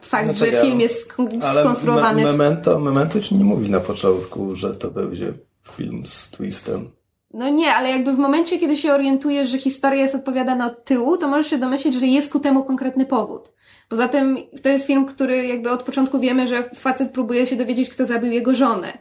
fakt, 0.00 0.24
Znaczy, 0.24 0.38
że 0.38 0.56
ja- 0.56 0.62
film 0.62 0.80
jest 0.80 1.12
skonstruowany 1.52 2.22
me- 2.24 2.32
memento, 2.32 2.78
memento 2.80 3.20
ci 3.20 3.34
nie 3.34 3.44
mówi 3.44 3.70
na 3.70 3.80
początku, 3.80 4.54
że 4.54 4.74
to 4.74 4.90
będzie 4.90 5.32
film 5.72 6.06
z 6.06 6.30
twistem. 6.30 6.90
No 7.34 7.48
nie, 7.48 7.74
ale 7.74 7.90
jakby 7.90 8.12
w 8.12 8.18
momencie, 8.18 8.58
kiedy 8.58 8.76
się 8.76 8.92
orientujesz, 8.92 9.48
że 9.48 9.58
historia 9.58 10.02
jest 10.02 10.14
odpowiadana 10.14 10.66
od 10.66 10.84
tyłu, 10.84 11.16
to 11.16 11.28
możesz 11.28 11.46
się 11.50 11.58
domyślić, 11.58 11.94
że 11.94 12.06
jest 12.06 12.32
ku 12.32 12.40
temu 12.40 12.64
konkretny 12.64 13.06
powód. 13.06 13.52
Poza 13.88 14.08
tym 14.08 14.38
to 14.62 14.68
jest 14.68 14.86
film, 14.86 15.06
który 15.06 15.46
jakby 15.46 15.70
od 15.70 15.82
początku 15.82 16.20
wiemy, 16.20 16.48
że 16.48 16.70
facet 16.74 17.10
próbuje 17.10 17.46
się 17.46 17.56
dowiedzieć, 17.56 17.90
kto 17.90 18.04
zabił 18.04 18.32
jego 18.32 18.54
żonę. 18.54 18.98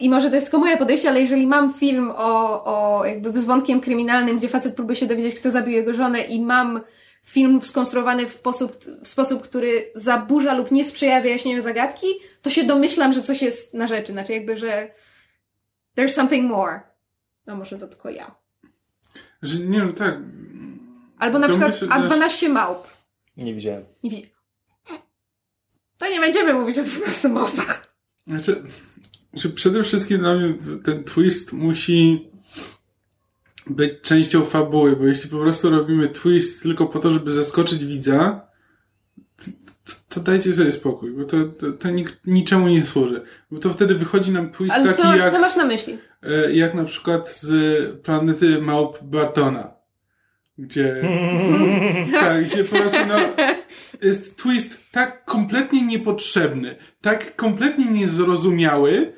I 0.00 0.10
może 0.10 0.28
to 0.28 0.34
jest 0.34 0.46
tylko 0.46 0.58
moje 0.58 0.76
podejście, 0.76 1.08
ale 1.08 1.20
jeżeli 1.20 1.46
mam 1.46 1.74
film 1.74 2.12
o, 2.16 2.64
o 2.64 3.04
jakby 3.04 3.40
z 3.40 3.44
wątkiem 3.44 3.80
kryminalnym, 3.80 4.38
gdzie 4.38 4.48
facet 4.48 4.74
próbuje 4.74 4.96
się 4.96 5.06
dowiedzieć, 5.06 5.34
kto 5.34 5.50
zabił 5.50 5.72
jego 5.72 5.94
żonę 5.94 6.20
i 6.20 6.42
mam 6.42 6.80
film 7.24 7.62
skonstruowany 7.62 8.26
w 8.28 8.32
sposób, 8.32 8.84
w 9.04 9.08
sposób, 9.08 9.42
który 9.42 9.90
zaburza 9.94 10.54
lub 10.54 10.70
nie 10.70 10.84
sprzyja 10.84 11.22
wyjaśnieniu 11.22 11.62
zagadki, 11.62 12.06
to 12.42 12.50
się 12.50 12.64
domyślam, 12.64 13.12
że 13.12 13.22
coś 13.22 13.42
jest 13.42 13.74
na 13.74 13.86
rzeczy. 13.86 14.12
Znaczy 14.12 14.32
jakby, 14.32 14.56
że 14.56 14.90
there's 15.96 16.08
something 16.08 16.50
more. 16.50 16.80
No 17.46 17.56
może 17.56 17.78
to 17.78 17.88
tylko 17.88 18.10
ja. 18.10 18.34
Że, 19.42 19.58
nie 19.58 19.78
wiem, 19.78 19.92
tak. 19.92 20.16
Albo 21.18 21.38
na 21.38 21.48
przykład 21.48 21.72
Domyśl- 21.80 22.08
A12 22.28 22.48
małp. 22.50 22.86
Nie 23.36 23.54
widziałem. 23.54 23.84
Nie 24.02 24.10
wi- 24.10 24.30
To 25.98 26.10
nie 26.10 26.20
będziemy 26.20 26.54
mówić 26.54 26.78
o 26.78 26.82
12 26.82 27.28
małpach. 27.28 27.94
Znaczy, 28.26 28.62
że 29.38 29.48
przede 29.48 29.82
wszystkim 29.82 30.18
dla 30.18 30.34
mnie 30.34 30.54
ten 30.84 31.04
twist 31.04 31.52
musi 31.52 32.30
być 33.66 33.92
częścią 34.02 34.44
fabuły, 34.44 34.96
bo 34.96 35.06
jeśli 35.06 35.30
po 35.30 35.38
prostu 35.38 35.70
robimy 35.70 36.08
twist 36.08 36.62
tylko 36.62 36.86
po 36.86 36.98
to, 36.98 37.10
żeby 37.10 37.32
zaskoczyć 37.32 37.84
widza, 37.84 38.48
to, 39.36 39.44
to, 39.84 39.92
to 40.08 40.20
dajcie 40.20 40.52
sobie 40.52 40.72
spokój, 40.72 41.10
bo 41.10 41.24
to, 41.24 41.44
to, 41.44 41.72
to 41.72 41.90
nik, 41.90 42.20
niczemu 42.26 42.68
nie 42.68 42.86
służy. 42.86 43.22
Bo 43.50 43.58
to 43.58 43.72
wtedy 43.72 43.94
wychodzi 43.94 44.30
nam 44.30 44.52
twist 44.52 44.74
Ale 44.74 44.84
taki 44.84 45.02
co, 45.02 45.16
jak, 45.16 45.32
co 45.32 45.40
masz 45.40 45.56
na 45.56 45.64
myśli? 45.64 45.98
e, 46.22 46.52
jak 46.52 46.74
na 46.74 46.84
przykład 46.84 47.30
z 47.30 47.50
planety 48.02 48.62
Małp 48.62 48.98
Bartona. 49.02 49.78
Gdzie, 50.58 51.02
tak, 52.20 52.44
gdzie 52.44 52.64
po 52.64 52.76
prostu 52.76 52.98
no, 53.08 53.16
jest 54.02 54.36
twist 54.36 54.80
tak 54.92 55.24
kompletnie 55.24 55.86
niepotrzebny, 55.86 56.76
tak 57.00 57.36
kompletnie 57.36 57.84
niezrozumiały, 57.84 59.12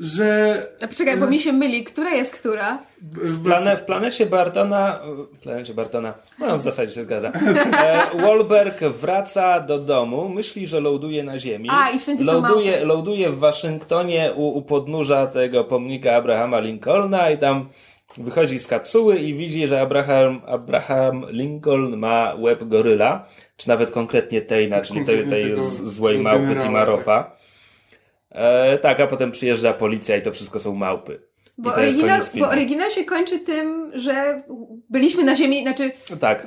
że 0.00 0.62
A 0.84 0.88
poczekaj, 0.88 1.16
bo 1.16 1.26
mi 1.26 1.38
się 1.40 1.52
myli, 1.52 1.84
która 1.84 2.10
jest 2.10 2.34
która? 2.34 2.78
W, 3.02 3.42
plane, 3.44 3.76
w 3.76 3.82
planecie 3.82 4.26
Bartona. 4.26 5.00
W 5.32 5.38
planecie 5.38 5.74
Bartona. 5.74 6.14
No, 6.38 6.58
w 6.58 6.62
zasadzie 6.62 6.92
się 6.94 7.04
zgadza. 7.04 7.32
E, 7.82 8.06
Wahlberg 8.22 8.80
wraca 8.84 9.60
do 9.60 9.78
domu, 9.78 10.28
myśli, 10.28 10.66
że 10.66 10.80
ląduje 10.80 11.24
na 11.24 11.38
Ziemi. 11.38 11.68
A, 11.72 11.90
i 11.90 11.98
wszędzie 11.98 12.24
są 12.24 12.32
ląduje, 12.32 12.70
małpy. 12.70 12.86
ląduje 12.86 13.30
w 13.30 13.38
Waszyngtonie 13.38 14.32
u, 14.36 14.48
u 14.48 14.62
podnóża 14.62 15.26
tego 15.26 15.64
pomnika 15.64 16.14
Abrahama 16.16 16.60
Lincolna 16.60 17.30
i 17.30 17.38
tam 17.38 17.68
wychodzi 18.18 18.58
z 18.58 18.66
kapsuły 18.66 19.16
i 19.18 19.34
widzi, 19.34 19.66
że 19.68 19.80
Abraham, 19.80 20.40
Abraham 20.46 21.26
Lincoln 21.30 21.96
ma 21.96 22.34
łeb 22.38 22.64
goryla, 22.64 23.26
czy 23.56 23.68
nawet 23.68 23.90
konkretnie 23.90 24.42
Tejna, 24.42 24.80
czyli 24.80 25.04
tej, 25.04 25.16
Konkretnie 25.18 25.46
tej 25.46 25.50
tego 25.50 25.62
z- 25.70 25.82
złej 25.94 26.18
małpy 26.18 26.56
Timarofa. 26.62 27.36
E, 28.36 28.78
tak, 28.78 29.00
a 29.00 29.06
potem 29.06 29.30
przyjeżdża 29.30 29.72
policja 29.72 30.16
i 30.16 30.22
to 30.22 30.32
wszystko 30.32 30.58
są 30.58 30.74
małpy. 30.74 31.20
Bo 31.58 31.74
oryginał, 31.74 32.20
bo 32.38 32.48
oryginał 32.50 32.90
się 32.90 33.04
kończy 33.04 33.38
tym, 33.38 33.90
że 33.94 34.42
byliśmy 34.90 35.24
na 35.24 35.36
Ziemi, 35.36 35.62
znaczy, 35.62 35.90
No 36.10 36.16
tak. 36.16 36.46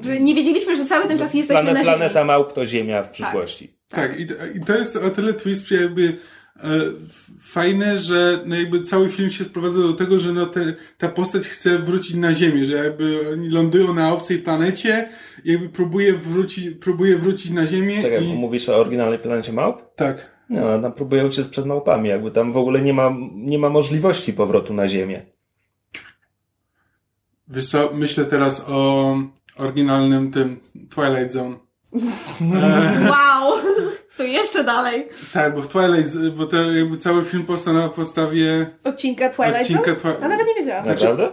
że 0.00 0.20
nie 0.20 0.34
wiedzieliśmy, 0.34 0.76
że 0.76 0.84
cały 0.84 1.08
ten 1.08 1.18
czas 1.18 1.34
jesteśmy 1.34 1.62
Plane, 1.62 1.78
na 1.78 1.84
planeta 1.84 2.14
Ziemi. 2.14 2.26
małp 2.26 2.52
to 2.52 2.66
Ziemia 2.66 3.02
w 3.02 3.10
przyszłości. 3.10 3.74
Tak, 3.88 4.20
i, 4.20 4.22
i 4.56 4.64
to 4.66 4.76
jest 4.76 4.96
o 4.96 5.10
tyle 5.10 5.32
twist 5.32 5.70
jakby 5.70 6.02
e, 6.56 6.68
fajne, 7.40 7.98
że 7.98 8.40
no 8.46 8.56
jakby 8.56 8.82
cały 8.82 9.08
film 9.08 9.30
się 9.30 9.44
sprowadza 9.44 9.80
do 9.80 9.92
tego, 9.92 10.18
że 10.18 10.32
no 10.32 10.46
te, 10.46 10.74
ta 10.98 11.08
postać 11.08 11.48
chce 11.48 11.78
wrócić 11.78 12.14
na 12.16 12.34
Ziemię, 12.34 12.66
że 12.66 12.74
jakby 12.74 13.30
oni 13.32 13.48
lądują 13.48 13.94
na 13.94 14.12
obcej 14.12 14.38
planecie, 14.38 15.08
jakby 15.44 15.68
próbuje 15.68 16.12
wrócić, 16.12 16.70
próbuje 16.70 17.16
wrócić 17.18 17.50
na 17.50 17.66
Ziemię 17.66 18.02
Czekaj, 18.02 18.24
i... 18.24 18.34
mówisz 18.34 18.68
o 18.68 18.76
oryginalnej 18.76 19.18
planecie 19.18 19.52
małp? 19.52 19.94
Tak. 19.96 20.39
No, 20.50 20.78
tam 20.78 20.92
próbują 20.92 21.26
uciec 21.26 21.48
przed 21.48 21.66
małpami, 21.66 22.08
jakby 22.08 22.30
tam 22.30 22.52
w 22.52 22.56
ogóle 22.56 22.80
nie 22.80 22.92
ma, 22.92 23.10
nie 23.32 23.58
ma 23.58 23.68
możliwości 23.68 24.32
powrotu 24.32 24.74
na 24.74 24.88
Ziemię. 24.88 25.26
Wiesz 27.48 27.68
co, 27.70 27.90
myślę 27.94 28.24
teraz 28.24 28.64
o 28.68 29.16
oryginalnym 29.56 30.32
tym 30.32 30.60
Twilight 30.90 31.32
Zone. 31.32 31.56
Wow! 33.10 33.52
To 34.16 34.24
jeszcze 34.24 34.64
dalej. 34.64 35.08
Tak, 35.32 35.54
bo 35.54 35.60
w 35.60 35.68
Twilight, 35.68 36.16
bo 36.36 36.46
to 36.46 36.72
jakby 36.72 36.96
cały 36.96 37.24
film 37.24 37.44
powstał 37.44 37.74
na 37.74 37.88
podstawie 37.88 38.70
Odcinka 38.84 39.30
Twilight 39.30 39.60
odcinka 39.60 39.94
Zone? 39.98 40.14
No 40.20 40.28
nawet 40.28 40.46
nie 40.46 40.54
wiedziałam. 40.54 40.86
Naprawdę? 40.86 41.32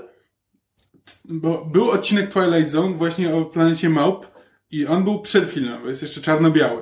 Bo 1.25 1.65
był 1.65 1.89
odcinek 1.91 2.33
Twilight 2.33 2.69
Zone 2.71 2.93
właśnie 2.93 3.35
o 3.35 3.45
planecie 3.45 3.89
Małp 3.89 4.27
i 4.71 4.85
on 4.85 5.03
był 5.03 5.19
przed 5.21 5.49
filmem, 5.49 5.81
bo 5.81 5.89
jest 5.89 6.01
jeszcze 6.01 6.21
czarno-biały. 6.21 6.81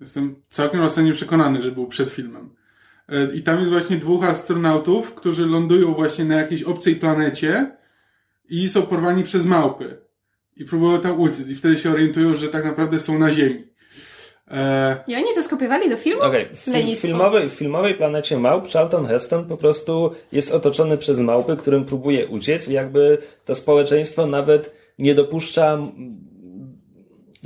Jestem 0.00 0.42
całkiem 0.50 0.82
ostatnio 0.82 1.12
przekonany, 1.12 1.62
że 1.62 1.72
był 1.72 1.86
przed 1.86 2.10
filmem. 2.10 2.50
E, 3.08 3.34
I 3.34 3.42
tam 3.42 3.58
jest 3.58 3.70
właśnie 3.70 3.96
dwóch 3.96 4.24
astronautów, 4.24 5.14
którzy 5.14 5.46
lądują 5.46 5.94
właśnie 5.94 6.24
na 6.24 6.36
jakiejś 6.36 6.62
obcej 6.62 6.96
planecie 6.96 7.76
i 8.48 8.68
są 8.68 8.82
porwani 8.82 9.24
przez 9.24 9.44
małpy. 9.44 9.96
I 10.56 10.64
próbują 10.64 11.00
tam 11.00 11.20
uciec. 11.20 11.48
I 11.48 11.54
wtedy 11.54 11.78
się 11.78 11.90
orientują, 11.90 12.34
że 12.34 12.48
tak 12.48 12.64
naprawdę 12.64 13.00
są 13.00 13.18
na 13.18 13.30
Ziemi. 13.30 13.64
E, 14.50 14.96
I 15.06 15.16
oni 15.16 15.34
to 15.34 15.42
skopiowali 15.42 15.90
do 15.90 15.96
filmu? 15.96 16.22
Okej, 16.22 16.48
w, 16.54 16.66
w, 16.66 17.00
filmowej, 17.00 17.50
w 17.50 17.52
filmowej 17.52 17.94
planecie 17.94 18.38
małp 18.38 18.68
Charlton 18.68 19.06
Heston 19.06 19.48
po 19.48 19.56
prostu 19.56 20.10
jest 20.32 20.52
otoczony 20.54 20.98
przez 20.98 21.18
małpy, 21.18 21.56
którym 21.56 21.84
próbuje 21.84 22.26
uciec 22.26 22.68
i 22.68 22.72
jakby 22.72 23.18
to 23.44 23.54
społeczeństwo 23.54 24.26
nawet 24.26 24.74
nie 24.98 25.14
dopuszcza 25.14 25.78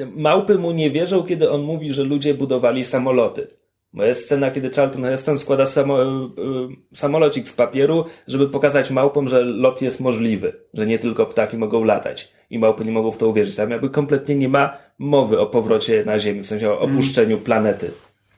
małpy 0.06 0.58
mu 0.58 0.72
nie 0.72 0.90
wierzą, 0.90 1.22
kiedy 1.22 1.50
on 1.50 1.62
mówi, 1.62 1.92
że 1.92 2.04
ludzie 2.04 2.34
budowali 2.34 2.84
samoloty. 2.84 3.46
Bo 3.92 4.04
jest 4.04 4.24
scena, 4.24 4.50
kiedy 4.50 4.70
Charlton 4.70 5.04
Heston 5.04 5.38
składa 5.38 5.66
samo, 5.66 6.02
y, 6.02 6.06
y, 6.06 6.96
samolocik 6.96 7.48
z 7.48 7.52
papieru, 7.52 8.04
żeby 8.26 8.48
pokazać 8.48 8.90
małpom, 8.90 9.28
że 9.28 9.42
lot 9.42 9.82
jest 9.82 10.00
możliwy, 10.00 10.52
że 10.74 10.86
nie 10.86 10.98
tylko 10.98 11.26
ptaki 11.26 11.56
mogą 11.56 11.84
latać 11.84 12.32
i 12.50 12.58
małpy 12.58 12.84
nie 12.84 12.92
mogą 12.92 13.10
w 13.10 13.16
to 13.16 13.28
uwierzyć. 13.28 13.56
Tam 13.56 13.70
jakby 13.70 13.90
kompletnie 13.90 14.34
nie 14.34 14.48
ma 14.48 14.78
mowy 14.98 15.40
o 15.40 15.46
powrocie 15.46 16.04
na 16.04 16.18
Ziemię, 16.18 16.42
w 16.42 16.46
sensie 16.46 16.70
o 16.70 16.80
opuszczeniu 16.80 17.38
planety 17.38 17.90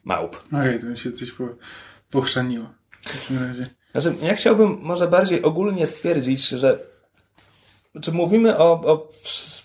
małp. 0.05 0.37
Okej, 0.53 0.81
to 0.81 0.87
mi 0.87 0.97
się 0.97 1.13
coś 1.13 1.33
po, 1.33 1.49
pochrzaniło. 2.11 2.67
W 3.01 3.13
takim 3.13 3.49
razie. 3.49 3.67
Znaczy, 3.93 4.15
ja 4.23 4.35
chciałbym 4.35 4.79
może 4.83 5.09
bardziej 5.09 5.43
ogólnie 5.43 5.87
stwierdzić, 5.87 6.49
że 6.49 6.79
czy 8.01 8.13
mówimy 8.13 8.59
o, 8.59 8.73
o 8.73 9.09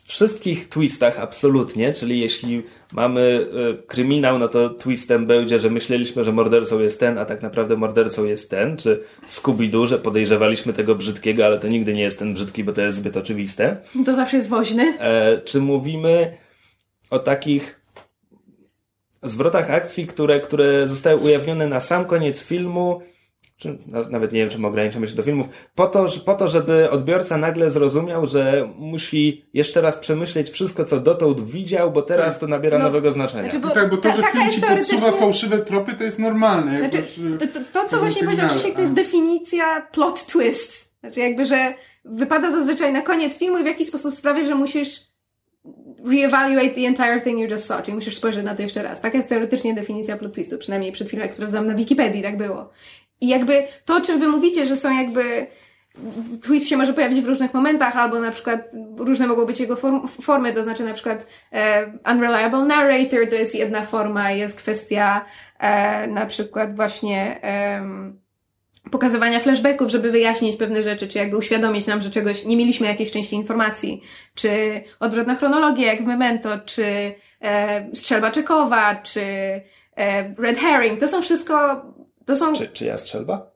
wszystkich 0.08 0.70
twistach 0.70 1.20
absolutnie, 1.20 1.94
czyli 1.94 2.20
jeśli 2.20 2.64
mamy 2.94 3.48
y, 3.82 3.88
kryminał, 3.88 4.40
no 4.40 4.48
to 4.48 4.70
twistem 4.70 5.26
będzie, 5.26 5.60
że 5.60 5.70
myśleliśmy, 5.70 6.24
że 6.24 6.32
mordercą 6.32 6.80
jest 6.80 7.00
ten, 7.00 7.18
a 7.18 7.26
tak 7.26 7.42
naprawdę 7.42 7.78
mordercą 7.78 8.26
jest 8.26 8.50
ten, 8.50 8.78
czy 8.78 9.04
Scooby-Doo, 9.30 9.88
że 9.88 10.00
podejrzewaliśmy 10.00 10.74
tego 10.74 10.96
brzydkiego, 10.96 11.46
ale 11.46 11.60
to 11.60 11.68
nigdy 11.68 11.94
nie 11.94 12.02
jest 12.02 12.20
ten 12.20 12.34
brzydki, 12.34 12.64
bo 12.64 12.74
to 12.74 12.82
jest 12.82 12.98
zbyt 12.98 13.18
oczywiste. 13.18 13.78
To 14.06 14.16
zawsze 14.16 14.38
jest 14.38 14.50
woźny. 14.50 15.00
E, 15.00 15.42
czy 15.42 15.62
mówimy 15.62 16.38
o 17.10 17.20
takich 17.20 17.82
zwrotach 19.24 19.72
akcji, 19.72 20.08
które, 20.08 20.40
które 20.40 20.88
zostały 20.88 21.22
ujawnione 21.22 21.68
na 21.68 21.80
sam 21.80 22.06
koniec 22.06 22.44
filmu, 22.44 23.02
czy 23.58 23.78
na- 23.88 24.10
nawet 24.10 24.32
nie 24.32 24.40
wiem, 24.40 24.50
czym 24.50 24.66
ograniczamy 24.66 25.08
się 25.08 25.16
do 25.16 25.24
filmów, 25.24 25.48
po 25.76 25.88
to, 25.88 26.06
po 26.26 26.34
to, 26.34 26.48
żeby 26.48 26.90
odbiorca 26.90 27.38
nagle 27.38 27.72
zrozumiał, 27.72 28.26
że 28.26 28.70
musi 28.78 29.46
jeszcze 29.54 29.82
raz 29.82 29.98
przemyśleć 29.98 30.50
wszystko, 30.50 30.86
co 30.86 31.00
dotąd 31.00 31.42
widział, 31.42 31.92
bo 31.92 32.02
teraz 32.02 32.40
to 32.40 32.48
nabiera 32.48 32.78
No, 32.78 32.84
nowego 32.84 33.12
znaczenia. 33.12 33.44
znaczy, 33.44 33.60
bo 33.60 33.70
tak, 33.70 33.90
bo 33.90 33.98
to, 33.98 34.04
ta- 34.10 34.16
że 34.16 34.22
taka 34.22 34.40
film 34.40 34.52
ci 34.52 34.62
podsuwa 34.62 34.78
teoretycznie- 35.02 35.12
fałszywe 35.20 35.58
tropy, 35.58 35.94
to 35.94 36.04
jest 36.04 36.20
normalne. 36.20 36.80
Znaczy, 36.80 37.04
to, 37.40 37.48
to, 37.48 37.60
to 37.74 37.90
co 37.90 37.98
właśnie 38.00 38.24
powiedział 38.24 38.50
Krzysiek, 38.50 38.76
to 38.76 38.82
jest 38.82 38.94
definicja 38.94 39.82
plot 39.92 40.26
twist. 40.26 40.96
Znaczy 41.00 41.20
jakby, 41.20 41.46
że 41.46 41.74
wypada 42.06 42.52
zazwyczaj 42.52 42.94
na 42.94 43.02
koniec 43.02 43.38
filmu 43.38 43.58
i 43.58 43.64
w 43.64 43.66
jakiś 43.66 43.88
sposób 43.88 44.16
sprawia, 44.16 44.46
że 44.48 44.56
musisz 44.56 45.00
reevaluate 46.06 46.70
the 46.70 46.82
entire 46.88 47.22
thing 47.22 47.40
you 47.40 47.48
just 47.52 47.66
saw, 47.66 47.84
czyli 47.84 47.96
musisz 47.96 48.16
spojrzeć 48.18 48.44
na 48.46 48.56
to 48.56 48.62
jeszcze 48.62 48.84
raz. 48.84 49.02
Taka 49.02 49.18
jest 49.18 49.30
teoretycznie 49.30 49.74
definicja 49.74 50.18
plot 50.18 50.34
twistu, 50.34 50.58
przynajmniej 50.58 50.92
przed 50.92 51.08
chwilą, 51.08 51.24
jak 51.24 51.34
sprawdzam 51.34 51.68
na 51.68 51.74
Wikipedii, 51.76 52.22
tak 52.22 52.38
było. 52.38 52.70
I 53.22 53.28
jakby 53.28 53.68
to, 53.86 53.96
o 53.96 54.02
czym 54.02 54.20
wy 54.20 54.28
mówicie, 54.28 54.66
że 54.66 54.76
są 54.76 54.94
jakby 55.00 55.48
twist 56.42 56.68
się 56.68 56.78
może 56.78 56.94
pojawić 56.94 57.22
w 57.22 57.28
różnych 57.28 57.54
momentach, 57.54 57.98
albo 57.98 58.20
na 58.20 58.32
przykład 58.32 58.62
różne 58.98 59.28
mogą 59.28 59.46
być 59.46 59.60
jego 59.60 59.76
form, 59.76 60.08
formy, 60.08 60.54
to 60.54 60.64
znaczy 60.64 60.84
na 60.84 60.94
przykład 60.94 61.28
e, 61.52 61.86
unreliable 62.12 62.66
narrator 62.66 63.30
to 63.30 63.36
jest 63.36 63.56
jedna 63.56 63.82
forma, 63.82 64.32
jest 64.32 64.58
kwestia 64.58 65.26
e, 65.60 66.08
na 66.08 66.26
przykład 66.26 66.76
właśnie 66.76 67.42
em, 67.42 68.20
pokazywania 68.92 69.40
flashbacków, 69.40 69.90
żeby 69.90 70.12
wyjaśnić 70.12 70.56
pewne 70.56 70.84
rzeczy, 70.84 71.08
czy 71.08 71.18
jakby 71.18 71.38
uświadomić 71.38 71.88
nam, 71.88 72.02
że 72.02 72.10
czegoś, 72.10 72.46
nie 72.46 72.58
mieliśmy 72.58 72.88
jakiejś 72.88 73.12
części 73.12 73.36
informacji, 73.36 74.02
czy 74.36 74.50
odwrotna 75.00 75.36
chronologia, 75.36 75.88
jak 75.94 76.04
w 76.04 76.06
Memento, 76.06 76.50
czy 76.66 77.14
e, 77.42 77.96
strzelba 77.96 78.32
Czekowa, 78.32 78.96
czy 78.96 79.22
e, 79.22 80.34
red 80.38 80.60
herring, 80.60 81.00
to 81.00 81.08
są 81.08 81.22
wszystko, 81.22 81.86
to 82.28 82.36
są 82.36 82.54
Czy, 82.54 82.68
czy 82.68 82.86
ja 82.86 82.98
strzelba? 82.98 83.52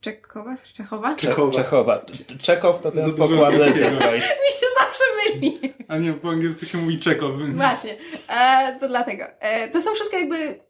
Czekowa? 0.00 0.56
Czechowa? 0.72 1.16
Czechowa. 1.16 1.52
Czechowa. 1.52 1.98
Cz- 1.98 2.38
Czechow 2.38 2.80
to 2.80 2.92
ten 2.92 3.10
z 3.10 3.14
pokładem. 3.14 3.74
Mi 4.44 4.50
się 4.60 4.66
zawsze 4.80 5.04
myli. 5.24 5.74
A 5.88 5.98
nie, 5.98 6.12
po 6.12 6.30
angielsku 6.30 6.66
się 6.66 6.78
mówi 6.78 7.00
Czekow. 7.00 7.32
Właśnie, 7.54 7.96
e, 8.28 8.78
to 8.80 8.88
dlatego. 8.88 9.24
E, 9.40 9.70
to 9.70 9.82
są 9.82 9.94
wszystko 9.94 10.18
jakby 10.18 10.60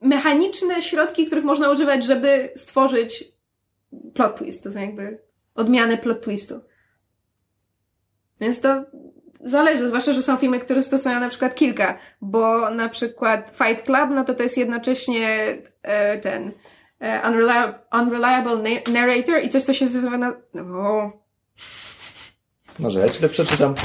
mechaniczne 0.00 0.82
środki, 0.82 1.26
których 1.26 1.44
można 1.44 1.70
używać, 1.70 2.04
żeby 2.04 2.52
stworzyć 2.56 3.24
plot 4.14 4.36
twist. 4.36 4.64
To 4.64 4.72
są 4.72 4.80
jakby 4.80 5.18
odmiany 5.54 5.98
plot 5.98 6.22
twistu. 6.22 6.60
Więc 8.40 8.60
to 8.60 8.84
zależy, 9.40 9.88
zwłaszcza, 9.88 10.12
że 10.12 10.22
są 10.22 10.36
filmy, 10.36 10.60
które 10.60 10.82
stosują 10.82 11.20
na 11.20 11.28
przykład 11.28 11.54
kilka, 11.54 11.98
bo 12.20 12.70
na 12.70 12.88
przykład 12.88 13.50
Fight 13.50 13.86
Club, 13.86 14.10
no 14.10 14.24
to 14.24 14.34
to 14.34 14.42
jest 14.42 14.58
jednocześnie 14.58 15.58
e, 15.82 16.18
ten 16.18 16.52
unreliable, 17.28 17.78
unreliable 17.92 18.56
na- 18.56 18.92
narrator 18.92 19.44
i 19.44 19.48
coś, 19.48 19.62
co 19.62 19.74
się 19.74 19.84
nazywa 19.84 20.18
na... 20.18 20.32
No, 20.54 21.12
Może 22.78 23.00
ja 23.00 23.08
ci 23.08 23.20
to 23.20 23.28
przeczytam. 23.28 23.74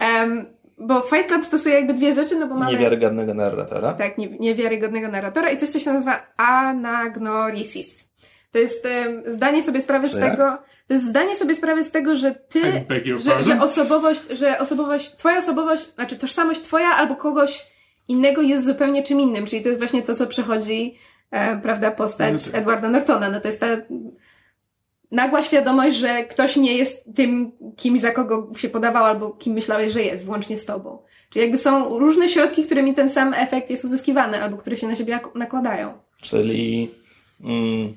Em, 0.00 0.46
bo 0.78 1.00
Fight 1.00 1.28
Club 1.28 1.44
stosuje 1.44 1.74
jakby 1.74 1.94
dwie 1.94 2.14
rzeczy, 2.14 2.36
no 2.36 2.48
bo 2.48 2.54
mamy... 2.54 2.72
Niewiarygodnego 2.72 3.34
narratora. 3.34 3.92
Tak, 3.92 4.18
nie, 4.18 4.28
niewiarygodnego 4.28 5.08
narratora 5.08 5.50
i 5.50 5.58
coś, 5.58 5.68
co 5.68 5.80
się 5.80 5.92
nazywa 5.92 6.26
anagnorisis. 6.36 8.08
To 8.52 8.58
jest 8.58 8.86
em, 8.86 9.22
zdanie 9.26 9.62
sobie 9.62 9.82
sprawy 9.82 10.08
z 10.08 10.14
jak? 10.14 10.30
tego, 10.30 10.58
to 10.88 10.94
jest 10.94 11.06
zdanie 11.06 11.36
sobie 11.36 11.54
sprawy 11.54 11.84
z 11.84 11.90
tego, 11.90 12.16
że 12.16 12.34
ty, 12.34 12.84
że, 13.18 13.42
że 13.42 13.60
osobowość, 13.60 14.28
że 14.30 14.58
osobowość, 14.58 15.16
twoja 15.16 15.38
osobowość, 15.38 15.94
znaczy 15.94 16.16
tożsamość 16.16 16.60
twoja 16.60 16.88
albo 16.88 17.16
kogoś 17.16 17.66
innego 18.08 18.42
jest 18.42 18.66
zupełnie 18.66 19.02
czym 19.02 19.20
innym, 19.20 19.46
czyli 19.46 19.62
to 19.62 19.68
jest 19.68 19.80
właśnie 19.80 20.02
to, 20.02 20.14
co 20.14 20.26
przechodzi, 20.26 20.98
e, 21.30 21.56
prawda, 21.58 21.90
postać 21.90 22.32
No 22.46 22.52
tak. 22.52 22.60
Edwarda 22.60 22.88
Nortona. 22.88 23.30
No 23.30 23.40
to 23.40 23.48
jest 23.48 23.60
ta 23.60 23.66
nagła 25.10 25.42
świadomość, 25.42 25.96
że 25.96 26.24
ktoś 26.24 26.56
nie 26.56 26.76
jest 26.76 27.04
tym, 27.14 27.52
kim 27.76 27.98
za 27.98 28.10
kogo 28.10 28.48
się 28.56 28.68
podawał 28.68 29.04
albo 29.04 29.30
kim 29.30 29.52
myślałeś, 29.52 29.92
że 29.92 30.02
jest, 30.02 30.26
włącznie 30.26 30.58
z 30.58 30.64
tobą. 30.64 30.98
Czyli 31.30 31.42
jakby 31.42 31.58
są 31.58 31.98
różne 31.98 32.28
środki, 32.28 32.64
którymi 32.64 32.94
ten 32.94 33.10
sam 33.10 33.34
efekt 33.34 33.70
jest 33.70 33.84
uzyskiwany 33.84 34.42
albo 34.42 34.56
które 34.56 34.76
się 34.76 34.86
na 34.88 34.94
siebie 34.96 35.14
nak- 35.16 35.34
nakładają. 35.38 35.92
Czyli 36.22 36.90
mm, 37.44 37.96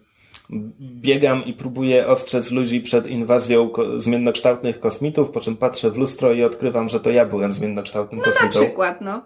biegam 0.82 1.46
i 1.46 1.54
próbuję 1.54 2.08
ostrzec 2.08 2.52
ludzi 2.52 2.82
przed 2.82 3.08
inwazją 3.08 3.70
ko- 3.70 4.00
zmiennokształtnych 4.00 4.80
kosmitów, 4.80 5.30
po 5.30 5.40
czym 5.40 5.58
patrzę 5.58 5.92
w 5.92 5.98
lustro 5.98 6.34
i 6.34 6.44
odkrywam, 6.44 6.90
że 6.90 7.00
to 7.00 7.12
ja 7.12 7.26
byłem 7.26 7.54
zmiennokształtnym 7.54 8.20
Na 8.20 8.26
kosmitą. 8.26 8.60
przykład, 8.60 9.02
no. 9.02 9.22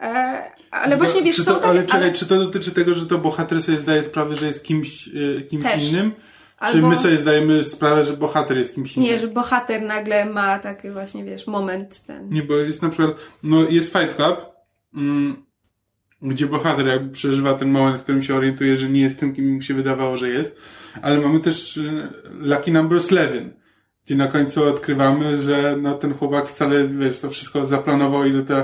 E, 0.00 0.42
ale 0.70 0.96
właśnie 0.96 1.22
wiesz, 1.22 1.36
czy 1.36 1.44
są 1.44 1.54
to, 1.54 1.58
takie, 1.58 1.68
ale 1.70 1.82
czekaj, 1.82 2.02
ale, 2.02 2.12
czy 2.12 2.26
to 2.26 2.38
dotyczy 2.38 2.70
tego, 2.70 2.94
że 2.94 3.06
to 3.06 3.18
bohater 3.18 3.62
sobie 3.62 3.78
zdaje 3.78 4.02
sprawę, 4.02 4.36
że 4.36 4.46
jest 4.46 4.64
kimś, 4.64 5.08
e, 5.08 5.42
kimś 5.42 5.64
Też. 5.64 5.84
innym? 5.84 6.12
Czy 6.58 6.64
Albo- 6.64 6.88
my 6.88 6.96
sobie 6.96 7.16
zdajemy 7.16 7.62
sprawę, 7.62 8.04
że 8.04 8.12
bohater 8.12 8.58
jest 8.58 8.74
kimś 8.74 8.96
innym? 8.96 9.10
nie, 9.10 9.18
że 9.18 9.28
bohater 9.28 9.82
nagle 9.82 10.24
ma 10.24 10.58
taki 10.58 10.90
właśnie, 10.90 11.24
wiesz, 11.24 11.46
moment 11.46 12.04
ten. 12.06 12.28
Nie, 12.28 12.42
bo 12.42 12.56
jest 12.56 12.82
na 12.82 12.88
przykład, 12.88 13.16
no 13.42 13.62
jest 13.68 13.92
Fight 13.92 14.16
Club, 14.16 14.46
mm, 14.94 15.46
gdzie 16.22 16.46
bohater 16.46 16.86
jakby 16.86 17.12
przeżywa 17.12 17.54
ten 17.54 17.70
moment, 17.70 18.00
w 18.00 18.02
którym 18.02 18.22
się 18.22 18.34
orientuje, 18.34 18.78
że 18.78 18.88
nie 18.88 19.00
jest 19.00 19.20
tym, 19.20 19.34
kim 19.34 19.54
mu 19.54 19.62
się 19.62 19.74
wydawało, 19.74 20.16
że 20.16 20.28
jest, 20.28 20.56
ale 21.02 21.20
mamy 21.20 21.40
też 21.40 21.76
y, 21.76 22.08
Lucky 22.40 22.72
Number 22.72 22.98
11, 23.02 23.50
gdzie 24.06 24.16
na 24.16 24.28
końcu 24.28 24.64
odkrywamy, 24.64 25.42
że 25.42 25.76
no 25.82 25.94
ten 25.94 26.14
chłopak 26.14 26.48
wcale, 26.48 26.86
wiesz, 26.86 27.20
to 27.20 27.30
wszystko 27.30 27.66
zaplanował 27.66 28.24
i 28.24 28.32
że 28.32 28.42
to, 28.44 28.54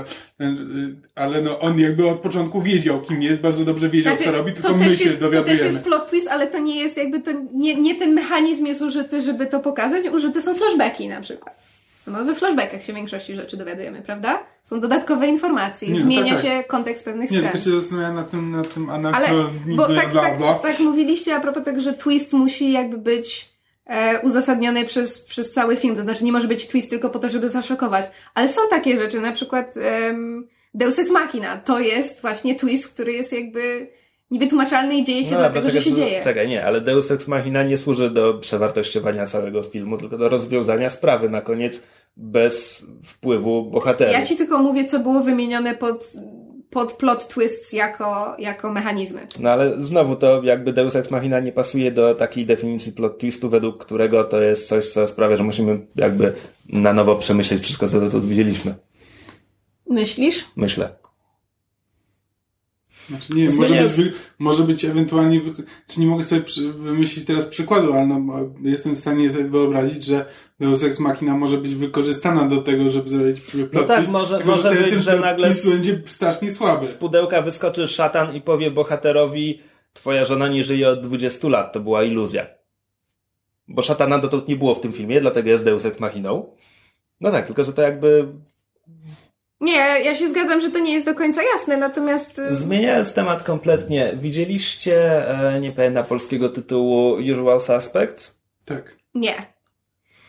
ale 1.15 1.41
no 1.41 1.59
on 1.59 1.79
jakby 1.79 2.09
od 2.09 2.19
początku 2.19 2.61
wiedział, 2.61 3.01
kim 3.01 3.21
jest, 3.21 3.41
bardzo 3.41 3.65
dobrze 3.65 3.89
wiedział, 3.89 4.15
co 4.15 4.31
robi, 4.31 4.53
tylko 4.53 4.67
Znaczy, 4.69 4.83
to, 4.83 4.89
my 4.89 4.97
się 4.97 5.03
jest, 5.03 5.15
to 5.19 5.25
dowiadujemy. 5.25 5.59
też 5.59 5.67
jest 5.67 5.83
plot 5.83 6.09
twist, 6.09 6.27
ale 6.27 6.47
to 6.47 6.59
nie 6.59 6.79
jest 6.81 6.97
jakby 6.97 7.21
to, 7.21 7.31
nie, 7.53 7.75
nie 7.75 7.95
ten 7.95 8.13
mechanizm 8.13 8.65
jest 8.65 8.81
użyty, 8.81 9.21
żeby 9.21 9.45
to 9.45 9.59
pokazać, 9.59 10.05
użyte 10.13 10.41
są 10.41 10.55
flashbacki 10.55 11.07
na 11.09 11.21
przykład. 11.21 11.63
No 12.07 12.25
we 12.25 12.35
flashbackach 12.35 12.83
się 12.83 12.93
większości 12.93 13.35
rzeczy 13.35 13.57
dowiadujemy, 13.57 14.01
prawda? 14.01 14.39
Są 14.63 14.79
dodatkowe 14.79 15.27
informacje, 15.27 15.87
Nie, 15.87 15.93
no 15.99 16.05
zmienia 16.05 16.33
tak, 16.35 16.43
tak. 16.43 16.51
się 16.51 16.63
kontekst 16.67 17.05
pewnych 17.05 17.31
Nie, 17.31 17.37
scen. 17.39 17.51
tylko 17.51 17.65
się 17.65 17.71
zastanawiam 17.71 18.15
nad 18.15 18.31
tym, 18.31 18.51
nad 18.51 18.73
tym 18.73 18.89
Ale, 18.89 19.07
anachronizmem, 19.07 19.75
bo 19.75 19.95
tak, 19.95 20.11
bla, 20.11 20.21
tak, 20.21 20.37
bla. 20.37 20.53
tak 20.55 20.79
mówiliście 20.79 21.35
a 21.35 21.39
propos 21.39 21.63
tego, 21.63 21.81
że 21.81 21.93
twist 21.93 22.33
musi 22.33 22.71
jakby 22.71 22.97
być 22.97 23.52
e, 23.85 24.19
uzasadniony 24.21 24.85
przez, 24.85 25.21
przez 25.21 25.51
cały 25.51 25.75
film, 25.77 25.95
to 25.95 26.01
znaczy 26.01 26.23
nie 26.23 26.31
może 26.31 26.47
być 26.47 26.67
twist 26.67 26.89
tylko 26.89 27.09
po 27.09 27.19
to, 27.19 27.29
żeby 27.29 27.49
zaszokować. 27.49 28.05
Ale 28.33 28.49
są 28.49 28.61
takie 28.69 28.97
rzeczy, 28.97 29.19
na 29.21 29.31
przykład 29.31 29.73
em, 29.77 30.47
Deus 30.73 30.99
Ex 30.99 31.11
Machina, 31.11 31.57
to 31.57 31.79
jest 31.79 32.21
właśnie 32.21 32.55
twist, 32.55 32.93
który 32.93 33.13
jest 33.13 33.33
jakby 33.33 33.87
niewytłumaczalny 34.31 34.95
i 34.95 35.03
dzieje 35.03 35.23
się 35.25 35.31
No, 35.31 35.37
dlatego, 35.37 35.65
bo 35.65 35.71
że 35.71 35.81
się 35.81 35.89
to- 35.89 35.95
dzieje. 35.95 36.23
Czekaj, 36.23 36.47
nie, 36.47 36.65
ale 36.65 36.81
Deus 36.81 37.11
Ex 37.11 37.27
Machina 37.27 37.63
nie 37.63 37.77
służy 37.77 38.09
do 38.09 38.33
przewartościowania 38.33 39.25
całego 39.25 39.63
filmu, 39.63 39.97
tylko 39.97 40.17
do 40.17 40.29
rozwiązania 40.29 40.89
sprawy 40.89 41.29
na 41.29 41.41
koniec 41.41 41.83
bez 42.17 42.85
wpływu 43.05 43.63
bohaterów. 43.63 44.13
Ja 44.13 44.21
ci 44.25 44.35
tylko 44.35 44.59
mówię, 44.59 44.85
co 44.85 44.99
było 44.99 45.19
wymienione 45.23 45.75
pod, 45.75 46.11
pod 46.73 46.93
plot 46.93 47.27
twists 47.27 47.73
jako, 47.73 48.35
jako 48.39 48.71
mechanizmy. 48.71 49.27
No 49.39 49.49
ale 49.49 49.81
znowu 49.81 50.15
to 50.15 50.43
jakby 50.43 50.73
Deus 50.73 50.95
Ex 50.95 51.11
Machina 51.11 51.39
nie 51.39 51.51
pasuje 51.51 51.91
do 51.91 52.15
takiej 52.15 52.45
definicji 52.45 52.91
plot 52.91 53.17
twistu, 53.17 53.49
według 53.49 53.85
którego 53.85 54.23
to 54.23 54.41
jest 54.41 54.67
coś, 54.67 54.87
co 54.87 55.07
sprawia, 55.07 55.37
że 55.37 55.43
musimy 55.43 55.79
jakby 55.95 56.33
na 56.69 56.93
nowo 56.93 57.15
przemyśleć 57.15 57.63
wszystko, 57.63 57.87
co 57.87 57.99
dotąd 57.99 58.25
widzieliśmy. 58.25 58.75
Myślisz? 59.89 60.45
Myślę. 60.55 61.02
Znaczy 63.09 63.33
nie, 63.33 63.43
Jest- 63.43 63.59
może, 63.59 63.75
jest- 63.75 63.97
być, 64.03 64.13
może 64.39 64.63
być 64.63 64.85
ewentualnie, 64.85 65.41
czy 65.87 65.99
nie 65.99 66.07
mogę 66.07 66.23
sobie 66.25 66.41
przy, 66.41 66.73
wymyślić 66.73 67.25
teraz 67.25 67.45
przykładu, 67.45 67.93
ale 67.93 68.07
no, 68.07 68.39
jestem 68.63 68.95
w 68.95 68.99
stanie 68.99 69.29
sobie 69.29 69.43
wyobrazić, 69.43 70.03
że 70.03 70.25
Deus 70.59 70.83
Ex 70.83 70.99
Machina 70.99 71.37
może 71.37 71.57
być 71.57 71.75
wykorzystana 71.75 72.47
do 72.47 72.61
tego, 72.61 72.89
żeby 72.89 73.09
zrobić 73.09 73.41
plot 73.41 73.73
No 73.73 73.83
tak, 73.83 74.07
może- 74.07 74.37
tylko, 74.37 74.51
może 74.55 74.69
ten- 74.69 74.83
być, 74.91 75.03
że 75.03 75.19
nagle 75.19 75.53
z- 75.53 75.69
będzie 75.69 76.01
strasznie 76.05 76.51
słaby. 76.51 76.87
Z 76.87 76.93
pudełka 76.93 77.41
wyskoczy 77.41 77.87
szatan 77.87 78.35
i 78.35 78.41
powie 78.41 78.71
bohaterowi 78.71 79.61
twoja 79.93 80.25
żona 80.25 80.47
nie 80.47 80.63
żyje 80.63 80.89
od 80.89 81.01
20 81.07 81.49
lat, 81.49 81.73
to 81.73 81.79
była 81.79 82.03
iluzja. 82.03 82.45
Bo 83.67 83.81
szatana 83.81 84.19
dotąd 84.19 84.47
nie 84.47 84.55
było 84.55 84.75
w 84.75 84.81
tym 84.81 84.93
filmie, 84.93 85.21
dlatego 85.21 85.49
jest 85.49 85.65
Deus 85.65 85.85
Ex 85.85 85.99
Machiną. 85.99 86.55
No 87.21 87.31
tak, 87.31 87.45
tylko 87.45 87.63
że 87.63 87.73
to 87.73 87.81
jakby 87.81 88.27
Nie, 89.63 89.75
ja 90.03 90.15
się 90.15 90.27
zgadzam, 90.27 90.61
że 90.61 90.69
to 90.71 90.79
nie 90.79 90.93
jest 90.93 91.05
do 91.05 91.15
końca 91.15 91.43
jasne, 91.43 91.77
natomiast... 91.77 92.39
y, 92.39 92.53
Zmieniając 92.55 93.13
temat 93.13 93.43
kompletnie, 93.43 94.13
widzieliście, 94.15 95.27
e, 95.55 95.59
nie 95.59 95.71
pamiętam 95.71 96.03
polskiego 96.05 96.49
tytułu, 96.49 97.13
Usual 97.33 97.61
Suspects? 97.61 98.39
Tak. 98.65 98.95
Nie. 99.15 99.35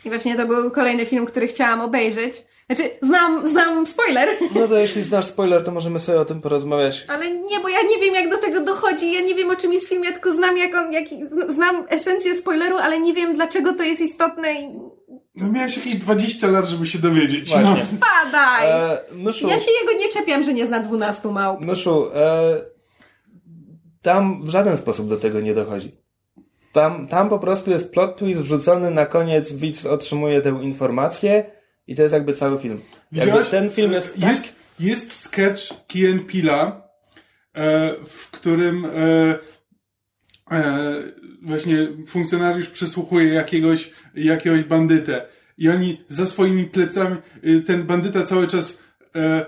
I 0.04 0.08
właśnie 0.08 0.36
to 0.36 0.46
był 0.46 0.70
kolejny 0.70 1.06
film, 1.06 1.26
który 1.26 1.48
chciałam 1.48 1.80
obejrzeć. 1.80 2.34
Znaczy, 2.66 2.90
znam, 3.02 3.46
znam 3.46 3.86
spoiler, 3.86 4.28
No 4.54 4.68
to 4.68 4.78
jeśli 4.78 5.02
znasz 5.02 5.24
spoiler, 5.24 5.64
to 5.64 5.70
możemy 5.72 6.00
sobie 6.00 6.20
o 6.20 6.24
tym 6.24 6.40
porozmawiać. 6.40 7.04
ale 7.08 7.30
nie, 7.30 7.60
bo 7.60 7.68
ja 7.68 7.82
nie 7.82 7.98
wiem, 8.00 8.14
jak 8.14 8.30
do 8.30 8.36
tego 8.36 8.60
dochodzi. 8.60 9.12
Ja 9.12 9.20
nie 9.20 9.34
wiem, 9.34 9.50
o 9.50 9.56
czym 9.56 9.72
jest 9.72 9.88
film, 9.88 10.04
ja 10.04 10.12
tylko 10.12 10.32
znam, 10.32 10.56
jak 10.58 10.74
on, 10.74 10.92
jak, 10.92 11.04
znam 11.48 11.84
esencję 11.88 12.34
spoileru, 12.34 12.76
ale 12.76 13.00
nie 13.00 13.14
wiem, 13.14 13.34
dlaczego 13.34 13.72
to 13.72 13.82
jest 13.82 14.00
istotne 14.00 14.54
i 14.54 14.68
No 15.36 15.52
miałeś 15.52 15.76
jakieś 15.76 15.96
20 15.96 16.46
lat, 16.46 16.66
żeby 16.68 16.86
się 16.86 16.98
dowiedzieć. 16.98 17.48
Właśnie. 17.48 17.70
No. 17.70 17.76
spadaj! 17.98 18.70
E, 18.70 18.98
myszu, 19.12 19.48
Ja 19.48 19.60
się 19.60 19.70
jego 19.82 19.98
nie 20.02 20.08
czepiam, 20.08 20.44
że 20.44 20.52
nie 20.52 20.66
zna 20.66 20.80
12 20.80 21.28
małp. 21.28 21.60
myszu 21.60 22.06
e, 22.14 22.56
tam 24.02 24.42
w 24.42 24.48
żaden 24.48 24.76
sposób 24.76 25.08
do 25.08 25.16
tego 25.16 25.40
nie 25.40 25.54
dochodzi. 25.54 25.92
Tam, 26.72 27.08
tam 27.08 27.28
po 27.28 27.38
prostu 27.38 27.70
jest 27.70 27.92
plot 27.92 28.16
twist 28.16 28.40
wrzucony 28.42 28.90
na 28.90 29.06
koniec, 29.06 29.52
widz 29.52 29.86
otrzymuje 29.86 30.40
tę 30.40 30.58
informację 30.62 31.50
i 31.86 31.96
to 31.96 32.02
jest 32.02 32.12
jakby 32.12 32.32
cały 32.32 32.58
film. 32.58 32.80
Jakby 33.12 33.30
Widziałeś? 33.30 33.48
ten 33.48 33.70
film 33.70 33.92
jest 33.92 34.20
tak... 34.20 34.30
Jest, 34.30 34.56
jest 34.80 35.12
sketch 35.12 35.62
Key 35.88 36.12
and 36.12 36.26
Pila, 36.26 36.88
e, 37.56 37.94
w 38.06 38.30
którym 38.30 38.84
e, 38.84 38.90
e, 40.50 40.94
właśnie 41.42 41.88
funkcjonariusz 42.08 42.68
przesłuchuje 42.68 43.28
jakiegoś, 43.28 43.90
jakiegoś 44.14 44.62
bandytę 44.62 45.26
i 45.58 45.68
oni 45.68 46.00
za 46.08 46.26
swoimi 46.26 46.64
plecami, 46.64 47.16
y, 47.46 47.62
ten 47.62 47.82
bandyta 47.82 48.22
cały 48.22 48.46
czas 48.46 48.78
e, 49.16 49.46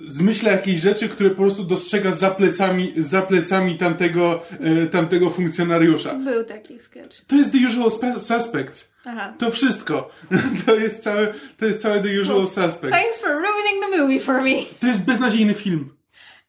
zmyśla 0.00 0.52
jakieś 0.52 0.80
rzeczy, 0.80 1.08
które 1.08 1.30
po 1.30 1.36
prostu 1.36 1.64
dostrzega 1.64 2.12
za 2.12 2.30
plecami, 2.30 2.92
za 2.96 3.22
plecami 3.22 3.78
tamtego, 3.78 4.42
e, 4.60 4.86
tamtego 4.86 5.30
funkcjonariusza. 5.30 6.14
Był 6.14 6.44
taki 6.44 6.78
sketch. 6.78 7.24
To 7.26 7.36
jest 7.36 7.52
The 7.52 7.58
Usual 7.68 7.90
Spe- 7.90 8.20
Suspects. 8.20 8.91
Aha. 9.04 9.32
To 9.38 9.50
wszystko. 9.50 10.10
To 10.66 10.74
jest 10.74 11.02
całe, 11.02 11.34
to 11.58 11.66
jest 11.66 11.82
całe 11.82 12.00
The 12.00 12.20
Usual 12.20 12.48
Suspects. 12.48 12.90
Thanks 12.90 13.20
for 13.20 13.30
ruining 13.30 13.84
the 13.84 13.98
movie 13.98 14.20
for 14.20 14.42
me. 14.42 14.64
To 14.80 14.86
jest 14.86 15.04
beznadziejny 15.04 15.54
film. 15.54 15.90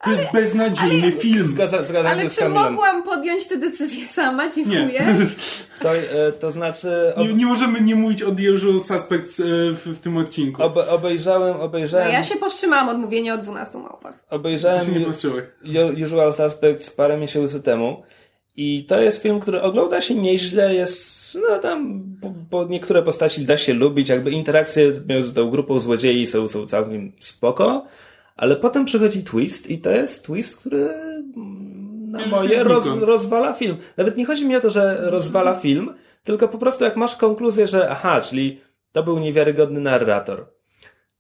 To 0.04 0.12
jest 0.12 0.24
beznadziejny 0.34 1.12
film. 1.12 1.46
Zgadza, 1.48 1.84
zgadzam 1.84 2.12
Ale 2.12 2.24
się 2.24 2.30
z 2.30 2.36
czy 2.36 2.42
Kamilem. 2.42 2.74
mogłam 2.74 3.04
podjąć 3.04 3.46
tę 3.48 3.58
decyzję 3.58 4.08
sama? 4.08 4.46
Nie. 4.46 4.52
Dziękuję. 4.54 5.06
To, 5.80 5.96
e, 5.96 6.32
to 6.32 6.52
znaczy... 6.52 6.90
Ob... 7.16 7.28
nie. 7.28 7.34
Nie 7.34 7.46
możemy 7.46 7.82
nie 7.82 7.96
mówić 7.96 8.24
o 8.24 8.32
The 8.32 8.54
Usual 8.54 8.80
Suspects 8.80 9.40
e, 9.40 9.44
w, 9.72 9.86
w 9.86 10.00
tym 10.00 10.18
odcinku. 10.18 10.64
Obe, 10.64 10.90
obejrzałem, 10.90 11.58
No 11.58 11.64
obejrzałem, 11.64 12.12
ja 12.12 12.24
się 12.24 12.36
powstrzymałam 12.36 12.90
od 12.90 12.98
mówienia 12.98 13.34
o 13.34 13.38
12 13.38 13.78
małpach. 13.78 14.14
To 14.30 14.36
obejrzałem 14.36 14.86
nie 15.64 16.06
Usual 16.06 16.34
Suspects 16.34 16.90
parę 16.90 17.18
miesięcy 17.18 17.62
temu 17.62 18.04
I 18.56 18.86
to 18.86 19.02
jest 19.02 19.22
film, 19.22 19.40
który 19.40 19.62
ogląda 19.62 20.02
się 20.02 20.16
nieźle, 20.16 20.76
jest, 20.76 21.36
no 21.50 21.58
tam, 21.58 22.04
bo, 22.22 22.30
bo 22.30 22.64
niektóre 22.68 23.04
postaci 23.04 23.46
da 23.46 23.58
się 23.58 23.74
lubić, 23.74 24.10
jakby 24.10 24.32
interakcje 24.32 24.92
z 25.22 25.34
tą 25.34 25.50
grupą 25.50 25.80
złodziei 25.80 26.28
są, 26.28 26.48
są 26.48 26.66
całkiem 26.66 27.12
spoko, 27.20 27.86
ale 28.36 28.56
potem 28.56 28.86
przychodzi 28.86 29.24
twist 29.24 29.70
i 29.70 29.78
to 29.78 29.92
jest 29.92 30.26
twist, 30.26 30.58
który 30.58 30.90
na 32.08 32.20
Bierze 32.20 32.32
moje 32.32 32.64
roz, 32.64 32.98
rozwala 32.98 33.54
film. 33.54 33.78
Nawet 33.98 34.18
nie 34.18 34.26
chodzi 34.26 34.46
mi 34.46 34.56
o 34.56 34.60
to, 34.60 34.70
że 34.70 34.98
rozwala 35.02 35.56
film, 35.56 35.94
tylko 36.24 36.48
po 36.48 36.58
prostu 36.58 36.84
jak 36.84 36.96
masz 36.96 37.16
konkluzję, 37.16 37.68
że 37.68 37.90
aha, 37.90 38.22
czyli 38.22 38.62
to 38.92 39.04
był 39.04 39.20
niewiarygodny 39.20 39.80
narrator. 39.80 40.46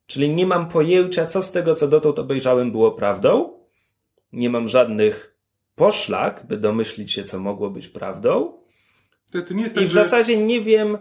Czyli 0.06 0.30
nie 0.30 0.46
mam 0.46 0.70
pojęcia, 0.70 1.26
co 1.26 1.44
z 1.44 1.52
tego, 1.52 1.76
co 1.76 1.88
dotąd 1.88 2.20
obejrzałem, 2.20 2.72
było 2.72 2.92
prawdą. 2.92 3.54
Nie 4.32 4.50
mam 4.50 4.68
żadnych 4.68 5.33
poszlak, 5.76 6.48
by 6.48 6.58
domyślić 6.58 7.12
się, 7.12 7.24
co 7.24 7.40
mogło 7.40 7.70
być 7.70 7.88
prawdą. 7.88 8.54
To, 9.32 9.42
to 9.42 9.54
nie 9.54 9.64
jest 9.64 9.76
tak, 9.76 9.84
I 9.84 9.88
w 9.88 9.92
że... 9.92 10.04
zasadzie 10.04 10.38
nie 10.38 10.62
wiem, 10.62 10.98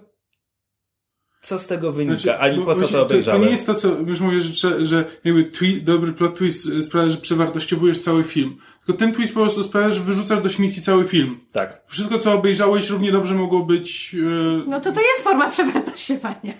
co 1.43 1.59
z 1.59 1.67
tego 1.67 1.93
wynika, 1.93 2.19
Znaczy, 2.19 2.39
ani 2.39 2.59
bo 2.59 2.65
po 2.65 2.75
co 2.75 2.89
to 2.89 3.03
obejrzałem. 3.03 3.41
To, 3.41 3.47
nie 3.47 3.53
jest 3.53 3.67
to, 3.67 3.75
co 3.75 3.89
już 3.89 4.21
mówię, 4.21 4.43
że, 4.43 4.87
że 4.87 5.05
jakby 5.25 5.45
twi- 5.45 5.83
dobry 5.83 6.13
plot 6.13 6.39
twist 6.39 6.69
sprawia, 6.83 7.11
że 7.11 7.17
przewartościowujesz 7.17 7.99
cały 7.99 8.25
film. 8.25 8.57
Tylko 8.87 8.99
ten 8.99 9.13
twist 9.13 9.35
po 9.35 9.41
prostu 9.41 9.63
sprawia, 9.63 9.93
że 9.93 10.01
wyrzucasz 10.01 10.43
do 10.43 10.49
śmieci 10.49 10.83
cały 10.83 11.05
film. 11.05 11.41
Tak. 11.53 11.83
Wszystko, 11.87 12.19
co 12.19 12.33
obejrzałeś, 12.33 12.91
równie 12.91 13.13
dobrze 13.13 13.35
mogło 13.35 13.65
być... 13.65 14.15
Yy, 14.15 14.63
No 14.67 14.81
to 14.81 14.93
to 14.93 15.01
jest 15.01 15.23
forma 15.23 15.51
przewartościowania. 15.51 16.53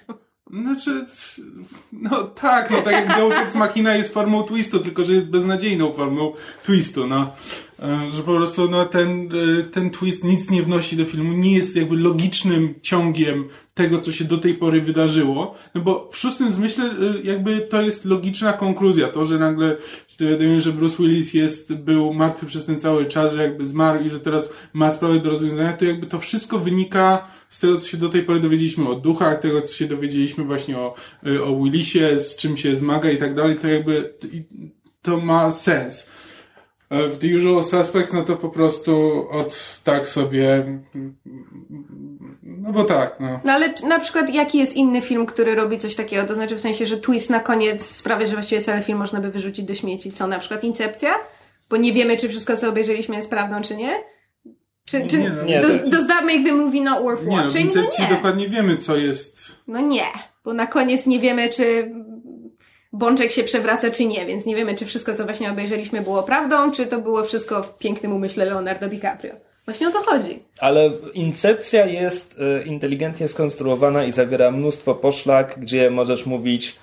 Znaczy, 0.63 1.05
no 1.93 2.23
tak, 2.25 2.71
no 2.71 2.83
tak 2.83 2.93
jak 2.93 3.17
Deus 3.17 3.35
Ex 3.35 3.55
Machina 3.55 3.95
jest 3.95 4.15
formą 4.15 4.43
twistu, 4.43 4.79
tylko 4.79 5.05
że 5.05 5.13
jest 5.13 5.31
beznadziejną 5.31 5.93
formą 5.93 6.33
twistu, 6.65 7.07
no. 7.07 7.35
E, 7.83 8.11
Że 8.11 8.23
po 8.23 8.35
prostu, 8.37 8.69
no 8.71 8.85
ten, 8.85 9.29
e, 9.61 9.63
ten 9.63 9.91
twist 9.91 10.25
nic 10.25 10.51
nie 10.51 10.63
wnosi 10.63 10.97
do 10.97 11.05
filmu, 11.05 11.33
nie 11.33 11.55
jest 11.55 11.77
jakby 11.77 11.97
logicznym 11.97 12.75
ciągiem 12.83 13.49
tego, 13.75 13.99
co 13.99 14.13
się 14.13 14.25
do 14.25 14.39
tej 14.39 14.55
pory 14.55 14.81
wydarzyło, 14.83 15.55
no 15.75 15.81
bo 15.81 16.11
w 16.13 16.19
szóstym 16.19 16.53
zmyśle 16.53 16.85
e, 16.85 16.95
jakby 17.25 17.61
to 17.61 17.83
jest 17.83 18.05
logiczna 18.05 18.53
konkluzja, 18.53 19.09
to, 19.09 19.25
że 19.25 19.39
nagle 19.39 19.77
się 20.09 20.25
dowiadujemy, 20.25 20.61
że 20.61 20.73
Bruce 20.73 20.97
Willis 21.03 21.35
jest, 21.35 21.75
był 21.75 22.13
martwy 22.13 22.47
przez 22.47 22.65
ten 22.65 22.81
cały 22.81 23.07
czas, 23.07 23.35
że 23.35 23.43
jakby 23.43 23.67
zmarł 23.67 24.05
i 24.05 24.11
że 24.11 24.21
teraz 24.21 24.49
ma 24.73 24.91
sprawę 24.91 25.21
do 25.21 25.31
rozwiązania, 25.31 25.73
to 25.73 25.85
jakby 25.85 26.07
to 26.07 26.21
wszystko 26.21 26.59
wynika 26.59 27.29
z 27.49 27.61
tego, 27.61 27.77
co 27.77 27.89
się 27.89 27.97
do 27.97 28.09
tej 28.09 28.23
pory 28.23 28.41
dowiedzieliśmy 28.41 28.89
o 28.89 28.95
duchach, 28.95 29.41
tego, 29.41 29.63
co 29.63 29.75
się 29.75 29.87
dowiedzieliśmy 29.87 30.45
właśnie 30.45 30.79
o, 30.79 30.95
o 31.45 31.57
Willisie, 31.63 32.21
z 32.21 32.37
czym 32.37 32.57
się 32.57 32.77
zmaga 32.77 33.11
i 33.11 33.17
tak 33.17 33.35
dalej, 33.35 33.57
to 33.57 33.69
jakby 33.69 34.15
to 35.03 35.21
ma 35.21 35.51
sens. 35.51 36.11
E, 36.93 37.09
W 37.09 37.19
The 37.19 37.27
Usual 37.37 37.65
Suspects, 37.65 38.13
no 38.13 38.23
to 38.25 38.37
po 38.37 38.49
prostu 38.49 39.27
od 39.31 39.81
tak 39.85 40.09
sobie, 40.09 40.65
no 42.43 42.73
bo 42.73 42.85
tak, 42.85 43.21
no. 43.21 43.41
No 43.45 43.53
ale 43.53 43.75
na 43.89 44.01
przykład 44.01 44.31
jaki 44.35 44.59
jest 44.59 44.77
inny 44.77 45.01
film, 45.03 45.27
który 45.27 45.55
robi 45.55 45.79
coś 45.79 45.95
takiego? 45.95 46.25
To 46.27 46.35
znaczy 46.35 46.57
w 46.57 46.61
sensie, 46.61 46.87
że 46.87 46.97
twist 46.97 47.31
na 47.31 47.41
koniec 47.41 47.87
sprawia, 47.87 48.27
że 48.27 48.33
właściwie 48.35 48.61
cały 48.61 48.83
film 48.83 48.99
można 48.99 49.21
by 49.21 49.31
wyrzucić 49.31 49.65
do 49.67 49.75
śmieci. 49.75 50.13
Co, 50.13 50.27
na 50.27 50.39
przykład 50.39 50.65
Incepcja? 50.65 51.11
Bo 51.71 51.77
nie 51.77 51.93
wiemy, 51.93 52.17
czy 52.17 52.29
wszystko, 52.29 52.57
co 52.57 52.69
obejrzeliśmy 52.69 53.17
jest 53.17 53.31
prawdą, 53.31 53.63
czy 53.63 53.77
nie? 53.77 53.93
Czy, 54.85 55.07
czy 55.07 55.19
Nie, 55.19 55.31
no, 55.31 55.45
nie, 55.45 55.61
does, 55.61 55.91
does 55.91 56.07
that 56.07 56.25
make 56.25 56.45
the 56.45 56.53
movie 56.53 56.81
not 56.81 57.03
worth 57.03 57.25
Nie, 57.27 57.37
no, 57.37 57.43
w 57.43 57.45
watching? 57.45 57.75
No 57.75 57.81
Incepcji 57.83 58.05
nie. 58.05 58.11
dokładnie 58.11 58.49
wiemy, 58.49 58.77
co 58.77 58.97
jest. 58.97 59.53
No 59.67 59.81
nie, 59.81 60.05
bo 60.45 60.55
na 60.55 60.67
koniec 60.67 61.07
nie 61.07 61.21
wiemy, 61.21 61.51
czy 61.51 61.93
Bączek 62.93 63.31
się 63.31 63.45
przewraca, 63.45 63.91
czy 63.91 64.05
nie, 64.05 64.27
więc 64.27 64.47
nie 64.47 64.57
wiemy, 64.57 64.75
czy 64.75 64.87
wszystko, 64.87 65.15
co 65.15 65.25
właśnie 65.25 65.51
obejrzeliśmy, 65.51 66.01
było 66.01 66.23
prawdą, 66.23 66.71
czy 66.71 66.87
to 66.87 66.99
było 66.99 67.25
wszystko 67.25 67.63
w 67.63 67.79
pięknym 67.79 68.13
umyśle 68.13 68.45
Leonardo 68.45 68.89
DiCaprio. 68.89 69.35
Właśnie 69.65 69.89
o 69.89 69.91
to 69.91 70.03
chodzi. 70.03 70.43
Ale 70.61 70.91
Incepcja 71.15 71.87
jest 71.87 72.41
e, 72.41 72.63
inteligentnie 72.63 73.29
skonstruowana 73.29 74.05
i 74.05 74.13
zawiera 74.13 74.51
mnóstwo 74.51 74.95
poszlak, 74.95 75.61
gdzie 75.61 75.91
możesz 75.91 76.27
mówić, 76.27 76.77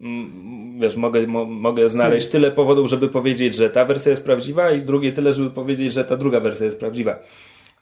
mm, 0.00 0.80
wiesz, 0.80 0.96
mogę, 0.96 1.26
mo, 1.26 1.44
mogę 1.44 1.90
znaleźć 1.90 2.28
tyle 2.28 2.50
powodów, 2.50 2.90
żeby 2.90 3.08
powiedzieć, 3.08 3.54
że 3.54 3.70
ta 3.70 3.84
wersja 3.84 4.10
jest 4.10 4.24
prawdziwa 4.24 4.70
i 4.70 4.82
drugie 4.82 5.12
tyle, 5.12 5.32
żeby 5.32 5.50
powiedzieć, 5.50 5.92
że 5.92 6.04
ta 6.04 6.16
druga 6.16 6.40
wersja 6.40 6.66
jest 6.66 6.78
prawdziwa. 6.78 7.18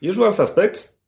Usual 0.03 0.35
Suspects 0.35 0.99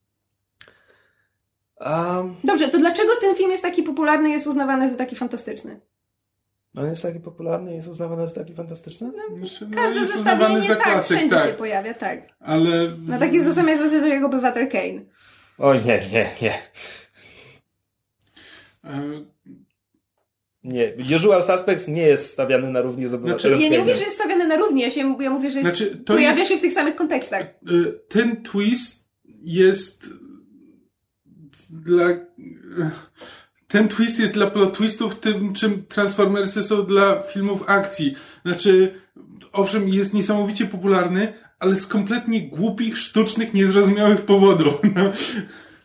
um, 1.81 2.36
Dobrze, 2.44 2.69
to 2.69 2.78
dlaczego 2.78 3.12
ten 3.20 3.35
film 3.35 3.51
jest 3.51 3.62
taki 3.62 3.82
popularny 3.82 4.28
i 4.28 4.32
jest 4.32 4.47
uznawany 4.47 4.90
za 4.90 4.97
taki 4.97 5.16
fantastyczny? 5.16 5.81
On 6.77 6.89
jest 6.89 7.03
taki 7.03 7.20
popularny 7.20 7.73
i 7.73 7.77
jest 7.77 7.89
uznawany 7.89 8.28
za 8.28 8.35
taki 8.35 8.55
fantastyczny? 8.55 9.11
Znaczy, 9.36 9.66
no, 9.70 9.77
Każde 9.77 10.01
jest 10.01 10.15
uznawany 10.15 10.55
zestawienie 10.55 10.69
za 10.69 10.74
tak, 10.74 10.85
klasyk, 10.85 11.16
wszędzie 11.16 11.36
się 11.36 11.43
tak. 11.43 11.57
pojawia, 11.57 11.94
tak. 11.94 12.20
Ale... 12.40 12.97
Na 12.98 13.19
takiej 13.19 13.43
zasadzie 13.43 13.78
zasadzie 13.78 14.09
jak 14.09 14.24
obywatel 14.24 14.69
Kane. 14.69 15.01
O 15.59 15.74
nie, 15.74 16.03
nie, 16.12 16.31
nie. 16.43 16.59
E, 18.85 19.24
Nie, 20.65 20.93
Usual 21.16 21.43
Suspects 21.43 21.89
nie 21.89 22.03
jest 22.03 22.31
stawiany 22.31 22.70
na 22.70 22.81
równi 22.81 23.07
z 23.07 23.15
obywatelem 23.15 23.61
Ja 23.61 23.69
nie 23.69 23.78
mówię, 23.78 23.94
że 23.94 24.03
jest 24.05 24.16
stawiany 24.16 24.47
na 24.47 24.57
równi, 24.57 24.82
ja, 24.82 24.90
się, 24.90 25.16
ja 25.20 25.31
mówię, 25.31 25.51
że 25.51 25.59
jest, 25.59 25.77
Znaczy, 25.77 25.97
to 25.97 26.15
pojawia 26.15 26.39
jest- 26.39 26.51
się 26.51 26.59
w 26.59 26.61
tych 26.61 26.73
samych 26.73 26.97
kontekstach. 26.97 27.43
Y, 27.70 27.93
ten 28.09 28.43
twist 28.43 29.09
jest 29.43 30.07
dla. 31.70 32.09
Ten 33.68 33.88
twist 33.88 34.18
jest 34.18 34.32
dla 34.32 34.47
plot 34.47 34.76
twistów 34.76 35.20
tym, 35.20 35.55
czym 35.55 35.86
Transformersy 35.86 36.62
są 36.62 36.86
dla 36.86 37.22
filmów 37.22 37.64
akcji. 37.66 38.14
Znaczy, 38.44 39.01
owszem, 39.52 39.88
jest 39.88 40.14
niesamowicie 40.14 40.66
popularny, 40.66 41.32
ale 41.59 41.76
z 41.76 41.86
kompletnie 41.86 42.40
głupich, 42.48 42.98
sztucznych, 42.98 43.55
niezrozumiałych 43.55 44.20
powodów. 44.20 44.74
No. 44.97 45.12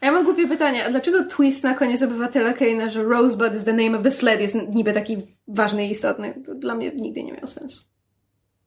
Ja 0.02 0.12
mam 0.12 0.24
głupie 0.24 0.48
pytanie, 0.48 0.86
a 0.86 0.90
dlaczego 0.90 1.24
twist 1.26 1.64
na 1.64 1.74
koniec 1.74 2.02
obywatela 2.02 2.54
Kane'a, 2.54 2.90
że 2.92 3.04
Rosebud 3.04 3.56
is 3.58 3.64
the 3.64 3.74
name 3.74 3.98
of 3.98 4.04
the 4.04 4.12
sled 4.12 4.42
jest 4.42 4.56
niby 4.76 4.94
taki 4.94 5.18
ważny 5.48 5.88
i 5.88 5.92
istotny? 5.92 6.42
To 6.46 6.56
dla 6.56 6.76
mnie 6.76 6.92
nigdy 6.96 7.24
nie 7.24 7.34
miał 7.34 7.48
sensu. 7.48 7.84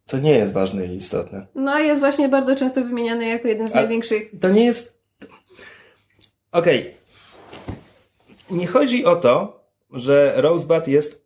To 0.07 0.19
nie 0.19 0.39
jest 0.39 0.53
ważne 0.53 0.87
i 0.87 0.97
istotne. 0.97 1.47
No 1.55 1.73
a 1.73 1.81
jest 1.81 2.01
właśnie 2.01 2.29
bardzo 2.29 2.57
często 2.57 2.81
wymieniany 2.85 3.27
jako 3.27 3.49
jeden 3.49 3.69
z 3.69 3.73
A- 3.73 3.75
największych. 3.75 4.31
To 4.41 4.51
nie 4.51 4.65
jest. 4.65 4.99
Okej. 6.53 6.95
Nie 8.51 8.67
chodzi 8.67 9.05
o 9.05 9.17
to, 9.17 9.65
że 9.93 10.33
Rosebud 10.37 10.89
jest. 10.89 11.25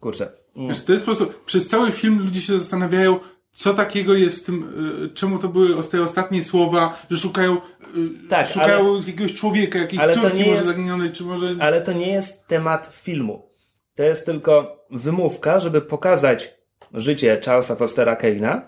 Kurczę. 0.00 0.32
Mm. 0.56 0.74
Znaczy, 0.74 0.86
to 0.86 0.92
jest 0.92 1.04
po 1.04 1.14
prostu, 1.14 1.34
przez 1.46 1.68
cały 1.68 1.90
film 1.90 2.18
ludzie 2.18 2.42
się 2.42 2.58
zastanawiają, 2.58 3.18
co 3.52 3.74
takiego 3.74 4.14
jest 4.14 4.38
w 4.42 4.42
tym, 4.44 4.72
y, 5.04 5.14
czemu 5.14 5.38
to 5.38 5.48
były 5.48 5.84
te 5.84 6.02
ostatnie 6.02 6.44
słowa, 6.44 7.02
że 7.10 7.16
szukają, 7.16 7.56
y, 7.56 8.28
Tak, 8.28 8.48
szukają 8.48 8.96
jakiegoś 8.96 9.34
człowieka, 9.34 9.78
jakiejś 9.78 10.02
ale 10.02 10.14
córki 10.14 10.38
może 10.38 10.50
jest- 10.50 10.66
zaginionej, 10.66 11.12
czy 11.12 11.24
może... 11.24 11.54
Ale 11.60 11.82
to 11.82 11.92
nie 11.92 12.12
jest 12.12 12.46
temat 12.46 12.90
filmu. 12.92 13.50
To 13.94 14.02
jest 14.02 14.26
tylko 14.26 14.84
wymówka, 14.90 15.58
żeby 15.58 15.80
pokazać 15.80 16.54
życie 16.94 17.40
Charlesa 17.44 17.76
Fostera 17.76 18.14
Kane'a. 18.16 18.60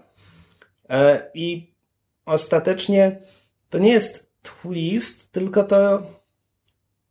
E, 0.88 1.30
I 1.34 1.74
ostatecznie 2.26 3.18
to 3.70 3.78
nie 3.78 3.92
jest 3.92 4.32
twist, 4.42 5.32
tylko 5.32 5.64
to 5.64 6.02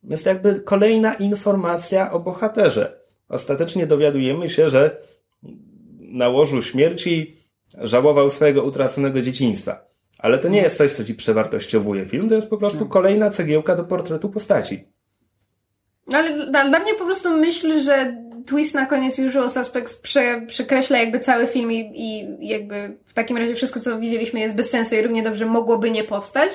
jest 0.04 0.26
jakby 0.26 0.60
kolejna 0.60 1.14
informacja 1.14 2.12
o 2.12 2.20
bohaterze. 2.20 3.00
Ostatecznie 3.30 3.88
dowiadujemy 3.88 4.50
się, 4.50 4.70
że 4.70 4.98
na 6.00 6.30
łożu 6.30 6.62
śmierci 6.62 7.36
żałował 7.78 8.30
swojego 8.30 8.64
utraconego 8.64 9.22
dzieciństwa. 9.22 9.86
Ale 10.18 10.40
to 10.40 10.50
nie 10.50 10.62
jest 10.62 10.78
coś, 10.78 10.92
co 10.92 11.04
ci 11.04 11.16
przewartościowuje 11.16 12.06
film, 12.06 12.30
to 12.30 12.36
jest 12.36 12.50
po 12.50 12.58
prostu 12.58 12.86
kolejna 12.86 13.30
cegiełka 13.30 13.76
do 13.76 13.84
portretu 13.84 14.30
postaci. 14.30 14.88
No 16.08 16.18
ale 16.18 16.46
dla, 16.46 16.70
dla 16.70 16.80
mnie 16.80 16.94
po 16.94 17.06
prostu 17.06 17.38
myśl, 17.38 17.82
że 17.82 18.18
twist 18.46 18.76
na 18.76 18.86
koniec 18.86 19.20
Usual 19.20 19.52
Suspects 19.52 19.98
prze, 19.98 20.42
przekreśla 20.48 21.00
jakby 21.00 21.20
cały 21.20 21.48
film 21.48 21.72
i, 21.72 21.92
i 21.96 22.48
jakby 22.48 22.98
w 23.06 23.14
takim 23.14 23.38
razie 23.38 23.56
wszystko, 23.56 23.80
co 23.80 24.00
widzieliśmy 24.00 24.40
jest 24.40 24.56
bez 24.56 24.70
sensu 24.70 24.96
i 24.96 25.02
równie 25.02 25.24
dobrze 25.24 25.46
mogłoby 25.46 25.92
nie 25.92 26.04
powstać, 26.04 26.52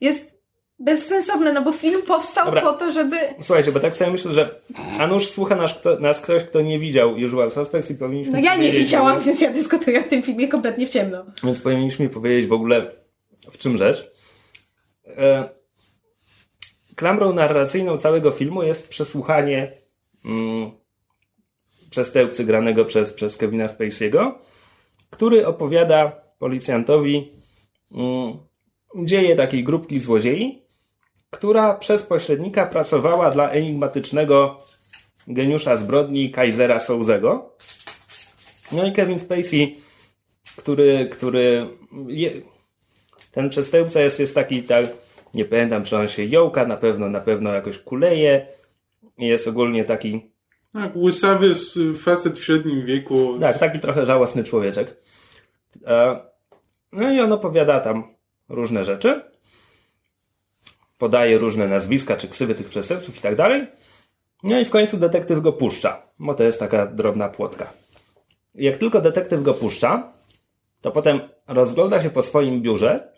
jest 0.00 0.31
bezsensowne, 0.84 1.52
no 1.52 1.62
bo 1.62 1.72
film 1.72 2.02
powstał 2.02 2.44
Dobra. 2.44 2.60
po 2.60 2.72
to, 2.72 2.92
żeby... 2.92 3.16
Słuchajcie, 3.40 3.72
bo 3.72 3.80
tak 3.80 3.94
sobie 3.94 4.10
myślę, 4.10 4.32
że 4.32 4.60
a 4.98 5.06
nuż 5.06 5.28
słucha 5.28 5.56
nas, 5.56 5.74
kto, 5.74 6.00
nas 6.00 6.20
ktoś, 6.20 6.44
kto 6.44 6.60
nie 6.60 6.78
widział 6.78 7.14
Usual 7.26 7.50
Suspects 7.50 7.90
i 7.90 7.94
powinniśmy 7.94 8.32
No 8.32 8.38
ja 8.38 8.56
nie 8.56 8.72
widziałam, 8.72 9.20
więc 9.20 9.40
ja 9.40 9.50
dyskutuję 9.50 10.00
o 10.00 10.08
tym 10.08 10.22
filmie 10.22 10.48
kompletnie 10.48 10.86
w 10.86 10.90
ciemno. 10.90 11.24
Więc 11.44 11.60
powinniśmy 11.60 12.08
powiedzieć 12.08 12.46
w 12.46 12.52
ogóle 12.52 12.90
w 13.50 13.58
czym 13.58 13.76
rzecz. 13.76 14.10
E, 15.06 15.48
klamrą 16.96 17.32
narracyjną 17.32 17.98
całego 17.98 18.30
filmu 18.30 18.62
jest 18.62 18.88
przesłuchanie 18.88 19.72
mm, 20.24 20.70
przestępcy 21.90 22.44
granego 22.44 22.84
przez, 22.84 23.12
przez 23.12 23.36
Kevina 23.36 23.66
Spacey'ego, 23.66 24.32
który 25.10 25.46
opowiada 25.46 26.12
policjantowi 26.38 27.32
mm, 27.92 28.38
dzieje 28.96 29.36
takiej 29.36 29.64
grupki 29.64 30.00
złodziei, 30.00 30.61
która 31.32 31.74
przez 31.74 32.02
pośrednika 32.02 32.66
pracowała 32.66 33.30
dla 33.30 33.50
enigmatycznego 33.50 34.58
geniusza 35.28 35.76
zbrodni 35.76 36.30
Kaisera 36.30 36.80
Souzego. 36.80 37.56
No 38.72 38.86
i 38.86 38.92
Kevin 38.92 39.20
Spacey, 39.20 39.76
który, 40.56 41.08
który 41.12 41.66
je, 42.08 42.30
ten 43.32 43.48
przestępca 43.50 44.00
jest, 44.00 44.20
jest 44.20 44.34
taki, 44.34 44.62
tak, 44.62 44.86
nie 45.34 45.44
pamiętam, 45.44 45.84
czy 45.84 45.96
on 45.96 46.08
się 46.08 46.24
jąka, 46.24 46.66
na 46.66 46.76
pewno, 46.76 47.08
na 47.10 47.20
pewno 47.20 47.54
jakoś 47.54 47.78
kuleje 47.78 48.46
jest 49.18 49.48
ogólnie 49.48 49.84
taki, 49.84 50.30
Tak, 50.72 50.96
łysawy 50.96 51.54
facet 51.98 52.38
w 52.38 52.44
średnim 52.44 52.86
wieku. 52.86 53.38
tak, 53.40 53.58
taki 53.58 53.80
trochę 53.80 54.06
żałosny 54.06 54.44
człowieczek. 54.44 54.96
E, 55.86 56.20
No 56.92 57.10
i 57.12 57.20
on 57.20 57.32
opowiada 57.32 57.80
tam 57.80 58.14
różne 58.48 58.84
rzeczy. 58.84 59.31
Podaje 61.02 61.38
różne 61.38 61.68
nazwiska 61.68 62.16
czy 62.16 62.28
ksywy 62.28 62.54
tych 62.54 62.68
przestępców 62.68 63.18
i 63.18 63.20
tak 63.20 63.36
dalej. 63.36 63.66
No 64.42 64.60
i 64.60 64.64
w 64.64 64.70
końcu 64.70 64.96
detektyw 64.96 65.40
go 65.40 65.52
puszcza, 65.52 66.02
bo 66.18 66.34
to 66.34 66.44
jest 66.44 66.60
taka 66.60 66.86
drobna 66.86 67.28
płotka. 67.28 67.72
Jak 68.54 68.76
tylko 68.76 69.00
detektyw 69.00 69.42
go 69.42 69.54
puszcza, 69.54 70.12
to 70.80 70.90
potem 70.90 71.20
rozgląda 71.48 72.02
się 72.02 72.10
po 72.10 72.22
swoim 72.22 72.62
biurze 72.62 73.12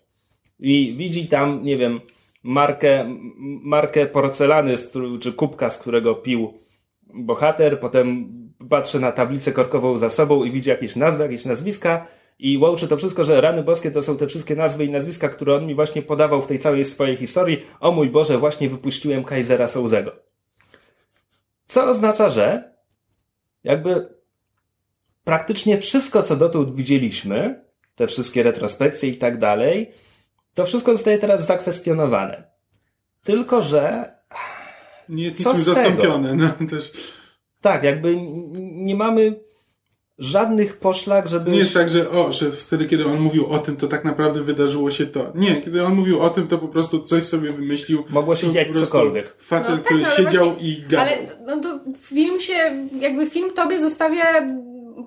i 0.59 0.95
widzi 0.99 1.29
tam, 1.29 1.65
nie 1.65 1.77
wiem, 1.77 2.01
markę, 2.43 3.17
markę 3.63 4.07
porcelany 4.07 4.75
czy 5.21 5.33
kubka, 5.33 5.71
z 5.71 5.79
którego 5.79 6.15
pił 6.15 6.55
bohater, 7.03 7.81
potem 7.81 8.33
patrzy 8.71 9.01
na 9.01 9.13
tablicę 9.13 9.53
korkową 9.53 9.99
za 9.99 10.11
sobą 10.11 10.45
i 10.45 10.51
widzi 10.51 10.71
jakieś 10.71 10.97
nazwy, 10.97 11.23
jakieś 11.23 11.45
nazwiska 11.45 12.07
i 12.45 12.59
łączy 12.59 12.89
to 12.89 12.97
wszystko, 12.97 13.25
że 13.25 13.41
rany 13.41 13.63
boskie 13.63 13.91
to 13.91 14.03
są 14.03 14.17
te 14.17 14.27
wszystkie 14.27 14.57
nazwy 14.57 14.85
i 14.85 14.91
nazwiska, 14.91 15.29
które 15.29 15.57
on 15.57 15.67
mi 15.67 15.75
właśnie 15.75 16.03
podawał 16.03 16.41
w 16.41 16.47
tej 16.47 16.59
całej 16.59 16.85
swojej 16.85 17.17
historii. 17.17 17.67
O 17.81 17.93
mój 17.93 18.11
Boże, 18.11 18.39
właśnie 18.39 18.69
wypuściłem 18.69 19.25
Kaisera 19.25 19.69
Souzego. 19.69 20.13
Co 21.67 21.85
oznacza, 21.85 22.29
że 22.29 22.75
jakby 23.65 24.09
praktycznie 25.25 25.79
wszystko, 25.79 26.23
co 26.23 26.37
dotąd 26.37 26.75
widzieliśmy, 26.75 27.65
te 27.95 28.07
wszystkie 28.07 28.43
retrospekcje 28.43 29.09
i 29.09 29.17
tak 29.17 29.39
dalej, 29.39 29.93
to 30.55 30.67
wszystko 30.67 30.93
zostaje 30.93 31.19
teraz 31.19 31.47
zakwestionowane. 31.47 32.45
Tylko, 33.23 33.63
że 33.63 34.13
Nie 35.09 35.25
jest 35.25 35.43
Co 35.43 35.51
niczym 35.51 35.75
zastąpione. 35.75 36.35
No, 36.35 36.67
też 36.71 36.93
tak, 37.61 37.85
jakby 37.85 38.17
nie 38.61 38.95
mamy 38.95 39.41
żadnych 40.19 40.77
poszlak, 40.77 41.29
żeby. 41.29 41.51
nie 41.51 41.59
jest 41.59 41.75
tak, 41.75 41.89
że 41.89 42.11
o, 42.11 42.33
że 42.33 42.53
wtedy, 42.53 42.87
kiedy 42.87 43.07
on 43.07 43.21
mówił 43.21 43.47
o 43.47 43.59
tym, 43.59 43.77
to 43.77 43.89
tak 43.89 44.05
naprawdę 44.05 44.43
wydarzyło 44.43 44.91
się 44.91 45.07
to. 45.07 45.33
Nie, 45.35 45.61
kiedy 45.61 45.85
on 45.85 45.95
mówił 45.95 46.21
o 46.21 46.31
tym, 46.31 46.49
to 46.49 46.59
po 46.59 46.69
prostu 46.69 47.03
coś 47.03 47.25
sobie 47.25 47.51
wymyślił. 47.51 48.05
Mogło 48.11 48.37
się 48.37 48.51
dziać 48.51 48.69
cokolwiek. 48.75 49.35
Facet, 49.39 49.71
No 49.71 49.77
tak, 49.77 49.85
który 49.85 50.01
no, 50.03 50.09
ale 50.09 50.17
siedział 50.17 50.45
właśnie- 50.51 50.69
i 50.69 50.83
gadał. 50.83 51.07
Ale 51.07 51.19
no 51.47 51.61
to 51.61 51.81
film 52.01 52.41
się, 52.41 52.55
jakby 53.01 53.31
film 53.31 53.53
tobie 53.53 53.79
zostawia 53.79 54.25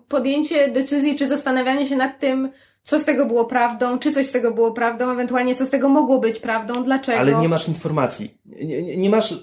podjęcie 0.08 0.72
decyzji, 0.72 1.16
czy 1.16 1.28
zastanawianie 1.28 1.88
się 1.88 1.96
nad 1.96 2.20
tym, 2.20 2.50
co 2.84 3.00
z 3.00 3.06
tego 3.06 3.26
było 3.26 3.46
prawdą, 3.46 4.00
czy 4.00 4.12
coś 4.12 4.26
z 4.26 4.32
tego 4.32 4.52
było 4.52 4.72
prawdą, 4.72 5.12
ewentualnie 5.12 5.56
co 5.56 5.66
z 5.66 5.70
tego 5.70 5.90
mogło 5.90 6.20
być 6.20 6.40
prawdą, 6.40 6.84
dlaczego. 6.84 7.20
Ale 7.20 7.36
nie 7.36 7.50
masz 7.50 7.68
informacji. 7.68 8.38
Nie, 8.46 8.82
nie, 8.84 8.98
nie 8.98 9.10
masz. 9.10 9.34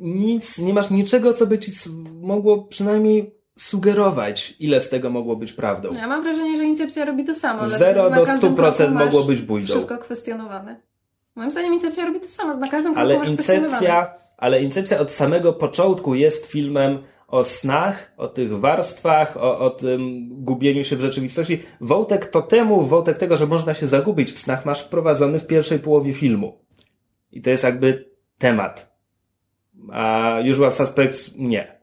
Nic, 0.00 0.58
nie 0.58 0.74
masz 0.74 0.90
niczego, 0.90 1.34
co 1.34 1.46
by 1.46 1.58
ci 1.58 1.72
mogło 2.20 2.64
przynajmniej 2.64 3.40
sugerować, 3.58 4.54
ile 4.60 4.80
z 4.80 4.88
tego 4.88 5.10
mogło 5.10 5.36
być 5.36 5.52
prawdą. 5.52 5.88
Ja 5.92 6.06
mam 6.06 6.22
wrażenie, 6.22 6.56
że 6.56 6.64
Incepcja 6.64 7.04
robi 7.04 7.24
to 7.24 7.34
samo. 7.34 7.66
Zero 7.66 8.10
do 8.10 8.24
każdym 8.24 8.54
100% 8.54 8.56
kroku 8.56 8.94
masz 8.94 9.04
mogło 9.04 9.24
być 9.24 9.42
bójdą. 9.42 9.74
Wszystko 9.74 9.98
kwestionowane. 9.98 10.80
Moim 11.34 11.50
zdaniem 11.50 11.74
Incepcja 11.74 12.04
robi 12.04 12.20
to 12.20 12.28
samo, 12.28 12.56
na 12.56 12.68
każdym 12.68 12.94
kroku 12.94 13.00
Ale 13.00 13.18
masz. 13.18 13.28
Incepcja, 13.28 14.14
ale 14.36 14.62
Incepcja 14.62 14.98
od 14.98 15.12
samego 15.12 15.52
początku 15.52 16.14
jest 16.14 16.46
filmem 16.46 16.98
o 17.28 17.44
snach, 17.44 18.12
o 18.16 18.28
tych 18.28 18.58
warstwach, 18.58 19.36
o, 19.36 19.58
o 19.58 19.70
tym 19.70 20.28
gubieniu 20.30 20.84
się 20.84 20.96
w 20.96 21.00
rzeczywistości. 21.00 21.62
Wątek 21.80 22.26
totemu, 22.26 22.82
wątek 22.82 23.18
tego, 23.18 23.36
że 23.36 23.46
można 23.46 23.74
się 23.74 23.86
zagubić 23.86 24.32
w 24.32 24.38
snach, 24.38 24.64
masz 24.64 24.82
wprowadzony 24.82 25.38
w 25.38 25.46
pierwszej 25.46 25.78
połowie 25.78 26.12
filmu. 26.12 26.58
I 27.32 27.42
to 27.42 27.50
jest 27.50 27.64
jakby 27.64 28.10
temat. 28.38 28.89
A 29.92 30.36
Usual 30.50 30.72
Suspects 30.72 31.34
nie. 31.36 31.80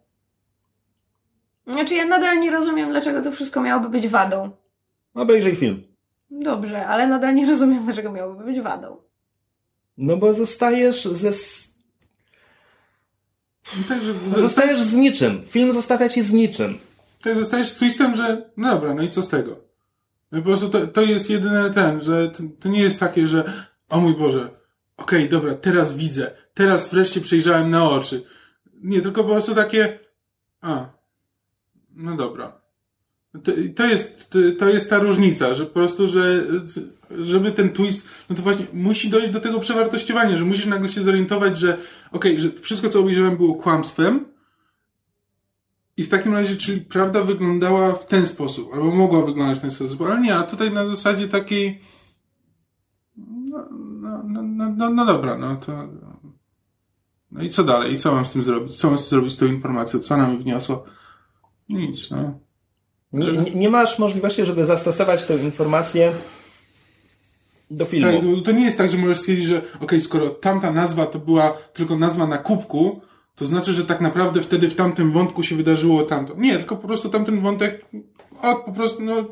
Znaczy 1.68 1.96
ja 1.96 2.06
nadal 2.06 2.40
nie 2.40 2.52
rozumiem, 2.52 2.90
dlaczego 2.90 3.22
to 3.22 3.32
wszystko 3.32 3.62
miałoby 3.62 3.90
być 3.90 4.08
wadą. 4.08 4.50
Obejrzyj 5.14 5.56
film. 5.56 5.84
Dobrze, 6.32 6.88
ale 6.88 7.08
nadal 7.08 7.36
nie 7.36 7.46
rozumiem, 7.46 7.86
dlaczego 7.86 8.12
miałoby 8.12 8.44
być 8.44 8.62
wadą. 8.62 8.98
No 9.98 10.18
bo 10.18 10.34
zostajesz 10.34 11.06
ze... 11.06 11.30
No 13.78 13.84
tak, 13.90 14.02
że 14.04 14.14
Zostajesz 14.42 14.82
z 14.82 14.94
niczym. 14.94 15.44
Film 15.48 15.72
zostawia 15.72 16.10
cię 16.10 16.24
z 16.24 16.34
niczym. 16.34 16.78
tak 17.24 17.36
zostajesz 17.36 17.70
z 17.70 17.76
twistem, 17.76 18.16
że 18.16 18.50
no 18.58 18.74
dobra, 18.74 18.94
no 18.94 19.02
i 19.04 19.10
co 19.10 19.22
z 19.22 19.30
tego? 19.30 19.56
No 20.32 20.40
po 20.40 20.46
prostu 20.46 20.70
to, 20.70 20.88
to 20.88 21.02
jest 21.02 21.30
jedyny 21.30 21.72
ten, 21.72 22.02
że 22.02 22.30
to, 22.30 22.44
to 22.60 22.70
nie 22.70 22.80
jest 22.82 23.00
takie, 23.00 23.28
że 23.28 23.54
o 23.90 24.00
mój 24.02 24.14
Boże, 24.16 24.50
okej, 24.98 25.30
dobra, 25.30 25.56
teraz 25.56 25.98
widzę, 25.98 26.32
teraz 26.54 26.90
wreszcie 26.90 27.22
przejrzałem 27.22 27.70
na 27.70 27.90
oczy. 27.90 28.24
Nie, 28.84 29.02
tylko 29.02 29.24
po 29.24 29.30
prostu 29.30 29.56
takie, 29.56 30.00
a, 30.62 30.90
no 31.96 32.16
dobra. 32.16 32.62
To, 33.44 33.52
to 33.76 33.86
jest, 33.86 34.30
to, 34.60 34.70
jest 34.70 34.90
ta 34.90 35.00
różnica, 35.00 35.56
że 35.56 35.66
po 35.66 35.74
prostu, 35.74 36.08
że 36.08 36.44
żeby 37.12 37.52
ten 37.52 37.70
twist, 37.70 38.08
no 38.30 38.36
to 38.36 38.42
właśnie 38.42 38.66
musi 38.74 39.10
dojść 39.10 39.30
do 39.30 39.42
tego 39.42 39.60
przewartościowania, 39.60 40.38
że 40.38 40.46
musisz 40.46 40.66
nagle 40.66 40.90
się 40.90 41.04
zorientować, 41.04 41.58
że 41.58 41.78
okej, 42.12 42.42
że 42.42 42.52
wszystko 42.52 42.90
co 42.90 43.00
obejrzałem 43.00 43.38
było 43.38 43.56
kłamstwem, 43.56 44.26
i 45.98 46.04
w 46.04 46.10
takim 46.10 46.34
razie, 46.34 46.56
czyli 46.56 46.82
prawda 46.82 47.24
wyglądała 47.24 47.94
w 47.94 48.06
ten 48.06 48.26
sposób, 48.26 48.74
albo 48.74 48.92
mogła 48.92 49.26
wyglądać 49.26 49.58
w 49.58 49.62
ten 49.62 49.72
sposób, 49.72 50.02
ale 50.02 50.22
nie, 50.22 50.36
a 50.36 50.44
tutaj 50.44 50.72
na 50.72 50.88
zasadzie 50.88 51.28
takiej, 51.28 51.82
no, 53.18 53.70
no, 54.24 54.42
no, 54.42 54.42
no, 54.42 54.70
no, 54.70 54.90
no 54.90 55.06
dobra, 55.06 55.38
no 55.38 55.56
to, 55.56 55.88
no 57.32 57.44
i 57.44 57.50
co 57.50 57.64
dalej, 57.64 57.94
i 57.94 57.98
co 57.98 58.16
mam 58.16 58.26
z 58.26 58.32
tym 58.32 58.44
zrobić, 58.44 58.78
co 58.78 58.90
mam 58.90 58.98
z 58.98 59.02
tym 59.02 59.10
zrobić 59.10 59.34
z 59.34 59.38
tą 59.38 59.46
informacją, 59.46 60.00
co 60.00 60.16
ona 60.16 60.28
mi 60.28 60.38
wniosła? 60.38 60.84
Nic, 61.70 62.12
no. 62.12 62.40
Nie, 63.14 63.32
nie, 63.56 63.70
masz 63.70 64.00
możliwości, 64.00 64.46
żeby 64.46 64.66
zastosować 64.66 65.24
tę 65.24 65.38
informację 65.38 66.14
do 67.72 67.86
filmu. 67.86 68.12
Tak, 68.12 68.46
to, 68.46 68.52
nie 68.52 68.66
jest 68.66 68.78
tak, 68.78 68.92
że 68.92 68.98
możesz 68.98 69.18
stwierdzić, 69.18 69.48
że 69.48 69.62
okej, 69.80 70.02
skoro 70.02 70.30
tamta 70.30 70.72
nazwa 70.72 71.06
to 71.06 71.20
była 71.20 71.58
tylko 71.74 71.98
nazwa 71.98 72.28
na 72.28 72.38
kubku, 72.38 73.02
to 73.36 73.46
znaczy, 73.46 73.74
że 73.74 73.86
tak 73.86 74.02
naprawdę 74.02 74.42
wtedy 74.42 74.70
w 74.70 74.76
tamtym 74.76 75.12
wątku 75.12 75.44
się 75.44 75.56
wydarzyło 75.56 76.04
tamto. 76.04 76.34
Nie, 76.38 76.58
tylko 76.58 76.78
po 76.78 76.88
prostu 76.88 77.10
tamten 77.10 77.42
wątek, 77.42 77.86
o, 78.42 78.56
po 78.56 78.72
prostu, 78.72 79.02
no, 79.04 79.26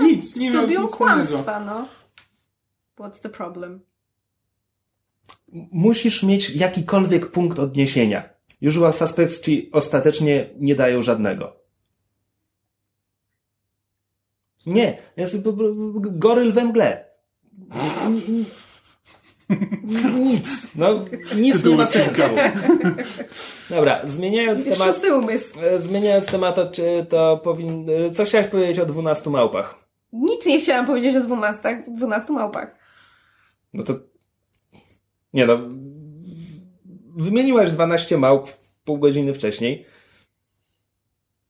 nic, 0.00 0.36
nie 0.36 0.50
Studium 0.52 0.88
kłamstwa, 0.88 1.60
no. 1.60 1.88
What's 2.98 3.20
the 3.22 3.28
problem? 3.28 3.80
Musisz 5.52 6.22
mieć 6.22 6.50
jakikolwiek 6.50 7.30
punkt 7.30 7.58
odniesienia. 7.58 8.28
Usual 8.62 8.92
Suspects 8.92 9.40
ci 9.40 9.70
ostatecznie 9.72 10.50
nie 10.60 10.74
dają 10.74 11.02
żadnego. 11.02 11.56
Nie, 14.66 14.98
jest 15.16 15.36
goryl 16.00 16.52
we 16.52 16.64
mgle. 16.64 17.04
Nic. 20.18 20.74
No, 20.74 21.04
nic 21.36 21.64
nie 21.64 21.76
ma 21.76 21.86
sensu. 21.86 22.22
Dobra, 23.70 24.00
zmieniając 24.04 24.64
temat, 24.64 24.88
Szósty 24.88 25.14
umysł. 25.14 25.60
e, 25.60 25.80
zmieniając 25.80 26.26
temat, 26.26 26.54
to, 26.54 26.70
czy 26.70 27.06
to 27.08 27.36
powin... 27.44 27.86
co 28.14 28.24
chciałeś 28.24 28.46
powiedzieć 28.46 28.78
o 28.78 28.86
12 28.86 29.30
małpach? 29.30 29.74
Nic 30.12 30.46
nie 30.46 30.60
chciałam 30.60 30.86
powiedzieć 30.86 31.16
o 31.16 31.20
12, 31.20 31.84
12 31.88 32.32
małpach. 32.32 32.74
No 33.74 33.82
to. 33.82 33.94
Nie 35.32 35.46
no. 35.46 35.58
Wymieniłaś 37.16 37.70
12 37.70 38.18
małp 38.18 38.48
pół 38.84 38.98
godziny 38.98 39.34
wcześniej. 39.34 39.86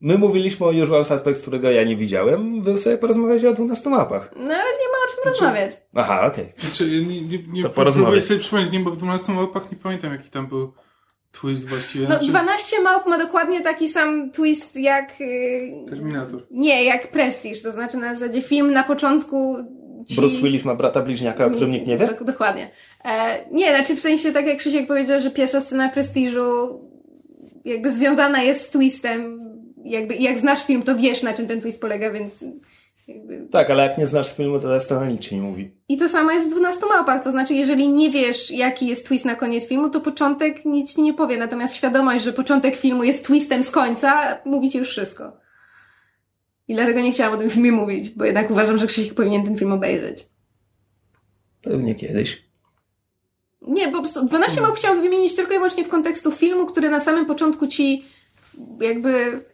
My 0.01 0.19
mówiliśmy 0.19 0.67
o 0.67 0.71
Usual 0.71 1.05
Suspects, 1.05 1.43
którego 1.43 1.71
ja 1.71 1.85
nie 1.85 1.97
widziałem. 1.97 2.63
Wy 2.63 2.79
sobie 2.79 2.99
porozmawiacie 2.99 3.51
o 3.51 3.53
12 3.55 3.91
małpach. 3.91 4.31
No 4.37 4.43
ale 4.43 4.53
nie 4.53 4.89
ma 4.89 4.99
o 5.07 5.15
czym 5.15 5.33
rozmawiać. 5.33 5.73
Aha, 5.95 6.27
okej. 6.27 6.53
Znaczy, 6.57 6.89
ja 6.89 7.07
nie, 7.09 7.21
nie, 7.21 7.39
nie 7.49 7.63
To 7.63 7.71
porozmawiaj. 7.71 8.23
sobie 8.23 8.41
przypomnieć, 8.41 8.73
nie, 8.73 8.81
bo 8.81 8.91
w 8.91 8.97
12 8.97 9.33
małpach 9.33 9.73
nie 9.73 9.79
pamiętam, 9.79 10.13
jaki 10.13 10.31
tam 10.31 10.47
był 10.47 10.73
twist 11.33 11.69
właściwie. 11.69 12.05
No 12.09 12.15
Znaczy, 12.15 12.29
12 12.29 12.83
małp 12.83 13.07
ma 13.07 13.19
dokładnie 13.19 13.63
taki 13.63 13.89
sam 13.89 14.31
twist 14.31 14.77
jak... 14.77 15.21
Yy, 15.21 15.85
Terminator. 15.91 16.47
nie, 16.51 16.85
jak 16.85 17.11
Prestige. 17.11 17.61
To 17.63 17.73
znaczy 17.73 17.97
na 17.97 18.15
zasadzie 18.15 18.43
film 18.43 18.73
na 18.73 18.85
początku... 18.85 19.57
Ci... 20.07 20.17
Bruce 20.17 20.41
Willis 20.41 20.65
ma 20.65 20.75
brata 20.75 21.03
bliźniaka, 21.03 21.47
o 21.47 21.51
którym 21.51 21.71
nikt 21.71 21.87
nie 21.87 21.99
wie? 21.99 22.07
Dok- 22.07 22.25
dokładnie. 22.25 22.71
E, 23.05 23.39
nie, 23.51 23.77
znaczy 23.77 23.97
w 23.97 24.01
sensie 24.01 24.33
tak 24.33 24.47
jak 24.47 24.59
Krzysiek 24.59 24.87
powiedział, 24.87 25.21
że 25.21 25.31
pierwsza 25.31 25.61
scena 25.61 25.89
Prestiżu 25.89 26.81
jakby 27.65 27.93
związana 27.93 28.43
jest 28.43 28.63
z 28.63 28.71
twistem. 28.71 29.41
Jakby 29.85 30.15
jak 30.15 30.39
znasz 30.39 30.65
film, 30.65 30.83
to 30.83 30.97
wiesz 30.97 31.23
na 31.23 31.35
czym 31.35 31.47
ten 31.47 31.61
twist 31.61 31.81
polega, 31.81 32.11
więc 32.11 32.45
jakby... 33.09 33.47
Tak, 33.51 33.71
ale 33.71 33.83
jak 33.83 33.99
nie 33.99 34.07
znasz 34.07 34.37
filmu, 34.37 34.61
to 34.61 34.69
zresztą 34.69 35.05
nic 35.05 35.21
ci 35.21 35.35
nie 35.35 35.41
mówi. 35.43 35.71
I 35.89 35.97
to 35.97 36.09
samo 36.09 36.31
jest 36.31 36.47
w 36.47 36.51
12 36.51 36.87
małpach, 36.87 37.25
to 37.25 37.31
znaczy 37.31 37.55
jeżeli 37.55 37.89
nie 37.89 38.11
wiesz 38.11 38.51
jaki 38.51 38.87
jest 38.87 39.09
twist 39.09 39.25
na 39.25 39.35
koniec 39.35 39.69
filmu, 39.69 39.91
to 39.91 40.01
początek 40.01 40.65
nic 40.65 40.95
ci 40.95 41.03
nie 41.03 41.15
powie, 41.15 41.37
natomiast 41.37 41.75
świadomość, 41.75 42.25
że 42.25 42.33
początek 42.33 42.77
filmu 42.77 43.05
jest 43.05 43.25
twistem 43.25 43.63
z 43.63 43.71
końca, 43.71 44.39
mówi 44.45 44.71
ci 44.71 44.79
już 44.79 44.91
wszystko. 44.91 45.33
I 46.69 46.75
dlatego 46.75 47.01
nie 47.01 47.13
chciałam 47.13 47.35
o 47.35 47.41
tym 47.41 47.51
filmie 47.51 47.73
mówić, 47.73 48.11
bo 48.11 48.25
jednak 48.25 48.51
uważam, 48.51 48.79
że 48.79 48.87
Krzysiek 48.87 49.15
powinien 49.15 49.45
ten 49.45 49.57
film 49.57 49.73
obejrzeć. 49.73 50.27
Pewnie 51.63 51.95
kiedyś. 51.95 52.43
Nie, 53.63 53.89
po 53.93 54.01
prostu 54.01 54.27
12 54.27 54.61
małp 54.61 54.77
chciałam 54.77 55.01
wymienić 55.01 55.35
tylko 55.35 55.53
i 55.53 55.57
wyłącznie 55.57 55.85
w 55.85 55.89
kontekstu 55.89 56.33
filmu, 56.33 56.67
który 56.67 56.91
na 56.91 57.01
samym 57.01 57.27
początku 57.27 57.67
ci 57.67 58.05
jakby 58.81 59.45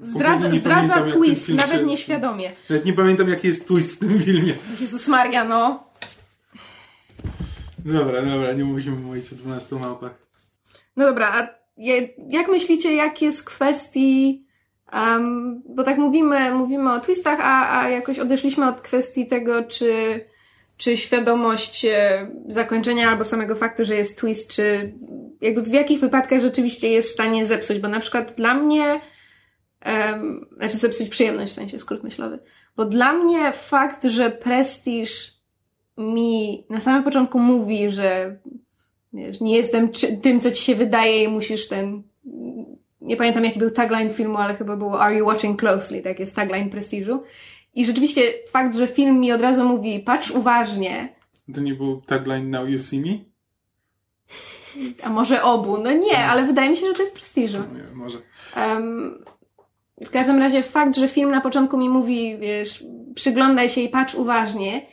zdradza, 0.00 0.48
nie 0.48 0.60
zdradza 0.60 1.02
twist, 1.02 1.46
film 1.46 1.58
nawet 1.58 1.86
nieświadomie. 1.86 2.50
Nawet 2.70 2.84
nie 2.84 2.92
pamiętam, 2.92 3.28
jaki 3.28 3.48
jest 3.48 3.68
twist 3.68 3.92
w 3.92 3.98
tym 3.98 4.22
filmie. 4.22 4.54
Jezus 4.80 5.08
Maria, 5.08 5.44
no. 5.44 5.88
Dobra, 7.78 8.22
dobra, 8.22 8.52
nie 8.52 8.64
musimy 8.64 8.96
mówić 8.96 9.32
o 9.32 9.36
12 9.36 9.76
małpach. 9.76 10.14
No 10.96 11.06
dobra, 11.06 11.32
a 11.32 11.48
jak 12.28 12.48
myślicie, 12.48 12.94
jak 12.94 13.22
jest 13.22 13.40
w 13.40 13.44
kwestii, 13.44 14.47
um, 14.92 15.62
bo 15.68 15.82
tak 15.82 15.98
mówimy, 15.98 16.52
mówimy 16.54 16.92
o 16.92 17.00
twistach, 17.00 17.38
a, 17.42 17.80
a 17.80 17.88
jakoś 17.88 18.18
odeszliśmy 18.18 18.68
od 18.68 18.80
kwestii 18.80 19.26
tego, 19.26 19.64
czy, 19.64 20.20
czy 20.76 20.96
świadomość 20.96 21.84
e, 21.84 22.30
zakończenia 22.48 23.10
albo 23.10 23.24
samego 23.24 23.54
faktu, 23.54 23.84
że 23.84 23.96
jest 23.96 24.18
twist, 24.18 24.52
czy 24.52 24.94
jakby 25.40 25.62
w 25.62 25.72
jakich 25.72 26.00
wypadkach 26.00 26.40
rzeczywiście 26.40 26.90
jest 26.90 27.08
w 27.08 27.14
stanie 27.14 27.46
zepsuć, 27.46 27.78
bo 27.78 27.88
na 27.88 28.00
przykład 28.00 28.34
dla 28.36 28.54
mnie, 28.54 29.00
um, 29.86 30.46
znaczy 30.56 30.76
zepsuć 30.76 31.08
przyjemność 31.08 31.52
w 31.52 31.56
sensie 31.56 31.78
skrót 31.78 32.02
myślowy, 32.02 32.38
bo 32.76 32.84
dla 32.84 33.12
mnie 33.12 33.52
fakt, 33.52 34.04
że 34.04 34.30
prestiż 34.30 35.38
mi 35.98 36.64
na 36.70 36.80
samym 36.80 37.02
początku 37.02 37.38
mówi, 37.38 37.92
że 37.92 38.38
wiesz, 39.12 39.40
nie 39.40 39.56
jestem 39.56 39.88
tym, 40.22 40.40
co 40.40 40.50
ci 40.50 40.62
się 40.62 40.74
wydaje 40.74 41.24
i 41.24 41.28
musisz 41.28 41.68
ten... 41.68 42.02
Nie 43.08 43.16
pamiętam, 43.16 43.44
jaki 43.44 43.58
był 43.58 43.70
tagline 43.70 44.14
filmu, 44.14 44.36
ale 44.36 44.54
chyba 44.54 44.76
było 44.76 45.00
Are 45.00 45.14
you 45.14 45.26
watching 45.26 45.60
closely? 45.60 46.02
Tak 46.02 46.20
jest 46.20 46.36
tagline 46.36 46.70
prestiżu. 46.70 47.22
I 47.74 47.86
rzeczywiście 47.86 48.22
fakt, 48.50 48.76
że 48.76 48.86
film 48.86 49.20
mi 49.20 49.32
od 49.32 49.40
razu 49.40 49.64
mówi 49.64 50.00
patrz 50.00 50.30
uważnie, 50.30 51.08
To 51.54 51.60
nie 51.60 51.74
był 51.74 52.00
tagline 52.00 52.50
Now 52.50 52.68
You 52.68 52.78
See 52.78 53.00
Me? 53.00 53.18
a 55.04 55.08
może 55.08 55.42
obu. 55.42 55.78
No 55.78 55.92
nie, 55.92 56.18
ale 56.18 56.46
wydaje 56.46 56.70
mi 56.70 56.76
się, 56.76 56.86
że 56.86 56.92
to 56.92 57.02
jest 57.02 57.14
prestiżu. 57.14 57.58
Nie, 57.58 57.94
może. 57.94 58.18
Um, 58.56 59.24
w 60.06 60.10
każdym 60.10 60.38
razie 60.38 60.62
fakt, 60.62 60.96
że 60.96 61.08
film 61.08 61.30
na 61.30 61.40
początku 61.40 61.78
mi 61.78 61.88
mówi, 61.88 62.38
wiesz, 62.38 62.84
przyglądaj 63.14 63.70
się 63.70 63.80
i 63.80 63.88
patrz 63.88 64.14
uważnie, 64.14 64.86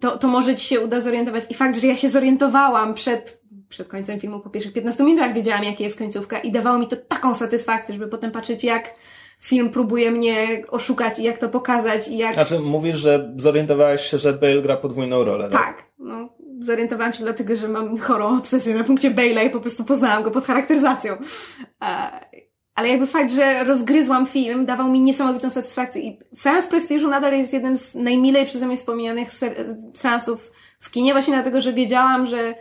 to, 0.00 0.18
to 0.18 0.28
może 0.28 0.56
ci 0.56 0.66
się 0.66 0.80
uda 0.80 1.00
zorientować. 1.00 1.44
I 1.50 1.54
fakt, 1.54 1.80
że 1.80 1.86
ja 1.86 1.96
się 1.96 2.10
zorientowałam 2.10 2.94
przed, 2.94 3.42
przed 3.68 3.88
końcem 3.88 4.20
filmu, 4.20 4.40
po 4.40 4.50
pierwszych 4.50 4.72
15 4.72 5.04
minutach 5.04 5.34
wiedziałam, 5.34 5.64
jaka 5.64 5.84
jest 5.84 5.98
końcówka 5.98 6.38
i 6.38 6.52
dawało 6.52 6.78
mi 6.78 6.88
to 6.88 6.96
taką 6.96 7.34
satysfakcję, 7.34 7.94
żeby 7.94 8.08
potem 8.08 8.30
patrzeć, 8.30 8.64
jak 8.64 8.94
film 9.40 9.70
próbuje 9.70 10.10
mnie 10.10 10.62
oszukać 10.68 11.18
i 11.18 11.22
jak 11.22 11.38
to 11.38 11.48
pokazać 11.48 12.08
i 12.08 12.16
jak... 12.18 12.34
Znaczy, 12.34 12.60
mówisz, 12.60 12.96
że 12.96 13.34
zorientowałaś 13.36 14.10
się, 14.10 14.18
że 14.18 14.32
Bale 14.32 14.62
gra 14.62 14.76
podwójną 14.76 15.24
rolę, 15.24 15.50
tak? 15.50 15.62
Tak, 15.62 15.84
no, 15.98 16.28
zorientowałam 16.60 17.12
się 17.12 17.24
dlatego, 17.24 17.56
że 17.56 17.68
mam 17.68 17.98
chorą 17.98 18.38
obsesję 18.38 18.74
na 18.74 18.84
punkcie 18.84 19.10
Bale'a 19.10 19.46
i 19.46 19.50
po 19.50 19.60
prostu 19.60 19.84
poznałam 19.84 20.22
go 20.22 20.30
pod 20.30 20.46
charakteryzacją. 20.46 21.12
E, 21.82 22.20
ale 22.74 22.88
jakby 22.88 23.06
fakt, 23.06 23.32
że 23.32 23.64
rozgryzłam 23.64 24.26
film, 24.26 24.66
dawał 24.66 24.88
mi 24.88 25.00
niesamowitą 25.00 25.50
satysfakcję 25.50 26.02
i 26.02 26.18
seans 26.34 26.66
prestiżu 26.66 27.08
nadal 27.08 27.32
jest 27.32 27.52
jednym 27.52 27.76
z 27.76 27.94
najmilej 27.94 28.46
przeze 28.46 28.66
mnie 28.66 28.76
wspominanych 28.76 29.32
se- 29.32 29.54
seansów 29.94 30.52
w 30.80 30.90
kinie, 30.90 31.12
właśnie 31.12 31.34
dlatego, 31.34 31.60
że 31.60 31.72
wiedziałam, 31.72 32.26
że 32.26 32.54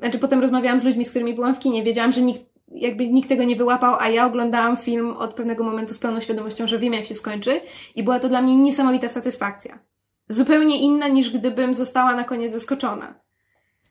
znaczy 0.00 0.18
potem 0.18 0.40
rozmawiałam 0.40 0.80
z 0.80 0.84
ludźmi, 0.84 1.04
z 1.04 1.10
którymi 1.10 1.34
byłam 1.34 1.54
w 1.54 1.58
kinie, 1.58 1.82
wiedziałam, 1.82 2.12
że 2.12 2.20
nikt 2.22 2.42
jakby 2.74 3.08
nikt 3.08 3.28
tego 3.28 3.44
nie 3.44 3.56
wyłapał, 3.56 3.96
a 3.98 4.08
ja 4.08 4.26
oglądałam 4.26 4.76
film 4.76 5.12
od 5.12 5.34
pewnego 5.34 5.64
momentu 5.64 5.94
z 5.94 5.98
pełną 5.98 6.20
świadomością, 6.20 6.66
że 6.66 6.78
wiem 6.78 6.92
jak 6.92 7.04
się 7.04 7.14
skończy 7.14 7.60
i 7.94 8.02
była 8.02 8.20
to 8.20 8.28
dla 8.28 8.42
mnie 8.42 8.56
niesamowita 8.56 9.08
satysfakcja 9.08 9.78
zupełnie 10.30 10.80
inna 10.80 11.08
niż 11.08 11.30
gdybym 11.30 11.74
została 11.74 12.16
na 12.16 12.24
koniec 12.24 12.52
zaskoczona. 12.52 13.14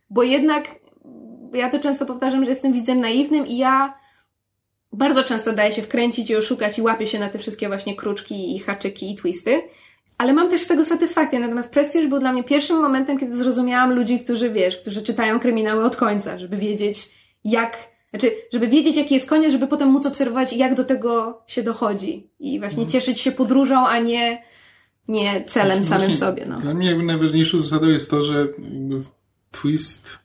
Bo 0.09 0.23
jednak, 0.23 0.67
ja 1.53 1.69
to 1.69 1.79
często 1.79 2.05
powtarzam, 2.05 2.45
że 2.45 2.51
jestem 2.51 2.73
widzem 2.73 3.01
naiwnym 3.01 3.47
i 3.47 3.57
ja 3.57 3.99
bardzo 4.93 5.23
często 5.23 5.53
daję 5.53 5.73
się 5.73 5.81
wkręcić 5.81 6.29
i 6.29 6.35
oszukać 6.35 6.77
i 6.77 6.81
łapię 6.81 7.07
się 7.07 7.19
na 7.19 7.29
te 7.29 7.39
wszystkie 7.39 7.67
właśnie 7.67 7.95
kruczki 7.95 8.55
i 8.55 8.59
haczyki 8.59 9.11
i 9.11 9.15
twisty. 9.15 9.61
Ale 10.19 10.33
mam 10.33 10.49
też 10.49 10.61
z 10.61 10.67
tego 10.67 10.85
satysfakcję. 10.85 11.39
Natomiast 11.39 11.71
prestiż 11.71 12.07
był 12.07 12.19
dla 12.19 12.33
mnie 12.33 12.43
pierwszym 12.43 12.81
momentem, 12.81 13.19
kiedy 13.19 13.37
zrozumiałam 13.37 13.95
ludzi, 13.95 14.19
którzy 14.19 14.51
wiesz, 14.51 14.77
którzy 14.77 15.01
czytają 15.01 15.39
kryminały 15.39 15.83
od 15.83 15.95
końca, 15.95 16.39
żeby 16.39 16.57
wiedzieć, 16.57 17.09
jak, 17.43 17.77
znaczy, 18.09 18.31
żeby 18.53 18.67
wiedzieć, 18.67 18.97
jaki 18.97 19.13
jest 19.13 19.29
koniec, 19.29 19.51
żeby 19.51 19.67
potem 19.67 19.89
móc 19.89 20.05
obserwować, 20.05 20.53
jak 20.53 20.75
do 20.75 20.83
tego 20.83 21.41
się 21.47 21.63
dochodzi. 21.63 22.27
I 22.39 22.59
właśnie 22.59 22.87
cieszyć 22.87 23.19
się 23.19 23.31
podróżą, 23.31 23.87
a 23.87 23.99
nie, 23.99 24.43
nie 25.07 25.43
celem 25.47 25.83
samym 25.83 26.07
Właśnie 26.07 26.17
sobie. 26.17 26.45
No. 26.45 26.59
Dla 26.59 26.73
mnie 26.73 26.87
jakby 26.87 27.03
najważniejszą 27.03 27.61
zasadą 27.61 27.87
jest 27.87 28.09
to, 28.09 28.21
że 28.21 28.47
twist 29.51 30.19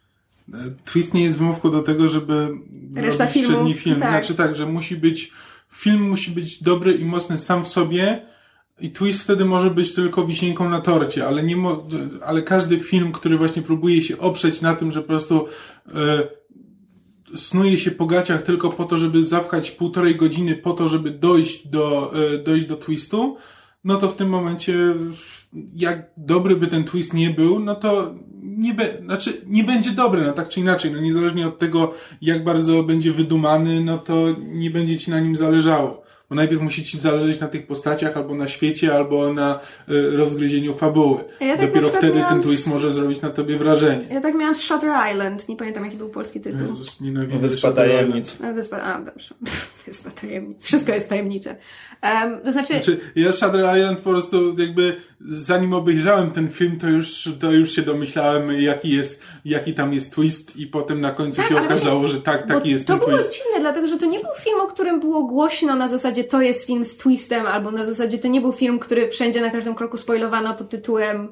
e, 0.54 0.56
twist 0.84 1.14
nie 1.14 1.24
jest 1.24 1.38
wymówką 1.38 1.70
do 1.70 1.82
tego, 1.82 2.08
żeby 2.08 2.48
Reszta 2.96 3.16
zrobić 3.16 3.34
filmu, 3.34 3.54
średni 3.54 3.74
film. 3.74 4.00
tak. 4.00 4.10
Znaczy 4.10 4.34
tak, 4.34 4.56
że 4.56 4.66
musi 4.66 4.96
być 4.96 5.32
film 5.70 6.02
musi 6.02 6.30
być 6.30 6.62
dobry 6.62 6.92
i 6.92 7.04
mocny 7.04 7.38
sam 7.38 7.64
w 7.64 7.68
sobie 7.68 8.33
i 8.80 8.90
twist 8.90 9.22
wtedy 9.22 9.44
może 9.44 9.70
być 9.70 9.94
tylko 9.94 10.26
wisienką 10.26 10.68
na 10.68 10.80
torcie, 10.80 11.26
ale 11.26 11.42
nie 11.42 11.56
mo- 11.56 11.88
ale 12.26 12.42
każdy 12.42 12.78
film, 12.78 13.12
który 13.12 13.38
właśnie 13.38 13.62
próbuje 13.62 14.02
się 14.02 14.18
oprzeć 14.18 14.60
na 14.60 14.74
tym, 14.74 14.92
że 14.92 15.00
po 15.00 15.08
prostu 15.08 15.46
e, 15.94 16.28
snuje 17.36 17.78
się 17.78 17.90
po 17.90 18.06
gaciach 18.06 18.42
tylko 18.42 18.70
po 18.70 18.84
to, 18.84 18.98
żeby 18.98 19.22
zapchać 19.22 19.70
półtorej 19.70 20.16
godziny 20.16 20.54
po 20.54 20.72
to, 20.72 20.88
żeby 20.88 21.10
dojść 21.10 21.68
do, 21.68 22.12
e, 22.34 22.38
dojść 22.38 22.66
do 22.66 22.76
twistu, 22.76 23.36
no 23.84 23.96
to 23.96 24.08
w 24.08 24.16
tym 24.16 24.28
momencie, 24.28 24.94
jak 25.74 26.10
dobry 26.16 26.56
by 26.56 26.66
ten 26.66 26.84
twist 26.84 27.14
nie 27.14 27.30
był, 27.30 27.60
no 27.60 27.74
to 27.74 28.14
nie, 28.42 28.74
be, 28.74 28.98
znaczy 29.04 29.40
nie 29.46 29.64
będzie 29.64 29.90
dobry, 29.90 30.22
no 30.22 30.32
tak 30.32 30.48
czy 30.48 30.60
inaczej, 30.60 30.92
no 30.92 31.00
niezależnie 31.00 31.46
od 31.46 31.58
tego, 31.58 31.92
jak 32.20 32.44
bardzo 32.44 32.82
będzie 32.82 33.12
wydumany, 33.12 33.80
no 33.80 33.98
to 33.98 34.26
nie 34.38 34.70
będzie 34.70 34.98
ci 34.98 35.10
na 35.10 35.20
nim 35.20 35.36
zależało. 35.36 36.03
Bo 36.28 36.34
najpierw 36.34 36.62
musi 36.62 36.84
ci 36.84 36.98
zależeć 37.00 37.40
na 37.40 37.48
tych 37.48 37.66
postaciach, 37.66 38.16
albo 38.16 38.34
na 38.34 38.48
świecie, 38.48 38.94
albo 38.94 39.32
na 39.32 39.60
y, 39.88 40.16
rozgryzieniu 40.16 40.74
fabuły. 40.74 41.24
Ja 41.40 41.56
tak 41.56 41.66
Dopiero 41.66 41.88
wtedy 41.88 42.24
ten 42.28 42.40
twist 42.42 42.64
z- 42.64 42.66
może 42.66 42.92
zrobić 42.92 43.20
na 43.20 43.30
tobie 43.30 43.58
wrażenie. 43.58 44.06
Ja 44.10 44.20
tak 44.20 44.34
miałam 44.34 44.54
z 44.54 44.60
Shutter 44.60 44.90
Island, 45.12 45.48
nie 45.48 45.56
pamiętam 45.56 45.84
jaki 45.84 45.96
był 45.96 46.08
polski 46.08 46.40
tytuł. 46.40 46.60
Jezus, 46.68 47.00
nienawidzę 47.00 47.38
Wyspa 47.38 47.72
Tajemnic. 47.72 48.36
Wyspa, 48.54 48.76
a 48.76 49.00
dobrze. 49.02 49.34
Wyspa 49.86 50.10
tajemnic. 50.10 50.64
Wszystko 50.64 50.92
jest 50.92 51.08
tajemnicze. 51.08 51.56
Um, 52.04 52.40
to 52.44 52.52
znaczy, 52.52 52.74
Znaczy, 52.74 53.00
ja 53.16 53.32
Shutter 53.32 53.76
Island 53.78 53.98
po 54.00 54.10
prostu 54.10 54.54
jakby 54.58 54.96
zanim 55.20 55.72
obejrzałem 55.72 56.30
ten 56.30 56.48
film, 56.48 56.78
to 56.78 56.88
już, 56.88 57.28
to 57.40 57.52
już 57.52 57.70
się 57.72 57.82
domyślałem, 57.82 58.60
jaki 58.60 58.90
jest, 58.90 59.22
jaki 59.44 59.74
tam 59.74 59.92
jest 59.92 60.14
twist 60.14 60.56
i 60.56 60.66
potem 60.66 61.00
na 61.00 61.10
końcu 61.10 61.36
Tak, 61.36 61.48
się 61.48 61.56
okazało, 61.64 62.00
właśnie- 62.00 62.16
że 62.16 62.22
tak, 62.22 62.46
taki 62.48 62.70
jest 62.70 62.86
to 62.86 62.92
ten 62.98 63.06
było 63.06 63.18
twist. 63.18 63.32
dziwne, 63.32 63.60
dlatego 63.60 63.86
że 63.88 63.96
to 63.98 64.06
nie 64.06 64.18
był 64.20 64.30
film, 64.40 64.60
o 64.60 64.66
którym 64.66 65.00
było 65.00 65.22
głośno 65.22 65.74
na 65.76 65.88
zasadzie 65.88 66.24
to 66.24 66.42
jest 66.42 66.66
film 66.66 66.84
z 66.84 66.96
twistem, 66.96 67.46
albo 67.46 67.70
na 67.70 67.86
zasadzie 67.86 68.18
to 68.18 68.28
nie 68.28 68.40
był 68.40 68.52
film, 68.52 68.78
który 68.78 69.08
wszędzie 69.08 69.40
na 69.40 69.50
każdym 69.50 69.74
kroku 69.74 69.96
spoilowano 69.96 70.54
pod 70.54 70.68
tytułem 70.70 71.28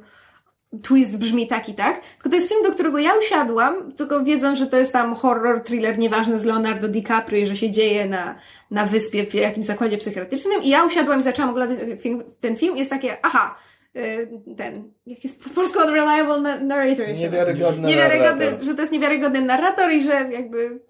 twist 0.83 1.19
brzmi 1.19 1.47
tak 1.47 1.69
i 1.69 1.75
tak, 1.75 2.01
tylko 2.01 2.29
to 2.29 2.37
jest 2.37 2.49
film, 2.49 2.63
do 2.63 2.73
którego 2.73 2.99
ja 2.99 3.11
usiadłam, 3.15 3.93
tylko 3.93 4.25
wiedząc, 4.25 4.59
że 4.59 4.67
to 4.67 4.77
jest 4.77 4.93
tam 4.93 5.15
horror, 5.15 5.61
thriller, 5.61 5.99
nieważne 5.99 6.39
z 6.39 6.45
Leonardo 6.45 6.89
DiCaprio 6.89 7.39
i 7.39 7.47
że 7.47 7.57
się 7.57 7.71
dzieje 7.71 8.07
na, 8.09 8.39
na 8.71 8.87
wyspie 8.87 9.27
w 9.27 9.35
jakimś 9.35 9.67
zakładzie 9.67 9.99
psychiatrycznym 9.99 10.63
i 10.63 10.69
ja 10.69 10.85
usiadłam 10.85 11.21
i 11.21 11.23
zaczęłam 11.23 11.51
oglądać 11.51 11.79
ten 11.79 11.99
film, 11.99 12.23
ten 12.41 12.57
film 12.57 12.77
i 12.77 12.79
jest 12.79 12.91
takie, 12.91 13.17
aha, 13.23 13.59
y, 13.97 14.29
ten, 14.57 14.91
jak 15.07 15.25
jest 15.25 15.45
po 15.45 15.51
polsku 15.51 15.79
unreliable 15.79 16.41
na- 16.41 16.61
narrator. 16.61 17.07
Niewiarygodny 17.09 17.89
niewiarygodny, 17.89 18.45
narrator. 18.45 18.67
że 18.67 18.75
to 18.75 18.81
jest 18.81 18.93
niewiarygodny 18.93 19.43
narrator 19.43 19.91
i 19.93 20.03
że 20.03 20.13
jakby 20.13 20.81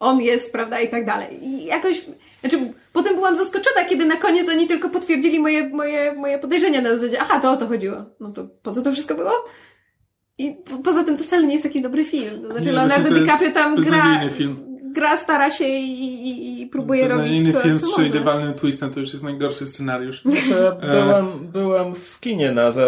on 0.00 0.20
jest, 0.20 0.52
prawda, 0.52 0.80
i 0.80 0.88
tak 0.88 1.06
dalej. 1.06 1.44
I 1.44 1.64
jakoś, 1.64 2.04
znaczy, 2.40 2.58
potem 2.94 3.14
byłam 3.14 3.36
zaskoczona, 3.36 3.84
kiedy 3.88 4.04
na 4.04 4.16
koniec 4.16 4.48
oni 4.48 4.66
tylko 4.66 4.88
potwierdzili 4.88 5.38
moje, 5.38 5.68
moje, 5.68 6.12
moje 6.12 6.38
podejrzenia 6.38 6.80
na 6.80 6.96
zasadzie, 6.96 7.20
aha, 7.20 7.40
to 7.40 7.52
o 7.52 7.56
to 7.56 7.66
chodziło. 7.66 7.96
No 8.20 8.32
to 8.32 8.48
po 8.62 8.72
co 8.72 8.82
to 8.82 8.92
wszystko 8.92 9.14
było? 9.14 9.32
I 10.38 10.56
po, 10.70 10.78
poza 10.78 11.04
tym 11.04 11.16
to 11.16 11.24
wcale 11.24 11.46
nie 11.46 11.52
jest 11.52 11.62
taki 11.64 11.82
dobry 11.82 12.04
film. 12.04 12.42
To 12.42 12.50
znaczy, 12.52 12.66
Nie, 12.66 12.72
Leonardo 12.72 13.08
to 13.08 13.14
jest 13.14 13.26
DiCaprio 13.26 13.50
tam 13.50 13.76
gra, 13.76 14.20
gra, 14.92 15.16
stara 15.16 15.50
się 15.50 15.64
i, 15.68 16.02
i, 16.28 16.62
i 16.62 16.66
próbuje 16.66 17.08
robić 17.08 17.22
Beznadziejny 17.22 17.52
co, 17.52 17.60
film 17.60 17.78
co 17.78 17.86
z 17.86 17.88
może. 17.88 18.02
przewidywalnym 18.02 18.54
twistem, 18.54 18.90
to 18.90 19.00
już 19.00 19.12
jest 19.12 19.24
najgorszy 19.24 19.66
scenariusz. 19.66 20.22
Znaczy, 20.22 20.50
ja 20.82 21.04
byłem, 21.04 21.48
byłem 21.48 21.94
w 21.94 22.20
kinie 22.20 22.52
na 22.52 22.70
za, 22.70 22.86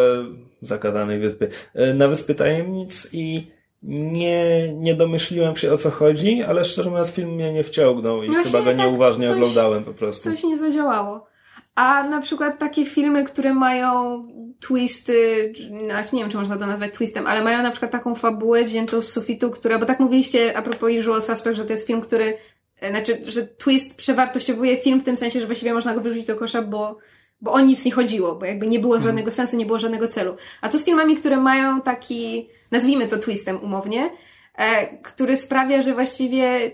zakadanej 0.61 1.19
wyspie, 1.19 1.49
e, 1.75 1.95
na 1.95 2.09
Wyspy 2.09 2.35
Tajemnic 2.35 3.09
i 3.13 3.56
nie, 3.83 4.73
nie 4.75 4.95
domyśliłem 4.95 5.57
się 5.57 5.73
o 5.73 5.77
co 5.77 5.91
chodzi, 5.91 6.43
ale 6.43 6.65
szczerze 6.65 6.91
mówiąc 6.91 7.11
film 7.11 7.31
mnie 7.31 7.53
nie 7.53 7.63
wciągnął 7.63 8.23
i 8.23 8.27
właśnie 8.29 8.45
chyba 8.45 8.59
go 8.59 8.65
tak 8.65 8.79
nieuważnie 8.79 9.27
coś- 9.27 9.37
oglądałem 9.37 9.85
po 9.85 9.95
prostu. 9.95 10.31
Coś 10.31 10.45
nie 10.45 10.59
zadziałało. 10.59 11.27
A 11.75 12.03
na 12.09 12.21
przykład 12.21 12.59
takie 12.59 12.85
filmy, 12.87 13.25
które 13.25 13.55
mają 13.55 14.23
twisty, 14.61 15.53
czy- 15.57 15.85
znaczy 15.85 16.17
nie 16.17 16.23
wiem, 16.23 16.31
czy 16.31 16.37
można 16.37 16.57
to 16.57 16.67
nazwać 16.67 16.93
twistem, 16.95 17.27
ale 17.27 17.45
mają 17.45 17.63
na 17.63 17.71
przykład 17.71 17.93
taką 17.93 18.15
fabułę 18.15 18.65
wziętą 18.65 19.03
z 19.03 19.09
sufitu, 19.09 19.51
która, 19.51 19.79
bo 19.79 19.87
tak 19.87 20.01
mówiliście 20.01 20.57
a 20.57 20.63
propos 20.63 20.91
Usual 21.01 21.23
Suspect, 21.23 21.57
że 21.57 21.65
to 21.65 21.73
jest 21.73 21.87
film, 21.87 22.01
który 22.01 22.37
e, 22.81 22.91
znaczy, 22.91 23.19
że 23.29 23.47
twist 23.47 23.97
przewartościowuje 23.97 24.77
film 24.77 25.01
w 25.01 25.05
tym 25.05 25.17
sensie, 25.17 25.41
że 25.41 25.47
właściwie 25.47 25.75
można 25.75 25.95
go 25.95 26.01
wyrzucić 26.01 26.27
do 26.27 26.37
kosza, 26.37 26.63
bo, 26.63 26.99
bo 27.41 27.53
o 27.53 27.61
nic 27.61 27.85
nie 27.85 27.93
chodziło, 27.93 28.35
bo 28.37 28.45
jakby 28.47 28.67
nie 28.67 28.79
było 28.79 29.01
żadnego 29.01 29.31
sensu, 29.31 29.57
nie 29.57 29.67
było 29.67 29.79
żadnego 29.79 30.09
celu. 30.09 30.37
A 30.61 30.69
co 30.69 30.79
z 30.79 30.85
filmami, 30.85 31.17
które 31.17 31.37
mają 31.37 31.81
taki, 31.81 32.49
nazwijmy 32.71 33.09
to 33.09 33.19
twistem 33.19 33.63
umownie, 33.63 34.11
e, 34.55 34.87
który 34.99 35.37
sprawia, 35.37 35.83
że 35.83 35.95
właściwie 35.95 36.71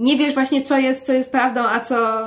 nie 0.00 0.16
wiesz 0.16 0.34
właśnie, 0.34 0.62
co 0.62 0.78
jest, 0.78 1.06
co 1.06 1.12
jest 1.12 1.32
prawdą, 1.32 1.60
a 1.60 1.80
co, 1.80 2.24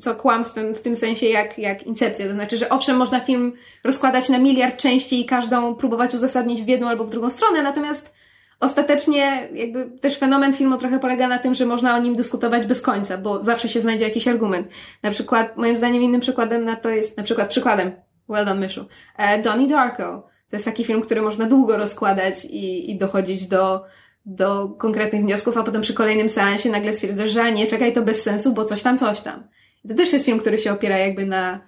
co 0.00 0.14
kłamstwem 0.14 0.74
w 0.74 0.82
tym 0.82 0.96
sensie 0.96 1.26
jak, 1.26 1.58
jak 1.58 1.82
incepcja. 1.82 2.26
To 2.26 2.32
znaczy, 2.32 2.56
że 2.56 2.68
owszem, 2.68 2.96
można 2.96 3.20
film 3.20 3.52
rozkładać 3.84 4.28
na 4.28 4.38
miliard 4.38 4.76
części 4.76 5.20
i 5.20 5.26
każdą 5.26 5.74
próbować 5.74 6.14
uzasadnić 6.14 6.62
w 6.62 6.68
jedną 6.68 6.88
albo 6.88 7.04
w 7.04 7.10
drugą 7.10 7.30
stronę, 7.30 7.62
natomiast 7.62 8.14
ostatecznie 8.60 9.48
jakby 9.52 9.90
też 10.00 10.18
fenomen 10.18 10.52
filmu 10.52 10.76
trochę 10.76 10.98
polega 10.98 11.28
na 11.28 11.38
tym, 11.38 11.54
że 11.54 11.66
można 11.66 11.96
o 11.96 11.98
nim 11.98 12.16
dyskutować 12.16 12.66
bez 12.66 12.82
końca, 12.82 13.18
bo 13.18 13.42
zawsze 13.42 13.68
się 13.68 13.80
znajdzie 13.80 14.04
jakiś 14.04 14.28
argument. 14.28 14.68
Na 15.02 15.10
przykład, 15.10 15.56
moim 15.56 15.76
zdaniem 15.76 16.02
innym 16.02 16.20
przykładem 16.20 16.64
na 16.64 16.76
to 16.76 16.90
jest, 16.90 17.16
na 17.16 17.22
przykład 17.22 17.48
przykładem, 17.48 17.92
well 18.28 18.44
done 18.44 18.60
Myszu, 18.60 18.86
e, 19.16 19.42
Donnie 19.42 19.68
Darko. 19.68 20.29
To 20.50 20.56
jest 20.56 20.64
taki 20.64 20.84
film, 20.84 21.02
który 21.02 21.22
można 21.22 21.46
długo 21.46 21.76
rozkładać 21.76 22.44
i, 22.44 22.90
i 22.90 22.98
dochodzić 22.98 23.46
do, 23.46 23.84
do 24.26 24.68
konkretnych 24.68 25.22
wniosków, 25.22 25.56
a 25.56 25.62
potem 25.62 25.82
przy 25.82 25.94
kolejnym 25.94 26.28
seansie 26.28 26.70
nagle 26.70 26.92
stwierdzasz, 26.92 27.30
że 27.30 27.42
a 27.42 27.50
nie, 27.50 27.66
czekaj, 27.66 27.92
to 27.92 28.02
bez 28.02 28.22
sensu, 28.22 28.52
bo 28.52 28.64
coś 28.64 28.82
tam, 28.82 28.98
coś 28.98 29.20
tam. 29.20 29.44
I 29.84 29.88
to 29.88 29.94
też 29.94 30.12
jest 30.12 30.24
film, 30.24 30.38
który 30.38 30.58
się 30.58 30.72
opiera 30.72 30.98
jakby 30.98 31.26
na, 31.26 31.60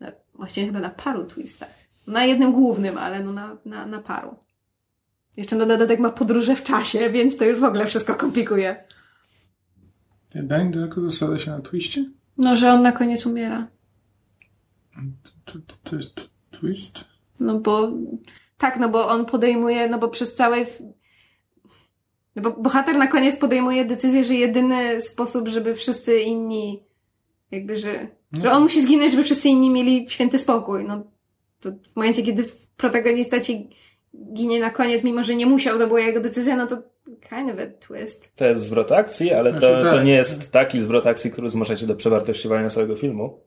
na 0.00 0.12
właściwie 0.34 0.66
chyba 0.66 0.80
na 0.80 0.90
paru 0.90 1.24
twistach. 1.24 1.68
Na 2.06 2.24
jednym 2.24 2.52
głównym, 2.52 2.98
ale 2.98 3.24
no 3.24 3.32
na, 3.32 3.56
na, 3.64 3.86
na 3.86 3.98
paru. 3.98 4.36
Jeszcze 5.36 5.56
na 5.56 5.66
dodatek 5.66 6.00
ma 6.00 6.10
podróże 6.10 6.56
w 6.56 6.62
czasie, 6.62 7.10
więc 7.10 7.36
to 7.36 7.44
już 7.44 7.60
w 7.60 7.64
ogóle 7.64 7.86
wszystko 7.86 8.14
komplikuje. 8.14 8.84
Dań 10.34 10.72
tylko 10.72 11.00
zasada 11.00 11.38
się 11.38 11.50
na 11.50 11.60
twiście? 11.60 12.04
No, 12.38 12.56
że 12.56 12.72
on 12.72 12.82
na 12.82 12.92
koniec 12.92 13.26
umiera. 13.26 13.68
To, 15.44 15.52
to, 15.66 15.74
to 15.82 15.96
jest 15.96 16.30
twist? 16.50 17.11
No 17.42 17.58
bo, 17.60 17.92
tak, 18.58 18.80
no 18.80 18.88
bo 18.88 19.08
on 19.08 19.26
podejmuje, 19.26 19.88
no 19.88 19.98
bo 19.98 20.08
przez 20.08 20.34
całe, 20.34 20.66
no 22.36 22.42
bo 22.42 22.50
bohater 22.50 22.96
na 22.98 23.06
koniec 23.06 23.36
podejmuje 23.36 23.84
decyzję, 23.84 24.24
że 24.24 24.34
jedyny 24.34 25.00
sposób, 25.00 25.48
żeby 25.48 25.74
wszyscy 25.74 26.20
inni, 26.20 26.82
jakby, 27.50 27.76
że, 27.78 28.08
No. 28.32 28.42
że 28.42 28.52
on 28.52 28.62
musi 28.62 28.82
zginąć, 28.82 29.10
żeby 29.10 29.24
wszyscy 29.24 29.48
inni 29.48 29.70
mieli 29.70 30.06
święty 30.10 30.38
spokój. 30.38 30.84
No, 30.84 31.02
to 31.60 31.70
w 31.92 31.96
momencie, 31.96 32.22
kiedy 32.22 32.44
protagonista 32.76 33.40
ci 33.40 33.68
ginie 34.32 34.60
na 34.60 34.70
koniec, 34.70 35.04
mimo 35.04 35.22
że 35.22 35.34
nie 35.34 35.46
musiał, 35.46 35.78
to 35.78 35.86
była 35.86 36.00
jego 36.00 36.20
decyzja, 36.20 36.56
no 36.56 36.66
to 36.66 36.76
kind 37.28 37.50
of 37.52 37.58
a 37.58 37.86
twist. 37.86 38.32
To 38.36 38.44
jest 38.46 38.62
zwrot 38.62 38.92
akcji, 38.92 39.32
ale 39.32 39.52
to, 39.52 39.58
Znaczy, 39.60 39.82
tak. 39.82 39.92
to 39.94 40.02
nie 40.02 40.12
jest 40.14 40.50
taki 40.50 40.80
zwrot 40.80 41.06
akcji, 41.06 41.30
który 41.30 41.48
zmusza 41.48 41.76
cię 41.76 41.86
do 41.86 41.94
przewartościowania 41.96 42.68
całego 42.68 42.96
filmu. 42.96 43.40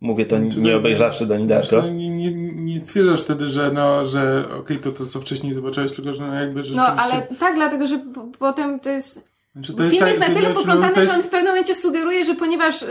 Mówię 0.00 0.26
to 0.26 0.38
Znaczy, 0.38 0.60
nie 0.60 0.70
no, 0.72 0.76
obejrzawszy 0.78 1.26
do 1.26 1.34
Znaczy, 1.34 1.46
Darko. 1.48 1.76
no, 1.76 1.90
nie, 1.90 2.08
nie, 2.08 2.30
nie 2.74 2.80
twierdzisz 2.80 3.20
wtedy, 3.20 3.48
że 3.48 3.70
no, 3.70 4.06
że 4.06 4.44
okej, 4.58 4.78
to 4.78 4.92
to 4.92 5.06
co 5.06 5.20
wcześniej 5.20 5.54
zobaczyłeś, 5.54 5.92
tylko 5.92 6.12
że 6.12 6.26
no 6.26 6.34
jakby 6.34 6.60
No, 6.60 6.64
rzeczywiście... 6.64 6.92
ale 6.98 7.26
tak, 7.40 7.54
dlatego, 7.54 7.86
że 7.86 7.98
po, 7.98 8.26
potem 8.38 8.80
to 8.80 8.90
jest, 8.90 9.32
Znaczy, 9.56 9.90
Film 9.90 10.06
jest 10.06 10.20
na 10.20 10.26
to 10.26 10.34
tyle 10.34 10.54
poplątany, 10.54 10.94
to 10.94 11.00
jest- 11.00 11.12
że 11.12 11.18
on 11.18 11.24
w 11.24 11.28
pewnym 11.28 11.52
momencie 11.52 11.74
sugeruje, 11.74 12.24
że 12.24 12.34
ponieważ, 12.34 12.82
y, 12.82 12.88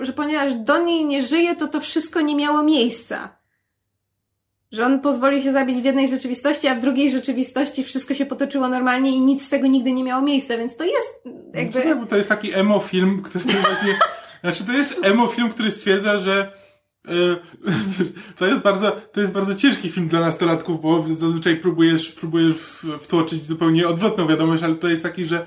że 0.00 0.12
ponieważ 0.12 0.54
Donnie 0.54 1.04
nie 1.04 1.22
żyje, 1.22 1.56
to 1.56 1.68
to 1.68 1.80
wszystko 1.80 2.20
nie 2.20 2.36
miało 2.36 2.62
miejsca. 2.62 3.36
Że 4.72 4.86
on 4.86 5.00
pozwolił 5.00 5.42
się 5.42 5.52
zabić 5.52 5.80
w 5.80 5.84
jednej 5.84 6.08
rzeczywistości, 6.08 6.68
a 6.68 6.74
w 6.74 6.80
drugiej 6.80 7.10
rzeczywistości 7.10 7.84
wszystko 7.84 8.14
się 8.14 8.26
potoczyło 8.26 8.68
normalnie 8.68 9.10
i 9.10 9.20
nic 9.20 9.46
z 9.46 9.48
tego 9.48 9.66
nigdy 9.66 9.92
nie 9.92 10.04
miało 10.04 10.22
miejsca, 10.22 10.58
więc 10.58 10.76
to 10.76 10.84
jest 10.84 11.22
jakby... 11.54 11.82
Znaczy, 11.82 11.96
bo 11.96 12.06
to 12.06 12.16
jest 12.16 12.28
taki 12.28 12.54
emo 12.54 12.78
film, 12.78 13.22
który 13.22 13.44
właśnie... 13.44 13.94
znaczy, 14.42 14.64
to 14.64 14.72
jest 14.72 14.96
emo 15.02 15.26
film, 15.28 15.48
który 15.50 15.70
stwierdza, 15.70 16.18
że 16.18 16.52
to 18.38 18.46
jest 18.46 18.60
bardzo, 18.60 18.92
to 19.12 19.20
jest 19.20 19.32
bardzo 19.32 19.54
ciężki 19.54 19.90
film 19.90 20.08
dla 20.08 20.20
nastolatków, 20.20 20.80
bo 20.82 21.04
zazwyczaj 21.16 21.56
próbujesz, 21.56 22.08
próbujesz 22.12 22.56
wtłoczyć 23.00 23.46
zupełnie 23.46 23.88
odwrotną 23.88 24.26
wiadomość, 24.26 24.62
ale 24.62 24.74
to 24.74 24.88
jest 24.88 25.02
taki, 25.02 25.26
że 25.26 25.46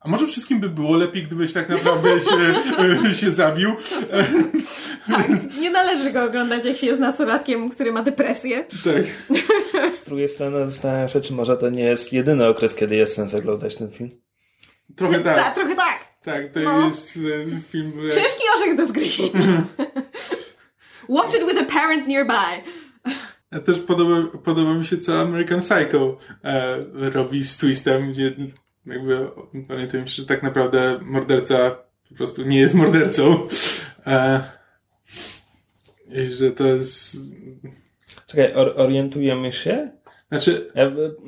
a 0.00 0.08
może 0.08 0.26
wszystkim 0.26 0.60
by 0.60 0.68
było 0.68 0.96
lepiej, 0.96 1.22
gdybyś 1.22 1.52
tak 1.52 1.68
naprawdę 1.68 2.20
się, 2.20 2.54
e, 3.10 3.14
się 3.14 3.30
zabił. 3.30 3.70
E, 4.12 4.24
Tak, 5.08 5.28
nie 5.60 5.70
należy 5.70 6.12
go 6.12 6.24
oglądać, 6.24 6.64
jak 6.64 6.76
się 6.76 6.86
jest 6.86 7.00
nastolatkiem, 7.00 7.70
który 7.70 7.92
ma 7.92 8.02
depresję. 8.02 8.64
tak. 8.84 9.04
Z 9.96 10.04
drugiej 10.04 10.28
strony 10.28 10.66
zastanawiam 10.66 11.08
się, 11.08 11.20
czy 11.20 11.32
może 11.32 11.56
to 11.56 11.70
nie 11.70 11.84
jest 11.84 12.12
jedyny 12.12 12.46
okres, 12.46 12.74
kiedy 12.74 12.96
jest 12.96 13.14
sens 13.14 13.34
oglądać 13.34 13.76
ten 13.76 13.90
film. 13.90 14.10
Trochę 14.96 15.20
Tak, 15.20 15.36
tak. 15.36 15.54
trochę 15.54 15.76
tak. 15.76 16.08
Tak, 16.24 16.52
to 16.52 16.60
No. 16.60 16.86
jest 16.86 17.16
e, 17.16 17.60
film... 17.60 17.92
e, 18.08 18.10
Ciężki 18.10 18.42
orzech 18.56 18.76
do 18.76 18.86
zgryzienia. 18.86 19.64
Watch 21.08 21.34
it 21.34 21.46
with 21.46 21.58
a 21.58 21.64
parent 21.64 22.08
nearby. 22.08 22.62
A 23.50 23.60
też 23.60 23.80
podoba, 23.80 24.38
podoba 24.44 24.74
mi 24.74 24.86
się, 24.86 24.98
co 24.98 25.20
American 25.20 25.60
Psycho 25.60 26.18
e, 26.44 26.76
robi 27.10 27.44
z 27.44 27.56
twistem, 27.56 28.12
gdzie 28.12 28.34
jakby 28.86 29.30
pamiętam, 29.68 30.08
że 30.08 30.26
tak 30.26 30.42
naprawdę 30.42 30.98
morderca 31.02 31.70
po 32.08 32.14
prostu 32.14 32.42
nie 32.42 32.58
jest 32.58 32.74
mordercą. 32.74 33.48
E, 34.06 34.40
I 36.12 36.32
że 36.32 36.50
to 36.50 36.66
jest... 36.66 37.16
Czekaj, 38.26 38.54
or, 38.54 38.74
orientujemy 38.76 39.52
się? 39.52 39.90
Znaczy, 40.28 40.70
Ja, 40.74 40.84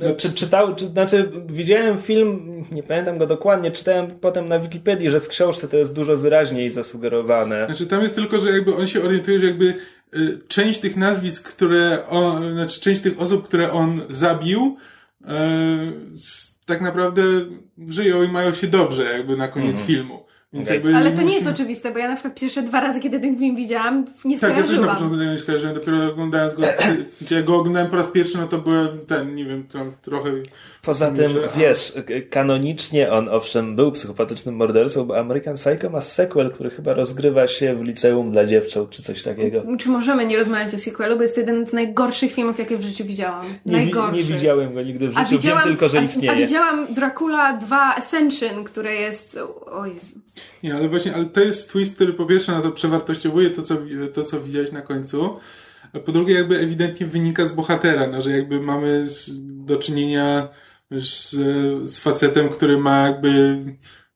e, 0.09 0.15
czy, 0.17 0.33
czytał, 0.33 0.75
czy, 0.75 0.87
znaczy 0.87 1.31
widziałem 1.47 1.99
film, 1.99 2.65
nie 2.73 2.83
pamiętam 2.83 3.19
go 3.19 3.27
dokładnie, 3.27 3.71
czytałem 3.71 4.07
potem 4.11 4.49
na 4.49 4.59
Wikipedii, 4.59 5.11
że 5.11 5.21
w 5.21 5.29
książce 5.29 5.69
to 5.69 5.77
jest 5.77 5.93
dużo 5.93 6.17
wyraźniej 6.17 6.71
zasugerowane. 6.71 7.67
znaczy 7.67 7.87
tam 7.87 8.03
jest 8.03 8.15
tylko, 8.15 8.39
że 8.39 8.51
jakby 8.51 8.77
on 8.77 8.87
się 8.87 9.03
orientuje, 9.03 9.39
że 9.39 9.47
jakby 9.47 9.75
y, 10.17 10.39
część 10.49 10.81
tych 10.81 10.97
nazwisk, 10.97 11.49
które 11.49 12.09
on, 12.09 12.53
znaczy 12.53 12.81
część 12.81 13.01
tych 13.01 13.21
osób, 13.21 13.45
które 13.45 13.73
on 13.73 14.01
zabił, 14.11 14.77
y, 15.21 15.27
tak 16.67 16.81
naprawdę 16.81 17.23
żyją 17.89 18.23
i 18.23 18.29
mają 18.29 18.55
się 18.55 18.67
dobrze 18.67 19.05
jakby 19.05 19.37
na 19.37 19.49
koniec 19.49 19.83
filmu. 19.83 20.30
Więc 20.53 20.69
jakby 20.69 20.97
Ale 20.97 21.13
to 21.13 21.23
nie 21.23 21.35
jest 21.35 21.47
oczywiste, 21.47 21.93
bo 21.93 21.99
ja 21.99 22.09
na 22.09 22.15
przykład 22.15 22.35
pierwsze 22.41 22.63
dwa 22.63 22.81
razy, 22.81 23.01
kiedy 23.01 23.21
ten 23.21 23.39
film 23.39 23.57
widziałam, 23.57 24.05
nie 24.25 24.39
Tak, 24.39 24.51
ja 24.51 24.57
też 24.57 24.65
na 24.67 24.67
skojarzyłam. 24.67 24.95
początku 24.97 25.19
tego 25.19 25.33
nie 25.33 25.39
skojarzyłem, 25.39 25.75
dopiero 25.75 26.11
oglądając 26.13 26.55
go, 26.55 26.63
gdzie 27.21 27.35
ja 27.37 27.43
go 27.43 27.57
oglądałem 27.57 27.91
po 27.91 27.97
raz 27.97 28.09
pierwszy, 28.09 28.39
no 28.39 28.47
to 28.47 28.59
byłem 28.59 28.89
ten, 29.07 29.35
nie 29.35 29.45
wiem, 29.45 29.65
tam 29.73 29.93
trochę... 30.03 30.31
Poza 30.83 31.11
tym, 31.11 31.33
a- 31.55 31.59
wiesz, 31.59 31.93
kanonicznie 32.31 33.13
on 33.13 33.29
owszem 33.29 33.77
był 33.77 33.93
psychopatycznym 33.93 34.57
mordercą, 34.57 35.05
bo 35.05 35.19
American 35.19 35.55
Psycho 35.55 35.91
ma 35.91 36.01
sequel, 36.01 36.51
który 36.51 36.71
chyba 36.71 36.95
rozgrywa 36.95 37.49
się 37.49 37.75
w 37.77 37.83
liceum 37.83 38.33
dla 38.33 38.47
dziewcząt, 38.47 38.91
czy 38.91 39.03
coś 39.03 39.23
takiego. 39.23 39.63
Czy 39.79 39.89
możemy 39.89 40.27
nie 40.27 40.37
rozmawiać 40.39 40.75
o 40.75 40.79
sequelu, 40.79 41.17
bo 41.17 41.23
jest 41.23 41.35
to 41.35 41.41
jeden 41.41 41.67
z 41.67 41.73
najgorszych 41.73 42.33
filmów, 42.33 42.59
jakie 42.59 42.77
w 42.79 42.83
życiu 42.83 43.05
widziałam. 43.05 43.45
Nie, 43.67 43.73
Najgorszy. 43.73 44.17
nie 44.17 44.23
widziałem 44.23 44.75
go 44.75 44.83
nigdy 44.83 45.09
w 45.09 45.19
A 45.19 45.25
życiu, 45.25 45.31
widziałam, 45.37 45.59
wiem 45.65 45.69
tylko, 45.73 45.89
że 45.89 45.99
a, 45.99 46.01
a 46.01 46.05
istnieje. 46.05 46.37
widziałam 46.47 46.95
Dracula 46.95 47.57
2 47.57 47.95
Ascension, 47.97 48.65
które 48.65 48.95
jest... 48.95 49.39
O 49.67 49.87
Jezu. 49.87 50.21
Nie, 50.63 50.75
ale 50.75 50.89
właśnie, 50.89 51.15
ale 51.15 51.25
to 51.25 51.41
jest 51.41 51.73
twist, 51.73 51.95
który 51.95 52.13
po 52.13 52.27
pierwsze 52.27 52.53
na 52.53 52.63
to 52.63 52.73
przewartościowuje 52.73 53.51
to, 53.51 53.63
co, 53.63 53.77
to, 54.15 54.25
co 54.25 54.41
widziałeś 54.41 54.73
na 54.73 54.83
końcu, 54.83 55.39
a 55.93 55.99
po 55.99 56.13
drugie 56.13 56.35
jakby 56.35 56.59
ewidentnie 56.59 57.07
wynika 57.07 57.47
z 57.47 57.53
bohatera, 57.53 58.07
no, 58.07 58.23
że 58.23 58.31
jakby 58.31 58.61
mamy 58.61 59.07
do 59.67 59.77
czynienia 59.77 60.49
z, 60.91 61.31
z 61.91 61.99
facetem, 61.99 62.49
który 62.49 62.79
ma 62.79 63.07
jakby 63.09 63.59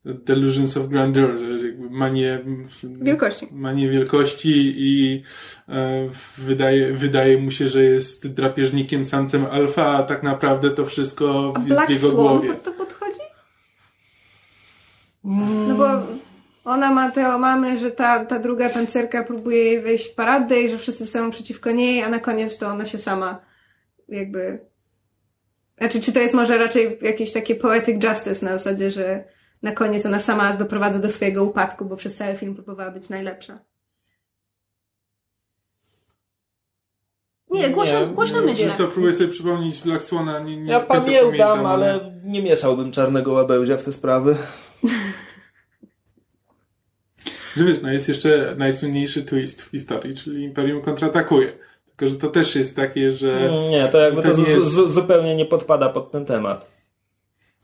delusions 0.05 0.77
of 0.77 0.89
grandeur, 0.89 1.39
że 1.39 1.67
jakby 1.69 1.91
manię 1.91 2.39
Wielkości. 2.85 3.49
manię 3.53 3.89
wielkości 3.89 4.75
i 4.77 5.23
e, 5.69 6.09
wydaje, 6.39 6.93
wydaje 6.93 7.39
mu 7.39 7.51
się, 7.51 7.69
że 7.69 7.83
jest 7.85 8.29
drapieżnikiem, 8.29 9.05
samcem 9.05 9.47
alfa, 9.51 9.87
a 9.87 10.03
tak 10.03 10.23
naprawdę 10.23 10.71
to 10.71 10.87
wszystko 10.87 11.53
A 11.57 11.59
jest 11.59 11.69
Black 11.69 11.87
w 11.87 11.91
jego 11.91 12.09
Swan 12.09 12.17
głowie. 12.17 12.49
pod 12.49 12.63
to 12.63 12.73
podchodzi? 12.73 12.94
No 15.69 15.75
bo 15.75 15.85
ona 16.65 16.91
ma 16.91 17.11
te 17.11 17.35
omamy, 17.35 17.79
że 17.79 17.91
ta, 17.91 18.25
ta 18.25 18.39
druga 18.39 18.69
tancerka 18.69 19.25
próbuje 19.25 19.65
jej 19.65 19.83
wejść 19.83 20.13
w 20.13 20.15
paradę 20.15 20.63
i 20.63 20.71
że 20.71 20.79
wszyscy 20.79 21.07
są 21.07 21.31
przeciwko 21.31 21.71
niej, 21.71 22.03
a 22.03 22.09
na 22.09 22.19
koniec 22.19 22.59
to 22.59 22.67
ona 22.67 22.87
się 22.87 22.99
sama 22.99 23.41
jakby... 24.09 24.59
Znaczy, 25.79 26.01
czy 26.01 26.13
to 26.13 26.21
jest 26.21 26.35
może 26.35 26.59
raczej 26.59 26.99
jakieś 27.03 27.33
takie 27.33 27.55
poetic 27.55 28.05
justice 28.05 28.47
na 28.47 28.53
zasadzie, 28.53 28.91
że 28.91 29.25
na 29.63 29.73
koniec 29.73 30.07
ona 30.07 30.21
sama 30.21 30.53
doprowadza 30.53 30.99
do 30.99 31.11
swojego 31.11 31.45
upadku, 31.45 31.85
bo 31.85 31.97
przez 31.97 32.15
cały 32.15 32.37
film 32.37 32.55
próbowała 32.55 32.91
być 32.91 33.09
najlepsza. 33.09 33.59
Nie, 37.55 37.71
głośno, 37.71 38.01
Nie, 38.01 38.07
głośno 38.07 38.41
nie, 38.41 38.47
myślę. 38.47 38.71
Co, 38.79 38.89
próbuję 38.89 39.13
sobie 39.15 39.29
przypomnieć 39.29 39.81
Black 39.83 40.05
Swana. 40.05 40.39
Nie, 40.41 40.57
nie 40.57 40.73
Ja 40.73 40.81
pamiętam, 40.81 41.15
pamiętam, 41.25 41.67
ale 41.67 42.01
nie 42.25 42.43
mieszałbym 42.43 42.93
czarnego 42.93 43.33
łabędzia 43.33 43.77
w 43.77 43.85
te 43.85 43.93
sprawy. 43.93 44.37
Że 47.57 47.65
wiesz, 47.65 47.79
no 47.83 47.93
jest 47.93 48.09
jeszcze 48.09 48.55
najsłynniejszy 48.59 49.23
twist 49.23 49.63
w 49.63 49.71
historii, 49.71 50.15
czyli 50.17 50.45
Imperium 50.45 50.83
kontratakuje. 50.83 51.53
Tylko, 51.97 52.15
że 52.15 52.21
to 52.21 52.29
też 52.29 52.57
jest 52.57 52.77
takie, 52.77 53.11
że... 53.11 53.51
Nie, 53.71 53.89
to 53.89 53.99
jakby 53.99 54.23
to, 54.23 54.31
To 54.31 54.37
nie 54.43 54.49
jest- 54.49 54.73
zupełnie 54.91 55.35
nie 55.37 55.47
podpada 55.47 55.89
pod 55.89 56.11
ten 56.11 56.25
temat. 56.25 56.75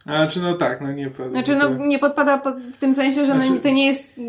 Znaczy, 0.02 0.40
no 0.40 0.54
tak, 0.54 0.80
no 0.80 0.92
nie. 0.92 1.10
Znaczy, 1.30 1.56
no 1.56 1.86
nie 1.86 1.98
podpada 1.98 2.38
pod, 2.38 2.54
w 2.58 2.76
tym 2.78 2.94
sensie, 2.94 3.26
że 3.26 3.34
no, 3.34 3.44
Znaczy- 3.44 3.60
to 3.60 3.68
nie 3.70 3.86
jest 3.86 4.20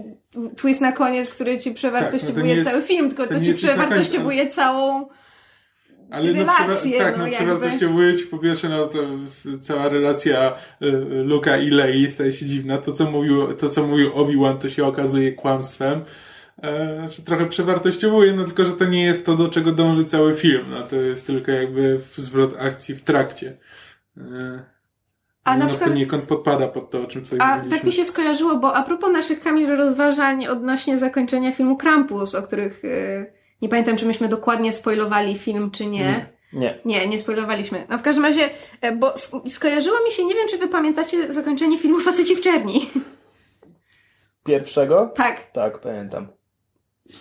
twist 0.57 0.81
na 0.81 0.91
koniec, 0.91 1.29
który 1.29 1.59
ci 1.59 1.71
przewartościowuje 1.71 2.35
Tak, 2.35 2.45
no 2.45 2.53
jest- 2.55 2.69
cały 2.69 2.81
film, 2.81 3.09
tylko 3.09 3.27
to 3.27 3.39
to, 3.39 3.45
ci 3.45 3.53
przewartościowuje 3.53 4.47
całą 4.47 5.05
Ale 6.11 6.31
relacje, 6.31 6.99
no, 6.99 7.05
tak, 7.05 7.17
no, 7.17 7.27
jakby. 7.27 7.37
przewartościowuje 7.37 8.17
ci 8.17 8.23
po 8.23 8.37
pierwsze, 8.37 8.69
no 8.69 8.87
to 8.87 8.99
cała 9.61 9.89
relacja 9.89 10.53
y, 10.81 10.85
y, 10.85 11.23
Luka 11.23 11.57
i 11.57 11.69
Lei 11.69 12.09
staje 12.09 12.31
się 12.33 12.45
dziwna. 12.45 12.77
To, 12.77 12.91
co 12.91 13.11
mówił, 13.11 13.53
to, 13.53 13.69
co 13.69 13.87
mówił 13.87 14.11
Obi-Wan, 14.13 14.57
to 14.57 14.69
się 14.69 14.85
okazuje 14.85 15.31
kłamstwem. 15.31 16.01
E, 16.63 16.95
znaczy, 16.99 17.23
trochę 17.23 17.45
przewartościowuje, 17.45 18.33
no 18.33 18.43
tylko, 18.43 18.65
że 18.65 18.71
to 18.71 18.85
nie 18.85 19.03
jest 19.03 19.25
to, 19.25 19.35
do 19.35 19.49
czego 19.49 19.71
dąży 19.71 20.05
cały 20.05 20.35
film. 20.35 20.65
No 20.69 20.81
to 20.81 20.95
jest 20.95 21.27
tylko 21.27 21.51
jakby 21.51 21.99
zwrot 22.15 22.53
akcji 22.59 22.95
w 22.95 23.01
trakcie. 23.03 23.57
E, 24.17 24.21
A 25.43 25.57
na 25.57 25.63
no, 25.63 25.69
przykład- 25.69 25.89
poniekąd 25.89 26.23
podpada 26.23 26.67
pod 26.67 26.91
to, 26.91 27.01
o 27.01 27.05
czym 27.05 27.21
tutaj 27.23 27.39
A 27.41 27.47
mówiliśmy. 27.55 27.77
tak 27.77 27.85
mi 27.85 27.91
się 27.93 28.05
skojarzyło, 28.05 28.55
bo 28.55 28.75
a 28.75 28.83
propos 28.83 29.11
naszych 29.11 29.39
Kamil 29.39 29.67
rozważań 29.75 30.47
odnośnie 30.47 30.97
zakończenia 30.97 31.51
filmu 31.51 31.77
Krampus, 31.77 32.35
o 32.35 32.43
których 32.43 32.85
y, 32.85 33.33
nie 33.61 33.69
pamiętam, 33.69 33.97
czy 33.97 34.05
myśmy 34.05 34.27
dokładnie 34.27 34.73
spoilowali 34.73 35.37
film, 35.37 35.71
czy 35.71 35.85
nie. 35.85 36.25
Nie. 36.53 36.79
Nie, 36.85 37.07
nie 37.07 37.19
spoilowaliśmy. 37.19 37.85
No 37.89 37.97
w 37.97 38.01
każdym 38.01 38.25
razie, 38.25 38.49
e, 38.81 38.95
bo 38.95 39.13
skojarzyło 39.49 39.97
mi 40.05 40.11
się, 40.11 40.25
nie 40.25 40.33
wiem, 40.35 40.47
czy 40.49 40.57
wy 40.57 40.67
pamiętacie 40.67 41.33
zakończenie 41.33 41.77
filmu 41.77 41.99
Faceci 41.99 42.35
w 42.35 42.41
czerni. 42.41 42.89
Pierwszego? 44.45 45.11
tak. 45.15 45.51
Tak, 45.51 45.79
pamiętam. 45.79 46.27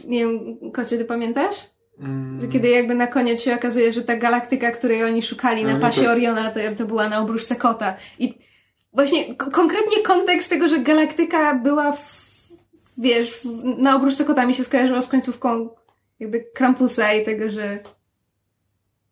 Nie 0.04 0.18
wiem, 0.18 0.56
Kocie, 0.72 0.98
ty 0.98 1.04
pamiętasz? 1.04 1.56
Mm, 1.98 2.40
Że 2.40 2.48
kiedy 2.48 2.68
jakby 2.68 2.94
na 2.94 3.06
koniec 3.06 3.40
się 3.42 3.54
okazuje, 3.54 3.92
że 3.92 4.02
ta 4.02 4.16
galaktyka, 4.16 4.70
której 4.72 5.04
oni 5.04 5.22
szukali 5.22 5.64
na 5.64 5.74
no 5.74 5.80
pasie 5.80 6.02
to- 6.04 6.10
Oriona, 6.10 6.50
to, 6.50 6.60
to 6.78 6.84
była 6.84 7.08
na 7.08 7.18
obruszce 7.20 7.56
kota. 7.56 7.94
I 8.18 8.34
właśnie 8.92 9.34
konkretnie 9.34 10.02
kontekst 10.02 10.50
tego, 10.50 10.68
że 10.68 10.78
galaktyka 10.78 11.54
była 11.54 11.92
w, 11.92 12.20
wiesz, 12.98 13.30
w, 13.30 13.44
na 13.78 13.96
obruszce 13.96 14.24
kota 14.24 14.46
mi 14.46 14.54
się 14.54 14.64
skojarzyło 14.64 15.02
z 15.02 15.08
końcówką 15.08 15.68
jakby 16.20 16.40
Krampusa 16.54 17.12
i 17.12 17.24
tego, 17.24 17.50
że 17.50 17.78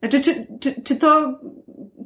znaczy, 0.01 0.21
czy, 0.21 0.47
czy, 0.61 0.83
czy 0.83 0.97
to, 0.97 1.41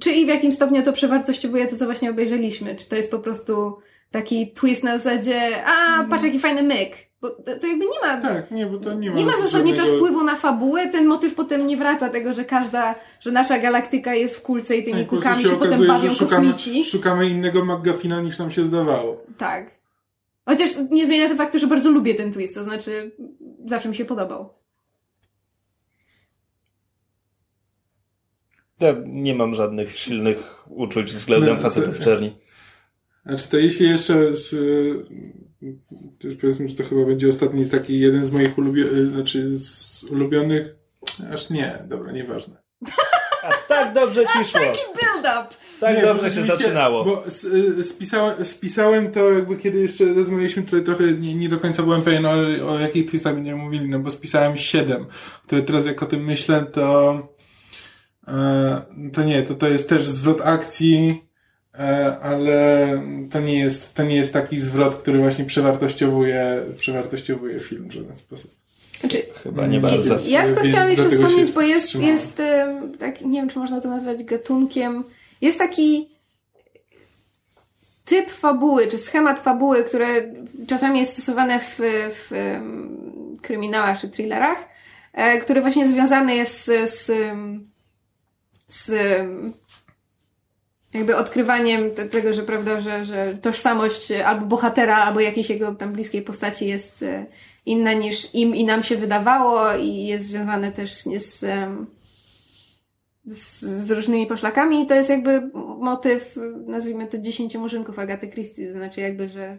czy 0.00 0.12
i 0.12 0.24
w 0.24 0.28
jakim 0.28 0.52
stopniu 0.52 0.82
to 0.82 0.92
przewartościowuje 0.92 1.66
to, 1.66 1.76
co 1.76 1.84
właśnie 1.84 2.10
obejrzeliśmy? 2.10 2.76
Czy 2.76 2.88
to 2.88 2.96
jest 2.96 3.10
po 3.10 3.18
prostu 3.18 3.78
taki 4.10 4.52
twist 4.52 4.84
na 4.84 4.98
zasadzie, 4.98 5.64
a, 5.66 6.04
patrz 6.04 6.24
jaki 6.24 6.38
fajny 6.38 6.62
myk. 6.62 6.90
Bo 7.20 7.30
to, 7.30 7.42
to 7.58 7.66
jakby 7.66 7.84
nie 7.84 8.00
ma 8.02 8.20
Tak, 8.20 8.50
nie, 8.50 8.66
bo 8.66 8.78
to 8.78 8.94
nie 8.94 9.10
ma 9.10 9.16
nie 9.16 9.24
ma 9.26 9.32
zasadniczo 9.36 9.76
żadnego- 9.76 9.96
wpływu 9.98 10.24
na 10.24 10.36
fabułę, 10.36 10.88
ten 10.88 11.06
motyw 11.06 11.34
potem 11.34 11.66
nie 11.66 11.76
wraca 11.76 12.08
tego, 12.08 12.34
że 12.34 12.44
każda, 12.44 12.94
że 13.20 13.32
nasza 13.32 13.58
galaktyka 13.58 14.14
jest 14.14 14.36
w 14.36 14.42
kulce 14.42 14.76
i 14.76 14.84
tymi 14.84 14.98
Tak, 14.98 15.08
kukami 15.08 15.42
się, 15.42 15.48
potem 15.50 15.68
okazuje, 15.68 15.88
bawią 15.88 16.10
że 16.10 16.14
szukamy, 16.16 16.52
kosmici. 16.52 16.84
szukamy 16.84 17.26
innego 17.28 17.64
McGuffina 17.64 18.20
niż 18.20 18.38
nam 18.38 18.50
się 18.50 18.64
zdawało. 18.64 19.22
Tak. 19.38 19.70
Chociaż 20.48 20.70
nie 20.90 21.06
zmienia 21.06 21.28
to 21.28 21.34
faktu, 21.36 21.58
że 21.58 21.66
bardzo 21.66 21.90
lubię 21.90 22.14
ten 22.14 22.32
twist, 22.32 22.54
to 22.54 22.64
znaczy 22.64 23.10
zawsze 23.64 23.88
mi 23.88 23.94
się 23.94 24.04
podobał. 24.04 24.48
Ja 28.80 28.94
nie 29.06 29.34
mam 29.34 29.54
żadnych 29.54 29.98
silnych 29.98 30.68
uczuć 30.68 31.12
względem 31.12 31.54
No, 31.54 31.60
facetów 31.60 31.96
w 31.96 32.04
czerni. 32.04 32.36
Znaczy 33.26 33.48
to 33.48 33.56
jeśli 33.56 33.88
jeszcze 33.88 34.34
z, 34.34 34.52
y, 34.52 35.06
już 36.24 36.36
powiedzmy, 36.40 36.68
że 36.68 36.74
to 36.74 36.84
chyba 36.84 37.04
będzie 37.04 37.28
ostatni 37.28 37.66
taki 37.66 38.00
jeden 38.00 38.26
z 38.26 38.30
moich 38.30 38.58
ulubionych, 38.58 39.12
znaczy 39.12 39.58
z 39.58 40.04
ulubionych, 40.04 40.74
aż 41.32 41.50
nie, 41.50 41.78
dobra, 41.88 42.12
nieważne. 42.12 42.62
A 43.42 43.52
tak 43.68 43.94
dobrze 43.94 44.24
ci 44.26 44.44
szło. 44.44 44.60
Build-up! 44.60 45.54
Tak 45.80 45.96
nie, 45.96 46.02
dobrze 46.02 46.30
się 46.30 46.42
zaczynało. 46.42 47.04
Bo 47.04 47.24
y, 47.80 47.84
spisałem, 47.84 48.44
spisałem 48.44 49.12
to 49.12 49.30
jakby 49.30 49.56
kiedy 49.56 49.78
jeszcze 49.80 50.04
rozmawialiśmy, 50.04 50.62
tutaj 50.62 50.84
trochę 50.84 51.04
nie, 51.04 51.34
nie 51.34 51.48
do 51.48 51.58
końca 51.58 51.82
byłem 51.82 52.02
pewien 52.02 52.26
o, 52.26 52.32
o 52.72 52.78
jakich 52.78 53.10
twistach 53.10 53.34
będziemy 53.34 53.62
mówili, 53.62 53.88
no 53.88 53.98
bo 53.98 54.10
spisałem 54.10 54.56
siedem, 54.56 55.06
które 55.42 55.62
teraz 55.62 55.86
jak 55.86 56.02
o 56.02 56.06
tym 56.06 56.24
myślę, 56.24 56.66
to 56.72 57.14
to 59.12 59.24
nie, 59.24 59.42
to 59.42 59.54
to 59.54 59.68
jest 59.68 59.88
też 59.88 60.06
zwrot 60.06 60.40
akcji, 60.40 61.24
e, 61.78 62.18
ale 62.22 62.88
to 63.30 63.40
nie 63.40 63.58
jest, 63.58 63.94
to 63.94 64.02
nie 64.02 64.16
jest 64.16 64.32
taki 64.32 64.60
zwrot, 64.60 64.94
który 64.94 65.18
właśnie 65.18 65.44
przewartościowuje, 65.44 66.62
przewartościowuje 66.76 67.60
film 67.60 67.88
w 67.88 67.92
żaden 67.92 68.16
sposób. 68.16 68.50
Znaczy, 69.00 69.22
Chyba 69.42 69.66
nie 69.66 69.80
bardzo. 69.80 70.18
Ja 70.26 70.46
tylko 70.46 70.60
chciałam 70.60 70.90
jeszcze 70.90 71.10
wspomnieć, 71.10 71.52
bo 71.52 71.60
jest, 71.60 71.84
wstrzymałem. 71.84 72.12
jest 72.12 72.42
tak, 72.98 73.20
nie 73.20 73.40
wiem, 73.40 73.48
czy 73.48 73.58
można 73.58 73.80
to 73.80 73.88
nazwać 73.88 74.24
gatunkiem, 74.24 75.04
jest 75.40 75.58
taki 75.58 76.08
typ 78.04 78.30
fabuły, 78.30 78.86
czy 78.86 78.98
schemat 78.98 79.40
fabuły, 79.40 79.84
które 79.84 80.34
czasami 80.66 81.00
jest 81.00 81.12
stosowane 81.12 81.58
w, 81.58 81.78
w 82.10 82.30
kryminałach 83.42 84.00
czy 84.00 84.08
thrillerach, 84.08 84.68
e, 85.12 85.38
który 85.38 85.60
właśnie 85.60 85.88
związany 85.88 86.34
jest 86.34 86.64
z, 86.64 86.90
z, 86.90 87.10
z 88.74 88.90
jakby 90.94 91.16
odkrywaniem 91.16 91.90
te- 91.90 92.04
tego, 92.08 92.34
że 92.34 92.42
prawda, 92.42 92.80
że, 92.80 93.04
że 93.04 93.34
tożsamość 93.42 94.10
albo 94.10 94.46
bohatera, 94.46 94.96
albo 94.96 95.20
jakiejś 95.20 95.50
jego 95.50 95.74
tam 95.74 95.92
bliskiej 95.92 96.22
postaci 96.22 96.66
jest 96.66 97.02
e, 97.02 97.26
inna 97.66 97.92
niż 97.92 98.34
im 98.34 98.54
i 98.54 98.64
nam 98.64 98.82
się 98.82 98.96
wydawało 98.96 99.74
i 99.74 100.06
jest 100.06 100.26
związane 100.26 100.72
też 100.72 100.92
z, 100.94 101.04
z, 101.26 101.44
em, 101.44 101.86
z, 103.24 103.60
z 103.86 103.90
różnymi 103.90 104.26
poszlakami 104.26 104.82
i 104.82 104.86
to 104.86 104.94
jest 104.94 105.10
jakby 105.10 105.42
motyw, 105.78 106.36
nazwijmy 106.66 107.06
to 107.06 107.18
dziesięciu 107.18 107.60
murzynków 107.60 107.98
Agaty 107.98 108.28
Christie, 108.28 108.66
to 108.66 108.72
znaczy 108.72 109.00
jakby, 109.00 109.28
że 109.28 109.58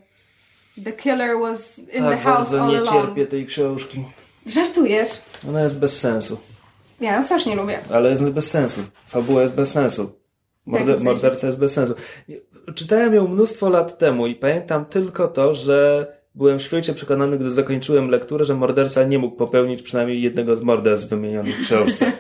the 0.83 0.91
killer 0.91 1.39
was 1.39 1.79
in 1.79 1.85
the 1.85 1.99
Tak 2.09 2.21
house 2.21 2.37
bardzo 2.37 2.63
all 2.63 2.71
nie 2.71 2.77
along. 2.77 3.05
cierpię 3.05 3.25
tej 3.27 3.45
książki. 3.45 4.03
Żartujesz? 4.45 5.09
Ona 5.49 5.63
jest 5.63 5.79
bez 5.79 5.99
sensu. 5.99 6.37
Ja 7.03 7.15
ją 7.15 7.23
strasznie 7.23 7.55
lubię. 7.55 7.79
Ale 7.93 8.09
jest 8.09 8.29
bez 8.29 8.49
sensu. 8.49 8.81
Fabuła 9.07 9.41
jest 9.41 9.55
bez 9.55 9.71
sensu. 9.71 10.19
Morde- 10.67 11.03
morderca 11.03 11.47
jest 11.47 11.59
bez 11.59 11.73
sensu. 11.73 11.93
Czytałem 12.75 13.13
ją 13.13 13.27
mnóstwo 13.27 13.69
lat 13.69 13.97
temu 13.97 14.27
i 14.27 14.35
pamiętam 14.35 14.85
tylko 14.85 15.27
to, 15.27 15.53
że 15.53 16.07
byłem 16.35 16.59
święcie 16.59 16.93
przekonany, 16.93 17.37
gdy 17.37 17.51
zakończyłem 17.51 18.09
lekturę, 18.09 18.45
że 18.45 18.55
morderca 18.55 19.03
nie 19.03 19.19
mógł 19.19 19.35
popełnić 19.35 19.81
przynajmniej 19.81 20.21
jednego 20.21 20.55
z 20.55 20.61
morderstw 20.61 21.09
wymienionych 21.09 21.57
w 21.57 21.61
książce. 21.65 22.11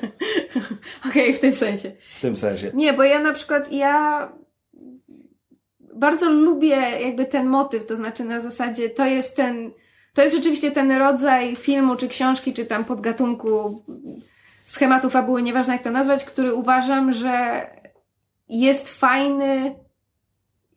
Okej, 1.09 1.33
w 1.33 1.39
tym 1.39 1.55
sensie. 1.55 1.91
W 2.17 2.21
tym 2.21 2.37
sensie. 2.37 2.71
Nie, 2.73 2.93
bo 2.93 3.03
ja 3.03 3.19
na 3.19 3.33
przykład 3.33 3.71
ja 3.71 4.29
bardzo 5.95 6.31
lubię 6.31 6.75
jakby 7.01 7.25
ten 7.25 7.47
motyw, 7.47 7.85
to 7.85 7.95
znaczy 7.95 8.23
na 8.23 8.41
zasadzie 8.41 8.89
to 8.89 9.05
jest 9.05 9.35
ten, 9.35 9.71
to 10.13 10.21
jest 10.21 10.35
rzeczywiście 10.35 10.71
ten 10.71 10.91
rodzaj 10.91 11.55
filmu, 11.55 11.95
czy 11.95 12.07
książki, 12.07 12.53
czy 12.53 12.65
tam 12.65 12.85
podgatunku 12.85 13.83
schematu 14.65 15.09
fabuły, 15.09 15.43
nieważne 15.43 15.73
jak 15.73 15.83
to 15.83 15.91
nazwać, 15.91 16.25
który 16.25 16.53
uważam, 16.53 17.13
że 17.13 17.65
jest 18.49 18.89
fajny 18.89 19.75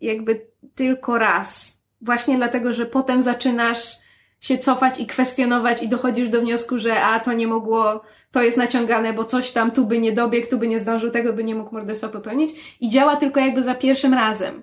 jakby 0.01 0.47
tylko 0.75 1.19
raz. 1.19 1.79
Właśnie 2.01 2.37
dlatego, 2.37 2.73
że 2.73 2.87
potem 2.87 3.23
zaczynasz 3.23 3.97
się 4.41 4.59
cofać 4.59 5.01
i 5.01 5.07
kwestionować 5.07 5.83
i 5.83 5.89
dochodzisz 5.89 6.29
do 6.29 6.41
wniosku, 6.41 6.79
że 6.79 7.03
a 7.03 7.21
to 7.21 7.33
nie 7.33 7.47
mogło, 7.47 8.03
to 8.31 8.43
jest 8.43 8.57
naciągane, 8.57 9.13
bo 9.13 9.25
coś 9.25 9.51
tam 9.51 9.71
tu 9.71 9.87
by 9.87 9.99
nie 9.99 10.13
dobiegł, 10.13 10.49
tu 10.49 10.59
by 10.59 10.69
nie 10.69 10.81
zdążył, 10.81 11.11
tego 11.11 11.33
by 11.33 11.45
nie 11.45 11.55
mógł 11.55 11.75
morderstwa 11.75 12.09
popełnić 12.09 12.77
i 12.81 12.89
działa 12.89 13.17
tylko 13.17 13.41
jakby 13.41 13.63
za 13.63 13.75
pierwszym 13.75 14.15
razem. 14.15 14.63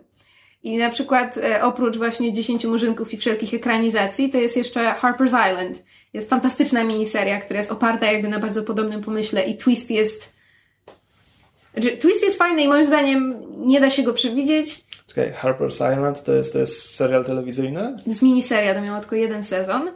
I 0.63 0.77
na 0.77 0.89
przykład 0.89 1.37
e, 1.37 1.63
oprócz 1.63 1.97
właśnie 1.97 2.33
Dziesięciu 2.33 2.69
Murzynków 2.69 3.13
i 3.13 3.17
wszelkich 3.17 3.53
ekranizacji, 3.53 4.29
to 4.29 4.37
jest 4.37 4.57
jeszcze 4.57 4.95
Harper's 5.01 5.51
Island. 5.51 5.83
Jest 6.13 6.29
fantastyczna 6.29 6.83
miniseria, 6.83 7.39
która 7.39 7.59
jest 7.59 7.71
oparta 7.71 8.11
jakby 8.11 8.27
na 8.27 8.39
bardzo 8.39 8.63
podobnym 8.63 9.01
pomyśle 9.01 9.43
i 9.43 9.57
twist 9.57 9.91
jest... 9.91 10.33
Znaczy, 11.73 11.97
twist 11.97 12.23
jest 12.23 12.37
fajny 12.37 12.63
i 12.63 12.67
moim 12.67 12.85
zdaniem 12.85 13.35
nie 13.57 13.81
da 13.81 13.89
się 13.89 14.03
go 14.03 14.13
przewidzieć. 14.13 14.85
Czekaj, 15.07 15.33
Harper's 15.33 15.93
Island 15.93 16.23
to 16.23 16.33
jest, 16.33 16.53
to 16.53 16.59
jest 16.59 16.95
serial 16.95 17.25
telewizyjny? 17.25 17.95
To 18.03 18.09
jest 18.09 18.21
miniseria, 18.21 18.73
to 18.73 18.81
miało 18.81 18.99
tylko 18.99 19.15
jeden 19.15 19.43
sezon. 19.43 19.91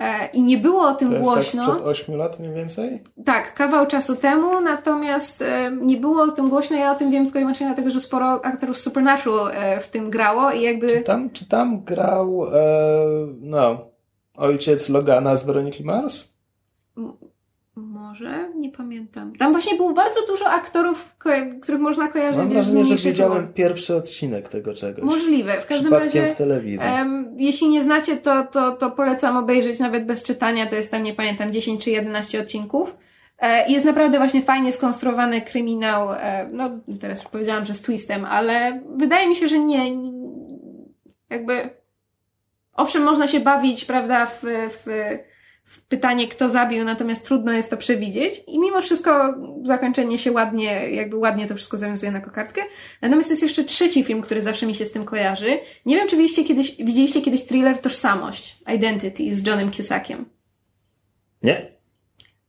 E, 0.00 0.28
I 0.32 0.42
nie 0.42 0.58
było 0.58 0.88
o 0.88 0.94
tym 0.94 1.08
To 1.10 1.16
jest 1.16 1.28
głośno. 1.30 1.66
tak 1.66 1.74
sprzed 1.74 1.86
8 1.86 2.16
lat 2.16 2.40
mniej 2.40 2.52
więcej? 2.52 3.02
Tak, 3.24 3.54
kawał 3.54 3.86
czasu 3.86 4.16
temu, 4.16 4.60
natomiast 4.60 5.42
e, 5.42 5.72
nie 5.80 5.96
było 5.96 6.22
o 6.22 6.30
tym 6.30 6.48
głośno. 6.48 6.76
Ja 6.76 6.92
o 6.92 6.94
tym 6.94 7.10
wiem 7.10 7.24
tylko 7.24 7.38
i 7.38 7.42
wyłącznie 7.42 7.66
dlatego, 7.66 7.90
że 7.90 8.00
sporo 8.00 8.44
aktorów 8.44 8.78
Supernatural 8.78 9.50
e, 9.54 9.80
w 9.80 9.88
tym 9.88 10.10
grało 10.10 10.50
i 10.50 10.62
jakby. 10.62 10.88
Czy 10.88 11.00
tam, 11.00 11.30
czy 11.30 11.48
tam 11.48 11.84
grał, 11.84 12.46
e, 12.54 12.60
no, 13.40 13.93
ojciec 14.34 14.88
Logana 14.88 15.36
z 15.36 15.44
Weroniki 15.46 15.84
Mars? 15.84 16.34
Może? 17.76 18.50
Nie 18.56 18.70
pamiętam. 18.70 19.32
Tam 19.36 19.52
właśnie 19.52 19.76
było 19.76 19.92
bardzo 19.92 20.26
dużo 20.26 20.46
aktorów, 20.50 21.16
ko- 21.18 21.30
których 21.62 21.80
można 21.80 22.08
kojarzyć 22.08 22.38
Mam 22.38 22.48
wrażenie, 22.50 22.84
że 22.84 22.96
widziałem 23.10 23.52
pierwszy 23.52 23.96
odcinek 23.96 24.48
tego 24.48 24.74
czegoś. 24.74 25.04
Możliwe. 25.04 25.60
W 25.60 25.66
każdym 25.66 25.92
razie. 25.94 26.26
w 26.28 26.34
telewizji. 26.34 26.86
Em, 26.88 27.34
jeśli 27.38 27.68
nie 27.68 27.82
znacie, 27.84 28.16
to, 28.16 28.42
to, 28.44 28.72
to 28.72 28.90
polecam 28.90 29.36
obejrzeć 29.36 29.78
nawet 29.78 30.06
bez 30.06 30.22
czytania. 30.22 30.66
To 30.66 30.76
jest 30.76 30.90
tam, 30.90 31.02
nie 31.02 31.14
pamiętam, 31.14 31.52
10 31.52 31.84
czy 31.84 31.90
11 31.90 32.40
odcinków. 32.40 32.96
E, 33.38 33.70
Jest 33.72 33.86
naprawdę 33.86 34.18
właśnie 34.18 34.42
fajnie 34.42 34.72
skonstruowany 34.72 35.40
kryminał. 35.40 36.12
e, 36.12 36.48
No, 36.52 36.70
teraz 37.00 37.18
już 37.22 37.28
powiedziałam, 37.28 37.64
że 37.64 37.74
z 37.74 37.82
twistem, 37.82 38.24
ale 38.24 38.80
wydaje 38.96 39.28
mi 39.28 39.36
się, 39.36 39.48
że 39.48 39.58
nie. 39.58 39.96
nie- 39.96 40.12
Jakby. 41.30 41.70
Owszem, 42.74 43.02
można 43.02 43.28
się 43.28 43.40
bawić, 43.40 43.84
prawda, 43.84 44.26
w, 44.26 44.42
w, 44.70 44.86
w 45.64 45.82
pytanie, 45.82 46.28
kto 46.28 46.48
zabił, 46.48 46.84
natomiast 46.84 47.24
trudno 47.24 47.52
jest 47.52 47.70
to 47.70 47.76
przewidzieć. 47.76 48.42
I 48.46 48.58
mimo 48.58 48.80
wszystko 48.80 49.34
zakończenie 49.62 50.18
się 50.18 50.32
ładnie, 50.32 50.90
jakby 50.90 51.16
ładnie 51.16 51.46
to 51.46 51.54
wszystko 51.54 51.78
zawiązuje 51.78 52.12
na 52.12 52.20
kokardkę. 52.20 52.62
Natomiast 53.02 53.30
jest 53.30 53.42
jeszcze 53.42 53.64
trzeci 53.64 54.04
film, 54.04 54.22
który 54.22 54.42
zawsze 54.42 54.66
mi 54.66 54.74
się 54.74 54.86
z 54.86 54.92
tym 54.92 55.04
kojarzy. 55.04 55.58
Nie 55.86 55.96
wiem, 55.96 56.08
czy 56.08 56.16
widzieliście 56.16 56.44
kiedyś, 56.44 56.76
widzieliście 56.76 57.22
kiedyś 57.22 57.44
thriller 57.44 57.78
Tożsamość, 57.78 58.58
Identity 58.74 59.36
z 59.36 59.46
Johnem 59.46 59.70
Cusackiem. 59.70 60.24
Nie? 61.42 61.72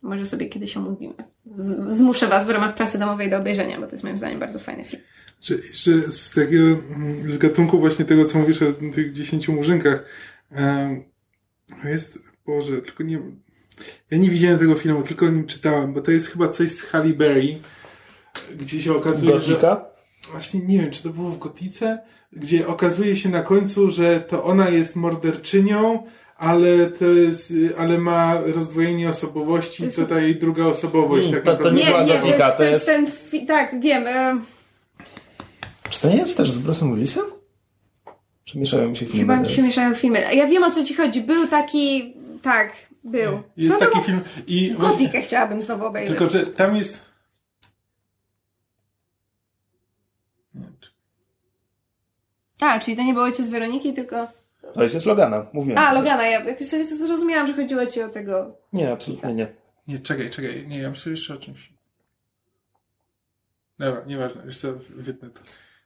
Może 0.02 0.26
sobie 0.26 0.46
kiedyś 0.46 0.78
omówimy. 0.78 1.35
Z, 1.56 1.98
zmuszę 1.98 2.28
was 2.28 2.46
w 2.46 2.50
ramach 2.50 2.76
pracy 2.76 3.00
domowej 3.00 3.30
do 3.30 3.38
obejrzenia, 3.38 3.80
bo 3.80 3.88
to 3.88 3.92
jest 3.92 4.04
moim 4.04 4.18
zdaniem 4.18 4.40
bardzo 4.40 4.60
fajny 4.60 4.84
film. 4.84 5.04
Że, 5.42 5.56
że 5.74 6.12
z 6.12 6.32
takiego, 6.32 6.66
mm, 6.66 7.20
z 7.20 7.38
gatunku 7.38 7.80
właśnie 7.80 8.06
tego, 8.06 8.26
co 8.26 8.40
mówisz 8.40 8.62
o 8.62 8.74
tych 8.94 9.12
dziesięciu 9.12 9.54
murzynkach, 9.54 10.06
em, 10.52 11.04
jest, 11.84 12.20
Boże, 12.46 12.82
tylko 12.82 13.04
nie, 13.04 13.20
ja 14.12 14.18
nie 14.18 14.30
widziałem 14.30 14.60
tego 14.60 14.76
filmu, 14.76 15.04
tylko 15.04 15.26
o 15.26 15.30
nim 15.30 15.48
czytałem, 15.48 15.94
bo 15.94 16.02
to 16.02 16.12
jest 16.12 16.28
chyba 16.28 16.50
coś 16.50 16.72
z 16.72 16.82
Halle 16.82 17.14
Berry, 17.14 17.60
gdzie 18.60 18.82
się 18.82 18.96
okazuje, 18.96 19.42
że... 19.42 19.52
Gotika? 19.52 19.86
Właśnie 20.32 20.60
nie 20.60 20.80
wiem, 20.80 20.92
czy 20.92 21.04
to 21.04 21.10
było 21.10 21.30
w 21.30 21.40
Gotice, 21.40 22.00
gdzie 22.32 22.68
okazuje 22.68 23.16
się 23.16 23.30
na 23.30 23.42
końcu, 23.42 23.92
że 23.92 24.22
to 24.22 24.44
ona 24.44 24.70
jest 24.70 24.96
morderczynią, 24.96 26.04
ale 26.38 26.92
to 26.92 27.06
jest, 27.06 27.54
ale 27.78 27.98
ma 27.98 28.38
rozdwojenie 28.46 29.10
osobowości, 29.10 29.78
To 29.78 29.86
jest- 29.86 29.98
to 29.98 30.06
ta 30.06 30.20
jej 30.20 30.36
druga 30.36 30.66
osobowość. 30.66 31.28
Mm, 31.28 31.36
tak 31.36 31.44
to- 31.44 31.64
to 31.64 31.72
naprawdę. 31.72 31.80
nie 31.80 31.86
była 31.86 32.00
to 32.06 32.14
jest, 32.14 32.24
Gotika, 32.26 32.52
to 32.52 32.58
to 32.58 32.64
jest 32.64 32.86
ten, 32.86 33.08
fi- 33.08 33.46
tak, 33.46 33.82
wiem. 33.82 34.08
E, 34.08 34.42
Czy 35.90 36.02
to 36.02 36.10
nie 36.10 36.18
jest 36.18 36.38
też 36.38 36.52
z 36.52 36.60
Bruce'em 36.60 36.96
Willisem? 36.96 37.24
Czy 38.46 38.60
mieszają 38.60 38.90
mi 38.90 38.98
się 38.98 39.06
filmy? 39.06 39.20
chyba 39.20 39.38
mi 39.38 39.48
się 39.48 39.62
mieszają 39.64 39.96
filmy. 39.96 40.20
Ja 40.36 40.48
wiem 40.48 40.64
o 40.64 40.72
co 40.72 40.84
ci 40.84 40.94
chodzi. 40.94 41.22
Był 41.22 41.48
taki, 41.48 42.14
tak, 42.42 42.74
był. 43.04 43.42
Jest 43.58 43.80
taki 43.80 44.02
film 44.02 44.20
i 44.48 44.76
Gotikę 44.78 45.22
chciałabym 45.22 45.62
znowu 45.62 45.86
obejrzeć. 45.86 46.18
tylko, 46.18 46.34
że 46.34 46.46
tam 46.46 46.76
jest 46.76 47.00
Nie, 52.62 52.68
A, 52.68 52.80
czyli 52.80 52.98
to 52.98 53.04
nie 53.04 53.14
było 53.14 53.26
ojciec 53.26 53.50
Weroniki, 53.50 53.94
tylko... 53.94 54.28
To 54.76 54.84
jest 54.84 55.06
Logana, 55.06 55.48
mówiłem. 55.54 55.78
A. 55.78 55.94
Logana, 55.94 56.28
ja 56.28 56.42
zrozumiałam, 56.86 57.48
że 57.48 57.54
chodziło 57.54 57.86
ci 57.86 58.02
o 58.02 58.10
tego... 58.10 58.58
Nie, 58.74 58.92
absolutnie 58.92 59.34
nie. 59.34 59.48
nie, 59.88 60.00
czekaj, 60.00 60.30
czekaj, 60.30 60.68
nie, 60.68 60.80
ja 60.80 60.90
myślę 60.90 61.12
jeszcze 61.12 61.34
o 61.34 61.38
czymś. 61.38 61.74
Dobra, 63.80 64.04
nieważne, 64.06 64.42
wiesz 64.46 64.58
co, 64.58 64.74
wytnę 64.90 65.30
to. 65.30 65.40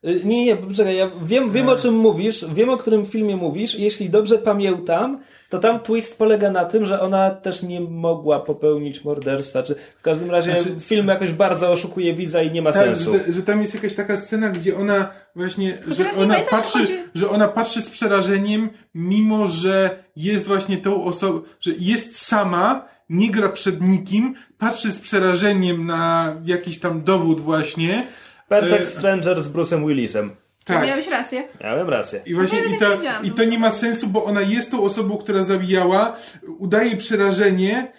Y, 0.07 0.21
Nie, 0.25 0.45
nie, 0.45 0.55
poczekaj, 0.55 0.97
ja 0.97 1.11
wiem, 1.23 1.51
wiem 1.51 1.69
o 1.69 1.75
czym 1.75 1.93
mówisz, 1.97 2.45
wiem 2.53 2.69
o 2.69 2.77
którym 2.77 3.05
filmie 3.05 3.37
mówisz. 3.37 3.75
Jeśli 3.75 4.09
dobrze 4.09 4.37
pamiętam, 4.37 5.19
to 5.49 5.59
tam 5.59 5.79
twist 5.79 6.17
polega 6.17 6.51
na 6.51 6.65
tym, 6.65 6.85
że 6.85 7.01
ona 7.01 7.31
też 7.31 7.63
nie 7.63 7.79
mogła 7.81 8.39
popełnić 8.39 9.03
morderstwa, 9.03 9.63
czy 9.63 9.75
w 9.99 10.01
każdym 10.01 10.31
razie 10.31 10.61
Znaczy- 10.61 10.79
film 10.79 11.07
jakoś 11.07 11.31
bardzo 11.31 11.71
oszukuje 11.71 12.13
widza 12.13 12.41
i 12.41 12.51
nie 12.51 12.61
ma 12.61 12.71
Tak, 12.71 12.83
sensu. 12.85 13.13
że, 13.27 13.33
że 13.33 13.41
tam 13.43 13.61
jest 13.61 13.73
jakaś 13.73 13.93
taka 13.93 14.17
scena, 14.17 14.49
gdzie 14.49 14.77
ona 14.77 15.09
właśnie, 15.35 15.77
że 15.87 16.03
ona 16.03 16.13
pamiętam, 16.33 16.45
patrzy, 16.59 16.79
chodzi. 16.79 16.93
że 17.15 17.29
ona 17.29 17.47
patrzy 17.47 17.81
z 17.81 17.89
przerażeniem, 17.89 18.69
mimo 18.93 19.47
że 19.47 20.03
jest 20.15 20.47
właśnie 20.47 20.77
tą 20.77 21.03
osobą, 21.03 21.41
że 21.59 21.71
jest 21.79 22.19
sama, 22.25 22.85
nie 23.09 23.31
gra 23.31 23.49
przed 23.49 23.81
nikim, 23.81 24.35
patrzy 24.57 24.91
z 24.91 24.99
przerażeniem 24.99 25.85
na 25.85 26.35
jakiś 26.45 26.79
tam 26.79 27.03
dowód 27.03 27.41
właśnie. 27.41 28.03
Perfect 28.49 28.81
E, 28.81 28.85
Stranger 28.85 29.43
z 29.43 29.49
Bruce'em 29.49 29.87
Willisem. 29.87 30.29
Tak. 30.29 30.77
Tak. 30.77 30.87
Miałeś 30.87 31.07
rację. 31.07 31.47
Miałem 31.63 31.89
rację. 31.89 32.21
I 32.25 32.35
właśnie 32.35 32.59
Ja 32.59 32.65
i 32.65 32.67
tego 32.67 32.79
to, 32.85 32.89
nie 32.91 32.97
wiedziałam. 32.97 33.25
i 33.25 33.31
to 33.31 33.43
nie 33.43 33.59
ma 33.59 33.71
sensu, 33.71 34.07
bo 34.07 34.23
ona 34.25 34.41
jest 34.41 34.71
tą 34.71 34.83
osobą, 34.83 35.17
która 35.17 35.43
zabijała, 35.43 36.15
udaje 36.59 36.97
przerażenie, 36.97 37.91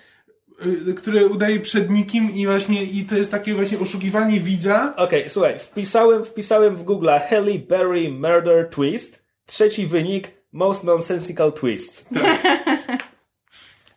y, 0.88 0.94
które 0.94 1.26
udaje 1.26 1.60
przed 1.60 1.90
nikim 1.90 2.34
i 2.34 2.46
właśnie 2.46 2.84
i 2.84 3.04
to 3.04 3.16
jest 3.16 3.30
takie 3.30 3.54
właśnie 3.54 3.78
oszukiwanie 3.78 4.40
widza. 4.40 4.94
Okej, 4.96 5.24
słuchaj, 5.30 5.58
wpisałem, 5.58 6.24
wpisałem 6.24 6.76
w 6.76 6.82
Google 6.82 7.08
Halle 7.30 7.58
Berry 7.58 8.10
Murder 8.10 8.68
Twist. 8.70 9.24
Trzeci 9.46 9.86
wynik 9.86 10.30
Most 10.52 10.84
Nonsensical 10.84 11.52
Twists. 11.52 12.04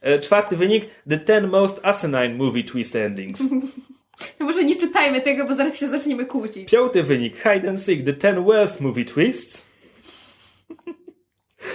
E, 0.02 0.20
Czwarty 0.20 0.56
wynik 0.56 0.86
The 1.10 1.18
10 1.18 1.52
Most 1.52 1.80
Asinine 1.84 2.30
Movie 2.36 2.64
Twist 2.64 2.96
Endings. 2.96 3.42
No 4.40 4.46
może 4.46 4.64
nie 4.64 4.76
czytajmy 4.76 5.22
tego, 5.22 5.46
bo 5.46 5.56
zaraz 5.56 5.76
się 5.76 5.88
zaczniemy 5.88 6.26
kłócić. 6.26 6.72
Piąty 6.72 7.04
wynik 7.04 7.36
Hide 7.38 7.70
and 7.70 7.82
Seek 7.82 8.06
The 8.06 8.14
10 8.18 8.46
Worst 8.46 8.82
Movie 8.82 9.06
Twists. 9.06 9.74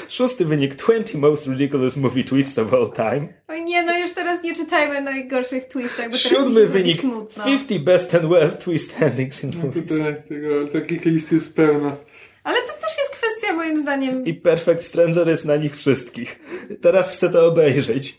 Szósty 0.09 0.45
wynik 0.45 0.75
20 0.75 1.19
Most 1.19 1.47
Ridiculous 1.47 1.97
Movie 1.97 2.25
Twists 2.25 2.59
of 2.59 2.73
All 2.73 2.93
Time. 2.93 3.29
Oj 3.49 3.65
nie, 3.65 3.83
no 3.83 3.99
już 3.99 4.13
teraz 4.13 4.43
nie 4.43 4.57
czytajmy 4.57 5.01
najgorszych 5.01 5.65
twistach, 5.65 6.11
bo 6.11 6.19
teraz 6.19 6.23
Siódmy 6.23 6.67
wynik 6.67 7.01
smutno. 7.01 7.45
50 7.45 7.85
Best 7.85 8.15
and 8.15 8.25
Worst 8.25 8.65
Twist 8.65 9.03
Endings 9.03 9.45
in 9.45 9.51
Movies. 9.57 9.89
Tutaj 9.89 10.15
tego, 10.29 10.69
takich 10.69 11.05
list 11.05 11.33
jest 11.33 11.55
pełno. 11.55 11.97
Ale 12.45 12.59
to 12.63 12.73
też 12.73 12.99
jest 12.99 13.11
kwestia 13.11 13.53
moim 13.53 13.79
zdaniem... 13.79 14.27
I 14.27 14.35
Perfect 14.35 14.83
Stranger 14.83 15.29
jest 15.29 15.45
na 15.45 15.57
nich 15.57 15.77
wszystkich. 15.77 16.41
Teraz 16.81 17.13
chcę 17.13 17.31
to 17.31 17.47
obejrzeć. 17.47 18.19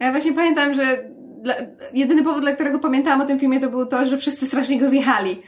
Ja 0.00 0.10
właśnie 0.10 0.32
pamiętam, 0.32 0.74
że 0.74 1.10
dla, 1.44 1.54
jedyny 1.94 2.24
powód, 2.24 2.42
dla 2.42 2.52
którego 2.52 2.78
pamiętałam 2.78 3.20
o 3.20 3.26
tym 3.26 3.38
filmie, 3.38 3.60
to 3.60 3.70
był 3.70 3.86
to, 3.86 4.06
że 4.06 4.18
wszyscy 4.18 4.46
strasznie 4.46 4.78
go 4.80 4.88
zjechali. 4.88 5.42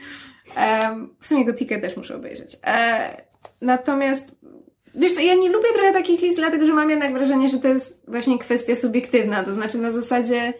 Um, 0.83 1.15
w 1.19 1.27
sumie 1.27 1.45
go 1.45 1.53
ticket 1.53 1.81
też 1.81 1.97
muszę 1.97 2.15
obejrzeć. 2.15 2.57
E, 2.67 3.21
natomiast, 3.61 4.31
wiesz 4.95 5.13
co, 5.13 5.21
ja 5.21 5.35
nie 5.35 5.49
lubię 5.49 5.67
trochę 5.75 5.93
takich 5.93 6.21
list, 6.21 6.37
dlatego 6.37 6.65
że 6.65 6.73
mam 6.73 6.89
jednak 6.89 7.13
wrażenie, 7.13 7.49
że 7.49 7.57
to 7.59 7.67
jest 7.67 8.03
właśnie 8.07 8.39
kwestia 8.39 8.75
subiektywna. 8.75 9.43
To 9.43 9.53
znaczy 9.53 9.77
na 9.77 9.91
zasadzie, 9.91 10.53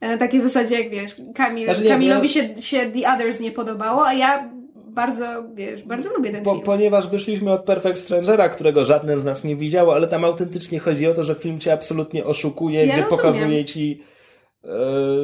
na 0.00 0.18
takiej 0.18 0.40
zasadzie, 0.40 0.80
jak 0.80 0.90
wiesz, 0.90 1.16
Kamil, 1.34 1.64
Znaczy 1.64 1.82
nie, 1.82 1.88
Kamilowi 1.88 2.28
się, 2.28 2.48
się 2.60 2.78
The 2.90 3.14
Others 3.14 3.40
nie 3.40 3.50
podobało, 3.50 4.06
a 4.06 4.12
ja 4.14 4.50
bardzo, 4.74 5.24
wiesz, 5.54 5.82
bardzo 5.82 6.10
lubię 6.16 6.32
ten 6.32 6.42
Po, 6.42 6.52
film. 6.52 6.64
ponieważ 6.64 7.08
wyszliśmy 7.08 7.52
od 7.52 7.64
Perfect 7.64 7.98
Strangera, 7.98 8.48
którego 8.48 8.84
żaden 8.84 9.18
z 9.18 9.24
nas 9.24 9.44
nie 9.44 9.56
widziało, 9.56 9.94
ale 9.94 10.08
tam 10.08 10.24
autentycznie 10.24 10.78
chodzi 10.78 11.06
o 11.06 11.14
to, 11.14 11.24
że 11.24 11.34
film 11.34 11.60
cię 11.60 11.72
absolutnie 11.72 12.24
oszukuje, 12.24 12.86
Ja 12.86 12.92
gdzie 12.92 13.02
rozumiem. 13.02 13.18
pokazuje 13.24 13.64
ci 13.64 14.02
e, 14.02 14.11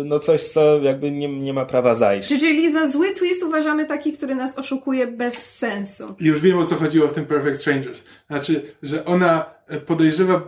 no 0.05 0.19
coś, 0.19 0.43
co 0.43 0.79
jakby 0.83 1.11
nie, 1.11 1.41
nie 1.41 1.53
ma 1.53 1.65
prawa 1.67 1.95
zajść. 1.95 2.29
Czy- 2.29 2.39
Czyli 2.39 2.73
za 2.73 2.87
zły 2.87 3.15
twist 3.15 3.43
uważamy 3.43 3.87
taki, 3.87 4.13
który 4.13 4.35
nas 4.35 4.59
oszukuje 4.59 5.07
bez 5.07 5.57
sensu. 5.57 6.15
I 6.21 6.25
już 6.25 6.41
wiem 6.41 6.59
o 6.59 6.67
co 6.67 6.75
chodziło 6.77 7.09
w 7.09 7.13
tym 7.13 7.27
Perfect 7.27 7.61
Strangers. 7.61 8.03
Znaczy, 8.31 8.63
że 8.83 9.05
ona 9.05 9.45
podejrzewa, 9.87 10.35
e, 10.35 10.41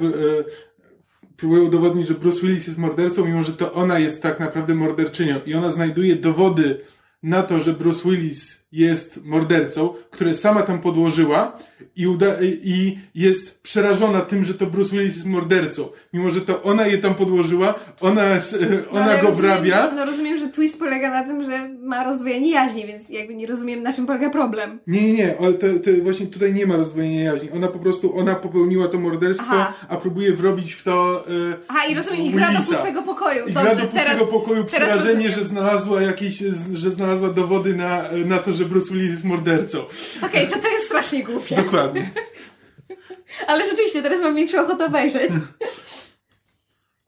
próbuje 1.37 1.63
udowodnić, 1.63 2.09
że 2.09 2.15
Bruce 2.15 2.41
Willis 2.41 2.67
jest 2.67 2.79
mordercą, 2.79 3.25
mimo 3.25 3.43
że 3.43 3.53
to 3.53 3.73
ona 3.73 3.99
jest 3.99 4.23
tak 4.23 4.41
naprawdę 4.41 4.75
morderczynią. 4.75 5.41
I 5.47 5.55
ona 5.55 5.71
znajduje 5.71 6.17
dowody 6.17 6.81
na 7.23 7.43
to, 7.43 7.61
że 7.61 7.73
Bruce 7.73 8.11
Willis 8.11 8.60
jest 8.73 9.25
mordercą, 9.25 9.95
które 10.11 10.35
sama 10.35 10.63
tam 10.63 10.79
podłożyła 10.79 11.59
i, 11.97 12.07
uda- 12.07 12.37
i 12.63 12.99
jest 13.15 13.61
przerażona 13.61 14.21
tym, 14.21 14.45
że 14.45 14.55
to 14.55 14.67
Bruce 14.67 14.91
Willis 14.93 15.15
jest 15.15 15.27
mordercą. 15.27 15.89
Mimo, 16.13 16.31
że 16.31 16.41
to 16.41 16.63
ona 16.63 16.87
je 16.87 16.99
tam 16.99 17.15
podłożyła, 17.15 17.75
ona, 18.01 18.23
No, 18.35 18.91
ona 18.91 19.05
ale 19.05 19.23
go 19.23 19.29
rozumiem, 19.29 19.51
wrabia. 19.51 19.91
że- 19.91 19.97
No 19.97 20.05
rozumiem, 20.05 20.39
że 20.39 20.49
twist 20.49 20.79
polega 20.79 21.11
na 21.11 21.25
tym, 21.25 21.45
że 21.45 21.69
ma 21.83 22.05
rozdwojenie 22.05 22.51
jaźni, 22.51 22.87
więc 22.87 23.09
jakby 23.09 23.35
nie 23.35 23.47
rozumiem, 23.47 23.83
na 23.83 23.93
czym 23.93 24.07
polega 24.07 24.31
problem. 24.31 24.79
Nie, 24.87 25.03
nie, 25.03 25.13
nie, 25.13 25.29
to, 25.39 25.67
to 25.85 25.91
właśnie 26.03 26.27
tutaj 26.27 26.55
nie 26.55 26.67
ma 26.67 26.77
rozdwojenia 26.77 27.23
jaźni. 27.23 27.51
Ona 27.51 27.69
po 27.69 27.79
prostu, 27.79 28.19
ona 28.19 28.35
popełniła 28.35 28.89
to 28.89 28.99
morderstwo, 28.99 29.47
Aha. 29.51 29.73
a 29.89 29.97
próbuje 29.97 30.33
wrobić 30.33 30.73
w 30.73 30.83
to 30.85 31.25
e, 31.29 31.57
Aha, 31.69 31.87
i 31.91 31.95
rozumiem, 31.95 32.23
i 32.23 32.31
gra 32.31 32.53
do 32.53 32.59
pustego 32.59 33.03
pokoju. 33.03 33.47
I 33.47 33.53
Dobrze, 33.53 33.71
gra 33.71 33.75
do 33.83 33.89
pustego 33.89 34.11
teraz... 34.15 34.29
pokoju 34.29 34.65
przerażenie, 34.65 35.31
że 35.31 35.45
znalazła 35.45 36.03
jakieś, 36.03 36.39
że 36.75 36.91
znalazła 36.91 37.31
dowody 37.31 37.75
na, 37.75 38.03
na 38.27 38.39
to, 38.39 38.53
że 38.53 38.60
Bruce 38.65 38.95
Willis 38.95 39.11
jest 39.11 39.25
mordercą. 39.25 39.85
Okej, 40.23 40.49
to 40.49 40.59
to 40.59 40.69
jest 40.69 40.87
strasznie 40.87 41.25
głupie. 41.25 41.57
Dokładnie. 41.57 42.11
Ale 43.47 43.65
rzeczywiście, 43.65 44.03
teraz 44.03 44.21
mam 44.21 44.35
większą 44.35 44.61
ochotę 44.61 44.87
obejrzeć. 44.87 45.31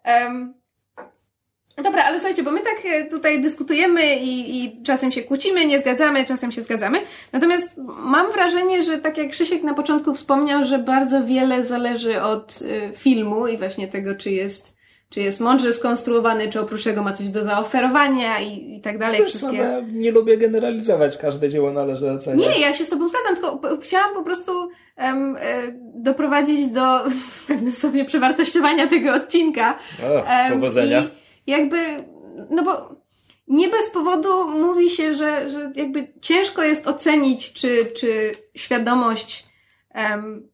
Em, 0.05 0.55
dobra, 1.77 2.05
ale 2.05 2.21
słuchajcie, 2.21 2.43
bo 2.43 2.51
my 2.51 2.61
tak 2.61 2.77
e, 2.85 3.05
tutaj 3.05 3.43
dyskutujemy 3.43 4.17
i, 4.17 4.65
i 4.65 4.83
czasem 4.83 5.13
się 5.13 5.23
kłócimy, 5.23 5.67
nie 5.67 5.79
zgadzamy, 5.79 6.25
czasem 6.25 6.53
się 6.53 6.63
zgadzamy. 6.63 7.03
Natomiast 7.33 7.71
mam 7.99 8.33
wrażenie, 8.33 8.83
że 8.83 8.99
tak 8.99 9.19
jak 9.19 9.31
Krzysiek 9.31 9.63
na 9.63 9.75
początku 9.75 10.15
wspomniał, 10.15 10.65
że 10.65 10.79
bardzo 10.79 11.25
wiele 11.25 11.65
zależy 11.65 12.23
od 12.23 12.63
y, 12.63 12.93
filmu 12.97 13.47
i 13.47 13.59
właśnie 13.59 13.89
tego, 13.89 14.15
czy 14.15 14.31
jest, 14.31 14.77
czy 15.13 15.21
jest 15.21 15.41
mądrze 15.41 15.73
skonstruowany, 15.73 16.49
czy 16.49 16.61
oprócz 16.61 16.85
tego 16.85 17.03
ma 17.03 17.13
coś 17.13 17.31
do 17.31 17.45
zaoferowania 17.45 18.41
i, 18.41 18.77
i 18.77 18.81
tak 18.81 18.99
dalej. 18.99 19.21
Wiesz, 19.21 19.29
Wszystkie... 19.29 19.57
ja 19.57 19.81
nie 19.93 20.13
lubię 20.13 20.37
generalizować, 20.37 21.19
każde 21.19 21.49
dzieło 21.49 21.73
należy 21.73 22.11
oceniać. 22.13 22.49
Nie, 22.49 22.61
ja 22.61 22.75
się 22.75 22.85
z 22.85 22.89
Tobą 22.89 23.09
zgadzam, 23.09 23.35
tylko 23.35 23.79
chciałam 23.81 24.15
po 24.15 24.23
prostu 24.23 24.69
em, 24.97 25.37
e, 25.41 25.63
doprowadzić 25.95 26.71
do 26.71 27.05
w 27.11 27.47
pewnym 27.49 27.73
stopniu 27.73 28.05
przewartościowania 28.05 28.87
tego 28.87 29.15
odcinka. 29.15 29.79
O, 30.05 30.27
Em, 30.27 30.53
powodzenia. 30.53 31.03
I 31.47 31.51
jakby 31.51 32.05
no 32.51 32.63
bo 32.63 33.03
nie 33.49 33.69
bez 33.69 33.91
powodu 33.91 34.51
mówi 34.51 34.91
się, 34.91 35.15
że, 35.15 35.49
że 35.49 35.73
jakby 35.75 36.13
ciężko 36.21 36.63
jest 36.63 36.87
ocenić, 36.87 37.53
czy, 37.53 37.87
czy 37.87 38.35
świadomość 38.57 39.47
um, 39.95 40.49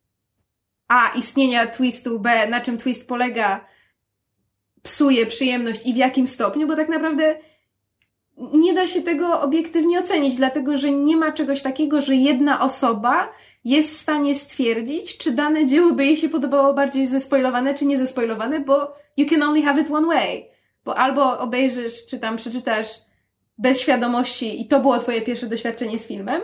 A 0.89 1.09
istnienia 1.09 1.67
twistu, 1.67 2.21
B 2.21 2.49
na 2.49 2.61
czym 2.61 2.79
twist 2.79 3.09
polega, 3.09 3.67
psuje 4.83 5.27
przyjemność 5.27 5.87
i 5.87 5.95
w 5.95 5.97
jakim 5.97 6.27
stopniu, 6.27 6.67
bo 6.67 6.77
tak 6.77 6.89
naprawdę 6.89 7.37
nie 8.53 8.75
da 8.75 8.87
się 8.87 9.03
tego 9.03 9.41
obiektywnie 9.41 9.99
ocenić, 9.99 10.37
dlatego 10.37 10.77
że 10.79 10.93
nie 10.93 11.17
ma 11.17 11.33
czegoś 11.33 11.63
takiego, 11.63 12.01
że 12.01 12.15
jedna 12.15 12.61
osoba 12.61 13.33
jest 13.65 13.95
w 13.95 14.01
stanie 14.01 14.35
stwierdzić, 14.35 15.19
czy 15.19 15.33
dane 15.33 15.67
dzieło 15.67 15.93
by 15.93 16.05
jej 16.05 16.17
się 16.17 16.29
podobało 16.29 16.75
bardziej 16.75 17.07
zespoilowane, 17.07 17.75
czy 17.75 17.87
nie 17.87 17.99
zespoilowane, 17.99 18.61
bo 18.61 18.95
you 19.17 19.27
can 19.29 19.43
only 19.43 19.63
have 19.63 19.81
it 19.81 19.91
one 19.91 20.07
way. 20.07 20.49
Bo 20.85 20.99
albo 20.99 21.39
obejrzysz, 21.39 22.07
czy 22.07 22.19
tam 22.19 22.37
przeczytasz 22.37 22.89
bez 23.59 23.81
świadomości 23.81 24.63
i 24.63 24.69
to 24.69 24.81
było 24.81 24.99
twoje 24.99 25.23
pierwsze 25.23 25.47
doświadczenie 25.47 25.99
z 25.99 26.07
filmem, 26.07 26.43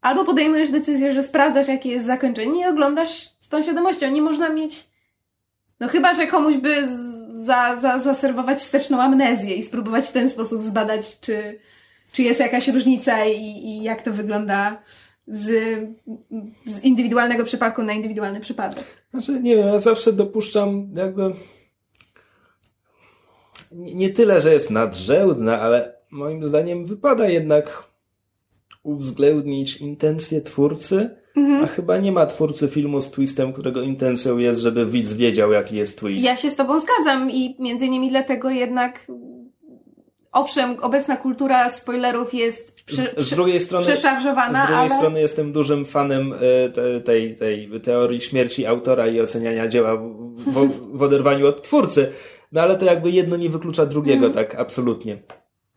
albo 0.00 0.24
podejmujesz 0.24 0.70
decyzję, 0.70 1.12
że 1.12 1.22
sprawdzasz, 1.22 1.68
jakie 1.68 1.90
jest 1.90 2.06
zakończenie 2.06 2.60
i 2.60 2.66
oglądasz 2.66 3.30
z 3.40 3.48
tą 3.48 3.62
świadomością. 3.62 4.10
Nie 4.10 4.22
można 4.22 4.48
mieć, 4.48 4.84
no 5.82 5.88
chyba, 5.88 6.14
że 6.14 6.26
komuś 6.26 6.56
by 6.56 6.88
za, 7.32 7.76
za, 7.76 7.98
zaserwować 7.98 8.58
wsteczną 8.58 9.00
amnezję 9.00 9.54
i 9.54 9.62
spróbować 9.62 10.04
w 10.04 10.12
ten 10.12 10.28
sposób 10.28 10.62
zbadać, 10.62 11.20
czy, 11.20 11.58
czy 12.12 12.22
jest 12.22 12.40
jakaś 12.40 12.68
różnica 12.68 13.24
i, 13.24 13.42
i 13.42 13.82
jak 13.82 14.02
to 14.02 14.12
wygląda 14.12 14.82
z, 15.26 15.50
z 16.66 16.84
indywidualnego 16.84 17.44
przypadku 17.44 17.82
na 17.82 17.92
indywidualny 17.92 18.40
przypadek. 18.40 18.84
Znaczy, 19.10 19.40
nie 19.40 19.56
wiem, 19.56 19.66
ja 19.66 19.78
zawsze 19.78 20.12
dopuszczam 20.12 20.88
jakby 20.94 21.32
nie, 23.72 24.10
tyle, 24.10 24.40
że 24.40 24.52
jest 24.52 24.70
nadrzędna, 24.70 25.60
ale 25.60 25.94
moim 26.10 26.48
zdaniem 26.48 26.86
wypada 26.86 27.28
jednak 27.28 27.84
uwzględnić 28.82 29.76
intencje 29.76 30.40
twórcy, 30.40 31.21
mhm. 31.36 31.64
a 31.64 31.66
chyba 31.66 31.98
nie 31.98 32.12
ma 32.12 32.26
twórcy 32.26 32.68
filmu 32.68 33.00
z 33.00 33.10
twistem, 33.10 33.52
którego 33.52 33.82
intencją 33.82 34.38
jest, 34.38 34.60
żeby 34.60 34.86
widz 34.86 35.12
wiedział, 35.12 35.52
jaki 35.52 35.76
jest 35.76 35.98
twist. 35.98 36.24
Ja 36.24 36.36
się 36.36 36.50
z 36.50 36.56
tobą 36.56 36.80
zgadzam 36.80 37.30
i 37.30 37.56
między 37.58 37.86
innymi 37.86 38.10
dlatego 38.10 38.50
jednak 38.50 39.06
owszem, 40.32 40.76
obecna 40.80 41.16
kultura 41.16 41.70
spoilerów 41.70 42.34
jest 42.34 42.84
prze, 42.84 42.96
z, 42.96 43.26
z 43.26 43.30
drugiej 43.30 43.60
strony, 43.60 43.86
przeszarżowana, 43.86 44.64
Z 44.64 44.66
drugiej 44.66 44.80
ale... 44.80 44.90
strony 44.90 45.20
jestem 45.20 45.52
dużym 45.52 45.84
fanem 45.84 46.32
e, 46.32 46.68
te, 46.68 47.00
tej, 47.00 47.34
tej 47.34 47.70
teorii 47.82 48.20
śmierci 48.20 48.66
autora 48.66 49.06
i 49.06 49.20
oceniania 49.20 49.68
dzieła 49.68 49.96
w, 49.96 50.68
w 50.98 51.02
oderwaniu 51.02 51.46
od 51.46 51.62
twórcy. 51.62 52.12
No 52.52 52.60
ale 52.60 52.78
to 52.78 52.84
jakby 52.84 53.10
jedno 53.10 53.36
nie 53.36 53.50
wyklucza 53.50 53.86
drugiego, 53.86 54.26
mm. 54.26 54.32
tak 54.32 54.54
absolutnie. 54.54 55.18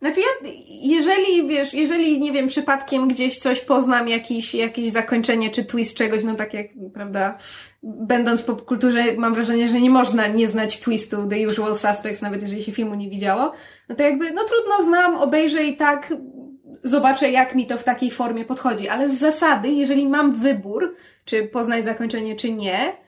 Znaczy 0.02 0.20
ja, 0.20 0.50
jeżeli, 0.68 1.48
wiesz, 1.48 1.74
jeżeli, 1.74 2.20
nie 2.20 2.32
wiem, 2.32 2.46
przypadkiem 2.46 3.08
gdzieś 3.08 3.38
coś 3.38 3.60
poznam, 3.60 4.08
jakiś, 4.08 4.54
jakieś 4.54 4.92
zakończenie 4.92 5.50
czy 5.50 5.64
twist 5.64 5.96
czegoś, 5.96 6.24
no 6.24 6.34
tak 6.34 6.54
jak, 6.54 6.66
prawda, 6.94 7.38
będąc 7.82 8.40
w 8.40 8.44
popkulturze, 8.44 9.04
mam 9.16 9.34
wrażenie, 9.34 9.68
że 9.68 9.80
nie 9.80 9.90
można 9.90 10.26
nie 10.26 10.48
znać 10.48 10.80
twistu 10.80 11.28
The 11.28 11.46
Usual 11.46 11.76
Suspects, 11.76 12.22
nawet 12.22 12.42
jeżeli 12.42 12.62
się 12.62 12.72
filmu 12.72 12.94
nie 12.94 13.10
widziało, 13.10 13.52
no 13.88 13.94
to 13.94 14.02
jakby, 14.02 14.30
no 14.30 14.44
trudno 14.44 14.82
znam, 14.82 15.16
obejrzę 15.16 15.64
i 15.64 15.76
tak 15.76 16.14
zobaczę, 16.82 17.30
jak 17.30 17.54
mi 17.54 17.66
to 17.66 17.78
w 17.78 17.84
takiej 17.84 18.10
formie 18.10 18.44
podchodzi, 18.44 18.88
ale 18.88 19.10
z 19.10 19.18
zasady, 19.18 19.68
jeżeli 19.68 20.08
mam 20.08 20.32
wybór, 20.32 20.96
czy 21.24 21.42
poznać 21.42 21.84
zakończenie, 21.84 22.36
czy 22.36 22.52
nie, 22.52 23.05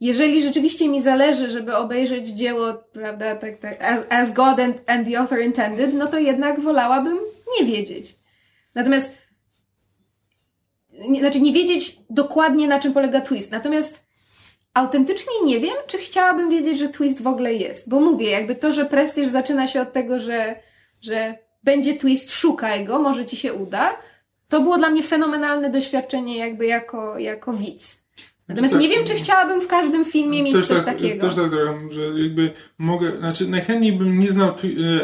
jeżeli 0.00 0.42
rzeczywiście 0.42 0.88
mi 0.88 1.02
zależy, 1.02 1.50
żeby 1.50 1.76
obejrzeć 1.76 2.28
dzieło, 2.28 2.74
prawda, 2.92 3.36
tak, 3.36 3.58
tak, 3.58 3.84
as, 3.84 4.00
as 4.10 4.32
God 4.32 4.60
and, 4.60 4.76
and 4.86 5.08
the 5.08 5.18
author 5.18 5.40
intended, 5.42 5.94
no 5.94 6.06
to 6.06 6.18
jednak 6.18 6.60
wolałabym 6.60 7.18
nie 7.60 7.66
wiedzieć. 7.66 8.16
Natomiast, 8.74 9.18
nie, 11.08 11.20
znaczy 11.20 11.40
nie 11.40 11.52
wiedzieć 11.52 11.96
dokładnie 12.10 12.68
na 12.68 12.80
czym 12.80 12.92
polega 12.92 13.20
twist. 13.20 13.50
Natomiast 13.50 14.04
autentycznie 14.74 15.32
nie 15.44 15.60
wiem, 15.60 15.74
czy 15.86 15.98
chciałabym 15.98 16.50
wiedzieć, 16.50 16.78
że 16.78 16.88
twist 16.88 17.22
w 17.22 17.26
ogóle 17.26 17.54
jest. 17.54 17.88
Bo 17.88 18.00
mówię, 18.00 18.30
jakby 18.30 18.54
to, 18.56 18.72
że 18.72 18.84
prestiż 18.84 19.28
zaczyna 19.28 19.68
się 19.68 19.80
od 19.80 19.92
tego, 19.92 20.20
że, 20.20 20.56
że 21.00 21.38
będzie 21.62 21.96
twist, 21.96 22.32
szukaj 22.32 22.84
go, 22.84 22.98
może 22.98 23.26
ci 23.26 23.36
się 23.36 23.52
uda. 23.52 23.96
To 24.48 24.60
było 24.60 24.78
dla 24.78 24.90
mnie 24.90 25.02
fenomenalne 25.02 25.70
doświadczenie 25.70 26.38
jakby 26.38 26.66
jako, 26.66 27.18
jako 27.18 27.52
widz. 27.52 28.03
Natomiast 28.48 28.74
tak, 28.74 28.82
nie 28.82 28.88
wiem, 28.88 29.04
czy 29.04 29.14
chciałabym 29.14 29.60
w 29.60 29.66
każdym 29.66 30.04
filmie 30.04 30.42
mieć 30.42 30.66
coś 30.66 30.68
tak, 30.68 30.84
takiego. 30.84 31.26
Też 31.26 31.34
tak 31.34 31.50
gram, 31.50 31.92
że 31.92 32.00
jakby 32.00 32.50
mogę, 32.78 33.18
znaczy 33.18 33.48
najchętniej 33.48 33.92
bym 33.92 34.18
nie 34.18 34.30
znał, 34.30 34.54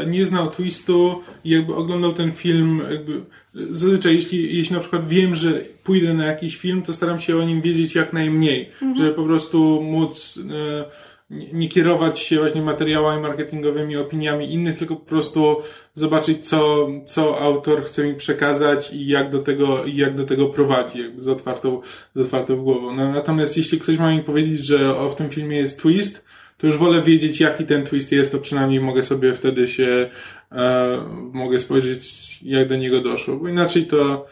e, 0.02 0.06
nie 0.06 0.24
znał 0.24 0.50
twistu 0.50 1.20
i 1.44 1.50
jakby 1.50 1.74
oglądał 1.74 2.12
ten 2.12 2.32
film, 2.32 2.82
jakby 2.90 3.20
zazwyczaj 3.54 4.14
jeśli, 4.14 4.58
jeśli 4.58 4.74
na 4.74 4.80
przykład 4.80 5.08
wiem, 5.08 5.34
że 5.34 5.60
pójdę 5.84 6.14
na 6.14 6.26
jakiś 6.26 6.56
film, 6.56 6.82
to 6.82 6.92
staram 6.92 7.20
się 7.20 7.36
o 7.36 7.44
nim 7.44 7.60
wiedzieć 7.60 7.94
jak 7.94 8.12
najmniej, 8.12 8.68
mhm. 8.82 8.96
żeby 8.96 9.10
po 9.14 9.24
prostu 9.24 9.82
móc 9.82 10.38
e, 10.38 10.84
nie 11.30 11.68
kierować 11.68 12.20
się 12.20 12.38
właśnie 12.38 12.62
materiałami 12.62 13.22
marketingowymi, 13.22 13.96
opiniami 13.96 14.52
innych, 14.52 14.78
tylko 14.78 14.96
po 14.96 15.06
prostu 15.06 15.56
zobaczyć, 15.94 16.48
co, 16.48 16.88
co 17.06 17.40
autor 17.40 17.84
chce 17.84 18.04
mi 18.04 18.14
przekazać 18.14 18.92
i 18.92 19.06
jak 19.06 19.30
do 19.30 19.38
tego, 19.38 19.86
jak 19.86 20.14
do 20.14 20.24
tego 20.24 20.46
prowadzi, 20.46 20.98
jakby 20.98 21.22
z 21.22 21.28
otwartą, 21.28 21.80
z 22.14 22.20
otwartą 22.20 22.56
głową. 22.56 22.96
No, 22.96 23.12
natomiast 23.12 23.56
jeśli 23.56 23.78
ktoś 23.78 23.98
ma 23.98 24.10
mi 24.10 24.22
powiedzieć, 24.22 24.66
że 24.66 24.96
o, 24.96 25.10
w 25.10 25.16
tym 25.16 25.30
filmie 25.30 25.56
jest 25.56 25.80
twist, 25.80 26.24
to 26.58 26.66
już 26.66 26.76
wolę 26.76 27.02
wiedzieć, 27.02 27.40
jaki 27.40 27.64
ten 27.64 27.86
twist 27.86 28.12
jest, 28.12 28.32
to 28.32 28.38
przynajmniej 28.38 28.80
mogę 28.80 29.02
sobie 29.02 29.34
wtedy 29.34 29.68
się, 29.68 30.10
e, 30.52 30.98
mogę 31.32 31.58
spojrzeć, 31.58 32.38
jak 32.42 32.68
do 32.68 32.76
niego 32.76 33.00
doszło, 33.00 33.36
bo 33.36 33.48
inaczej 33.48 33.86
to, 33.86 34.26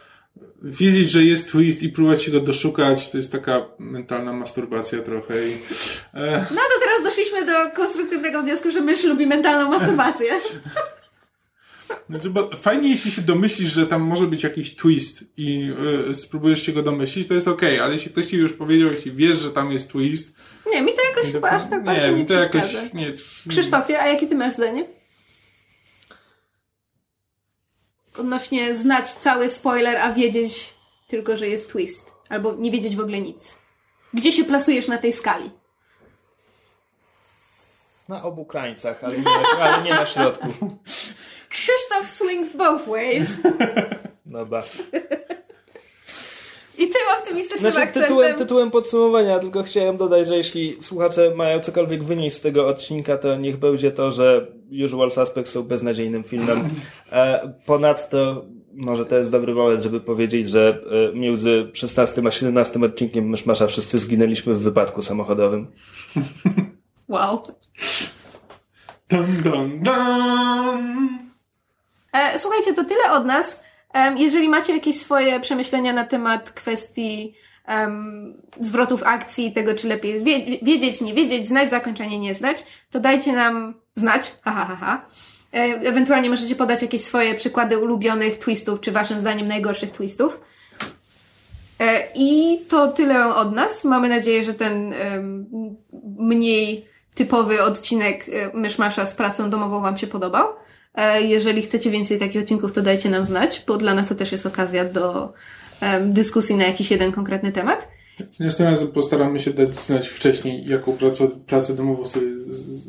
wiedzieć, 0.63 1.11
że 1.11 1.25
jest 1.25 1.53
twist 1.53 1.83
i 1.83 1.89
próbować 1.89 2.23
się 2.23 2.31
go 2.31 2.41
doszukać, 2.41 3.11
to 3.11 3.17
jest 3.17 3.33
taka 3.33 3.67
mentalna 3.79 4.33
masturbacja 4.33 5.03
trochę. 5.03 5.49
I, 5.49 5.53
e... 6.15 6.47
No 6.51 6.61
to 6.61 6.81
teraz 6.81 7.03
doszliśmy 7.05 7.47
do 7.47 7.71
konstruktywnego 7.77 8.43
wniosku, 8.43 8.71
że 8.71 8.81
mysz 8.81 9.05
lubi 9.05 9.27
mentalną 9.27 9.71
masturbację. 9.71 10.29
Znaczy, 12.11 12.31
bo 12.31 12.51
fajnie, 12.51 12.89
jeśli 12.89 13.11
się 13.11 13.23
domyślisz, 13.23 13.73
że 13.73 13.87
tam 13.87 14.03
może 14.03 14.27
być 14.27 14.43
jakiś 14.43 14.77
twist 14.77 15.25
i 15.37 15.73
y, 16.11 16.15
spróbujesz 16.15 16.63
się 16.63 16.73
go 16.73 16.83
domyślić, 16.83 17.29
to 17.29 17.35
jest 17.35 17.49
okej, 17.49 17.75
okay, 17.75 17.85
ale 17.85 17.95
jeśli 17.95 18.11
ktoś 18.11 18.27
ci 18.27 18.37
już 18.37 18.53
powiedział, 18.53 18.91
jeśli 18.91 19.13
wiesz, 19.13 19.39
że 19.39 19.51
tam 19.51 19.73
jest 19.73 19.93
twist... 19.93 20.35
Nie, 20.73 20.83
mi 20.83 20.93
to 20.95 21.03
jakoś 21.05 21.33
chyba 21.33 21.51
aż 21.51 21.71
tak 21.71 21.85
bardzo 21.85 22.07
nie, 22.07 22.13
nie 22.13 22.19
mi 22.19 22.27
to 22.27 22.35
jakoś... 22.35 22.63
Nie. 22.95 23.13
Krzysztofie, 23.49 24.01
a 24.01 24.09
jakie 24.09 24.27
ty 24.27 24.35
masz 24.35 24.53
zdanie? 24.53 24.98
Odnośnie 28.19 28.75
znać 28.75 29.13
cały 29.13 29.49
spoiler, 29.49 29.97
a 29.97 30.13
wiedzieć 30.13 30.75
tylko, 31.07 31.37
że 31.37 31.49
jest 31.49 31.71
twist. 31.73 32.13
Albo 32.29 32.55
nie 32.55 32.71
wiedzieć 32.71 32.97
w 32.97 33.01
ogóle 33.01 33.21
nic. 33.21 33.55
Gdzie 34.15 34.33
się 34.33 34.45
plasujesz 34.45 34.89
na 34.89 34.99
tej 34.99 35.13
skali? 35.13 35.51
Na 38.09 38.23
obu 38.23 38.45
krańcach, 38.45 39.05
ale 39.05 39.19
nie 39.19 39.25
na, 39.25 39.65
ale 39.65 39.83
nie 39.83 39.95
na 39.95 40.07
środku. 40.07 40.47
Krzysztof 41.49 42.09
swings 42.09 42.57
both 42.57 42.87
ways. 42.87 43.29
No 44.27 44.47
ba. 44.47 44.63
I 46.79 46.89
tym 46.89 47.03
optymistycznym 47.19 47.73
znaczy, 47.73 47.89
akcentem... 47.89 48.03
Tytułem, 48.03 48.37
tytułem 48.37 48.71
podsumowania, 48.71 49.39
tylko 49.39 49.63
chciałem 49.63 49.97
dodać, 49.97 50.29
że 50.29 50.37
jeśli 50.37 50.79
słuchacze 50.81 51.33
mają 51.37 51.61
cokolwiek 51.61 52.05
wynieść 52.05 52.37
z 52.37 52.41
tego 52.41 52.67
odcinka, 52.67 53.19
to 53.19 53.37
niech 53.37 53.57
będzie 53.57 53.91
to, 53.91 54.11
że 54.11 54.47
Usual 54.85 55.13
Suspects 55.13 55.53
są 55.53 55.63
beznadziejnym 55.63 56.25
filmem. 56.25 56.69
E, 57.13 57.53
ponadto 57.67 58.45
może 58.73 59.07
to 59.07 59.17
jest 59.17 59.31
dobry 59.31 59.55
moment, 59.55 59.83
żeby 59.83 60.01
powiedzieć, 60.01 60.51
że 60.51 60.83
e, 61.13 61.17
między 61.17 61.71
16 61.73 62.23
a 62.27 62.31
17 62.31 62.81
odcinkiem 62.85 63.29
Myszmasza 63.29 63.67
wszyscy 63.67 63.99
zginęliśmy 63.99 64.55
w 64.55 64.63
wypadku 64.63 65.03
samochodowym. 65.03 65.67
Wow. 67.09 67.43
Dun, 69.09 69.43
dun, 69.43 69.81
dun. 69.83 71.09
E, 72.13 72.39
słuchajcie, 72.39 72.75
to 72.75 72.85
tyle 72.85 73.13
od 73.13 73.27
nas. 73.27 73.61
Jeżeli 74.17 74.49
macie 74.49 74.73
jakieś 74.73 75.01
swoje 75.01 75.41
przemyślenia 75.41 75.93
na 75.93 76.05
temat 76.05 76.51
kwestii 76.51 77.35
um, 77.69 78.43
zwrotów 78.61 79.03
akcji, 79.03 79.53
tego 79.53 79.75
czy 79.75 79.89
lepiej 79.89 80.25
wiedzieć, 80.63 81.01
nie 81.01 81.15
wiedzieć, 81.15 81.49
znać 81.49 81.71
zakończenie, 81.71 82.19
nie 82.19 82.35
znać, 82.35 82.65
to 82.91 83.01
dajcie 83.01 83.33
nam 83.33 83.75
znać. 83.95 84.33
Ha, 84.43 84.53
ha, 84.53 84.65
ha, 84.65 84.77
ha. 84.77 85.07
E, 85.55 85.59
ewentualnie 85.89 86.31
możecie 86.31 86.57
podać 86.57 86.83
jakieś 86.83 87.05
swoje 87.05 87.35
przykłady 87.35 87.79
ulubionych 87.79 88.39
twistów, 88.39 88.81
czy 88.81 88.93
waszym 88.93 89.21
zdaniem 89.21 89.49
najgorszych 89.49 89.91
twistów. 89.91 90.41
E, 91.81 92.09
I 92.15 92.59
to 92.69 92.89
tyle 92.89 93.35
od 93.35 93.55
nas. 93.55 93.85
Mamy 93.85 94.09
nadzieję, 94.09 94.45
że 94.45 94.55
ten 94.55 94.95
mniej 96.19 96.87
typowy 97.15 97.63
odcinek 97.63 98.27
e, 98.29 98.57
Myszmasza 98.57 99.07
z 99.07 99.15
pracą 99.15 99.51
domową 99.51 99.81
wam 99.81 99.97
się 99.97 100.07
podobał. 100.07 100.49
E, 100.95 101.23
jeżeli 101.23 101.63
chcecie 101.63 101.91
więcej 101.91 102.19
takich 102.19 102.43
odcinków, 102.43 102.73
to 102.73 102.83
dajcie 102.83 103.11
nam 103.11 103.27
znać, 103.27 103.65
bo 103.67 103.77
dla 103.77 103.95
nas 103.95 104.09
to 104.09 104.15
też 104.15 104.33
jest 104.33 104.47
okazja 104.47 104.85
do 104.85 105.33
dyskusji 106.01 106.57
na 106.57 106.67
jakiś 106.67 106.91
jeden 106.91 107.13
konkretny 107.13 107.53
temat. 107.53 107.89
Następnym 108.41 108.69
razem 108.69 108.89
postaramy 108.89 109.41
się 109.41 109.51
dać 109.51 109.77
znać 109.77 110.09
wcześniej, 110.09 110.67
jaką 110.67 110.93
pracę, 110.93 111.29
pracę 111.47 111.75
domową 111.75 112.07
sobie 112.07 112.27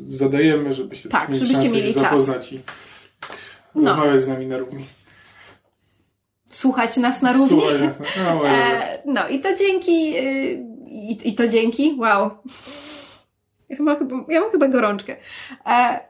zadajemy, 0.08 0.72
żebyście 0.72 1.08
tak, 1.08 1.28
mieli 1.28 1.46
żebyście 1.46 1.70
mieli 1.70 1.92
się 1.92 2.00
zapoznać 2.00 2.52
i 2.52 2.60
no. 3.74 3.90
rozmawiać 3.90 4.22
z 4.22 4.28
nami 4.28 4.46
na 4.46 4.58
równi. 4.58 4.86
Słuchać 6.50 6.96
nas 6.96 7.22
na 7.22 7.32
równi. 7.32 7.60
Słuchać 7.60 7.80
nas 7.80 8.00
na... 8.00 8.06
No, 8.34 8.48
e, 8.48 9.02
no 9.06 9.28
i 9.28 9.40
to 9.40 9.54
dzięki... 9.54 10.10
Yy, 10.10 10.70
i, 10.86 11.28
I 11.28 11.34
to 11.34 11.48
dzięki... 11.48 11.96
Wow. 11.98 12.30
Ja, 13.68 13.76
chyba, 13.76 13.98
ja 14.28 14.40
mam 14.40 14.50
chyba 14.50 14.68
gorączkę. 14.68 15.16
E, 15.66 16.00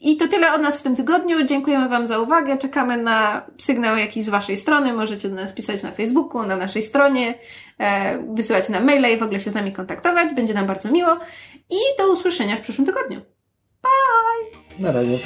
i 0.00 0.16
to 0.16 0.28
tyle 0.28 0.52
od 0.52 0.62
nas 0.62 0.78
w 0.78 0.82
tym 0.82 0.96
tygodniu. 0.96 1.44
Dziękujemy 1.44 1.88
Wam 1.88 2.06
za 2.06 2.18
uwagę. 2.18 2.58
Czekamy 2.58 2.96
na 2.96 3.46
sygnał 3.58 3.96
jakiś 3.96 4.24
z 4.24 4.28
Waszej 4.28 4.56
strony. 4.56 4.92
Możecie 4.92 5.28
do 5.28 5.34
nas 5.34 5.52
pisać 5.52 5.82
na 5.82 5.90
Facebooku, 5.90 6.46
na 6.46 6.56
naszej 6.56 6.82
stronie, 6.82 7.34
e, 7.78 8.18
wysyłać 8.34 8.68
na 8.68 8.80
maile 8.80 9.14
i 9.14 9.18
w 9.18 9.22
ogóle 9.22 9.40
się 9.40 9.50
z 9.50 9.54
nami 9.54 9.72
kontaktować. 9.72 10.34
Będzie 10.34 10.54
nam 10.54 10.66
bardzo 10.66 10.92
miło. 10.92 11.18
I 11.70 11.78
do 11.98 12.12
usłyszenia 12.12 12.56
w 12.56 12.60
przyszłym 12.60 12.86
tygodniu. 12.86 13.20
Bye! 13.82 14.60
Na 14.78 14.92
razie. 14.92 15.18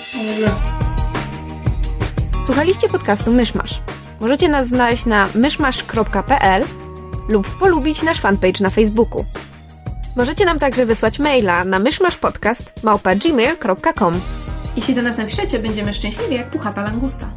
Słuchaliście 2.46 2.88
podcastu 2.88 3.32
Myszmasz. 3.32 3.80
Możecie 4.20 4.48
nas 4.48 4.66
znaleźć 4.66 5.06
na 5.06 5.28
myszmasz.pl 5.34 6.64
lub 7.28 7.58
polubić 7.58 8.02
nasz 8.02 8.20
fanpage 8.20 8.60
na 8.60 8.70
Facebooku. 8.70 9.24
Możecie 10.16 10.44
nam 10.44 10.58
także 10.58 10.86
wysłać 10.86 11.18
maila 11.18 11.64
na 11.64 11.78
myszmaszpodcast.gmail.com 11.78 14.14
jeśli 14.76 14.94
do 14.94 15.02
nas 15.02 15.18
napiszecie, 15.18 15.58
będziemy 15.58 15.94
szczęśliwi 15.94 16.34
jak 16.34 16.50
puchata 16.50 16.82
langusta. 16.82 17.30